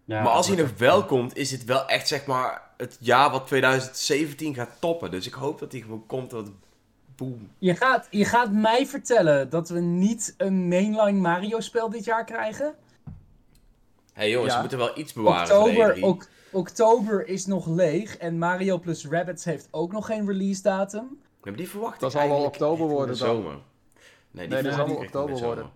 Ja, 0.05 0.22
maar 0.22 0.32
als 0.32 0.46
hij 0.48 0.57
nog 0.57 0.70
wel 0.78 1.05
komt, 1.05 1.36
is 1.36 1.50
het 1.50 1.64
wel 1.64 1.86
echt 1.88 2.09
zeg 2.09 2.26
maar 2.26 2.62
het 2.76 2.96
jaar 3.00 3.30
wat 3.30 3.46
2017 3.46 4.55
gaat 4.55 4.76
toppen. 4.80 5.11
Dus 5.11 5.26
ik 5.26 5.32
hoop 5.32 5.59
dat 5.59 5.72
hij 5.72 5.80
gewoon 5.80 6.07
komt 6.07 6.30
dat 6.30 6.50
boom. 7.16 7.50
Je 7.59 7.76
gaat, 7.76 8.07
je 8.11 8.24
gaat 8.24 8.53
mij 8.53 8.86
vertellen 8.86 9.50
dat 9.50 9.68
we 9.68 9.80
niet 9.80 10.34
een 10.36 10.68
mainline 10.68 11.20
Mario 11.20 11.61
spel 11.61 11.90
dit 11.90 12.05
jaar 12.05 12.24
krijgen? 12.24 12.74
Hé 13.05 13.12
hey 14.12 14.30
jongens, 14.30 14.48
Ja. 14.50 14.55
we 14.55 14.61
moeten 14.61 14.78
wel 14.78 14.98
iets 14.98 15.12
bewaren 15.12 15.59
Oktober, 15.59 15.94
de 15.94 16.00
E3. 16.00 16.03
ok- 16.05 16.28
oktober 16.50 17.28
is 17.28 17.46
nog 17.46 17.66
leeg 17.66 18.16
en 18.16 18.38
Mario 18.38 18.78
plus 18.78 19.07
Rabbids 19.07 19.44
heeft 19.44 19.68
ook 19.70 19.92
nog 19.92 20.07
geen 20.07 20.26
release 20.26 20.62
datum. 20.62 21.20
Maar 21.42 21.57
die 21.57 21.68
verwacht 21.68 22.00
Dat 22.00 22.12
zal 22.12 22.28
wel 22.28 22.42
oktober 22.44 22.86
worden 22.86 23.14
de 23.14 23.20
dan. 23.24 23.34
zomer. 23.34 23.59
Nee, 24.30 24.48
die 24.48 24.62
Nee, 24.62 24.72
zal 24.72 24.86
wel 24.86 24.96
oktober 24.96 25.38
worden. 25.38 25.70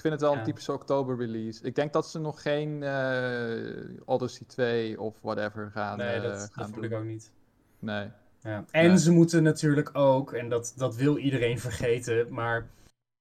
Ik 0.00 0.06
vind 0.06 0.20
het 0.20 0.22
wel 0.30 0.32
Ja. 0.32 0.38
een 0.38 0.44
typische 0.44 0.72
oktober 0.72 1.16
release. 1.16 1.62
Ik 1.62 1.74
denk 1.74 1.92
dat 1.92 2.08
ze 2.10 2.18
nog 2.18 2.42
geen 2.42 2.82
eh, 2.82 4.00
Odyssey 4.04 4.46
2 4.46 5.00
of 5.00 5.16
whatever 5.22 5.70
gaan, 5.74 5.98
Nee, 5.98 6.20
dat, 6.20 6.32
dat 6.38 6.50
gaan 6.52 6.64
voel 6.68 6.74
doen. 6.74 6.84
ik 6.84 6.92
ook 6.98 7.04
niet. 7.04 7.30
Nee. 7.78 8.08
Ja. 8.42 8.64
En 8.70 8.98
ze 8.98 9.10
moeten 9.12 9.42
natuurlijk 9.42 9.90
ook, 9.92 10.32
en 10.32 10.48
dat, 10.48 10.72
dat 10.76 10.94
wil 10.96 11.16
iedereen 11.16 11.58
vergeten, 11.60 12.26
maar 12.30 12.66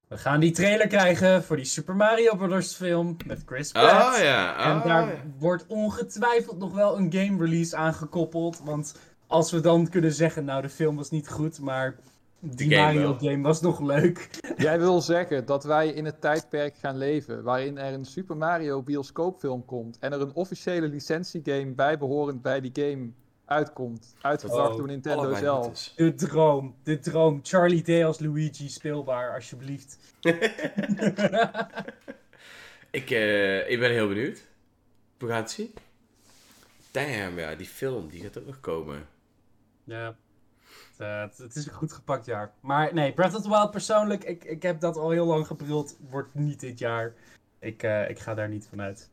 we 0.08 0.18
gaan 0.18 0.40
die 0.40 0.52
trailer 0.52 0.88
krijgen 0.88 1.44
voor 1.44 1.56
die 1.56 1.66
Super 1.66 1.96
Mario 1.96 2.36
Bros. 2.36 2.76
film 2.76 3.18
met 3.26 3.42
Chris 3.46 3.72
Pratt. 3.72 4.16
Oh 4.18 4.22
ja, 4.24 4.58
En 4.72 4.78
oh, 4.78 4.86
daar 4.86 5.08
ja. 5.08 5.22
wordt 5.38 5.66
ongetwijfeld 5.68 6.58
nog 6.58 6.74
wel 6.74 6.98
een 6.98 7.14
game 7.14 7.44
release 7.46 7.76
aangekoppeld. 7.76 8.62
Want 8.64 8.96
als 9.28 9.52
we 9.52 9.60
dan 9.60 9.90
kunnen 9.90 10.14
zeggen, 10.14 10.46
nou 10.46 10.62
de 10.62 10.70
film 10.70 10.96
was 10.96 11.10
niet 11.10 11.30
goed, 11.30 11.60
maar 11.60 11.96
die 12.40 12.70
game 12.70 12.84
Mario 12.94 13.02
wel. 13.02 13.18
game 13.32 13.42
was 13.44 13.62
nog 13.62 13.80
leuk. 13.80 14.30
Jij 14.58 14.80
wil 14.80 15.02
zeggen 15.02 15.46
dat 15.46 15.64
wij 15.64 15.88
in 15.88 16.06
het 16.06 16.22
tijdperk 16.22 16.76
gaan 16.78 16.98
leven 16.98 17.44
waarin 17.44 17.78
er 17.78 17.94
een 17.94 18.06
Super 18.06 18.38
Mario 18.38 18.84
bioscoopfilm 18.84 19.66
komt 19.66 19.98
en 20.00 20.14
er 20.14 20.22
een 20.22 20.34
officiële 20.34 20.88
licentiegame 20.88 21.72
bijbehorend 21.74 22.42
bij 22.42 22.62
die 22.62 22.72
game 22.74 23.10
uitkomt. 23.46 24.14
Uitgebracht 24.22 24.72
Oh, 24.72 24.78
door 24.78 24.88
Nintendo 24.88 25.34
zelf. 25.36 25.72
is. 25.72 25.94
De 25.96 26.16
droom, 26.16 26.76
de 26.84 27.00
droom. 27.00 27.40
Charlie 27.44 27.84
Day 27.84 28.06
als 28.06 28.20
Luigi 28.20 28.70
speelbaar, 28.70 29.34
alsjeblieft. 29.34 29.98
Ik, 32.92 33.10
eh, 33.10 33.70
ik 33.70 33.80
ben 33.80 33.92
heel 33.92 34.08
benieuwd. 34.08 34.48
We 35.18 35.28
gaan 35.28 35.36
het 35.42 35.52
zien. 35.52 35.74
Damn, 36.92 37.40
ja, 37.40 37.56
die 37.56 37.68
film, 37.68 38.10
die 38.10 38.22
gaat 38.22 38.38
ook 38.40 38.46
nog 38.46 38.60
komen. 38.60 39.08
Ja. 39.84 40.16
Het, 41.00 41.08
eh, 41.08 41.22
het, 41.22 41.38
het 41.38 41.56
is 41.56 41.66
een 41.66 41.74
goed 41.74 41.93
gepakt 41.93 42.26
jaar. 42.26 42.54
Maar 42.60 42.93
nee, 42.93 43.14
Breath 43.14 43.36
of 43.36 43.41
the 43.41 43.50
Wild 43.50 43.72
persoonlijk, 43.72 44.24
ik, 44.24 44.43
ik 44.43 44.62
heb 44.62 44.80
dat 44.80 44.97
al 44.97 45.10
heel 45.10 45.26
lang 45.26 45.47
gebruld. 45.47 45.97
Wordt 46.10 46.34
niet 46.34 46.60
dit 46.60 46.80
jaar. 46.80 47.14
Ik, 47.60 47.84
eh, 47.84 48.10
ik 48.10 48.20
ga 48.20 48.34
daar 48.34 48.50
niet 48.50 48.68
vanuit. 48.68 49.10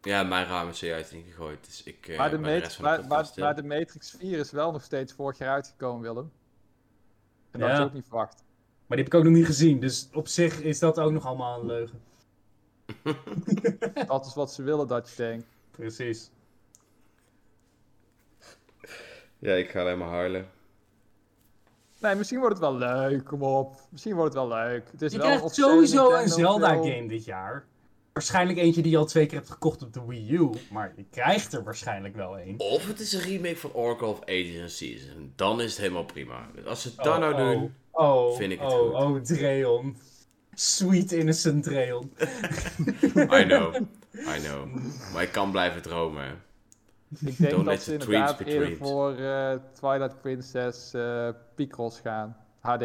Ja, 0.00 0.22
mijn 0.22 0.46
raam 0.46 0.68
is 0.68 0.78
zojuist 0.78 1.12
ingegooid, 1.12 1.64
dus 1.64 1.82
ik 1.82 2.08
eh 2.08 2.18
Maar 2.18 2.30
de, 2.30 2.38
maar, 3.38 3.54
de 3.54 3.62
Matrix 3.62 4.10
4 4.18 4.38
is 4.38 4.50
wel 4.50 4.72
nog 4.72 4.82
steeds 4.82 5.12
vorig 5.12 5.38
jaar 5.38 5.54
uitgekomen, 5.54 6.02
Willem. 6.02 6.32
En 7.50 7.60
dat 7.60 7.68
had 7.68 7.70
Ja. 7.70 7.82
je 7.82 7.88
ook 7.88 7.94
niet 7.94 8.06
verwacht. 8.06 8.44
Maar 8.86 8.96
die 8.96 9.04
heb 9.04 9.06
ik 9.06 9.14
ook 9.14 9.24
nog 9.24 9.32
niet 9.32 9.46
gezien. 9.46 9.80
Dus 9.80 10.08
op 10.12 10.28
zich 10.28 10.60
is 10.60 10.78
dat 10.78 10.98
ook 10.98 11.12
nog 11.12 11.26
allemaal 11.26 11.60
een 11.60 11.66
leugen. 11.66 12.00
Dat 14.06 14.26
is 14.26 14.34
wat 14.34 14.52
ze 14.52 14.62
willen 14.62 14.86
dat 14.88 15.08
je 15.10 15.16
denkt. 15.16 15.46
Precies. 15.70 16.30
Ja, 19.44 19.54
ik 19.54 19.70
ga 19.70 19.80
alleen 19.80 19.98
maar 19.98 20.08
huilen. 20.08 20.46
Nee, 22.00 22.14
misschien 22.14 22.38
wordt 22.38 22.54
het 22.54 22.64
wel 22.64 22.76
leuk, 22.76 23.24
kom 23.24 23.42
op. 23.42 23.80
Misschien 23.90 24.14
wordt 24.14 24.34
het 24.34 24.42
wel 24.42 24.58
leuk. 24.58 24.88
Het 24.90 25.02
is 25.02 25.12
Je 25.12 25.18
wel 25.18 25.26
krijgt 25.26 25.54
sowieso 25.54 26.12
een. 26.12 26.28
Zelda-game 26.28 27.06
dit 27.08 27.24
jaar. 27.24 27.66
Waarschijnlijk 28.12 28.58
eentje 28.58 28.82
die 28.82 28.90
je 28.90 28.96
al 28.98 29.04
twee 29.04 29.26
keer 29.26 29.38
hebt 29.38 29.50
gekocht 29.50 29.82
op 29.82 29.92
de 29.92 30.04
Wii 30.06 30.32
U. 30.32 30.50
Maar 30.70 30.92
je 30.96 31.04
krijgt 31.10 31.52
er 31.52 31.64
waarschijnlijk 31.64 32.16
wel 32.16 32.38
een. 32.38 32.54
Of 32.58 32.86
het 32.86 33.00
is 33.00 33.12
een 33.12 33.20
remake 33.20 33.56
van 33.56 33.72
Oracle 33.72 34.06
of 34.06 34.20
Ages 34.22 34.60
and 34.60 34.70
Season. 34.70 35.32
Dan 35.36 35.60
is 35.60 35.70
het 35.70 35.80
helemaal 35.80 36.04
prima. 36.04 36.48
Dus 36.54 36.64
als 36.64 36.82
ze 36.82 36.88
het 36.88 36.98
Oh, 36.98 37.04
dan 37.04 37.20
nou 37.20 37.32
oh, 37.32 37.38
doen... 37.38 37.74
Oh, 37.90 38.36
vind 38.36 38.52
ik 38.52 38.60
het 38.60 38.72
oh, 38.72 38.78
goed. 38.78 39.30
Oh, 39.30 39.36
Dreon. 39.36 39.96
Sweet 40.54 41.12
innocent 41.12 41.62
Dreon. 41.64 42.12
I 43.40 43.44
know. 43.44 43.74
I 44.12 44.40
know. 44.44 44.66
Maar 45.12 45.22
ik 45.22 45.32
kan 45.32 45.50
blijven 45.50 45.82
dromen. 45.82 46.42
Ik 47.20 47.36
denk 47.38 47.50
Don't 47.50 47.64
dat 47.64 47.82
ze 47.82 47.92
inderdaad 47.92 48.40
eerder 48.40 48.76
voor 48.76 49.14
eh, 49.14 49.50
Twilight 49.72 50.20
Princess 50.20 50.94
eh 50.94 51.28
Picross 51.54 52.00
gaan. 52.00 52.36
HD. 52.60 52.82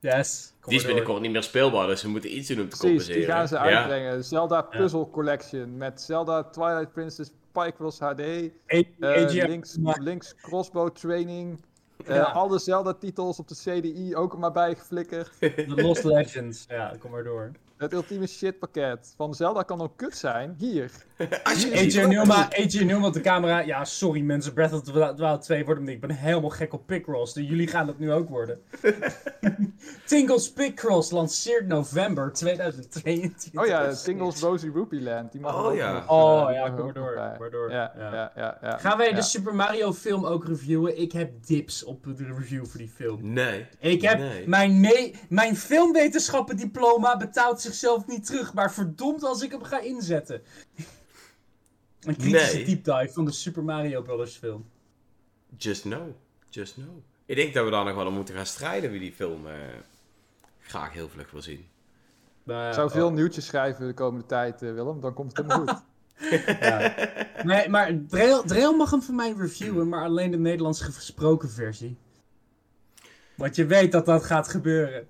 Yes. 0.00 0.52
kom 0.60 0.70
Die 0.70 0.78
is 0.80 0.86
binnenkort 0.86 1.20
niet 1.20 1.30
meer 1.32 1.42
speelbaar, 1.42 1.86
dus 1.86 2.00
ze 2.00 2.08
moeten 2.08 2.36
iets 2.36 2.48
doen 2.48 2.60
om 2.60 2.68
te 2.68 2.76
Precies, 2.76 2.86
compenseren. 2.88 3.20
die 3.20 3.30
gaan 3.30 3.48
ze 3.48 3.54
Ja. 3.54 3.60
uitbrengen. 3.62 4.24
Zelda 4.24 4.62
Puzzle 4.62 5.10
Collection 5.10 5.76
met 5.76 6.00
Zelda 6.00 6.42
Twilight 6.44 6.92
Princess 6.92 7.30
Picross 7.52 7.98
HD. 7.98 8.20
A- 8.20 8.50
eh, 9.00 9.32
links, 9.46 9.76
links 10.00 10.34
Crossbow 10.34 10.90
Training. 10.90 11.60
eh, 12.06 12.14
Ja. 12.16 12.22
Alle 12.22 12.58
Zelda-titels 12.58 13.38
op 13.38 13.48
de 13.48 13.54
CDI 13.54 14.16
ook 14.16 14.36
maar 14.38 14.52
bij 14.52 14.74
geflikkerd. 14.74 15.30
The 15.38 15.64
Lost 15.82 16.04
Legends. 16.04 16.64
Ja, 16.68 16.94
kom 16.98 17.10
maar 17.10 17.24
door. 17.24 17.50
Het 17.76 17.92
ultieme 17.92 18.26
shitpakket. 18.26 19.14
Van 19.16 19.34
Zelda 19.34 19.62
kan 19.62 19.80
ook 19.80 19.96
kut 19.96 20.16
zijn. 20.16 20.54
Hier. 20.58 20.90
AJ 21.44 22.06
Numa, 22.06 22.48
AJ 22.58 22.94
op 23.02 23.12
de 23.12 23.20
camera. 23.20 23.58
Ja, 23.60 23.84
sorry 23.84 24.20
mensen, 24.20 24.52
Breath 24.52 24.72
of 24.72 24.82
the 24.82 25.14
Wild 25.16 25.42
2 25.42 25.64
wordt 25.64 25.80
hem 25.80 25.88
niet. 25.88 25.94
Ik 26.02 26.06
ben 26.08 26.16
helemaal 26.16 26.50
gek 26.50 26.72
op 26.72 26.86
Picross. 26.86 27.34
Dus 27.34 27.48
jullie 27.48 27.66
gaan 27.68 27.86
dat 27.86 27.98
nu 27.98 28.12
ook 28.12 28.28
worden. 28.28 28.60
Tingles 30.06 30.52
Picross 30.52 31.10
lanceert 31.10 31.66
november 31.66 32.32
2022. 32.32 33.60
Oh 33.62 33.66
ja, 33.66 33.94
Tingles 33.94 34.40
Rosy 34.40 34.70
Rupee 34.74 35.00
Land. 35.02 35.32
Die 35.32 35.40
mag 35.40 35.54
Oh 35.54 35.64
ook 35.66 35.74
ja. 35.74 35.92
nog, 35.92 36.08
Oh 36.10 36.48
eh, 36.50 36.54
ja, 36.54 36.70
kom 36.70 36.84
maar 36.84 36.92
door. 36.94 37.14
bij. 37.14 37.28
Kom 37.28 37.38
maar 37.38 37.50
door. 37.50 37.70
Ja, 37.70 37.92
Ja. 37.98 38.12
ja, 38.12 38.32
ja, 38.36 38.58
ja. 38.62 38.78
Gaan 38.78 38.98
wij 38.98 39.08
ja. 39.08 39.14
de 39.14 39.22
Super 39.22 39.54
Mario 39.54 39.92
film 39.92 40.26
ook 40.26 40.46
reviewen? 40.46 41.00
Ik 41.00 41.12
heb 41.12 41.46
dips 41.46 41.84
op 41.84 42.04
de 42.04 42.34
review 42.38 42.66
voor 42.66 42.78
die 42.78 42.88
film. 42.94 43.32
Nee. 43.32 43.66
Ik 43.78 44.02
heb 44.02 44.18
Nee. 44.18 44.48
mijn, 44.48 44.80
mijn 45.28 45.56
filmwetenschappen 45.56 46.56
diploma 46.56 47.16
betaalt 47.16 47.60
zichzelf 47.60 48.06
niet 48.06 48.26
terug, 48.26 48.54
maar 48.54 48.72
verdomd 48.72 49.24
als 49.24 49.42
ik 49.42 49.50
hem 49.50 49.62
ga 49.62 49.80
inzetten. 49.80 50.42
Een 52.02 52.16
kritische 52.16 52.56
Nee. 52.56 52.64
deep 52.64 52.84
dive 52.84 53.12
van 53.12 53.24
de 53.24 53.32
Super 53.32 53.64
Mario 53.64 54.02
Bros. 54.02 54.36
film. 54.36 54.64
Just 55.56 55.82
know. 55.82 56.08
Just 56.50 56.74
know. 56.74 56.88
Ik 57.26 57.36
denk 57.36 57.54
dat 57.54 57.64
we 57.64 57.70
daar 57.70 57.84
nog 57.84 57.94
wel 57.94 58.06
om 58.06 58.14
moeten 58.14 58.34
gaan 58.34 58.46
strijden 58.46 58.90
wie 58.90 59.00
die 59.00 59.12
film 59.12 59.46
eh, 59.46 59.54
graag 60.60 60.92
heel 60.92 61.08
vlug 61.08 61.30
wil 61.30 61.42
zien. 61.42 61.66
Nou 62.42 62.60
ja, 62.60 62.68
Ik 62.68 62.74
zou 62.74 62.90
veel 62.90 63.06
oh, 63.06 63.12
nieuwtjes 63.12 63.46
schrijven 63.46 63.86
de 63.86 63.94
komende 63.94 64.26
tijd, 64.26 64.62
eh, 64.62 64.72
Willem. 64.72 65.00
Dan 65.00 65.14
komt 65.14 65.36
het 65.36 65.46
helemaal 65.46 65.74
goed. 65.74 65.84
ja. 66.60 66.94
Nee, 67.42 67.68
maar 67.68 67.98
Dreel, 68.08 68.42
Dreel 68.42 68.76
mag 68.76 68.90
hem 68.90 69.02
van 69.02 69.14
mij 69.14 69.32
reviewen, 69.38 69.88
maar 69.88 70.04
alleen 70.04 70.30
de 70.30 70.38
Nederlands 70.38 70.80
gesproken 70.80 71.50
versie. 71.50 71.96
Want 73.36 73.56
je 73.56 73.66
weet 73.66 73.92
dat 73.92 74.06
dat 74.06 74.24
gaat 74.24 74.48
gebeuren. 74.48 75.06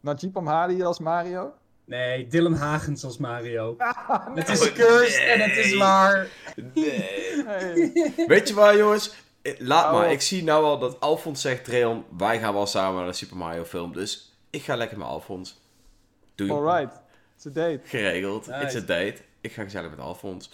Najib 0.00 0.36
Amhali 0.36 0.82
als 0.82 0.98
Mario. 0.98 1.52
Nee, 1.84 2.26
Dylan 2.26 2.54
Hagens 2.54 3.04
als 3.04 3.18
Mario. 3.18 3.76
Het 4.34 4.48
is 4.48 4.68
Oh, 4.68 4.74
cursed 4.74 5.22
en 5.24 5.40
het 5.40 5.56
is 5.56 5.74
waar. 5.74 6.26
Nee. 6.74 7.92
Weet 8.26 8.48
je 8.48 8.54
waar, 8.54 8.76
jongens? 8.76 9.14
Eh, 9.42 9.52
Laat 9.58 9.92
maar. 9.92 10.04
op. 10.06 10.10
Ik 10.10 10.20
zie 10.20 10.42
nou 10.44 10.64
al 10.64 10.78
dat 10.78 11.00
Alfons 11.00 11.40
zegt, 11.40 11.64
Dreon, 11.64 12.04
wij 12.18 12.38
gaan 12.38 12.54
wel 12.54 12.66
samen 12.66 12.96
naar 13.00 13.10
de 13.10 13.16
Super 13.16 13.36
Mario 13.36 13.64
film. 13.64 13.92
Dus 13.92 14.36
ik 14.50 14.62
ga 14.62 14.76
lekker 14.76 14.98
met 14.98 15.06
Alfons. 15.06 15.60
Doei. 16.34 16.50
Alright. 16.50 17.00
It's 17.36 17.46
a 17.46 17.50
date. 17.50 17.80
Geregeld. 17.84 18.46
Nice. 18.46 18.62
It's 18.64 18.74
a 18.74 18.80
date. 18.80 19.14
Ik 19.40 19.52
ga 19.52 19.62
gezellig 19.62 19.90
met 19.90 19.98
Alfons. 19.98 20.50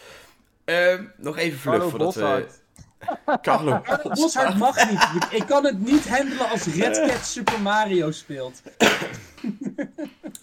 Ehm, 0.65 1.05
nog 1.17 1.37
even 1.37 1.59
vlug 1.59 1.75
Carlo 1.75 1.89
voordat 1.91 2.15
we... 2.15 2.21
Boshart. 2.21 2.61
Carlo 3.43 3.81
Boshart 4.21 4.57
mag 4.57 4.91
niet. 4.91 5.03
Ik, 5.23 5.25
ik 5.41 5.47
kan 5.47 5.65
het 5.65 5.79
niet 5.87 6.09
handelen 6.09 6.49
als 6.49 6.67
Red 6.67 7.07
Cat 7.07 7.25
Super 7.27 7.61
Mario 7.61 8.11
speelt. 8.11 8.63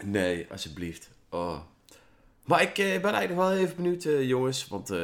Nee, 0.06 0.48
alsjeblieft. 0.52 1.10
Oh. 1.30 1.58
Maar 2.46 2.62
ik 2.62 2.78
eh, 2.78 3.02
ben 3.02 3.14
eigenlijk 3.14 3.36
wel 3.36 3.54
even 3.54 3.76
benieuwd, 3.76 4.04
eh, 4.04 4.28
jongens. 4.28 4.68
Want 4.68 4.90
eh, 4.90 4.98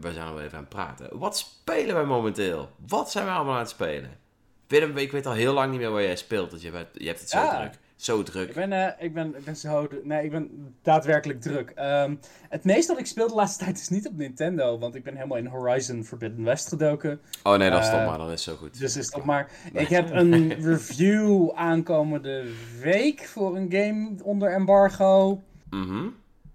we 0.00 0.12
zijn 0.12 0.26
al 0.26 0.40
even 0.40 0.52
aan 0.56 0.60
het 0.64 0.68
praten. 0.68 1.18
Wat 1.18 1.36
spelen 1.38 1.94
wij 1.94 2.04
momenteel? 2.04 2.70
Wat 2.86 3.10
zijn 3.10 3.24
we 3.24 3.30
allemaal 3.30 3.52
aan 3.54 3.58
het 3.60 3.68
spelen? 3.68 4.18
Willem, 4.66 4.96
ik 4.96 5.12
weet 5.12 5.26
al 5.26 5.32
heel 5.32 5.52
lang 5.52 5.70
niet 5.70 5.80
meer 5.80 5.90
waar 5.90 6.02
jij 6.02 6.16
speelt. 6.16 6.50
Want 6.50 6.62
je, 6.62 6.70
bent, 6.70 6.88
je 6.92 7.06
hebt 7.06 7.20
het 7.20 7.30
zo 7.30 7.38
Ja. 7.38 7.58
druk. 7.58 7.78
Zo 8.04 8.22
druk. 8.22 8.48
Ik 8.48 8.54
ben, 8.54 8.72
eh, 8.72 9.04
ik 9.04 9.14
ben, 9.14 9.36
ik 9.36 9.44
ben 9.44 9.56
zo... 9.56 9.88
Nee, 10.02 10.24
ik 10.24 10.30
ben 10.30 10.74
daadwerkelijk 10.82 11.40
druk. 11.40 11.70
Ehm, 11.70 12.14
het 12.48 12.64
meeste 12.64 12.92
dat 12.92 13.00
ik 13.00 13.06
speel 13.06 13.28
de 13.28 13.34
laatste 13.34 13.58
tijd 13.64 13.78
is 13.78 13.88
niet 13.88 14.08
op 14.08 14.16
Nintendo. 14.16 14.78
Want 14.78 14.94
ik 14.94 15.04
ben 15.04 15.14
helemaal 15.14 15.38
in 15.38 15.46
Horizon 15.46 16.04
Forbidden 16.04 16.44
West 16.44 16.68
gedoken. 16.68 17.20
Oh 17.42 17.56
nee, 17.56 17.70
dat 17.70 17.80
Eh, 17.80 17.86
stop 17.86 18.06
maar. 18.06 18.18
Dan 18.18 18.30
is 18.30 18.42
zo 18.42 18.56
goed. 18.56 18.78
Dus 18.78 18.96
is 18.96 19.10
dat 19.10 19.24
maar... 19.24 19.50
Nee. 19.72 19.82
Ik 19.82 19.88
heb 19.88 20.10
een 20.10 20.54
review 20.70 21.50
aankomende 21.54 22.44
week 22.80 23.24
voor 23.24 23.56
een 23.56 23.72
game 23.72 24.14
onder 24.22 24.52
embargo. 24.52 25.42
Mhm. 25.70 26.08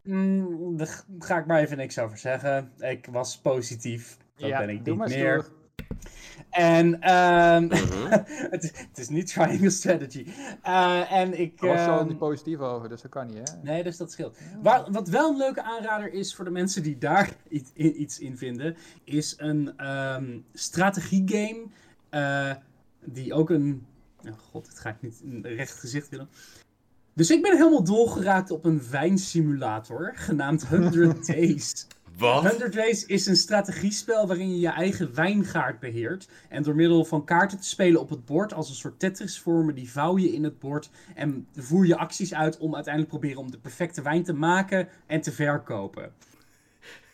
Mm, 0.04 0.78
daar 0.78 1.04
ga 1.20 1.38
ik 1.38 1.46
maar 1.46 1.60
even 1.60 1.78
niks 1.78 2.00
over 2.00 2.18
zeggen. 2.18 2.72
Ik 2.78 3.08
was 3.12 3.38
positief. 3.38 4.18
Dat 4.36 4.50
ja, 4.50 4.60
ben 4.60 4.70
ik 4.70 4.86
niet 4.86 5.08
meer. 5.08 5.46
En 6.50 7.02
ehm, 7.02 7.64
Mhm. 7.64 8.08
het, 8.56 8.64
is- 8.64 8.72
het 8.88 8.98
is 8.98 9.10
niet 9.10 9.28
triangle 9.34 9.70
strategy. 9.70 10.26
Eh, 10.62 11.12
en 11.12 11.40
ik. 11.40 11.60
Was 11.60 11.84
zo 11.84 11.98
ehm, 11.98 12.08
niet 12.08 12.18
positief 12.18 12.60
over, 12.60 12.90
dus 12.90 13.02
dat 13.02 13.12
kan 13.12 13.28
niet, 13.28 13.38
hè? 13.52 13.58
Nee, 13.64 13.84
dus 13.84 13.98
dat 13.98 14.12
scheelt. 14.12 14.38
Waar, 14.64 14.92
wat 14.92 15.08
wel 15.08 15.30
een 15.32 15.38
leuke 15.38 15.64
aanrader 15.64 16.14
is 16.14 16.36
voor 16.36 16.46
de 16.46 16.52
mensen 16.52 16.84
die 16.84 16.98
daar 16.98 17.30
iets 17.50 17.70
in, 17.74 18.02
iets 18.02 18.20
in 18.20 18.38
vinden, 18.38 18.76
is 19.04 19.34
een 19.38 19.74
ehm 19.78 20.38
strategiegame. 20.54 21.66
eh, 22.10 22.52
die 23.06 23.34
ook 23.34 23.50
een. 23.50 23.86
Oh 24.26 24.32
god, 24.52 24.66
dit 24.66 24.80
ga 24.80 24.90
ik 24.90 25.02
niet 25.02 25.22
een 25.26 25.42
recht 25.56 25.80
gezicht 25.80 26.10
willen. 26.10 26.30
Dus 27.14 27.32
ik 27.32 27.42
ben 27.42 27.58
helemaal 27.58 27.84
dolgeraakt 27.84 28.52
op 28.52 28.66
een 28.66 28.82
wijnsimulator 28.92 30.12
genaamd 30.16 30.68
100 30.68 31.26
Days. 31.28 31.88
Wat? 32.18 32.48
100 32.48 32.74
Days 32.74 33.06
is 33.06 33.26
een 33.26 33.36
strategiespel 33.36 34.28
waarin 34.28 34.50
je 34.50 34.60
je 34.60 34.70
eigen 34.70 35.16
wijngaard 35.16 35.80
beheert. 35.80 36.28
En 36.50 36.64
door 36.64 36.76
middel 36.76 37.06
van 37.06 37.26
kaarten 37.26 37.60
te 37.60 37.68
spelen 37.68 38.02
op 38.02 38.10
het 38.10 38.26
bord 38.26 38.54
als 38.54 38.70
een 38.70 38.76
soort 38.76 39.00
Tetris 39.00 39.40
vormen, 39.40 39.76
die 39.76 39.92
vouw 39.92 40.18
je 40.18 40.34
in 40.34 40.44
het 40.44 40.60
bord. 40.60 40.90
En 41.16 41.48
voer 41.56 41.86
je 41.86 41.98
acties 41.98 42.34
uit 42.34 42.58
om 42.58 42.76
uiteindelijk 42.76 43.14
proberen 43.14 43.42
om 43.42 43.52
de 43.52 43.60
perfecte 43.60 44.02
wijn 44.02 44.24
te 44.24 44.34
maken 44.34 44.88
en 45.06 45.22
te 45.22 45.32
verkopen. 45.32 46.12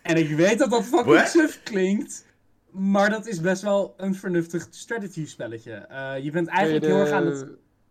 En 0.01 0.17
ik 0.17 0.29
weet 0.29 0.59
dat 0.59 0.69
dat 0.69 0.83
fucking 0.83 1.15
What? 1.15 1.29
suf 1.29 1.63
klinkt. 1.63 2.25
Maar 2.71 3.09
dat 3.09 3.27
is 3.27 3.41
best 3.41 3.61
wel 3.61 3.93
een 3.97 4.15
vernuftig 4.15 4.67
strategy 4.69 5.25
spelletje. 5.25 5.73
Eh, 5.73 6.23
je 6.23 6.31
bent 6.31 6.45
je, 6.45 6.51
eigenlijk 6.51 6.85
heel 6.85 6.99
erg 6.99 7.11
aan 7.11 7.25
het... 7.25 7.47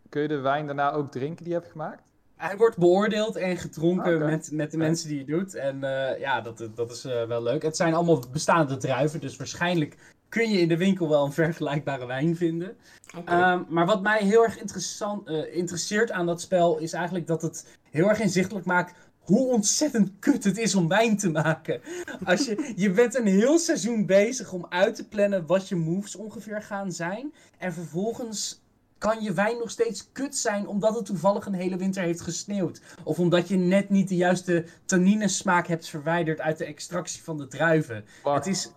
kun 0.08 0.22
je 0.22 0.28
de 0.28 0.38
wijn 0.38 0.66
daarna 0.66 0.92
ook 0.92 1.10
drinken 1.10 1.44
die 1.44 1.52
je 1.52 1.58
hebt 1.58 1.70
gemaakt? 1.70 2.02
Hij 2.44 2.56
wordt 2.56 2.78
beoordeeld 2.78 3.36
en 3.36 3.56
gedronken 3.56 4.14
Oké. 4.14 4.24
met, 4.24 4.50
met 4.52 4.70
de 4.70 4.76
mensen 4.76 5.08
die 5.08 5.18
je 5.18 5.24
doet. 5.24 5.54
En 5.54 5.84
eh, 5.84 6.20
ja, 6.20 6.40
dat, 6.40 6.68
dat 6.74 6.90
is 6.90 7.04
eh, 7.04 7.24
wel 7.24 7.42
leuk. 7.42 7.62
Het 7.62 7.76
zijn 7.76 7.94
allemaal 7.94 8.22
bestaande 8.32 8.76
druiven, 8.76 9.20
dus 9.20 9.36
waarschijnlijk 9.36 9.96
kun 10.28 10.50
je 10.50 10.58
in 10.58 10.68
de 10.68 10.76
winkel 10.76 11.08
wel 11.08 11.24
een 11.24 11.32
vergelijkbare 11.32 12.06
wijn 12.06 12.36
vinden. 12.36 12.76
Ehm, 13.24 13.62
maar 13.68 13.86
wat 13.86 14.02
mij 14.02 14.22
heel 14.22 14.44
erg 14.44 14.60
interessant, 14.60 15.28
eh, 15.28 15.56
interesseert 15.56 16.10
aan 16.10 16.26
dat 16.26 16.40
spel 16.40 16.78
is 16.78 16.92
eigenlijk 16.92 17.26
dat 17.26 17.42
het 17.42 17.66
heel 17.90 18.08
erg 18.08 18.20
inzichtelijk 18.20 18.66
maakt 18.66 18.94
hoe 19.20 19.52
ontzettend 19.52 20.12
kut 20.18 20.44
het 20.44 20.58
is 20.58 20.74
om 20.74 20.88
wijn 20.88 21.16
te 21.16 21.30
maken. 21.30 21.80
Als 22.24 22.44
je, 22.44 22.72
je 22.76 22.90
bent 22.90 23.14
een 23.14 23.26
heel 23.26 23.58
seizoen 23.58 24.06
bezig 24.06 24.52
om 24.52 24.66
uit 24.68 24.94
te 24.94 25.08
plannen 25.08 25.46
wat 25.46 25.68
je 25.68 25.76
moves 25.76 26.16
ongeveer 26.16 26.62
gaan 26.62 26.92
zijn. 26.92 27.32
En 27.58 27.72
vervolgens 27.72 28.63
kan 28.98 29.22
je 29.22 29.32
wijn 29.32 29.58
nog 29.58 29.70
steeds 29.70 30.12
kut 30.12 30.36
zijn 30.36 30.66
omdat 30.66 30.94
het 30.94 31.04
toevallig 31.04 31.46
een 31.46 31.54
hele 31.54 31.76
winter 31.76 32.02
heeft 32.02 32.20
gesneeuwd. 32.20 32.80
Of 33.02 33.18
omdat 33.18 33.48
je 33.48 33.56
net 33.56 33.90
niet 33.90 34.08
de 34.08 34.16
juiste 34.16 34.64
tanninesmaak 34.84 35.66
hebt 35.66 35.88
verwijderd 35.88 36.40
uit 36.40 36.58
de 36.58 36.64
extractie 36.64 37.22
van 37.22 37.38
de 37.38 37.46
druiven. 37.46 38.04
Het 38.22 38.46
is 38.46 38.72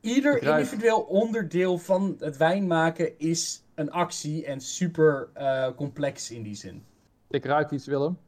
ieder 0.00 0.42
individueel 0.42 1.00
onderdeel 1.00 1.78
van 1.78 2.16
het 2.18 2.36
wijn 2.36 2.66
maken 2.66 3.18
is 3.18 3.62
een 3.74 3.90
actie 3.90 4.44
en 4.44 4.60
super 4.60 5.28
eh, 5.34 5.68
complex 5.76 6.30
in 6.30 6.42
die 6.42 6.54
zin. 6.54 6.84
Ik 7.30 7.44
ruik 7.44 7.70
iets, 7.70 7.86
Willem. 7.86 8.18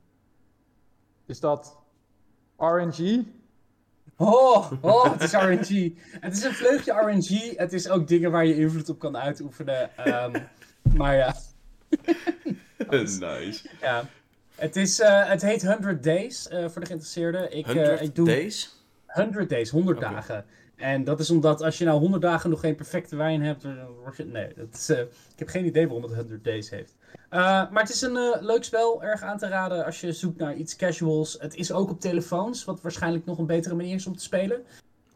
Is 1.27 1.41
dat 1.41 1.77
RNG? 2.57 3.25
Oh, 4.17 4.73
oh, 4.81 5.13
het 5.13 5.23
is 5.23 5.33
RNG. 5.33 5.95
Het 6.21 6.37
is 6.37 6.45
een 6.45 6.53
vleugje 6.53 6.93
RNG. 6.93 7.57
Het 7.57 7.73
is 7.73 7.89
ook 7.89 8.09
dingen 8.09 8.31
waar 8.31 8.47
je 8.47 8.57
invloed 8.57 8.89
op 8.89 8.99
kan 8.99 9.17
uitoefenen. 9.17 9.97
Ehm, 9.97 10.43
maar 10.83 11.17
ja, 11.17 11.35
nice. 12.91 13.69
ja. 13.81 14.05
Het, 14.55 14.77
is, 14.77 15.01
eh, 15.01 15.29
het 15.29 15.43
heet 15.43 15.67
100 15.67 16.03
Days 16.03 16.49
eh, 16.49 16.69
voor 16.69 16.81
de 16.81 16.87
geïnteresseerden. 16.87 17.57
Ik, 17.57 17.67
eh, 17.67 17.75
100 17.75 18.01
ik 18.01 18.15
doe 18.15 18.27
days? 18.27 18.77
100 19.07 19.49
days, 19.49 19.71
100 19.71 19.97
Oké. 19.99 20.11
dagen. 20.11 20.45
En 20.81 21.05
dat 21.05 21.21
is 21.21 21.31
omdat 21.31 21.63
als 21.63 21.79
je 21.79 21.85
nou 21.85 22.01
100 22.01 22.23
dagen 22.23 22.51
nog 22.51 22.61
geen 22.61 22.75
perfecte 22.75 23.17
wijn 23.17 23.43
hebt, 23.43 23.63
dan 23.63 23.87
word 24.03 24.17
je... 24.17 24.25
Nee, 24.25 24.53
dat 24.57 24.67
is, 24.73 24.89
eh, 24.89 25.01
ik 25.01 25.39
heb 25.39 25.49
geen 25.49 25.67
idee 25.67 25.87
waarom 25.87 26.03
het 26.03 26.15
100 26.15 26.45
days 26.45 26.71
heeft. 26.71 26.95
Eh, 27.29 27.41
maar 27.71 27.83
het 27.83 27.93
is 27.93 28.01
een 28.01 28.17
eh, 28.17 28.41
leuk 28.41 28.65
spel, 28.65 29.03
erg 29.03 29.23
aan 29.23 29.39
te 29.39 29.49
raden 29.49 29.85
als 29.85 30.01
je 30.01 30.13
zoekt 30.13 30.39
naar 30.39 30.55
iets 30.55 30.77
casuals. 30.77 31.37
Het 31.41 31.55
is 31.55 31.73
ook 31.73 31.91
op 31.91 32.01
telefoons, 32.01 32.65
wat 32.65 32.81
waarschijnlijk 32.81 33.25
nog 33.25 33.39
een 33.39 33.47
betere 33.47 33.75
manier 33.75 33.95
is 33.95 34.07
om 34.07 34.17
te 34.17 34.23
spelen. 34.23 34.65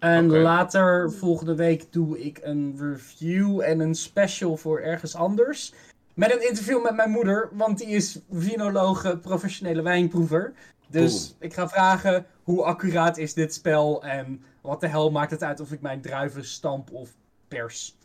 En 0.05 0.31
later, 0.31 1.13
volgende 1.13 1.55
week, 1.55 1.93
doe 1.93 2.21
ik 2.25 2.39
een 2.43 2.77
review 2.79 3.61
en 3.61 3.81
een 3.81 3.95
special 3.95 4.57
voor 4.57 4.81
ergens 4.81 5.15
anders. 5.15 5.73
Met 6.15 6.33
een 6.35 6.49
interview 6.49 6.83
met 6.83 6.95
mijn 6.97 7.11
moeder, 7.11 7.49
want 7.53 7.79
die 7.79 7.87
is 7.89 8.21
vinologe, 8.31 9.19
professionele 9.19 9.83
wijnproever. 9.83 10.53
Dus 10.89 11.29
Boom. 11.29 11.37
ik 11.41 11.55
ga 11.55 11.69
vragen 11.69 12.27
hoe 12.43 12.63
accuraat 12.65 13.19
is 13.19 13.35
dit 13.35 13.55
spel 13.55 14.03
en 14.05 14.43
wat 14.61 14.81
de 14.81 14.89
hel 14.89 15.11
maakt 15.11 15.31
het 15.31 15.43
uit 15.43 15.61
of 15.61 15.73
ik 15.73 15.81
mijn 15.81 16.01
druiven 16.01 16.45
stamp 16.45 16.93
of 16.93 17.11
pers. 17.49 17.97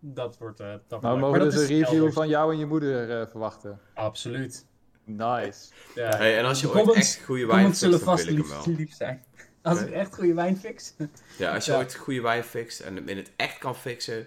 Dat 0.00 0.38
wordt. 0.38 0.60
eh 0.60 0.72
dat 0.88 1.00
Nou, 1.02 1.18
mogen 1.18 1.38
Maar 1.38 1.48
dus 1.50 1.54
een 1.60 1.66
review 1.66 1.94
elders. 1.94 2.14
van 2.14 2.28
jou 2.28 2.52
en 2.52 2.58
je 2.58 2.66
moeder 2.66 3.20
eh, 3.20 3.26
verwachten. 3.30 3.78
Absoluut. 3.94 4.66
Nice. 5.04 5.72
Ja. 5.94 6.16
Hey, 6.16 6.38
en 6.38 6.44
als 6.44 6.60
je 6.60 6.66
De 6.66 6.72
ooit 6.72 6.82
comments- 6.84 7.16
echt 7.16 7.24
goede 7.24 7.40
de 7.40 7.46
wijn 7.46 7.64
fixt, 7.66 7.78
zullen 7.80 7.96
dan 7.98 8.06
vast 8.08 8.24
wil 8.24 8.32
ik 8.36 8.38
hem 8.44 8.50
lief, 8.56 8.64
wel. 8.64 8.74
lief 8.76 8.94
zijn. 8.94 9.22
Als 9.64 9.80
ik 9.80 9.90
echt 9.90 10.14
goede 10.14 10.34
wijn 10.34 10.56
fix. 10.56 10.94
Ja, 11.38 11.54
als 11.54 11.64
je 11.64 11.72
Ja. 11.72 11.78
ooit 11.78 11.94
goede 11.94 12.20
wijn 12.20 12.44
fixt 12.44 12.80
en 12.80 12.96
hem 12.96 13.08
in 13.08 13.16
het 13.16 13.32
echt 13.36 13.58
kan 13.58 13.74
fixen, 13.74 14.26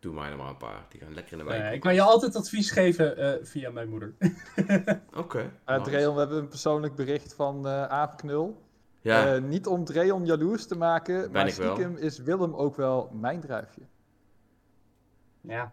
doe 0.00 0.14
mij 0.14 0.30
er 0.30 0.36
maar 0.36 0.48
een 0.48 0.56
paar. 0.56 0.86
Die 0.88 1.00
gaan 1.00 1.14
lekker 1.14 1.32
in 1.32 1.38
de 1.38 1.44
wijn. 1.44 1.72
Ik 1.72 1.80
kan 1.80 1.94
je 1.94 2.00
altijd 2.02 2.36
advies 2.36 2.70
geven 2.70 3.16
eh, 3.16 3.44
via 3.46 3.70
mijn 3.70 3.88
moeder. 3.88 4.14
Oké. 5.14 5.38
Uh, 5.38 5.76
nice. 5.76 5.90
Dreon, 5.90 6.14
we 6.14 6.20
hebben 6.20 6.38
een 6.38 6.48
persoonlijk 6.48 6.94
bericht 6.94 7.34
van 7.34 7.66
eh 7.66 7.84
Apenknul. 7.84 8.64
Ja, 9.00 9.34
Eh, 9.34 9.42
niet 9.42 9.66
om 9.66 9.84
Dreon 9.84 10.26
jaloers 10.26 10.66
te 10.66 10.76
maken, 10.76 11.30
maar 11.30 11.46
ik 11.46 11.54
wel. 11.54 11.74
stiekem 11.74 11.96
is 11.96 12.18
Willem 12.18 12.54
ook 12.54 12.76
wel 12.76 13.10
mijn 13.12 13.40
druifje. 13.40 13.82
ja. 15.40 15.72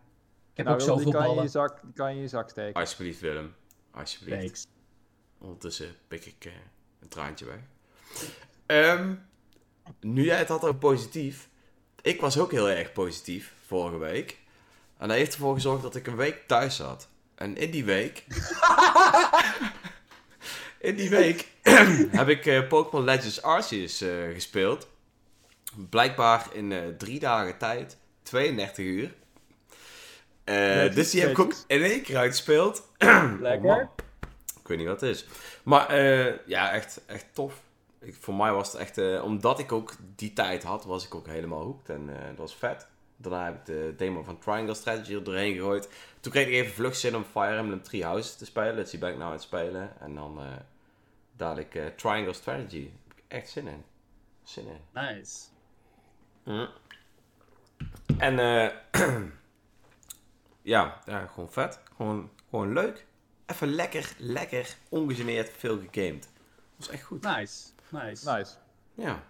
Ik 0.52 0.60
heb 0.60 0.66
nou, 0.68 0.80
ook 0.80 0.86
Willem, 0.86 1.04
die 1.04 1.14
zoveel 1.14 1.20
kan 1.22 1.22
je, 1.22 1.28
in 1.30 1.36
ballen. 1.36 1.44
je 1.44 1.50
zak, 1.50 1.82
die 1.84 1.94
kan 1.94 2.10
je 2.10 2.16
in 2.16 2.22
je 2.22 2.28
zak 2.28 2.50
steken. 2.50 2.82
alsjeblieft 2.82 3.20
Willem. 3.22 3.54
Alsjeblieft. 3.91 4.39
Thanks. 4.39 4.68
Ondertussen 5.38 5.96
pik 6.08 6.26
ik 6.26 6.46
eh, 6.46 6.52
een 7.00 7.08
traantje 7.08 7.46
weg. 7.46 7.60
Ehm, 8.66 9.14
nu 9.99 10.24
jij 10.24 10.38
het 10.38 10.47
had 10.47 10.64
over 10.64 10.76
positief. 10.76 11.49
Ik 12.01 12.22
was 12.22 12.38
ook 12.38 12.51
heel 12.51 12.70
erg 12.70 12.91
positief 12.91 13.53
vorige 13.66 13.97
week. 13.97 14.38
En 14.97 15.07
dat 15.07 15.18
heeft 15.18 15.34
ervoor 15.34 15.53
gezorgd 15.53 15.82
dat 15.82 15.95
ik 15.95 16.07
een 16.07 16.16
week 16.16 16.47
thuis 16.47 16.76
zat. 16.76 17.07
En 17.36 17.57
in 17.57 17.72
die 17.72 17.86
week... 17.86 18.24
in 20.80 20.95
die 20.95 21.09
week 21.09 21.47
heb 22.20 22.30
ik 22.30 22.45
eh, 22.45 22.68
Pokémon 22.68 23.05
Legends 23.05 23.41
Arceus 23.41 24.01
eh, 24.01 24.09
gespeeld. 24.34 24.88
Blijkbaar 25.89 26.47
in 26.51 26.72
eh, 26.72 26.80
drie 26.97 27.20
dagen 27.20 27.57
tijd. 27.57 27.97
32 28.24 28.86
uur. 28.86 29.14
Dus 30.93 31.11
die 31.11 31.22
heb 31.22 31.30
ik 31.30 31.39
ook 31.39 31.53
in 31.68 31.84
één 31.84 32.01
keer 32.01 32.18
uitgespeeld. 32.18 32.88
Lekker. 33.39 33.89
Ik 34.61 34.70
weet 34.70 34.78
niet 34.78 34.88
wat 34.88 35.01
het 35.01 35.09
is. 35.09 35.26
Maar 35.64 35.95
ja, 36.45 36.72
echt, 36.72 37.01
echt 37.05 37.26
tof. 37.34 37.53
Ik, 38.04 38.16
voor 38.20 38.36
mij 38.36 38.51
was 38.54 38.72
het 38.72 38.82
echt... 38.82 38.97
eh, 38.97 39.24
omdat 39.24 39.60
ik 39.60 39.72
ook 39.72 39.93
die 40.16 40.34
tijd 40.34 40.64
had, 40.64 40.86
was 40.86 41.06
ik 41.06 41.16
ook 41.16 41.28
helemaal 41.28 41.62
hooked. 41.64 41.89
En 41.89 42.10
eh, 42.20 42.28
dat 42.28 42.38
was 42.38 42.56
vet. 42.56 42.88
Daarna 43.16 43.45
heb 43.45 43.56
ik 43.56 43.66
de 43.66 43.93
demo 43.97 44.24
van 44.24 44.39
Triangle 44.39 44.74
Strategy 44.74 45.14
er 45.14 45.24
doorheen 45.24 45.54
gegooid. 45.54 45.89
Toen 46.20 46.32
kreeg 46.32 46.47
ik 46.47 46.54
even 46.54 46.74
vlug 46.74 46.95
zin 46.95 47.16
om 47.16 47.24
Fire 47.24 47.58
Emblem 47.58 47.82
Three 47.84 48.04
Houses 48.04 48.36
te 48.36 48.45
spelen. 48.45 48.86
Die 48.89 48.99
ben 48.99 49.10
ik 49.10 49.16
nou 49.16 49.28
aan 49.28 49.32
het 49.32 49.41
spelen. 49.41 49.99
En 50.01 50.16
dan 50.16 50.39
eh 50.39 50.45
dadelijk 51.38 51.97
Triangle 51.97 52.34
Strategy. 52.34 52.84
Daar 52.84 52.93
heb 53.08 53.18
ik 53.18 53.24
echt 53.28 53.49
zin 53.49 53.68
in. 53.68 53.84
Zin 54.43 54.68
in. 54.68 54.80
Nice. 55.01 55.45
Mhm. 56.43 56.68
En 58.18 58.39
eh 58.39 58.70
ja, 60.74 61.01
ja, 61.06 61.26
gewoon 61.28 61.51
vet. 61.51 61.80
Gewoon, 61.95 62.30
gewoon 62.49 62.74
leuk. 62.74 63.06
Even 63.45 63.68
lekker, 63.68 64.14
lekker, 64.18 64.76
ongegeneerd 64.89 65.51
veel 65.58 65.80
gegamed. 65.80 66.22
Dat 66.24 66.32
was 66.78 66.89
echt 66.89 67.04
goed. 67.04 67.24
Nice. 67.24 67.72
Nice. 67.94 68.32
Nice. 68.32 68.54
Ja, 68.94 69.24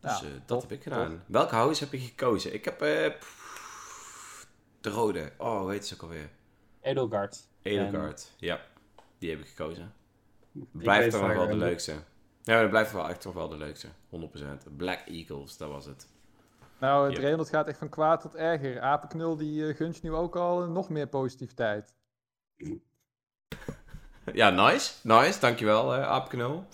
dus 0.00 0.20
Ja, 0.20 0.26
eh, 0.26 0.32
dat 0.46 0.62
heb 0.62 0.72
ik 0.72 0.82
gedaan. 0.82 1.22
Welke 1.26 1.54
house 1.54 1.84
heb 1.84 1.92
je 1.92 1.98
gekozen? 1.98 2.54
Ik 2.54 2.64
heb 2.64 2.82
eh, 2.82 3.18
pff, 3.18 4.46
de 4.80 4.90
rode. 4.90 5.32
Oh, 5.38 5.60
hoe 5.60 5.70
heet 5.70 5.86
ze 5.86 5.94
ook 5.94 6.02
alweer? 6.02 6.30
Edelgard. 6.80 7.48
Edelgard. 7.62 8.32
Ja, 8.36 8.60
die 9.18 9.30
heb 9.30 9.38
ik 9.40 9.46
gekozen. 9.46 9.92
Blijft 10.72 11.10
toch 11.10 11.26
wel 11.34 11.46
de 11.46 11.56
leukste. 11.56 11.92
Ja, 12.42 12.60
dat 12.60 12.70
blijft 12.70 12.92
wel 12.92 13.08
echt 13.08 13.20
toch 13.20 13.34
wel 13.34 13.48
de 13.48 13.56
leukste. 13.56 13.88
100%. 14.10 14.76
Black 14.76 15.00
Eagles, 15.06 15.56
dat 15.56 15.68
was 15.70 15.84
het. 15.86 16.06
Nou, 16.78 17.10
Ja. 17.10 17.14
Dreon, 17.14 17.36
dat 17.36 17.48
gaat 17.48 17.68
echt 17.68 17.78
van 17.78 17.88
kwaad 17.88 18.20
tot 18.20 18.34
erger. 18.34 18.80
Apenknul 18.80 19.36
die 19.36 19.68
eh, 19.68 19.76
gunt 19.76 19.96
je 19.96 20.02
nu 20.02 20.12
ook 20.14 20.36
al 20.36 20.68
nog 20.68 20.88
meer 20.88 21.06
positiviteit. 21.06 21.94
Ja, 24.32 24.50
nice. 24.50 24.92
Nice, 25.02 25.40
dankjewel, 25.40 25.94
eh 25.94 26.02
Aapknul. 26.08 26.66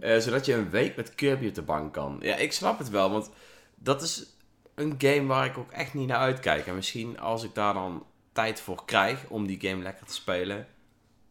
Eh, 0.00 0.18
zodat 0.18 0.46
je 0.46 0.54
een 0.54 0.70
week 0.70 0.96
met 0.96 1.14
Kirby 1.14 1.48
op 1.48 1.54
de 1.54 1.62
bank 1.62 1.92
kan. 1.92 2.16
Ja, 2.20 2.36
ik 2.36 2.52
snap 2.52 2.78
het 2.78 2.90
wel, 2.90 3.10
want 3.10 3.30
dat 3.74 4.02
is 4.02 4.36
een 4.74 4.94
game 4.98 5.26
waar 5.26 5.46
ik 5.46 5.58
ook 5.58 5.70
echt 5.70 5.94
niet 5.94 6.08
naar 6.08 6.18
uitkijk. 6.18 6.66
En 6.66 6.74
misschien 6.74 7.20
als 7.20 7.44
ik 7.44 7.54
daar 7.54 7.74
dan 7.74 8.06
tijd 8.32 8.60
voor 8.60 8.84
krijg 8.84 9.28
om 9.28 9.46
die 9.46 9.60
game 9.60 9.82
lekker 9.82 10.06
te 10.06 10.14
spelen, 10.14 10.66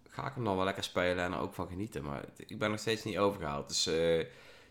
ga 0.08 0.28
ik 0.28 0.34
hem 0.36 0.44
dan 0.44 0.56
wel 0.56 0.66
lekker 0.66 0.84
spelen 0.84 1.24
en 1.24 1.34
er 1.34 1.40
ook 1.40 1.54
van 1.54 1.68
genieten. 1.68 2.04
Maar 2.04 2.24
ik 2.36 2.60
ben 2.60 2.70
nog 2.70 2.80
steeds 2.80 3.04
niet 3.04 3.18
overgehaald. 3.18 3.68
Dus 3.68 3.88
eh, 3.88 4.26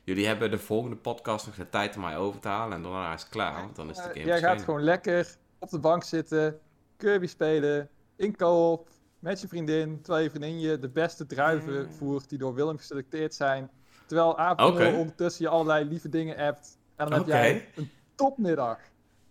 jullie 0.04 0.26
hebben 0.26 0.50
de 0.50 0.58
volgende 0.58 0.96
podcast 0.96 1.46
nog 1.46 1.54
de 1.54 1.68
tijd 1.68 1.96
om 1.96 2.02
mij 2.02 2.16
over 2.16 2.40
te 2.40 2.48
halen. 2.48 2.76
En 2.76 2.82
daarna 2.82 3.14
is 3.14 3.20
het 3.20 3.30
klaar, 3.30 3.60
want 3.60 3.76
dan 3.76 3.90
is 3.90 3.96
de 3.96 4.02
game 4.02 4.24
Jij 4.24 4.38
gaat 4.38 4.62
gewoon 4.62 4.82
lekker 4.82 5.36
op 5.58 5.70
de 5.70 5.78
bank 5.78 6.02
zitten, 6.02 6.58
Kirby 6.96 7.26
spelen, 7.26 7.88
in 8.16 8.36
co-op, 8.36 8.88
met 9.18 9.40
je 9.40 9.48
vriendin, 9.48 10.00
terwijl 10.02 10.24
je 10.24 10.30
vriendin 10.30 10.60
je 10.60 10.78
de 10.78 10.88
beste 10.88 11.26
druiven 11.26 11.84
Mm. 11.84 11.92
voert 11.92 12.28
die 12.28 12.38
door 12.38 12.54
Willem 12.54 12.76
geselecteerd 12.76 13.34
zijn. 13.34 13.70
Terwijl 14.08 14.30
Oké. 14.56 14.94
ondertussen 14.96 15.44
je 15.44 15.50
allerlei 15.50 15.84
lieve 15.84 16.08
dingen 16.08 16.36
appt. 16.36 16.78
En 16.96 17.08
dan 17.08 17.18
heb 17.18 17.26
jij 17.26 17.68
een 17.74 17.90
topmiddag. 18.14 18.78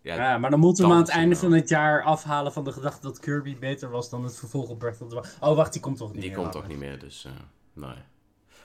Ja, 0.01 0.15
Ja, 0.15 0.37
maar 0.37 0.49
dan 0.49 0.59
moeten 0.59 0.83
we 0.83 0.89
hem 0.89 0.99
aan 0.99 1.05
het 1.05 1.13
einde 1.13 1.35
van 1.35 1.51
het 1.51 1.69
jaar 1.69 2.03
afhalen 2.03 2.53
van 2.53 2.63
de 2.63 2.71
gedachte 2.71 3.01
dat 3.01 3.19
Kirby 3.19 3.57
beter 3.57 3.89
was 3.89 4.09
dan 4.09 4.23
het 4.23 4.37
vervolg 4.37 4.69
op 4.69 4.79
Breath 4.79 5.01
of 5.01 5.09
the 5.09 5.13
Wild. 5.15 5.37
Oh, 5.39 5.55
wacht, 5.55 5.73
die 5.73 5.81
komt 5.81 5.97
toch 5.97 6.11
niet 6.11 6.21
die 6.21 6.29
meer, 6.29 6.39
komt 6.39 6.53
laat 6.53 6.61
toch 6.63 6.67
niet 6.67 6.79
maar. 6.79 6.87
meer, 6.87 6.99
dus 6.99 7.25
eh, 7.25 7.31
nee. 7.73 7.95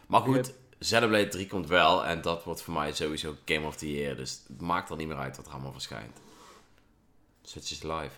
Maar 0.07 0.21
goed, 0.21 0.55
Xenoblade 0.79 1.29
3 1.29 1.47
komt 1.47 1.69
wel. 1.69 2.07
En 2.07 2.21
dat 2.23 2.45
wordt 2.45 2.63
voor 2.63 2.75
mij 2.75 2.93
sowieso 2.93 3.35
Game 3.45 3.67
of 3.67 3.77
the 3.77 3.93
Year. 3.93 4.17
Dus 4.17 4.45
het 4.49 4.61
maakt 4.61 4.91
er 4.91 4.97
niet 4.97 5.09
meer 5.09 5.17
uit 5.17 5.37
wat 5.37 5.47
er 5.47 5.53
allemaal 5.53 5.73
verschijnt. 5.73 6.21
Switch 7.43 7.71
is 7.71 7.83
live. 7.83 8.11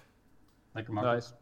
Lekker 0.73 0.93
makkelijk. 0.93 1.23
Nice. 1.23 1.35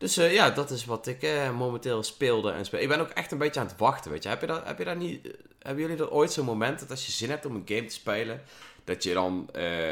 Dus 0.00 0.16
eh, 0.16 0.32
ja, 0.32 0.50
dat 0.50 0.70
is 0.70 0.84
wat 0.84 1.06
ik 1.06 1.22
eh, 1.22 1.56
momenteel 1.56 2.02
speelde 2.02 2.50
en 2.50 2.64
speel. 2.64 2.80
Ik 2.80 2.88
ben 2.88 3.00
ook 3.00 3.08
echt 3.08 3.32
een 3.32 3.38
beetje 3.38 3.60
aan 3.60 3.66
het 3.66 3.76
wachten, 3.76 4.10
weet 4.10 4.22
je. 4.22 4.28
Heb 4.28 4.40
je 4.40 4.46
dat, 4.46 4.66
heb 4.66 4.78
je 4.78 4.84
dat 4.84 4.96
niet... 4.96 5.26
eh, 5.26 5.32
hebben 5.58 5.82
jullie 5.82 5.98
er 5.98 6.10
ooit 6.10 6.32
zo'n 6.32 6.44
moment 6.44 6.80
dat 6.80 6.90
als 6.90 7.06
je 7.06 7.12
zin 7.12 7.30
hebt 7.30 7.46
om 7.46 7.54
een 7.54 7.62
game 7.64 7.84
te 7.84 7.94
spelen... 7.94 8.42
dat 8.84 9.02
je 9.02 9.14
dan 9.14 9.48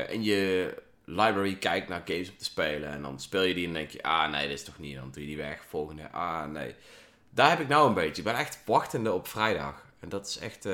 in 0.08 0.22
je 0.22 0.74
library 1.04 1.56
kijkt 1.56 1.88
naar 1.88 2.02
games 2.04 2.30
om 2.30 2.36
te 2.36 2.44
spelen... 2.44 2.88
en 2.90 3.02
dan 3.02 3.20
speel 3.20 3.42
je 3.42 3.54
die 3.54 3.66
en 3.66 3.72
denk 3.72 3.90
je... 3.90 4.02
ah, 4.02 4.30
nee, 4.30 4.48
dit 4.48 4.58
is 4.58 4.64
toch 4.64 4.78
niet. 4.78 4.96
Dan 4.96 5.10
doe 5.10 5.20
je 5.22 5.28
die 5.28 5.36
weg, 5.36 5.64
volgende. 5.68 6.10
Ah, 6.10 6.44
nee. 6.44 6.74
Daar 7.30 7.50
heb 7.50 7.60
ik 7.60 7.68
nou 7.68 7.88
een 7.88 7.94
beetje. 7.94 8.22
Ik 8.22 8.28
ben 8.28 8.36
echt 8.36 8.62
wachtende 8.64 9.12
op 9.12 9.26
vrijdag. 9.28 9.84
En 10.00 10.08
dat 10.08 10.26
is 10.26 10.38
echt... 10.38 10.66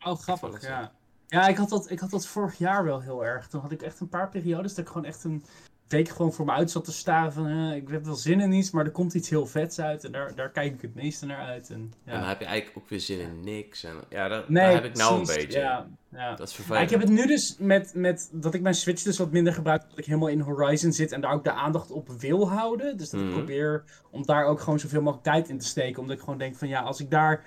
Oh, 0.00 0.18
grappig, 0.20 0.62
ja. 0.62 0.92
Ja, 1.26 1.48
ik 1.48 1.56
had, 1.56 1.68
dat, 1.68 1.90
ik 1.90 1.98
had 1.98 2.10
dat 2.10 2.26
vorig 2.26 2.58
jaar 2.58 2.84
wel 2.84 3.00
heel 3.00 3.24
erg. 3.24 3.48
Toen 3.48 3.60
had 3.60 3.72
ik 3.72 3.82
echt 3.82 4.00
een 4.00 4.08
paar 4.08 4.28
periodes 4.28 4.74
dat 4.74 4.84
ik 4.84 4.90
gewoon 4.90 5.04
echt 5.04 5.24
een 5.24 5.44
week 5.92 6.08
gewoon 6.08 6.32
voor 6.32 6.44
me 6.44 6.52
uit 6.52 6.70
zat 6.70 6.84
te 6.84 6.92
staren 6.92 7.32
van... 7.32 7.46
eh, 7.46 7.76
ik 7.76 7.88
heb 7.88 8.04
wel 8.04 8.14
zin 8.14 8.40
in 8.40 8.52
iets, 8.52 8.70
maar 8.70 8.84
er 8.84 8.90
komt 8.90 9.14
iets 9.14 9.30
heel 9.30 9.46
vets 9.46 9.80
uit. 9.80 10.04
En 10.04 10.12
daar, 10.12 10.34
daar 10.34 10.50
kijk 10.50 10.74
ik 10.74 10.80
het 10.82 10.94
meeste 10.94 11.26
naar 11.26 11.46
uit. 11.46 11.70
En, 11.70 11.92
ja. 12.04 12.12
En 12.12 12.18
dan 12.20 12.28
heb 12.28 12.40
je 12.40 12.44
eigenlijk 12.46 12.78
ook 12.78 12.88
weer 12.88 13.00
zin 13.00 13.20
in 13.20 13.40
niks. 13.44 13.84
En 13.84 13.94
ja, 14.08 14.28
dat, 14.28 14.48
nee, 14.48 14.62
daar 14.64 14.74
heb 14.74 14.84
ik 14.84 14.96
nou 14.96 15.16
precies, 15.16 15.34
een 15.34 15.40
beetje. 15.42 15.60
Ja, 15.60 15.88
ja. 16.12 16.34
Dat 16.34 16.48
is 16.48 16.54
vervelend. 16.54 16.82
ik 16.84 16.90
heb 16.90 17.00
het 17.00 17.10
nu 17.10 17.26
dus 17.26 17.56
met, 17.58 17.92
met 17.94 18.30
dat 18.32 18.54
ik 18.54 18.62
mijn 18.62 18.74
Switch 18.74 19.02
dus 19.02 19.18
wat 19.18 19.30
minder 19.30 19.52
gebruik. 19.52 19.82
Dat 19.88 19.98
ik 19.98 20.04
helemaal 20.04 20.28
in 20.28 20.40
Horizon 20.40 20.92
zit 20.92 21.12
en 21.12 21.20
daar 21.20 21.32
ook 21.32 21.44
de 21.44 21.52
aandacht 21.52 21.90
op 21.90 22.08
wil 22.18 22.50
houden. 22.50 22.96
Dus 22.96 23.10
dat 23.10 23.20
Mhm. 23.20 23.28
ik 23.28 23.34
probeer 23.34 23.84
om 24.10 24.26
daar 24.26 24.44
ook 24.44 24.60
gewoon 24.60 24.78
zoveel 24.80 25.02
mogelijk 25.02 25.24
tijd 25.26 25.48
in 25.48 25.58
te 25.58 25.66
steken. 25.66 26.00
Omdat 26.00 26.16
ik 26.16 26.22
gewoon 26.22 26.38
denk 26.38 26.56
van 26.56 26.68
ja, 26.68 26.80
als 26.80 27.00
ik 27.00 27.10
daar 27.10 27.44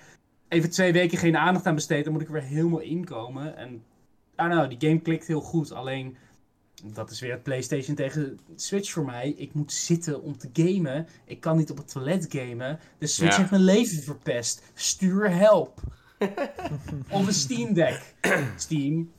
even 0.48 0.70
twee 0.70 0.92
weken 0.92 1.18
geen 1.18 1.36
aandacht 1.36 1.66
aan 1.66 1.74
besteed, 1.74 2.04
dan 2.04 2.12
moet 2.12 2.22
ik 2.22 2.28
er 2.28 2.34
weer 2.34 2.42
helemaal 2.42 2.80
inkomen. 2.80 3.56
En 3.56 3.84
know, 4.36 4.68
die 4.68 4.88
game 4.88 5.00
klikt 5.00 5.26
heel 5.26 5.40
goed. 5.40 5.72
Alleen, 5.72 6.16
dat 6.84 7.10
is 7.10 7.20
weer 7.20 7.32
het 7.32 7.42
PlayStation 7.42 7.94
tegen 7.94 8.38
Switch 8.56 8.90
voor 8.90 9.04
mij. 9.04 9.34
Ik 9.36 9.54
moet 9.54 9.72
zitten 9.72 10.22
om 10.22 10.38
te 10.38 10.50
gamen. 10.52 11.08
Ik 11.24 11.40
kan 11.40 11.56
niet 11.56 11.70
op 11.70 11.76
het 11.76 11.92
toilet 11.92 12.26
gamen. 12.28 12.78
De 12.98 13.06
Switch 13.06 13.32
Ja. 13.32 13.38
heeft 13.38 13.50
mijn 13.50 13.62
leven 13.62 14.02
verpest. 14.02 14.62
Stuur 14.74 15.30
help. 15.30 15.80
of 17.10 17.26
een 17.26 17.32
Steam 17.34 17.74
Deck. 17.74 18.14
Steam. 18.56 19.12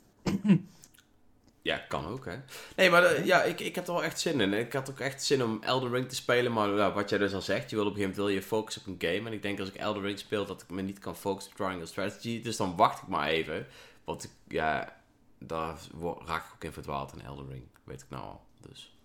Ja, 1.62 1.78
kan 1.78 2.05
ook, 2.05 2.26
hè. 2.26 2.36
Nee, 2.76 2.89
maar 2.89 3.03
eh, 3.03 3.26
ja, 3.26 3.43
ik, 3.43 3.60
ik 3.60 3.76
heb 3.76 3.88
er 3.88 3.93
wel 3.93 4.03
echt 4.03 4.20
zin 4.20 4.41
in. 4.41 4.53
Ik 4.53 4.74
had 4.74 4.89
ook 4.89 4.99
echt 4.99 5.24
zin 5.24 5.43
om 5.43 5.64
Elden 5.64 5.91
Ring 5.91 6.10
te 6.10 6.16
spelen. 6.16 6.53
Maar 6.53 6.70
nou, 6.70 6.93
wat 6.93 7.10
jij 7.10 7.20
dus 7.20 7.34
al 7.34 7.41
zegt, 7.41 7.70
je 7.70 7.76
wil 7.76 7.86
op 7.86 7.91
een 7.91 7.97
gegeven 7.97 8.18
moment 8.22 8.34
wil 8.36 8.41
je 8.41 8.47
focussen 8.47 8.82
op 8.82 8.88
een 8.88 9.10
game. 9.10 9.28
En 9.28 9.34
ik 9.34 9.41
denk 9.41 9.60
als 9.60 9.70
ik 9.70 9.76
Elden 9.76 10.03
Ring 10.03 10.20
speel, 10.20 10.45
dat 10.45 10.62
ik 10.62 10.70
me 10.70 10.82
niet 10.82 10.99
kan 10.99 11.16
focussen 11.16 11.51
op 11.51 11.58
Triangle 11.58 11.86
Strategy. 11.86 12.41
Dus 12.41 12.58
dan 12.58 12.76
wacht 12.76 13.01
ik 13.01 13.08
maar 13.08 13.28
even. 13.28 13.66
Want 14.03 14.24
ik, 14.24 14.30
ja, 14.47 14.97
daar 15.40 15.78
raak 16.26 16.46
ik 16.46 16.52
ook 16.54 16.64
in 16.64 16.72
verdwaald 16.72 17.14
in 17.14 17.22
Elden 17.22 17.50
Ring. 17.50 17.64
Weet 17.84 18.02
ik 18.02 18.10
nou 18.10 18.24
al. 18.24 18.42
Dus. 18.70 18.98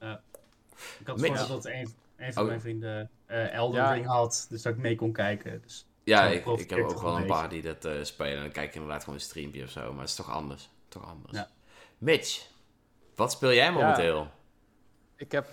Ik 1.00 1.06
had 1.06 1.20
voor 1.20 1.36
dat 1.36 1.64
een, 1.66 1.94
een 2.16 2.32
van 2.32 2.42
Oh. 2.42 2.48
mijn 2.48 2.60
vrienden 2.60 3.10
eh 3.26 3.52
Elden 3.52 3.80
Ja. 3.82 3.92
Ring 3.92 4.06
had. 4.06 4.46
Dus 4.48 4.62
dat 4.62 4.72
ik 4.72 4.78
mee 4.78 4.96
kon 4.96 5.12
kijken. 5.12 5.62
Dus, 5.62 5.86
Ja, 6.04 6.22
ik, 6.26 6.46
ik 6.46 6.70
heb 6.70 6.78
ook 6.84 7.00
wel 7.02 7.14
een 7.16 7.20
een 7.20 7.26
paar 7.26 7.48
die 7.48 7.62
dat 7.62 7.84
eh, 7.84 8.02
spelen. 8.02 8.36
En 8.36 8.40
dan 8.42 8.50
kijk 8.52 8.68
ik 8.68 8.74
inderdaad 8.74 9.00
gewoon 9.00 9.14
een 9.14 9.24
streampje 9.24 9.64
of 9.64 9.70
zo. 9.70 9.90
Maar 9.92 10.00
het 10.00 10.08
is 10.08 10.14
toch 10.14 10.30
anders. 10.30 10.70
Toch 10.88 11.06
anders. 11.08 11.32
Ja. 11.36 11.48
Mitch, 11.98 12.46
wat 13.14 13.32
speel 13.32 13.52
jij 13.52 13.72
momenteel? 13.72 14.26
Ik 15.16 15.32
heb 15.32 15.46
eh, 15.46 15.52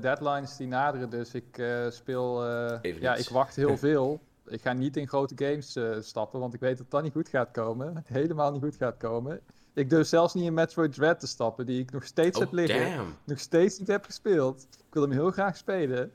deadlines 0.00 0.56
die 0.56 0.66
naderen, 0.66 1.10
dus 1.10 1.34
ik 1.34 1.58
eh, 1.58 1.90
speel. 1.90 2.44
eh, 2.82 3.00
ja, 3.00 3.14
ik 3.14 3.28
wacht 3.28 3.56
heel 3.56 3.76
veel. 3.86 4.20
Ik 4.46 4.62
ga 4.62 4.72
niet 4.72 4.96
in 4.96 5.08
grote 5.08 5.34
games 5.44 5.76
eh, 5.76 5.96
stappen, 6.00 6.40
want 6.40 6.54
ik 6.54 6.60
weet 6.60 6.78
dat 6.78 6.90
dat 6.90 7.02
niet 7.02 7.12
goed 7.12 7.28
gaat 7.28 7.50
komen. 7.50 8.02
Helemaal 8.06 8.52
niet 8.52 8.62
goed 8.62 8.76
gaat 8.76 8.96
komen. 8.96 9.40
Ik 9.76 9.90
durf 9.90 10.06
zelfs 10.06 10.34
niet 10.34 10.44
in 10.44 10.54
Metroid 10.54 10.92
Dread 10.92 11.20
te 11.20 11.26
stappen, 11.26 11.66
die 11.66 11.80
ik 11.80 11.90
nog 11.90 12.04
steeds 12.04 12.38
heb 12.38 12.48
Oh, 12.48 12.54
liggen. 12.54 12.96
damn. 12.96 13.14
Nog 13.24 13.38
steeds 13.38 13.78
niet 13.78 13.88
heb 13.88 14.04
gespeeld. 14.04 14.66
Ik 14.70 14.92
wil 14.94 15.02
hem 15.02 15.10
heel 15.10 15.30
graag 15.30 15.56
spelen. 15.56 16.12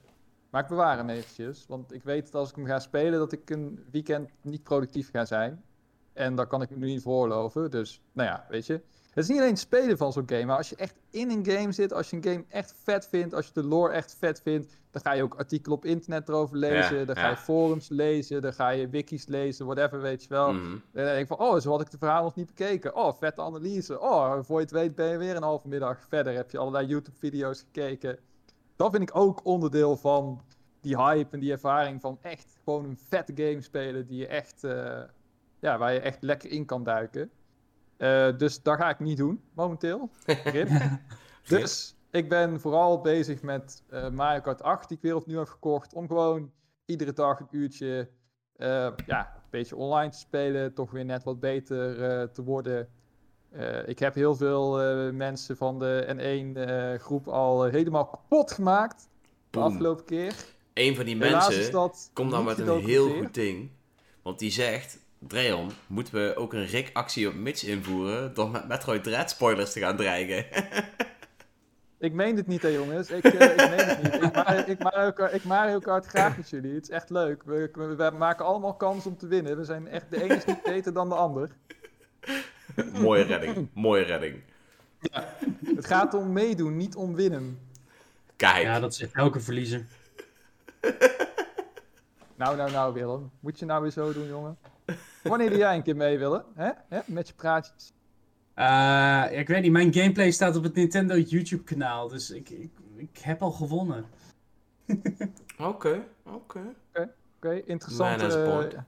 Maar 0.50 0.62
ik 0.64 0.68
bewaar 0.70 0.98
hem 0.98 1.10
eventjes. 1.10 1.66
Want 1.68 1.94
ik 1.94 2.04
weet 2.04 2.26
dat 2.26 2.36
als 2.36 2.50
ik 2.50 2.56
hem 2.56 2.66
ga 2.66 2.80
spelen, 2.80 3.20
dat 3.20 3.32
ik 3.32 3.50
een 3.50 3.86
weekend 3.92 4.30
niet 4.42 4.64
productief 4.64 5.10
ga 5.12 5.26
zijn. 5.26 5.64
En 6.14 6.36
dat 6.36 6.48
kan 6.48 6.62
ik 6.62 6.70
me 6.70 6.78
nu 6.78 6.86
niet 6.86 7.02
veroorloven. 7.02 7.72
Dus, 7.72 8.02
nou 8.12 8.30
ja, 8.30 8.46
weet 8.50 8.66
je. 8.66 8.82
Het 9.12 9.24
is 9.24 9.30
niet 9.30 9.38
alleen 9.38 9.52
het 9.52 9.60
spelen 9.60 9.98
van 9.98 10.12
zo'n 10.12 10.30
game, 10.30 10.46
maar 10.46 10.58
als 10.58 10.70
je 10.70 10.76
echt 10.76 10.96
in 11.10 11.30
een 11.30 11.46
game 11.46 11.72
zit, 11.72 11.94
als 11.94 12.10
je 12.10 12.16
een 12.16 12.24
game 12.24 12.44
echt 12.50 12.74
vet 12.84 13.08
vindt, 13.08 13.34
als 13.34 13.46
je 13.46 13.54
de 13.54 13.64
lore 13.64 13.94
echt 13.94 14.16
vet 14.20 14.42
vindt, 14.42 14.78
dan 14.92 15.02
ga 15.02 15.12
je 15.14 15.24
ook 15.24 15.36
artikelen 15.36 15.78
op 15.78 15.86
internet 15.86 16.30
erover 16.30 16.58
lezen, 16.58 16.98
Ja, 17.00 17.06
dan 17.06 17.16
ga 17.16 17.30
je 17.30 17.38
forums 17.38 17.90
lezen, 17.90 18.42
dan 18.42 18.54
ga 18.54 18.70
je 18.70 18.90
wikis 18.90 19.26
lezen, 19.26 19.66
whatever, 19.66 20.02
weet 20.02 20.24
je 20.24 20.30
wel. 20.30 20.54
Mhm. 20.54 20.72
En 20.72 20.82
dan 20.94 21.06
denk 21.06 21.20
ik 21.20 21.28
van, 21.28 21.40
oh, 21.40 21.60
zo 21.60 21.70
had 21.70 21.82
ik 21.82 21.92
de 21.92 21.98
verhaal 21.98 22.24
nog 22.24 22.36
niet 22.36 22.46
bekeken. 22.46 22.96
Oh, 22.96 23.14
vette 23.18 23.42
analyse. 23.42 24.00
Oh, 24.00 24.38
voor 24.42 24.58
je 24.58 24.64
het 24.64 24.72
weet 24.72 24.96
ben 24.96 25.08
je 25.08 25.18
weer 25.18 25.36
een 25.36 25.44
halve 25.44 25.68
middag 25.68 26.06
verder. 26.08 26.34
Heb 26.34 26.52
je 26.52 26.58
allerlei 26.58 26.88
YouTube-video's 26.88 27.60
gekeken. 27.60 28.18
Dat 28.76 28.92
vind 28.92 29.10
ik 29.10 29.16
ook 29.16 29.46
onderdeel 29.46 29.98
van 29.98 30.42
die 30.82 30.98
hype 30.98 31.34
en 31.34 31.40
die 31.40 31.52
ervaring 31.52 32.02
van 32.02 32.18
echt 32.22 32.60
gewoon 32.64 32.86
een 32.86 32.98
vette 33.08 33.34
game 33.36 33.62
spelen 33.62 34.08
die 34.08 34.18
je 34.18 34.28
echt, 34.28 34.64
eh, 34.64 35.02
ja, 35.60 35.78
waar 35.78 35.94
je 35.94 36.00
echt 36.00 36.22
lekker 36.22 36.50
in 36.50 36.66
kan 36.66 36.84
duiken. 36.84 37.32
Eh, 38.02 38.38
dus 38.38 38.62
dat 38.62 38.78
ga 38.78 38.90
ik 38.90 39.00
niet 39.00 39.18
doen, 39.18 39.42
momenteel. 39.54 40.10
Dus 41.48 41.96
ik 42.12 42.30
ben 42.30 42.60
vooral 42.60 43.02
bezig 43.02 43.42
met 43.42 43.84
eh, 43.90 44.10
Mario 44.10 44.42
Kart 44.42 44.62
8, 44.62 44.88
die 44.88 44.98
ik 44.98 45.04
weer 45.04 45.16
opnieuw 45.16 45.38
heb 45.38 45.48
gekocht. 45.48 45.94
Om 45.94 46.08
gewoon 46.08 46.52
iedere 46.86 47.14
dag 47.14 47.40
een 47.40 47.48
uurtje 47.52 48.10
eh, 48.56 48.90
ja, 49.06 49.34
een 49.36 49.42
beetje 49.50 49.76
online 49.76 50.12
te 50.12 50.18
spelen. 50.18 50.74
Toch 50.74 50.92
weer 50.92 51.06
net 51.06 51.24
wat 51.24 51.40
beter 51.40 51.96
te 52.32 52.44
worden. 52.44 52.90
Ik 53.86 54.00
heb 54.00 54.14
heel 54.14 54.36
veel 54.36 54.74
mensen 55.14 55.58
van 55.58 55.80
de 55.80 56.16
N1-groep 56.16 57.28
al 57.28 57.64
helemaal 57.64 58.06
kapot 58.06 58.52
gemaakt. 58.52 59.10
De 59.50 59.60
afgelopen 59.60 60.06
keer. 60.06 60.36
Een 60.74 60.96
van 60.96 61.06
die 61.06 61.18
Helaas 61.18 61.50
mensen 61.50 61.92
komt 62.14 62.32
dan 62.32 62.46
met 62.46 62.60
een 62.60 62.80
heel 62.80 63.10
goed 63.10 63.34
ding. 63.34 63.72
Want 64.22 64.40
die 64.40 64.52
zegt, 64.52 65.00
Dreon, 65.28 65.72
moeten 65.88 66.14
we 66.14 66.36
ook 66.36 66.54
een 66.54 66.66
Rick-actie 66.66 67.28
op 67.28 67.34
Mitch 67.34 67.64
invoeren 67.64 68.34
door 68.34 68.50
met 68.50 68.68
Metroid 68.68 69.04
Dread 69.04 69.30
spoilers 69.30 69.74
te 69.74 69.80
gaan 69.80 69.96
dreigen? 69.96 70.46
Ik 72.00 72.14
meen 72.14 72.36
dit 72.36 72.48
niet, 72.48 72.62
hè, 72.62 72.68
jongens. 72.68 73.10
Ik, 73.10 73.24
eh, 73.24 73.52
ik 73.52 73.70
meen 73.70 73.88
het 73.88 74.04
niet. 74.04 74.68
Ik, 74.68 74.84
Mario, 74.84 75.08
ik, 75.08 75.32
ik 75.32 75.44
Mario 75.44 75.80
Kart 75.80 76.06
graag 76.06 76.38
met 76.38 76.50
jullie. 76.50 76.74
Het 76.74 76.84
is 76.84 76.90
echt 76.90 77.10
leuk. 77.10 77.44
We, 77.44 77.70
we, 77.74 77.96
we 77.96 78.12
maken 78.18 78.46
allemaal 78.46 78.74
kans 78.74 79.06
om 79.06 79.18
te 79.18 79.28
winnen. 79.28 79.58
We 79.58 79.64
zijn 79.64 79.88
echt, 79.88 80.10
de 80.10 80.24
een 80.24 80.30
is 80.30 80.46
niet 80.46 80.64
beter 80.64 80.94
dan 80.94 81.10
de 81.10 81.16
ander. 81.16 81.50
mooie 83.02 83.24
redding, 83.24 83.70
mooie 83.74 84.04
redding. 84.04 84.42
Het 85.76 85.86
gaat 85.86 86.14
om 86.14 86.32
meedoen, 86.32 86.78
niet 86.78 86.96
om 86.96 87.16
winnen. 87.16 87.60
Kijk, 88.36 88.64
ja, 88.64 88.80
dat 88.80 88.96
zegt 88.96 89.16
elke 89.16 89.40
verliezer. 89.40 89.86
Nou, 92.42 92.56
nou, 92.56 92.72
nou, 92.72 92.94
Willem. 92.94 93.32
Moet 93.40 93.60
je 93.60 93.66
nou 93.66 93.82
weer 93.82 93.92
zo 93.92 94.14
doen, 94.14 94.28
jongen? 94.28 94.58
Wanneer 95.24 95.58
jij 95.58 95.76
een 95.76 95.84
keer 95.84 95.96
mee, 95.96 96.18
Willem? 96.18 96.44
Hè? 96.56 96.70
Hè? 96.90 97.00
Met 97.06 97.28
je 97.28 97.34
praatjes. 97.34 97.94
Eh, 98.54 98.66
ja, 98.66 99.28
ik 99.28 99.48
weet 99.48 99.62
niet, 99.62 99.72
mijn 99.72 99.94
gameplay 99.94 100.32
staat 100.32 100.56
op 100.56 100.64
het 100.64 100.74
Nintendo 100.76 101.16
YouTube 101.16 101.64
kanaal. 101.64 102.08
Dus 102.08 102.30
ik, 102.30 102.50
ik, 102.50 102.72
ik 102.96 103.18
heb 103.18 103.42
al 103.42 103.52
gewonnen. 103.52 104.06
oké, 105.58 106.04
oké. 106.26 106.62
Oké, 107.40 107.62
board. 108.46 108.74
eh, 108.74 108.80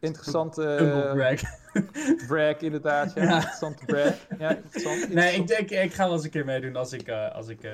interessante 0.00 0.64
eh, 0.64 1.12
brag. 1.12 1.40
brag, 2.28 2.56
inderdaad. 2.56 3.14
Ja. 3.14 3.22
Ja. 3.22 3.34
Interessante 3.34 3.84
brag. 3.84 4.26
Ja, 4.38 4.56
interessant. 4.56 5.08
Nee, 5.08 5.32
ik 5.32 5.38
interessant. 5.38 5.68
denk, 5.68 5.84
ik 5.84 5.94
ga 5.94 6.04
wel 6.04 6.14
eens 6.14 6.24
een 6.24 6.30
keer 6.30 6.44
meedoen 6.44 6.76
als 6.76 6.92
ik, 6.92 7.08
eh, 7.08 7.34
als 7.34 7.48
ik 7.48 7.62
eh, 7.62 7.72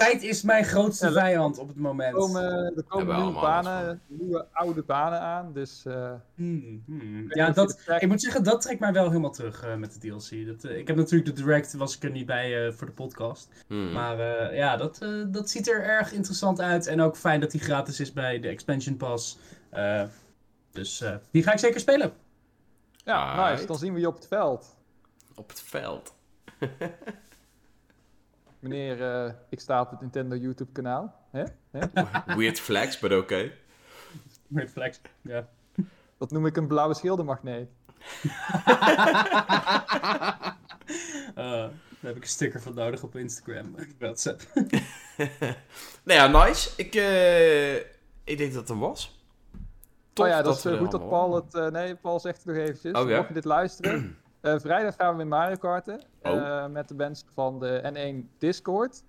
Tijd 0.00 0.22
is 0.22 0.42
mijn 0.42 0.64
grootste 0.64 1.06
Ja, 1.06 1.12
vijand 1.12 1.58
op 1.58 1.66
het 1.68 1.76
Er 1.76 1.82
moment. 1.82 2.14
komen, 2.14 2.42
er 2.42 2.50
Hebben 2.52 2.74
we 2.74 2.82
komen 2.84 3.16
nieuwe 3.16 3.32
banen, 3.40 4.00
nieuwe 4.06 4.46
oude 4.52 4.82
banen 4.82 5.20
aan. 5.20 5.52
Dus 5.52 5.84
eh, 5.86 6.12
Hmm, 6.34 6.82
hmm. 6.86 7.24
Ja, 7.28 7.50
dat, 7.50 7.80
ik 7.98 8.08
moet 8.08 8.20
zeggen, 8.20 8.44
dat 8.44 8.60
trekt 8.60 8.80
mij 8.80 8.92
wel 8.92 9.08
helemaal 9.08 9.30
terug 9.30 9.62
eh, 9.64 9.74
met 9.74 9.92
de 9.92 9.98
DLC. 9.98 10.46
Dat, 10.46 10.64
eh, 10.64 10.78
ik 10.78 10.86
heb 10.86 10.96
natuurlijk 10.96 11.36
de 11.36 11.42
direct, 11.42 11.72
was 11.74 11.96
ik 11.96 12.02
er 12.02 12.10
niet 12.10 12.26
bij 12.26 12.66
eh, 12.66 12.72
voor 12.72 12.86
de 12.86 12.92
podcast. 12.92 13.48
Hmm. 13.66 13.92
Maar 13.92 14.18
eh, 14.18 14.56
ja, 14.56 14.76
dat, 14.76 14.98
eh, 15.02 15.08
dat 15.28 15.50
ziet 15.50 15.68
er 15.68 15.82
erg 15.84 16.12
interessant 16.12 16.60
uit. 16.60 16.86
En 16.86 17.00
ook 17.00 17.16
fijn 17.16 17.40
dat 17.40 17.50
die 17.50 17.60
gratis 17.60 18.00
is 18.00 18.12
bij 18.12 18.40
de 18.40 18.48
Expansion 18.48 18.96
Pass. 18.96 19.38
Eh, 19.70 20.02
dus 20.72 21.00
eh, 21.00 21.14
die 21.30 21.42
ga 21.42 21.52
ik 21.52 21.58
zeker 21.58 21.80
spelen. 21.80 22.12
ja, 23.04 23.50
nice. 23.50 23.66
Dan 23.66 23.78
zien 23.78 23.94
we 23.94 24.00
je 24.00 24.06
op 24.08 24.14
het 24.16 24.26
veld. 24.26 24.76
Op 25.34 25.48
het 25.48 25.60
veld. 25.60 26.14
Meneer, 28.60 29.02
eh, 29.02 29.32
ik 29.48 29.60
sta 29.60 29.80
op 29.80 29.90
het 29.90 30.00
Nintendo 30.00 30.36
YouTube 30.36 30.72
kanaal. 30.72 31.14
Hè? 31.30 31.44
Hè? 31.70 31.80
Weird 32.36 32.60
flex, 32.60 32.98
but 32.98 33.12
oké. 33.12 33.52
Weird 34.46 34.70
flex. 34.70 35.00
Ja. 35.20 35.48
Dat 36.18 36.30
noem 36.30 36.46
ik 36.46 36.56
een 36.56 36.66
blauwe 36.66 36.94
schildermagneet. 36.94 37.68
Eh, 41.34 41.34
daar 41.34 41.70
heb 42.00 42.16
ik 42.16 42.22
een 42.22 42.28
sticker 42.28 42.60
van 42.60 42.74
nodig 42.74 43.02
op 43.02 43.16
Instagram. 43.16 43.74
WhatsApp. 43.98 44.42
nou 46.04 46.20
ja, 46.20 46.26
nice. 46.26 46.70
Ik, 46.76 46.94
eh, 46.94 47.76
ik 48.24 48.38
denk 48.38 48.52
dat 48.52 48.60
het 48.60 48.68
er 48.68 48.78
was. 48.78 49.20
Tof 50.12 50.26
oh 50.26 50.30
ja, 50.30 50.42
dat, 50.42 50.56
is 50.56 50.64
eh, 50.64 50.78
goed 50.78 50.90
dat 50.90 51.08
Paul 51.08 51.34
het... 51.34 51.54
eh, 51.54 51.66
nee, 51.66 51.94
Paul 51.94 52.20
zegt 52.20 52.36
het 52.36 52.46
nog 52.46 52.56
eventjes. 52.56 52.92
Oh, 52.92 53.08
ja? 53.08 53.16
Mocht 53.16 53.28
je 53.28 53.34
dit 53.34 53.44
luisteren. 53.44 54.16
eh, 54.40 54.58
vrijdag 54.58 54.94
gaan 54.94 55.10
we 55.10 55.16
weer 55.16 55.26
Mario 55.26 55.56
Karten. 55.56 56.00
Oh. 56.22 56.36
eh, 56.36 56.66
met 56.66 56.88
de 56.88 56.94
mensen 56.94 57.26
van 57.32 57.58
de 57.58 57.80
N1 57.94 58.38
Discord. 58.38 59.02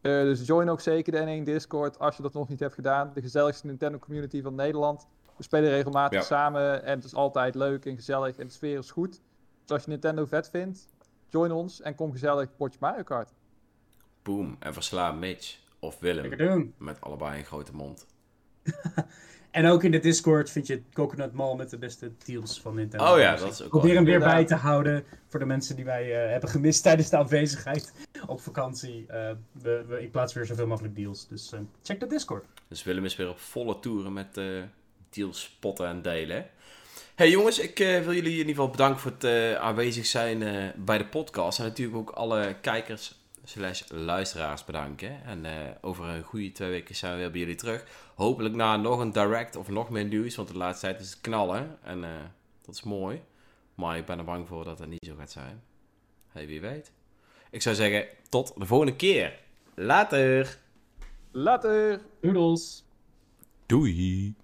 Eh, 0.00 0.12
dus 0.12 0.46
join 0.46 0.68
ook 0.68 0.80
zeker 0.80 1.12
de 1.12 1.40
N1 1.40 1.44
Discord 1.44 1.98
als 1.98 2.16
je 2.16 2.22
dat 2.22 2.32
nog 2.32 2.48
niet 2.48 2.60
hebt 2.60 2.74
gedaan. 2.74 3.10
De 3.14 3.20
gezelligste 3.20 3.66
Nintendo 3.66 3.98
community 3.98 4.42
van 4.42 4.54
Nederland. 4.54 5.06
We 5.36 5.42
spelen 5.42 5.70
regelmatig 5.70 6.18
Ja. 6.18 6.24
samen 6.24 6.84
en 6.84 6.94
het 6.96 7.04
is 7.04 7.14
altijd 7.14 7.54
leuk 7.54 7.84
en 7.86 7.94
gezellig 7.94 8.36
en 8.36 8.46
de 8.46 8.52
sfeer 8.52 8.78
is 8.78 8.90
goed. 8.90 9.10
Dus 9.62 9.70
als 9.70 9.84
je 9.84 9.90
Nintendo 9.90 10.24
vet 10.26 10.50
vindt, 10.50 10.88
join 11.28 11.52
ons 11.52 11.80
en 11.80 11.94
kom 11.94 12.12
gezellig 12.12 12.56
potje 12.56 12.78
Mario 12.80 13.02
Kart. 13.02 13.32
Boom. 14.22 14.56
En 14.58 14.72
versla 14.72 15.12
Mitch 15.12 15.58
of 15.78 15.98
Willem. 16.00 16.36
doen. 16.36 16.74
Met 16.78 17.00
allebei 17.00 17.38
een 17.38 17.44
grote 17.44 17.74
mond. 17.74 18.06
En 19.50 19.66
ook 19.66 19.84
in 19.84 19.90
de 19.90 19.98
Discord 19.98 20.50
vind 20.50 20.66
je 20.66 20.82
Coconut 20.92 21.32
Mall 21.32 21.56
met 21.56 21.70
de 21.70 21.78
beste 21.78 22.10
deals 22.24 22.60
van 22.60 22.74
Nintendo. 22.74 23.12
Oh 23.12 23.18
ja, 23.18 23.36
dat 23.36 23.52
is 23.52 23.62
ook 23.62 23.68
Probeer 23.68 23.94
hem 23.94 24.04
weer 24.04 24.18
bij 24.18 24.44
te 24.44 24.54
houden 24.54 25.04
voor 25.26 25.40
de 25.40 25.46
mensen 25.46 25.76
die 25.76 25.84
wij 25.84 26.24
eh, 26.24 26.30
hebben 26.30 26.50
gemist 26.50 26.82
tijdens 26.82 27.10
de 27.10 27.16
afwezigheid 27.16 27.92
op 28.26 28.40
vakantie. 28.40 29.06
Eh, 29.08 29.30
we, 29.52 29.84
we, 29.88 30.02
ik 30.02 30.10
plaats 30.10 30.32
weer 30.32 30.46
zoveel 30.46 30.66
mogelijk 30.66 30.96
deals. 30.96 31.28
Dus 31.28 31.52
eh, 31.52 31.60
check 31.82 32.00
de 32.00 32.06
Discord. 32.06 32.44
Dus 32.68 32.82
Willem 32.82 33.04
is 33.04 33.16
weer 33.16 33.28
op 33.28 33.38
volle 33.38 33.78
toeren 33.78 34.12
met 34.12 34.40
deals 35.10 35.42
spotten 35.42 35.86
en 35.86 36.02
delen. 36.02 36.46
Hey 37.14 37.30
jongens, 37.30 37.58
ik 37.58 37.78
wil 37.78 38.14
jullie 38.14 38.32
in 38.32 38.38
ieder 38.38 38.48
geval 38.48 38.70
bedanken 38.70 39.00
voor 39.00 39.12
het 39.18 39.56
aanwezig 39.56 40.06
zijn 40.06 40.72
bij 40.76 40.98
de 40.98 41.06
podcast. 41.06 41.58
En 41.58 41.64
natuurlijk 41.64 41.98
ook 41.98 42.10
alle 42.10 42.56
kijkers 42.60 43.17
slash 43.48 43.82
luisteraars 43.88 44.64
bedanken. 44.64 45.24
En 45.24 45.44
eh, 45.44 45.74
over 45.80 46.04
een 46.04 46.22
goede 46.22 46.52
twee 46.52 46.70
weken 46.70 46.94
zijn 46.94 47.12
we 47.12 47.18
weer 47.18 47.30
bij 47.30 47.40
jullie 47.40 47.54
terug. 47.54 47.84
Hopelijk 48.14 48.54
na 48.54 48.76
nog 48.76 48.98
een 48.98 49.12
direct 49.12 49.56
of 49.56 49.68
nog 49.68 49.90
meer 49.90 50.04
nieuws, 50.04 50.36
want 50.36 50.48
de 50.48 50.56
laatste 50.56 50.86
tijd 50.86 51.00
is 51.00 51.10
het 51.10 51.20
knallen. 51.20 51.78
En 51.82 52.04
eh, 52.04 52.10
dat 52.62 52.74
is 52.74 52.82
mooi. 52.82 53.22
Maar 53.74 53.96
ik 53.96 54.06
ben 54.06 54.18
er 54.18 54.24
bang 54.24 54.48
voor 54.48 54.64
dat 54.64 54.78
het 54.78 54.88
niet 54.88 55.06
zo 55.06 55.14
gaat 55.18 55.30
zijn. 55.30 55.62
Hey, 56.28 56.46
wie 56.46 56.60
weet. 56.60 56.92
Ik 57.50 57.62
zou 57.62 57.74
zeggen, 57.74 58.06
tot 58.28 58.52
de 58.56 58.66
volgende 58.66 58.96
keer. 58.96 59.38
Later. 59.74 60.58
Later! 61.30 62.00
Doodles! 62.20 62.84
Doei. 63.66 64.34